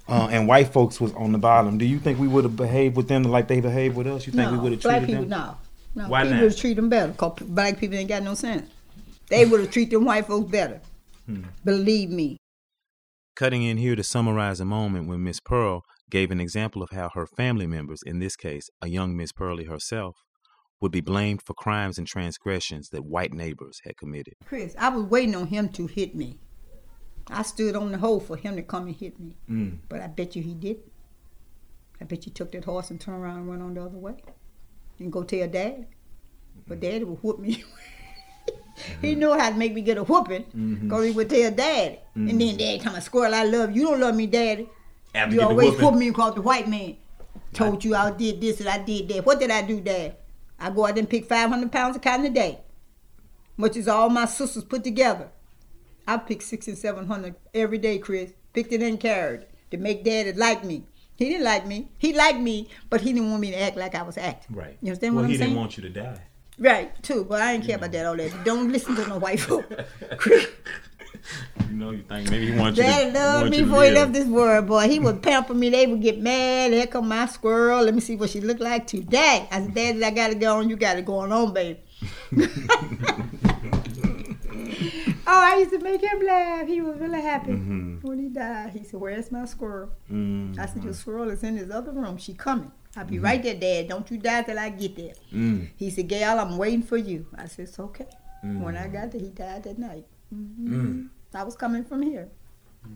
uh, 0.08 0.28
and 0.30 0.48
white 0.48 0.68
folks 0.68 1.00
was 1.00 1.12
on 1.14 1.32
the 1.32 1.38
bottom, 1.38 1.78
do 1.78 1.84
you 1.84 1.98
think 1.98 2.18
we 2.18 2.28
would 2.28 2.44
have 2.44 2.56
behaved 2.56 2.96
with 2.96 3.08
them 3.08 3.22
like 3.22 3.48
they 3.48 3.60
behaved 3.60 3.96
with 3.96 4.06
us? 4.06 4.26
You 4.26 4.32
think 4.32 4.50
we 4.50 4.58
would 4.58 4.72
have 4.72 4.80
treated 4.80 5.06
people, 5.06 5.22
them? 5.22 5.30
no. 5.30 5.56
No, 5.92 6.08
Why 6.08 6.22
people 6.22 6.36
not? 6.36 6.44
would 6.44 6.56
treat 6.56 6.74
them 6.74 6.88
better. 6.88 7.12
Cause 7.12 7.38
black 7.40 7.78
people 7.78 7.96
ain't 7.98 8.08
got 8.08 8.22
no 8.22 8.34
sense. 8.34 8.70
They 9.28 9.44
would 9.44 9.60
have 9.60 9.70
treated 9.72 9.92
them 9.92 10.04
white 10.04 10.26
folks 10.26 10.50
better. 10.50 10.80
Hmm. 11.26 11.42
Believe 11.64 12.10
me. 12.10 12.36
Cutting 13.34 13.62
in 13.62 13.76
here 13.76 13.96
to 13.96 14.04
summarize 14.04 14.60
a 14.60 14.64
moment 14.64 15.08
when 15.08 15.24
Miss 15.24 15.40
Pearl 15.40 15.82
gave 16.08 16.30
an 16.30 16.40
example 16.40 16.82
of 16.82 16.90
how 16.90 17.10
her 17.14 17.26
family 17.26 17.66
members, 17.66 18.02
in 18.04 18.18
this 18.18 18.36
case, 18.36 18.68
a 18.82 18.88
young 18.88 19.16
Miss 19.16 19.32
Pearlie 19.32 19.64
herself, 19.64 20.16
would 20.80 20.92
be 20.92 21.00
blamed 21.00 21.42
for 21.42 21.54
crimes 21.54 21.98
and 21.98 22.06
transgressions 22.06 22.88
that 22.90 23.04
white 23.04 23.32
neighbors 23.32 23.80
had 23.84 23.96
committed. 23.96 24.34
Chris, 24.46 24.74
I 24.78 24.88
was 24.88 25.04
waiting 25.04 25.34
on 25.34 25.46
him 25.46 25.68
to 25.70 25.86
hit 25.86 26.14
me. 26.14 26.38
I 27.28 27.42
stood 27.42 27.76
on 27.76 27.92
the 27.92 27.98
hole 27.98 28.18
for 28.18 28.36
him 28.36 28.56
to 28.56 28.62
come 28.62 28.86
and 28.86 28.96
hit 28.96 29.20
me. 29.20 29.36
Mm. 29.48 29.78
But 29.88 30.00
I 30.00 30.06
bet 30.06 30.34
you 30.34 30.42
he 30.42 30.54
didn't. 30.54 30.90
I 32.00 32.04
bet 32.04 32.26
you 32.26 32.32
took 32.32 32.52
that 32.52 32.64
horse 32.64 32.90
and 32.90 33.00
turned 33.00 33.22
around 33.22 33.38
and 33.40 33.48
went 33.48 33.62
on 33.62 33.74
the 33.74 33.84
other 33.84 33.98
way. 33.98 34.14
And 34.98 35.12
go 35.12 35.22
tell 35.22 35.46
dad. 35.48 35.86
But 36.66 36.80
daddy 36.80 37.04
would 37.04 37.22
whoop 37.22 37.38
me. 37.38 37.62
he 39.02 39.14
knew 39.14 39.32
how 39.32 39.50
to 39.50 39.56
make 39.56 39.74
me 39.74 39.82
get 39.82 39.98
a 39.98 40.02
whooping. 40.02 40.80
Because 40.82 41.04
he 41.04 41.10
would 41.12 41.28
tell 41.28 41.50
daddy. 41.50 42.00
And 42.14 42.40
then 42.40 42.56
daddy 42.56 42.78
come 42.78 42.94
and 42.94 43.04
squirrel, 43.04 43.34
I 43.34 43.44
love 43.44 43.76
you. 43.76 43.82
You 43.82 43.88
don't 43.90 44.00
love 44.00 44.14
me, 44.14 44.26
daddy. 44.26 44.68
After 45.14 45.34
you 45.34 45.42
always 45.42 45.72
whooping. 45.72 45.84
whoop 45.84 45.94
me 45.94 46.10
because 46.10 46.34
the 46.34 46.42
white 46.42 46.68
man 46.68 46.96
told 47.52 47.84
you 47.84 47.94
I 47.94 48.10
did 48.12 48.40
this 48.40 48.60
and 48.60 48.68
I 48.68 48.78
did 48.78 49.08
that. 49.08 49.26
What 49.26 49.40
did 49.40 49.50
I 49.50 49.62
do, 49.62 49.80
dad? 49.80 50.16
I 50.60 50.70
go 50.70 50.86
out 50.86 50.98
and 50.98 51.08
pick 51.08 51.24
500 51.24 51.72
pounds 51.72 51.96
of 51.96 52.02
cotton 52.02 52.26
a 52.26 52.30
day. 52.30 52.60
Which 53.56 53.76
is 53.76 53.88
all 53.88 54.08
my 54.10 54.26
sisters 54.26 54.64
put 54.64 54.84
together. 54.84 55.30
I 56.06 56.16
picked 56.16 56.42
six 56.42 56.66
and 56.66 56.78
seven 56.78 57.06
hundred 57.06 57.36
every 57.54 57.78
day, 57.78 57.98
Chris. 57.98 58.32
Picked 58.52 58.72
it 58.72 58.82
and 58.82 58.98
carried 58.98 59.46
to 59.70 59.76
make 59.76 60.02
daddy 60.02 60.32
like 60.32 60.64
me. 60.64 60.84
He 61.16 61.28
didn't 61.28 61.44
like 61.44 61.66
me. 61.66 61.88
He 61.98 62.14
liked 62.14 62.40
me, 62.40 62.68
but 62.88 63.02
he 63.02 63.12
didn't 63.12 63.30
want 63.30 63.42
me 63.42 63.50
to 63.50 63.60
act 63.60 63.76
like 63.76 63.94
I 63.94 64.02
was 64.02 64.16
acting. 64.16 64.56
Right. 64.56 64.78
You 64.80 64.88
understand 64.88 65.14
well, 65.14 65.24
what 65.24 65.30
I'm 65.30 65.36
saying? 65.36 65.40
Well, 65.40 65.48
he 65.48 65.54
didn't 65.54 65.60
want 65.60 65.76
you 65.76 65.82
to 65.82 65.90
die. 65.90 66.22
right, 66.58 67.02
too. 67.02 67.24
But 67.24 67.42
I 67.42 67.52
ain't 67.52 67.66
care 67.66 67.76
about 67.76 67.92
that 67.92 68.06
all 68.06 68.16
that. 68.16 68.44
Don't 68.44 68.72
listen 68.72 68.96
to 68.96 69.06
no 69.06 69.18
white 69.18 69.38
folk. 69.48 69.66
You 71.68 71.76
know, 71.76 71.90
you 71.90 72.02
think 72.02 72.30
maybe 72.30 72.52
he 72.52 72.58
wants 72.58 72.78
you 72.78 72.84
to 72.84 72.88
Daddy 72.90 73.10
loved 73.12 73.50
me 73.50 73.62
before 73.62 73.84
he 73.84 73.90
left 73.90 74.12
this 74.12 74.26
world, 74.26 74.66
boy. 74.66 74.88
He 74.88 74.98
would 74.98 75.22
pamper 75.22 75.54
me. 75.54 75.70
They 75.70 75.86
would 75.86 76.02
get 76.02 76.20
mad. 76.20 76.72
Here 76.72 76.86
come 76.86 77.08
my 77.08 77.26
squirrel. 77.26 77.82
Let 77.84 77.94
me 77.94 78.00
see 78.00 78.16
what 78.16 78.30
she 78.30 78.40
look 78.40 78.60
like 78.60 78.86
today. 78.86 79.46
I 79.50 79.62
said, 79.62 79.74
Daddy, 79.74 80.04
I 80.04 80.10
gotta 80.10 80.34
go 80.34 80.58
on. 80.58 80.68
You 80.68 80.76
got 80.76 80.98
it 80.98 81.04
going 81.04 81.30
on, 81.32 81.52
baby. 81.52 81.80
oh, 85.26 85.26
I 85.26 85.56
used 85.58 85.70
to 85.70 85.78
make 85.80 86.00
him 86.02 86.20
laugh. 86.24 86.66
He 86.66 86.80
was 86.80 86.98
really 86.98 87.20
happy 87.20 87.52
Mhm. 87.52 88.02
when 88.02 88.18
he 88.18 88.28
died. 88.28 88.70
He 88.70 88.84
said, 88.84 89.00
"Where's 89.00 89.30
my 89.30 89.44
squirrel?" 89.44 89.90
Mm. 90.10 90.58
I 90.58 90.66
said, 90.66 90.82
"Your 90.84 90.94
squirrel 90.94 91.30
is 91.30 91.42
in 91.42 91.56
this 91.56 91.70
other 91.70 91.92
room. 91.92 92.16
She 92.18 92.34
coming. 92.34 92.72
I'll 92.96 93.04
be 93.04 93.18
right 93.18 93.40
there, 93.42 93.54
Dad. 93.54 93.88
Don't 93.88 94.10
you 94.10 94.18
die 94.18 94.42
till 94.42 94.58
I 94.58 94.70
get 94.70 94.96
there." 94.96 95.14
Mm. 95.32 95.68
He 95.76 95.90
said, 95.90 96.08
"Gail, 96.08 96.38
I'm 96.38 96.56
waiting 96.58 96.82
for 96.82 96.96
you." 96.96 97.26
I 97.36 97.46
said, 97.46 97.68
"It's 97.68 97.78
okay." 97.78 98.06
Mm. 98.44 98.60
When 98.60 98.76
I 98.76 98.88
got 98.88 99.10
there, 99.12 99.20
he 99.20 99.28
died 99.30 99.62
that 99.64 99.78
night. 99.78 100.06
Mhm. 100.34 100.68
Mm. 100.68 101.08
I 101.34 101.42
was 101.44 101.56
coming 101.56 101.84
from 101.84 102.02
here. 102.02 102.28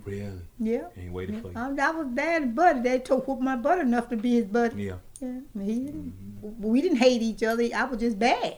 Really? 0.05 0.41
Yeah. 0.59 0.87
He 0.97 1.09
waited 1.11 1.43
for 1.43 1.49
you. 1.49 1.55
I, 1.57 1.67
I 1.69 1.91
was 1.91 2.07
dad's 2.15 2.47
buddy. 2.47 2.81
They 2.81 2.99
took 2.99 3.29
whoop 3.29 3.41
my 3.41 3.57
butt 3.57 3.79
enough 3.81 4.09
to 4.09 4.17
be 4.17 4.35
his 4.35 4.47
buddy. 4.47 4.85
Yeah. 4.85 4.95
Yeah, 5.21 5.41
he 5.63 5.81
didn't. 5.81 6.15
We 6.61 6.81
didn't 6.81 6.99
hate 6.99 7.23
each 7.23 7.43
other. 7.43 7.63
I 7.75 7.85
was 7.85 8.01
just 8.01 8.19
bad, 8.19 8.57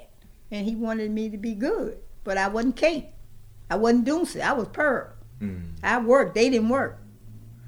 and 0.50 0.66
he 0.66 0.74
wanted 0.74 1.10
me 1.10 1.28
to 1.30 1.36
be 1.36 1.54
good. 1.54 1.98
But 2.24 2.38
I 2.38 2.48
wasn't 2.48 2.76
Kate. 2.76 3.06
I 3.70 3.76
wasn't 3.76 4.04
Doomsday. 4.04 4.40
I 4.40 4.52
was 4.52 4.68
Pearl. 4.68 5.12
Mm. 5.40 5.62
I 5.82 5.98
worked. 5.98 6.34
They 6.34 6.48
didn't 6.48 6.68
work. 6.68 6.98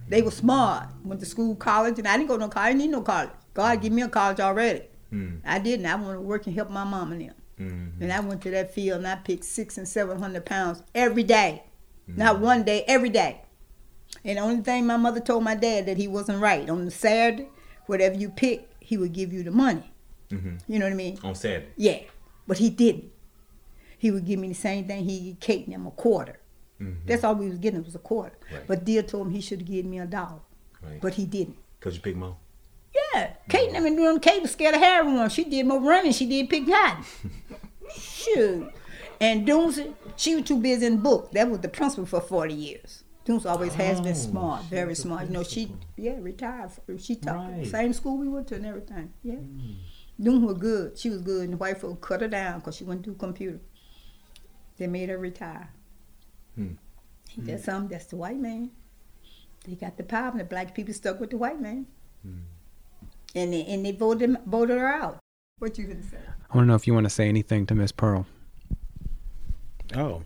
They 0.09 0.23
were 0.23 0.31
smart. 0.31 0.89
Went 1.05 1.21
to 1.21 1.27
school, 1.27 1.55
college, 1.55 1.99
and 1.99 2.09
I 2.09 2.17
didn't 2.17 2.29
go 2.29 2.37
no 2.37 2.49
college. 2.49 2.67
I 2.67 2.69
didn't 2.73 2.83
need 2.83 2.91
no 2.91 3.03
college. 3.03 3.31
God 3.55 3.81
give 3.83 3.93
me 3.93 4.03
a 4.03 4.09
college 4.09 4.41
already. 4.41 4.83
Mm. 5.13 5.41
I 5.45 5.59
didn't. 5.59 5.87
I 5.87 5.95
wanted 5.97 6.15
to 6.15 6.21
work 6.21 6.47
and 6.47 6.55
help 6.55 6.71
my 6.71 6.85
mom 6.85 7.13
and 7.13 7.21
them. 7.21 7.35
Mm. 7.59 8.01
And 8.01 8.13
I 8.13 8.21
went 8.21 8.43
to 8.43 8.51
that 8.53 8.73
field 8.73 8.99
and 8.99 9.07
I 9.07 9.17
picked 9.17 9.45
six 9.45 9.79
and 9.79 9.87
seven 9.89 10.19
hundred 10.19 10.47
pounds 10.47 10.83
every 10.95 11.23
day. 11.25 11.63
Mm-hmm. 12.09 12.19
Not 12.19 12.41
one 12.41 12.63
day, 12.65 12.85
every 12.87 13.11
day. 13.11 13.43
And 14.25 14.39
the 14.39 14.43
only 14.43 14.63
thing 14.63 14.87
my 14.87 14.97
mother 14.97 15.21
told 15.21 15.45
my 15.45 15.55
dad 15.55 15.87
that 15.87 15.97
he 15.97 16.09
wasn't 16.09 16.41
right. 16.41 16.69
On 16.71 16.85
the 16.85 16.91
Saturday, 16.91 17.49
whatever 17.87 18.15
you 18.17 18.31
pick, 18.31 18.69
he 18.81 18.97
would 18.97 19.13
give 19.13 19.33
you 19.33 19.43
the 19.43 19.51
money. 19.51 19.91
Mhm. 20.31 20.61
You 20.69 20.79
know 20.79 20.87
what 20.87 20.93
I 20.93 20.97
mean? 20.97 21.19
On 21.23 21.35
Saturday. 21.35 21.69
Yeah. 21.77 22.01
But 22.47 22.59
he 22.59 22.71
didn't. 22.71 23.11
He 23.99 24.11
would 24.11 24.25
give 24.25 24.39
me 24.39 24.49
the 24.49 24.55
same 24.55 24.87
thing 24.87 25.05
he 25.05 25.37
gave 25.41 25.67
them 25.67 25.87
a 25.87 25.91
quarter. 25.91 26.39
Mhm. 26.81 26.99
That's 27.07 27.25
all 27.25 27.35
we 27.35 27.49
was 27.49 27.59
getting 27.59 27.83
was 27.83 27.95
a 27.95 27.99
quarter. 27.99 28.37
Right. 28.53 28.67
But 28.67 28.85
Dear 28.85 29.03
told 29.03 29.27
him 29.27 29.33
he 29.35 29.41
should 29.41 29.61
have 29.61 29.69
given 29.69 29.91
me 29.91 29.99
a 29.99 30.07
dollar. 30.07 30.41
Right. 30.83 31.01
But 31.01 31.15
he 31.15 31.27
didn't. 31.27 31.57
Cause 31.81 31.95
you 31.97 32.01
pick 32.01 32.17
more. 32.17 32.37
Yeah, 32.95 33.35
Kate 33.49 33.71
and 33.75 33.85
them 33.87 33.97
doing. 33.97 34.19
Kate 34.21 34.43
was 34.43 34.53
scared 34.53 34.75
of 34.75 34.81
heroin. 34.81 35.29
She 35.31 35.45
did 35.45 35.67
more 35.67 35.81
running. 35.81 36.13
She 36.13 36.27
did 36.27 36.49
pick 36.49 36.67
cotton. 36.67 37.05
Shoot. 37.95 38.73
And 39.21 39.47
Doomsday, 39.47 39.93
she 40.17 40.35
was 40.37 40.45
too 40.45 40.59
busy 40.59 40.87
in 40.87 40.99
books. 40.99 41.31
That 41.33 41.51
was 41.51 41.61
the 41.61 41.69
principal 41.69 42.07
for 42.07 42.21
40 42.21 42.55
years. 42.55 43.05
Doomsday 43.25 43.49
always 43.49 43.75
has 43.75 44.01
been 44.01 44.13
Oh, 44.13 44.15
smart, 44.15 44.65
very 44.65 44.95
smart. 44.95 45.27
You 45.27 45.33
know, 45.35 45.43
she, 45.43 45.73
yeah, 45.97 46.17
retired. 46.19 46.71
She 46.99 47.17
taught 47.17 47.51
Right. 47.51 47.67
same 47.67 47.93
school 47.93 48.17
we 48.17 48.29
went 48.29 48.47
to 48.49 48.55
and 48.55 48.65
everything. 48.67 49.13
Yeah. 49.23 49.35
Mm. 49.35 49.75
Doom 50.21 50.45
was 50.47 50.57
good. 50.59 50.99
She 50.99 51.11
was 51.11 51.21
good. 51.23 51.43
And 51.45 51.53
the 51.53 51.57
white 51.57 51.79
folk 51.79 52.01
cut 52.01 52.21
her 52.23 52.29
down 52.29 52.61
because 52.61 52.77
she 52.77 52.85
went 52.85 53.05
through 53.05 53.15
computer. 53.15 53.61
They 54.79 54.87
made 54.87 55.09
her 55.09 55.19
retire. 55.19 55.71
Hmm. 56.55 56.73
That's 57.37 57.65
something, 57.65 57.89
that's 57.91 58.07
the 58.07 58.17
white 58.17 58.39
man. 58.39 58.71
They 59.65 59.75
got 59.75 59.97
the 59.97 60.05
power, 60.05 60.31
and 60.31 60.41
the 60.41 60.45
black 60.45 60.75
people 60.75 60.95
stuck 60.95 61.21
with 61.21 61.31
the 61.31 61.37
white 61.37 61.61
man. 61.61 61.87
Hmm. 62.23 62.39
And 63.35 63.53
they, 63.53 63.65
and 63.65 63.85
they 63.85 63.93
voted, 63.93 64.31
him- 64.31 64.39
voted 64.47 64.79
her 64.79 64.89
out. 64.89 65.19
What 65.59 65.77
you 65.77 65.85
gonna 65.85 66.03
say? 66.03 66.19
I 66.51 66.57
want 66.57 66.65
to 66.65 66.69
know 66.69 66.75
if 66.75 66.87
you 66.87 66.95
want 66.95 67.05
to 67.05 67.11
say 67.11 67.29
anything 67.29 67.67
to 67.67 67.75
Miss 67.75 67.93
Pearl. 67.93 68.27
Oh. 69.95 70.23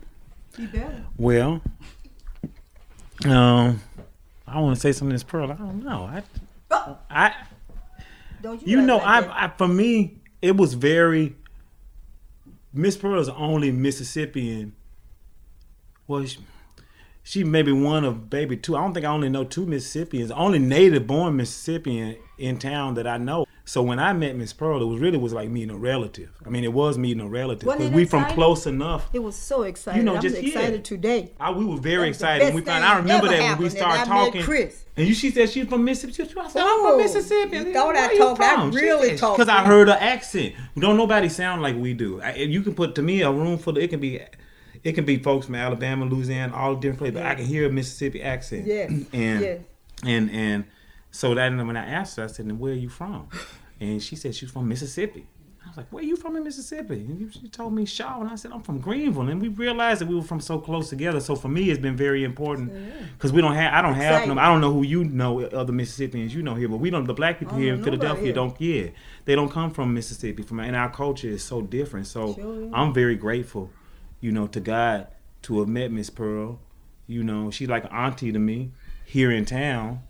You 0.57 0.67
better. 0.67 1.03
Well, 1.17 1.61
um, 3.25 3.81
I 4.47 4.59
want 4.59 4.75
to 4.75 4.79
say 4.79 4.91
something 4.91 5.09
to 5.09 5.15
this 5.15 5.23
Pearl. 5.23 5.51
I 5.51 5.55
don't 5.55 5.83
know. 5.83 6.03
I, 6.03 6.23
I, 7.09 7.33
Don't 8.41 8.65
you 8.65 8.79
act 8.79 8.87
know, 8.87 8.97
like 8.97 9.27
I. 9.29 9.45
I, 9.45 9.47
for 9.57 9.67
me, 9.67 10.19
it 10.41 10.55
was 10.55 10.75
very. 10.75 11.35
Miss 12.73 12.95
Pearl 12.97 13.19
is 13.19 13.27
the 13.27 13.35
only 13.35 13.71
Mississippian. 13.71 14.75
Well, 16.07 16.25
she, 16.25 16.39
she 17.23 17.43
may 17.43 17.63
be 17.63 17.71
one 17.71 18.03
of 18.03 18.31
maybe 18.31 18.57
two. 18.57 18.75
I 18.75 18.81
don't 18.81 18.93
think 18.93 19.05
I 19.05 19.09
only 19.09 19.29
know 19.29 19.43
two 19.43 19.65
Mississippians. 19.65 20.31
Only 20.31 20.59
native-born 20.59 21.35
Mississippian 21.35 22.17
in 22.37 22.57
town 22.57 22.95
that 22.95 23.07
I 23.07 23.17
know. 23.17 23.45
So 23.65 23.81
when 23.81 23.97
I 23.97 24.11
met 24.11 24.35
Miss 24.35 24.51
Pearl, 24.51 24.81
it 24.81 24.85
was 24.85 24.99
really 24.99 25.17
was 25.17 25.31
like 25.31 25.49
meeting 25.49 25.69
a 25.69 25.77
relative. 25.77 26.29
I 26.45 26.49
mean, 26.49 26.65
it 26.65 26.73
was 26.73 26.97
meeting 26.97 27.21
a 27.21 27.27
relative 27.29 27.69
because 27.69 27.91
we 27.91 28.03
from 28.03 28.25
close 28.25 28.65
enough. 28.67 29.09
It 29.13 29.19
was 29.19 29.37
so 29.37 29.63
exciting. 29.63 30.01
You 30.01 30.05
know, 30.05 30.15
I'm 30.15 30.21
just- 30.21 30.41
yeah. 30.41 30.47
excited 30.49 30.83
today. 30.83 31.31
I, 31.39 31.51
we 31.51 31.63
were 31.63 31.77
very 31.77 32.09
excited. 32.09 32.53
we 32.53 32.61
found, 32.61 32.83
I 32.83 32.97
remember 32.97 33.29
that 33.29 33.57
when 33.57 33.63
we 33.63 33.69
started 33.69 33.99
that 33.99 34.07
I 34.09 34.13
met 34.15 34.25
talking. 34.25 34.43
Chris. 34.43 34.83
And 34.97 35.07
you, 35.07 35.13
she 35.13 35.31
said 35.31 35.49
she's 35.49 35.67
from 35.67 35.85
Mississippi. 35.85 36.33
I 36.39 36.49
said, 36.49 36.61
I'm 36.61 36.81
from 36.81 36.97
Mississippi. 36.97 37.57
you 37.57 37.73
thought 37.73 37.95
I 37.95 38.17
talked- 38.17 38.41
I 38.41 38.67
really 38.69 39.17
talked 39.17 39.37
Because 39.39 39.49
I 39.49 39.63
heard 39.63 39.87
her 39.87 39.97
accent. 39.99 40.55
Don't 40.77 40.97
nobody 40.97 41.29
sound 41.29 41.61
like 41.61 41.77
we 41.77 41.93
do. 41.93 42.21
I, 42.21 42.35
you 42.35 42.61
can 42.63 42.75
put 42.75 42.95
to 42.95 43.01
me 43.01 43.21
a 43.21 43.31
room 43.31 43.57
full 43.57 43.77
of 43.77 43.83
it 43.83 43.89
can 43.89 44.01
be, 44.01 44.19
it 44.83 44.91
can 44.91 45.05
be 45.05 45.17
folks 45.19 45.45
from 45.45 45.55
Alabama, 45.55 46.03
Louisiana, 46.05 46.53
all 46.53 46.75
different 46.75 46.99
places. 46.99 47.13
But 47.15 47.25
I 47.25 47.35
can 47.35 47.45
hear 47.45 47.65
a 47.67 47.71
Mississippi 47.71 48.21
accent. 48.21 48.67
Yes, 48.67 48.91
And 49.13 49.41
yes. 49.41 49.59
and 50.05 50.29
and 50.31 50.65
so 51.13 51.33
that 51.35 51.55
when 51.55 51.77
I 51.77 51.85
asked 51.85 52.17
her, 52.17 52.23
I 52.23 52.27
said, 52.27 52.51
where 52.59 52.73
are 52.73 52.75
you 52.75 52.89
from?" 52.89 53.29
And 53.79 54.01
she 54.01 54.15
said 54.15 54.33
she's 54.35 54.51
from 54.51 54.67
Mississippi. 54.67 55.27
I 55.65 55.69
was 55.69 55.77
like, 55.77 55.91
"Where 55.93 56.03
are 56.03 56.05
you 56.05 56.15
from 56.17 56.35
in 56.35 56.43
Mississippi?" 56.43 56.95
And 56.95 57.33
she 57.33 57.47
told 57.47 57.73
me 57.73 57.85
Shaw, 57.85 58.19
and 58.21 58.29
I 58.29 58.35
said, 58.35 58.51
"I'm 58.51 58.61
from 58.61 58.79
Greenville." 58.79 59.29
And 59.29 59.41
we 59.41 59.47
realized 59.47 60.01
that 60.01 60.07
we 60.07 60.15
were 60.15 60.21
from 60.21 60.41
so 60.41 60.59
close 60.59 60.89
together. 60.89 61.19
So 61.21 61.35
for 61.35 61.47
me, 61.47 61.69
it's 61.69 61.79
been 61.79 61.95
very 61.95 62.23
important 62.23 62.71
because 63.13 63.31
we 63.31 63.41
don't 63.41 63.55
have, 63.55 63.73
I 63.73 63.81
don't 63.81 63.93
have, 63.93 64.13
Exciting. 64.13 64.35
no, 64.35 64.41
I 64.41 64.47
don't 64.47 64.59
know 64.61 64.73
who 64.73 64.83
you 64.83 65.05
know, 65.05 65.41
other 65.41 65.71
Mississippians 65.71 66.35
you 66.35 66.41
know 66.41 66.55
here, 66.55 66.67
but 66.67 66.77
we 66.77 66.89
don't. 66.89 67.05
The 67.05 67.13
black 67.13 67.39
people 67.39 67.57
here 67.57 67.73
in 67.73 67.83
Philadelphia 67.83 68.25
here. 68.25 68.33
don't, 68.33 68.59
yeah, 68.59 68.87
they 69.25 69.35
don't 69.35 69.49
come 69.49 69.71
from 69.71 69.93
Mississippi. 69.93 70.43
From 70.43 70.59
and 70.59 70.75
our 70.75 70.89
culture 70.91 71.29
is 71.29 71.43
so 71.43 71.61
different. 71.61 72.07
So 72.07 72.33
Sure. 72.33 72.69
I'm 72.73 72.93
very 72.93 73.15
grateful, 73.15 73.69
you 74.19 74.31
know, 74.31 74.47
to 74.47 74.59
God 74.59 75.07
to 75.43 75.59
have 75.59 75.69
met 75.69 75.91
Miss 75.91 76.09
Pearl. 76.09 76.59
You 77.07 77.23
know, 77.23 77.51
she's 77.51 77.69
like 77.69 77.85
an 77.85 77.91
auntie 77.91 78.31
to 78.31 78.39
me 78.39 78.71
here 79.05 79.31
in 79.31 79.45
town 79.45 80.01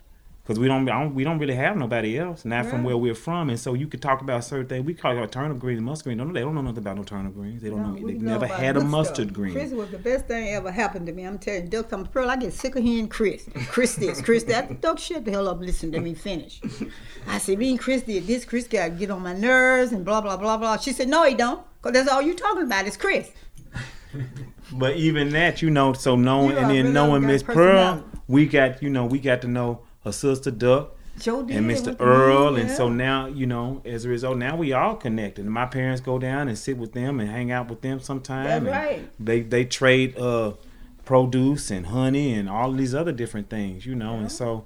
because 0.44 0.58
we 0.58 0.68
don't, 0.68 0.86
I 0.88 1.02
don't 1.02 1.14
we 1.14 1.24
don't 1.24 1.38
really 1.38 1.54
have 1.54 1.76
nobody 1.76 2.18
else 2.18 2.44
not 2.44 2.66
from 2.66 2.84
where 2.84 2.96
we're 2.98 3.14
from 3.14 3.48
and 3.48 3.58
so 3.58 3.72
you 3.72 3.86
could 3.86 4.02
talk 4.02 4.20
about 4.20 4.44
certain 4.44 4.66
things 4.66 4.84
we 4.84 4.92
call 4.92 5.16
it 5.22 5.32
turnip 5.32 5.58
greens 5.58 5.78
and 5.78 5.86
mustard 5.86 6.04
greens 6.04 6.18
don't, 6.18 6.32
they 6.34 6.40
don't 6.40 6.54
know 6.54 6.60
nothing 6.60 6.78
about 6.78 6.96
no 6.96 7.02
turnip 7.02 7.32
greens 7.34 7.62
they 7.62 7.70
don't 7.70 7.82
No, 7.82 7.92
know 7.92 8.06
they've 8.06 8.20
know 8.20 8.32
never 8.32 8.46
had 8.46 8.76
a 8.76 8.84
mustard 8.84 9.28
stuff. 9.28 9.34
green 9.34 9.52
Chris 9.54 9.72
was 9.72 9.90
the 9.90 9.98
best 9.98 10.26
thing 10.26 10.48
ever 10.50 10.70
happened 10.70 11.06
to 11.06 11.12
me. 11.12 11.24
I'm 11.24 11.38
telling 11.38 11.64
you, 11.64 11.68
Duck 11.70 11.90
come 11.90 12.04
Pearl, 12.06 12.30
I 12.30 12.36
get 12.36 12.52
sick 12.52 12.76
of 12.76 12.82
hearing 12.82 13.08
Chris. 13.08 13.48
Chris 13.68 13.96
this, 13.96 14.20
Chris 14.20 14.44
that. 14.44 14.80
Duck 14.80 14.98
shut 14.98 15.24
the 15.24 15.30
hell 15.30 15.48
up, 15.48 15.60
listen 15.60 15.90
to 15.92 16.00
me 16.00 16.14
finish. 16.14 16.60
I 17.26 17.38
said, 17.38 17.58
me 17.58 17.70
and 17.70 17.80
Chris 17.80 18.02
did 18.02 18.26
this. 18.26 18.44
Chris 18.44 18.66
got 18.66 18.84
to 18.84 18.90
get 18.90 19.10
on 19.10 19.22
my 19.22 19.32
nerves 19.32 19.92
and 19.92 20.04
blah, 20.04 20.20
blah, 20.20 20.36
blah, 20.36 20.56
blah. 20.56 20.76
She 20.76 20.92
said, 20.92 21.08
no, 21.08 21.24
he 21.24 21.34
don't. 21.34 21.64
Because 21.82 21.92
that's 21.92 22.08
all 22.08 22.22
you 22.22 22.34
talking 22.34 22.62
about 22.62 22.86
is 22.86 22.96
Chris. 22.96 23.30
but 24.72 24.96
even 24.96 25.30
that 25.30 25.60
you 25.62 25.70
know 25.70 25.92
so 25.92 26.16
knowing 26.16 26.50
You 26.50 26.56
and 26.58 26.70
then 26.70 26.76
really 26.76 26.92
knowing 26.92 27.26
Miss 27.26 27.42
Pearl 27.42 28.04
we 28.28 28.46
got 28.46 28.82
you 28.82 28.88
know 28.88 29.04
we 29.04 29.18
got 29.18 29.42
to 29.42 29.48
know 29.48 29.82
her 30.04 30.12
sister 30.12 30.50
Duck 30.50 30.96
Joe 31.18 31.40
and 31.40 31.70
Mr. 31.70 31.96
Earl, 32.00 32.56
and 32.56 32.70
so 32.70 32.88
now 32.88 33.26
you 33.26 33.46
know, 33.46 33.80
as 33.84 34.04
a 34.04 34.08
result, 34.08 34.36
now 34.36 34.56
we 34.56 34.72
all 34.72 34.96
connected. 34.96 35.44
And 35.44 35.54
my 35.54 35.66
parents 35.66 36.00
go 36.00 36.18
down 36.18 36.48
and 36.48 36.58
sit 36.58 36.76
with 36.76 36.92
them 36.92 37.20
and 37.20 37.30
hang 37.30 37.52
out 37.52 37.68
with 37.68 37.82
them 37.82 38.00
sometime. 38.00 38.64
That's 38.64 38.64
right. 38.64 39.08
They 39.20 39.42
they 39.42 39.64
trade 39.64 40.18
uh 40.18 40.52
produce 41.04 41.70
and 41.70 41.86
honey 41.86 42.32
and 42.32 42.48
all 42.48 42.72
these 42.72 42.94
other 42.94 43.12
different 43.12 43.48
things, 43.48 43.86
you 43.86 43.94
know. 43.94 44.16
And 44.16 44.32
so 44.32 44.64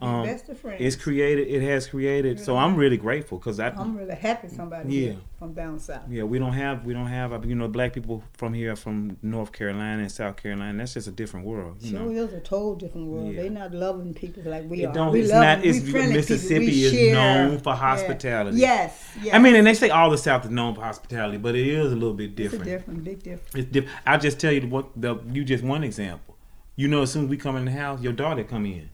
Um, 0.00 0.24
best 0.24 0.48
of 0.48 0.58
friends. 0.58 0.78
it's 0.80 0.96
created. 0.96 1.48
It 1.48 1.62
has 1.62 1.86
created. 1.86 2.40
So 2.40 2.56
I'm 2.56 2.76
really 2.76 2.96
grateful 2.96 3.38
because 3.38 3.58
I 3.60 3.68
I'm 3.70 3.96
really 3.96 4.14
happy 4.14 4.48
somebody 4.48 4.94
Yeah. 4.94 5.00
here 5.12 5.16
from 5.38 5.52
down 5.54 5.78
south. 5.78 6.02
yeah, 6.08 6.22
we 6.22 6.38
don't 6.38 6.52
have 6.52 6.84
we 6.84 6.92
don't 6.94 7.06
have 7.06 7.32
uh, 7.32 7.40
you 7.44 7.54
know 7.54 7.68
black 7.68 7.92
people 7.92 8.22
from 8.34 8.54
here 8.54 8.76
from 8.76 9.16
North 9.22 9.52
Carolina 9.52 10.02
and 10.02 10.12
South 10.12 10.36
Carolina. 10.36 10.78
That's 10.78 10.94
just 10.94 11.08
a 11.08 11.10
different 11.12 11.46
world, 11.46 11.76
you 11.80 11.90
Sure 11.90 12.00
know. 12.00 12.10
is 12.10 12.32
a 12.32 12.40
total 12.40 12.74
different 12.76 13.06
world. 13.08 13.32
Yeah. 13.32 13.42
They 13.42 13.48
not 13.48 13.72
loving 13.72 14.14
people 14.14 14.42
like 14.44 14.68
we 14.68 14.82
It 14.82 14.86
are. 14.86 14.92
don't- 14.92 15.12
we 15.12 15.20
it's 15.22 15.30
love 15.30 15.42
not- 15.42 15.64
it's 15.64 15.82
Mississippi. 15.82 16.84
Is 16.84 16.92
share. 16.92 17.14
known 17.14 17.58
for 17.58 17.70
Yeah. 17.72 17.76
hospitality. 17.76 18.58
Yes, 18.58 19.04
yes. 19.22 19.34
I 19.34 19.38
mean, 19.38 19.54
and 19.56 19.66
they 19.66 19.74
say 19.74 19.90
all 19.90 20.10
the 20.10 20.18
South 20.18 20.44
is 20.44 20.50
known 20.50 20.74
for 20.74 20.82
hospitality, 20.82 21.38
but 21.38 21.54
it 21.54 21.66
is 21.66 21.92
a 21.92 21.94
little 21.94 22.14
bit 22.14 22.30
it's 22.30 22.32
a 22.32 22.42
different. 22.42 22.64
different, 22.64 23.04
big 23.04 23.22
difference. 23.22 23.54
It's 23.54 23.70
diff- 23.70 23.90
I'll 24.06 24.18
just 24.20 24.38
tell 24.40 24.52
you 24.52 24.66
what 24.68 24.88
the 24.96 25.16
you 25.32 25.44
just 25.44 25.62
one 25.64 25.84
example. 25.84 26.36
You 26.76 26.88
know, 26.88 27.02
as 27.02 27.12
soon 27.12 27.24
as 27.24 27.30
we 27.30 27.36
come 27.36 27.56
in 27.56 27.64
the 27.66 27.70
house, 27.70 28.02
your 28.02 28.12
daughter 28.12 28.42
come 28.44 28.66
in. 28.66 28.88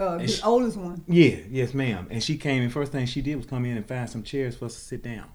Uh, 0.00 0.16
the 0.16 0.40
oldest 0.44 0.78
one. 0.78 1.04
Yeah, 1.06 1.36
yes, 1.50 1.74
ma'am. 1.74 2.06
And 2.10 2.22
she 2.22 2.38
came 2.38 2.62
in. 2.62 2.70
First 2.70 2.92
thing 2.92 3.04
she 3.04 3.20
did 3.20 3.36
was 3.36 3.44
come 3.44 3.66
in 3.66 3.76
and 3.76 3.86
find 3.86 4.08
some 4.08 4.22
chairs 4.22 4.56
for 4.56 4.64
us 4.64 4.74
to 4.74 4.80
sit 4.80 5.02
down. 5.02 5.26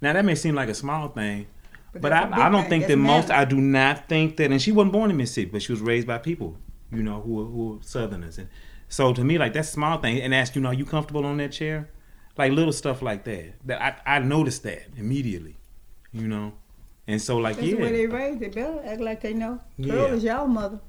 Now 0.00 0.14
that 0.14 0.24
may 0.24 0.34
seem 0.34 0.54
like 0.54 0.70
a 0.70 0.74
small 0.74 1.08
thing, 1.08 1.46
but, 1.92 2.12
a 2.12 2.16
I, 2.16 2.46
I 2.46 2.50
don't 2.50 2.62
thing. 2.62 2.70
think 2.70 2.82
That's 2.84 2.92
that 2.92 2.96
most. 2.96 3.30
I 3.30 3.44
do 3.44 3.60
not 3.60 4.08
think 4.08 4.38
that. 4.38 4.50
And 4.50 4.60
she 4.60 4.72
wasn't 4.72 4.92
born 4.92 5.10
in 5.10 5.16
Mississippi, 5.16 5.50
but 5.50 5.62
she 5.62 5.72
was 5.72 5.80
raised 5.80 6.06
by 6.06 6.18
people, 6.18 6.56
you 6.90 7.02
know, 7.02 7.20
who 7.20 7.34
were, 7.34 7.44
who 7.44 7.68
were 7.68 7.82
Southerners. 7.82 8.38
And 8.38 8.48
so 8.88 9.12
to 9.12 9.22
me, 9.22 9.36
like 9.38 9.52
that's 9.52 9.68
a 9.68 9.72
small 9.72 9.98
thing. 9.98 10.20
And 10.20 10.34
ask 10.34 10.54
you 10.54 10.62
know, 10.62 10.68
are 10.68 10.74
you 10.74 10.86
comfortable 10.86 11.26
on 11.26 11.36
that 11.36 11.52
chair? 11.52 11.90
Like 12.38 12.52
little 12.52 12.72
stuff 12.72 13.02
like 13.02 13.24
that. 13.24 13.54
That 13.66 14.02
I, 14.06 14.16
I 14.16 14.18
noticed 14.20 14.62
that 14.62 14.84
immediately, 14.96 15.56
you 16.12 16.28
know. 16.28 16.54
And 17.06 17.20
so 17.20 17.36
like 17.36 17.56
That's 17.56 17.68
yeah, 17.68 17.76
the 17.76 17.82
way 17.82 17.92
they 17.92 18.06
raised. 18.06 18.40
They 18.40 18.48
better 18.48 18.82
act 18.84 19.00
like 19.00 19.20
they 19.20 19.32
know. 19.32 19.60
Yeah. 19.76 19.92
Girl 19.92 20.14
is 20.14 20.24
y'all 20.24 20.46
mother. 20.46 20.80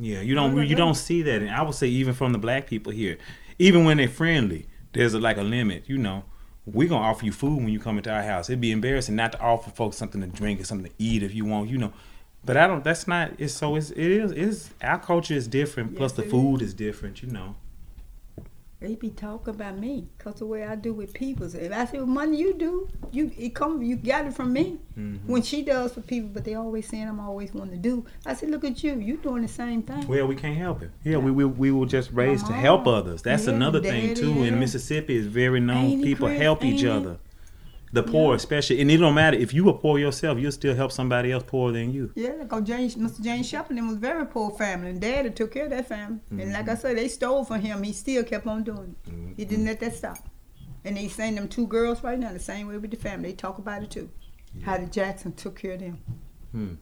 Yeah, 0.00 0.22
you 0.22 0.34
don't 0.34 0.66
you 0.66 0.74
don't 0.74 0.94
see 0.94 1.22
that, 1.22 1.42
and 1.42 1.50
I 1.50 1.62
would 1.62 1.74
say 1.74 1.86
even 1.86 2.14
from 2.14 2.32
the 2.32 2.38
black 2.38 2.66
people 2.66 2.90
here, 2.90 3.18
even 3.58 3.84
when 3.84 3.98
they're 3.98 4.08
friendly, 4.08 4.66
there's 4.94 5.12
a, 5.12 5.20
like 5.20 5.36
a 5.36 5.42
limit. 5.42 5.84
You 5.86 5.98
know, 5.98 6.24
we're 6.64 6.88
gonna 6.88 7.04
offer 7.04 7.26
you 7.26 7.32
food 7.32 7.56
when 7.56 7.68
you 7.68 7.78
come 7.78 7.98
into 7.98 8.10
our 8.10 8.22
house. 8.22 8.48
It'd 8.48 8.62
be 8.62 8.72
embarrassing 8.72 9.14
not 9.14 9.32
to 9.32 9.40
offer 9.40 9.70
folks 9.70 9.98
something 9.98 10.22
to 10.22 10.26
drink 10.26 10.60
or 10.60 10.64
something 10.64 10.90
to 10.90 10.94
eat 10.98 11.22
if 11.22 11.34
you 11.34 11.44
want. 11.44 11.68
You 11.68 11.76
know, 11.76 11.92
but 12.44 12.56
I 12.56 12.66
don't. 12.66 12.82
That's 12.82 13.06
not. 13.06 13.32
It's 13.38 13.52
so. 13.52 13.76
It's 13.76 13.90
it 13.90 13.98
is. 13.98 14.32
It's 14.32 14.70
our 14.82 14.98
culture 14.98 15.34
is 15.34 15.46
different. 15.46 15.96
plus 15.96 16.12
the 16.12 16.22
food 16.22 16.62
is 16.62 16.72
different. 16.72 17.22
You 17.22 17.28
know. 17.30 17.56
They 18.80 18.94
be 18.94 19.10
talking 19.10 19.54
about 19.54 19.76
me, 19.76 20.08
cause 20.16 20.36
the 20.36 20.46
way 20.46 20.64
I 20.64 20.74
do 20.74 20.94
with 20.94 21.12
people. 21.12 21.44
And 21.54 21.74
I 21.74 21.84
say, 21.84 21.98
well, 21.98 22.06
money 22.06 22.38
you 22.38 22.54
do, 22.54 22.88
you 23.12 23.30
it 23.36 23.54
come, 23.54 23.82
you 23.82 23.96
got 23.96 24.24
it 24.24 24.32
from 24.32 24.54
me. 24.54 24.78
Mm-hmm. 24.98 25.30
When 25.30 25.42
she 25.42 25.60
does 25.60 25.92
for 25.92 26.00
people, 26.00 26.30
but 26.32 26.46
they 26.46 26.54
always 26.54 26.88
saying 26.88 27.06
I'm 27.06 27.20
always 27.20 27.52
wanting 27.52 27.72
to 27.72 27.88
do. 27.88 28.06
I 28.24 28.32
said, 28.32 28.50
look 28.50 28.64
at 28.64 28.82
you, 28.82 28.98
you 28.98 29.18
doing 29.18 29.42
the 29.42 29.48
same 29.48 29.82
thing. 29.82 30.06
Well, 30.06 30.26
we 30.26 30.34
can't 30.34 30.56
help 30.56 30.80
it. 30.80 30.90
Yeah, 31.04 31.18
we 31.18 31.30
we, 31.30 31.44
we 31.44 31.70
were 31.70 31.84
just 31.84 32.10
raised 32.12 32.46
to 32.46 32.54
help 32.54 32.86
others. 32.86 33.20
That's 33.20 33.46
Yeah, 33.46 33.52
another 33.52 33.82
thing 33.82 34.14
too. 34.14 34.44
In. 34.44 34.58
Mississippi, 34.58 35.16
is 35.16 35.26
very 35.26 35.60
known. 35.60 35.84
Ain't 35.84 36.02
People 36.04 36.28
help 36.28 36.64
each 36.64 36.82
Ain't 36.84 37.06
it? 37.06 37.20
The 37.92 38.04
poor, 38.04 38.36
especially, 38.36 38.80
and 38.80 38.88
it 38.90 38.98
don't 38.98 39.14
matter 39.14 39.36
if 39.36 39.52
you 39.52 39.64
were 39.64 39.72
poor 39.72 39.98
yourself. 39.98 40.38
You'll 40.38 40.52
still 40.52 40.76
help 40.76 40.92
somebody 40.92 41.32
else 41.32 41.42
poorer 41.44 41.72
than 41.72 41.92
you. 41.92 42.12
Yeah, 42.14 42.34
like 42.38 42.52
oh, 42.52 42.60
James, 42.60 42.94
Mr. 42.94 43.20
James 43.20 43.48
Shepard 43.48 43.76
was 43.80 43.96
a 43.96 43.98
very 43.98 44.26
poor 44.26 44.50
family, 44.52 44.90
and 44.90 45.00
Daddy 45.00 45.30
took 45.30 45.50
care 45.52 45.64
of 45.64 45.70
that 45.70 45.88
family. 45.88 46.20
And 46.30 46.52
like 46.52 46.68
I 46.68 46.72
Mm-hmm. 46.72 46.80
said, 46.80 46.96
they 46.96 47.08
stole 47.08 47.44
from 47.44 47.60
him. 47.60 47.82
He 47.82 47.92
still 47.92 48.22
kept 48.22 48.46
on 48.46 48.62
doing 48.62 48.94
it. 49.06 49.12
He 49.36 49.44
didn't 49.44 49.64
let 49.66 49.80
that 49.80 49.94
stop. 49.96 50.18
And 50.84 50.96
they 50.96 51.08
saying 51.08 51.34
them 51.34 51.48
two 51.48 51.66
girls 51.66 52.02
right 52.04 52.18
now 52.18 52.32
the 52.32 52.38
same 52.38 52.68
way 52.68 52.78
with 52.78 52.92
the 52.92 52.96
family. 52.96 53.30
They 53.30 53.36
talk 53.36 53.58
about 53.58 53.82
it 53.82 53.90
too. 53.90 54.08
How 54.62 54.78
the 54.78 54.86
Jackson 54.86 55.32
took 55.32 55.58
care 55.58 55.72
of 55.72 55.80
them. 55.80 55.98
Hmm. 56.52 56.74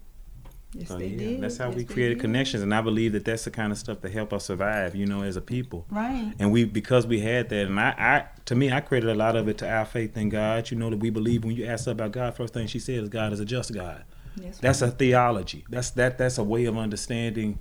Yes, 0.72 0.88
So, 0.88 0.98
they 0.98 1.06
yeah, 1.06 1.18
did. 1.18 1.40
That's 1.40 1.56
how 1.56 1.68
Yes, 1.68 1.76
we 1.76 1.84
created 1.84 2.20
connections, 2.20 2.62
and 2.62 2.74
I 2.74 2.82
believe 2.82 3.12
that 3.12 3.24
that's 3.24 3.44
the 3.44 3.50
kind 3.50 3.72
of 3.72 3.78
stuff 3.78 4.02
that 4.02 4.12
help 4.12 4.32
us 4.32 4.44
survive. 4.44 4.94
You 4.94 5.06
know, 5.06 5.22
as 5.22 5.36
a 5.36 5.40
people. 5.40 5.86
Right. 5.90 6.32
And 6.38 6.52
we, 6.52 6.64
because 6.64 7.06
we 7.06 7.20
had 7.20 7.48
that, 7.48 7.66
and 7.66 7.80
I, 7.80 7.94
I, 7.98 8.26
to 8.44 8.54
me, 8.54 8.70
I 8.70 8.80
created 8.80 9.08
a 9.08 9.14
lot 9.14 9.34
of 9.34 9.48
it 9.48 9.58
to 9.58 9.70
our 9.70 9.86
faith 9.86 10.16
in 10.16 10.28
God. 10.28 10.70
You 10.70 10.76
know 10.76 10.90
that 10.90 10.98
we 10.98 11.10
believe 11.10 11.44
when 11.44 11.56
you 11.56 11.64
ask 11.64 11.86
her 11.86 11.92
about 11.92 12.12
God, 12.12 12.36
first 12.36 12.52
thing 12.52 12.66
she 12.66 12.78
said 12.78 13.02
is 13.02 13.08
God 13.08 13.32
is 13.32 13.40
a 13.40 13.44
just 13.44 13.72
God. 13.72 14.04
Yes, 14.36 14.58
That's 14.58 14.82
a 14.82 14.90
theology. 14.90 15.64
That's 15.70 15.90
that. 15.92 16.18
That's 16.18 16.38
a 16.38 16.44
way 16.44 16.66
of 16.66 16.76
understanding 16.76 17.58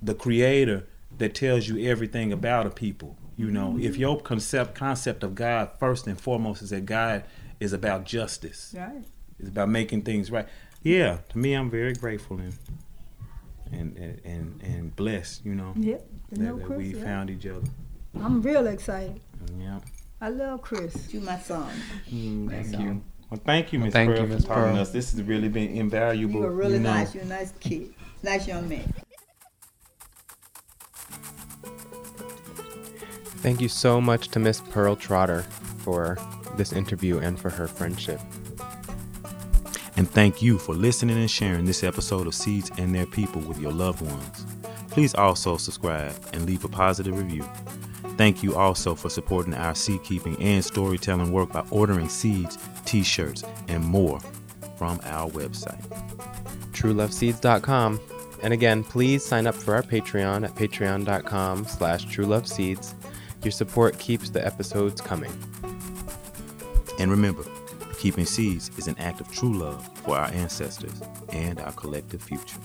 the 0.00 0.14
Creator 0.14 0.86
that 1.18 1.34
tells 1.34 1.68
you 1.68 1.88
everything 1.88 2.32
about 2.32 2.66
a 2.66 2.70
people. 2.70 3.16
You 3.36 3.50
know, 3.50 3.70
mm-hmm. 3.70 3.84
if 3.84 3.96
your 3.96 4.20
concept 4.20 4.74
concept 4.74 5.22
of 5.22 5.34
God 5.34 5.70
first 5.78 6.06
and 6.06 6.20
foremost 6.20 6.62
is 6.62 6.70
that 6.70 6.86
God 6.86 7.24
is 7.60 7.72
about 7.72 8.04
justice, 8.04 8.74
right. 8.76 9.04
it's 9.38 9.48
about 9.48 9.68
making 9.68 10.02
things 10.02 10.30
right. 10.30 10.46
Yeah, 10.82 11.18
to 11.30 11.38
me, 11.38 11.54
I'm 11.54 11.70
very 11.70 11.92
grateful 11.94 12.38
and 12.38 12.54
and 13.70 13.96
and 13.96 14.20
and, 14.24 14.62
and 14.62 14.96
blessed. 14.96 15.44
You 15.46 15.54
know 15.54 15.72
Yep. 15.76 16.06
that, 16.30 16.38
No 16.40 16.56
that 16.58 16.66
Chris, 16.66 16.78
we 16.78 16.94
yeah. 16.96 17.04
found 17.04 17.30
each 17.30 17.46
other. 17.46 17.62
I'm 18.20 18.42
real 18.42 18.66
excited. 18.66 19.20
Yeah. 19.58 19.78
I 20.20 20.28
love 20.28 20.62
Chris. 20.62 21.12
You 21.12 21.20
my 21.20 21.38
son. 21.38 21.70
Mm, 22.10 22.50
Thank 22.50 22.78
you. 22.80 23.02
Well, 23.30 23.40
thank 23.46 23.72
you, 23.72 23.78
Miss 23.78 23.94
Thank 23.94 24.14
Pearl, 24.14 24.28
you, 24.28 24.36
for 24.38 24.42
talking 24.42 24.74
to 24.74 24.82
us. 24.82 24.90
This 24.90 25.12
has 25.12 25.22
really 25.22 25.48
been 25.48 25.70
invaluable. 25.74 26.40
You 26.40 26.46
are 26.46 26.50
really 26.50 26.74
you 26.74 26.80
know. 26.80 26.92
nice. 26.92 27.14
You're 27.14 27.24
a 27.24 27.26
nice 27.28 27.52
kid. 27.60 27.94
Nice 28.22 28.46
young 28.46 28.68
man. 28.68 28.92
Thank 33.42 33.60
you 33.60 33.68
so 33.68 34.00
much 34.00 34.28
to 34.28 34.38
Miss 34.38 34.60
Pearl 34.60 34.94
Trotter 34.94 35.42
for 35.78 36.18
this 36.56 36.72
interview 36.72 37.18
and 37.18 37.38
for 37.40 37.50
her 37.50 37.66
friendship. 37.66 38.20
And 39.96 40.10
thank 40.10 40.40
you 40.40 40.58
for 40.58 40.74
listening 40.74 41.18
and 41.18 41.30
sharing 41.30 41.64
this 41.64 41.84
episode 41.84 42.26
of 42.26 42.34
Seeds 42.34 42.70
and 42.78 42.94
Their 42.94 43.06
People 43.06 43.42
with 43.42 43.60
your 43.60 43.72
loved 43.72 44.00
ones. 44.00 44.46
Please 44.88 45.14
also 45.14 45.56
subscribe 45.56 46.14
and 46.32 46.46
leave 46.46 46.64
a 46.64 46.68
positive 46.68 47.16
review. 47.16 47.44
Thank 48.16 48.42
you 48.42 48.54
also 48.54 48.94
for 48.94 49.08
supporting 49.08 49.54
our 49.54 49.74
seed 49.74 50.02
keeping 50.02 50.40
and 50.40 50.64
storytelling 50.64 51.32
work 51.32 51.52
by 51.52 51.64
ordering 51.70 52.08
seeds, 52.08 52.58
t 52.84 53.02
shirts, 53.02 53.42
and 53.68 53.84
more 53.84 54.20
from 54.76 55.00
our 55.04 55.30
website. 55.30 55.82
trueloveseeds.com. 56.72 58.00
And 58.42 58.52
again, 58.52 58.82
please 58.82 59.24
sign 59.24 59.46
up 59.46 59.54
for 59.54 59.74
our 59.74 59.82
Patreon 59.82 60.44
at 60.44 60.54
patreon.com 60.54 61.64
slash 61.64 62.06
trueloveseeds. 62.06 62.94
Your 63.44 63.52
support 63.52 63.98
keeps 63.98 64.30
the 64.30 64.44
episodes 64.44 65.00
coming. 65.00 65.32
And 66.98 67.10
remember, 67.10 67.44
keeping 68.02 68.26
seeds 68.26 68.68
is 68.78 68.88
an 68.88 68.98
act 68.98 69.20
of 69.20 69.30
true 69.30 69.56
love 69.56 69.88
for 69.98 70.16
our 70.16 70.26
ancestors 70.32 71.00
and 71.28 71.60
our 71.60 71.70
collective 71.70 72.20
future. 72.20 72.58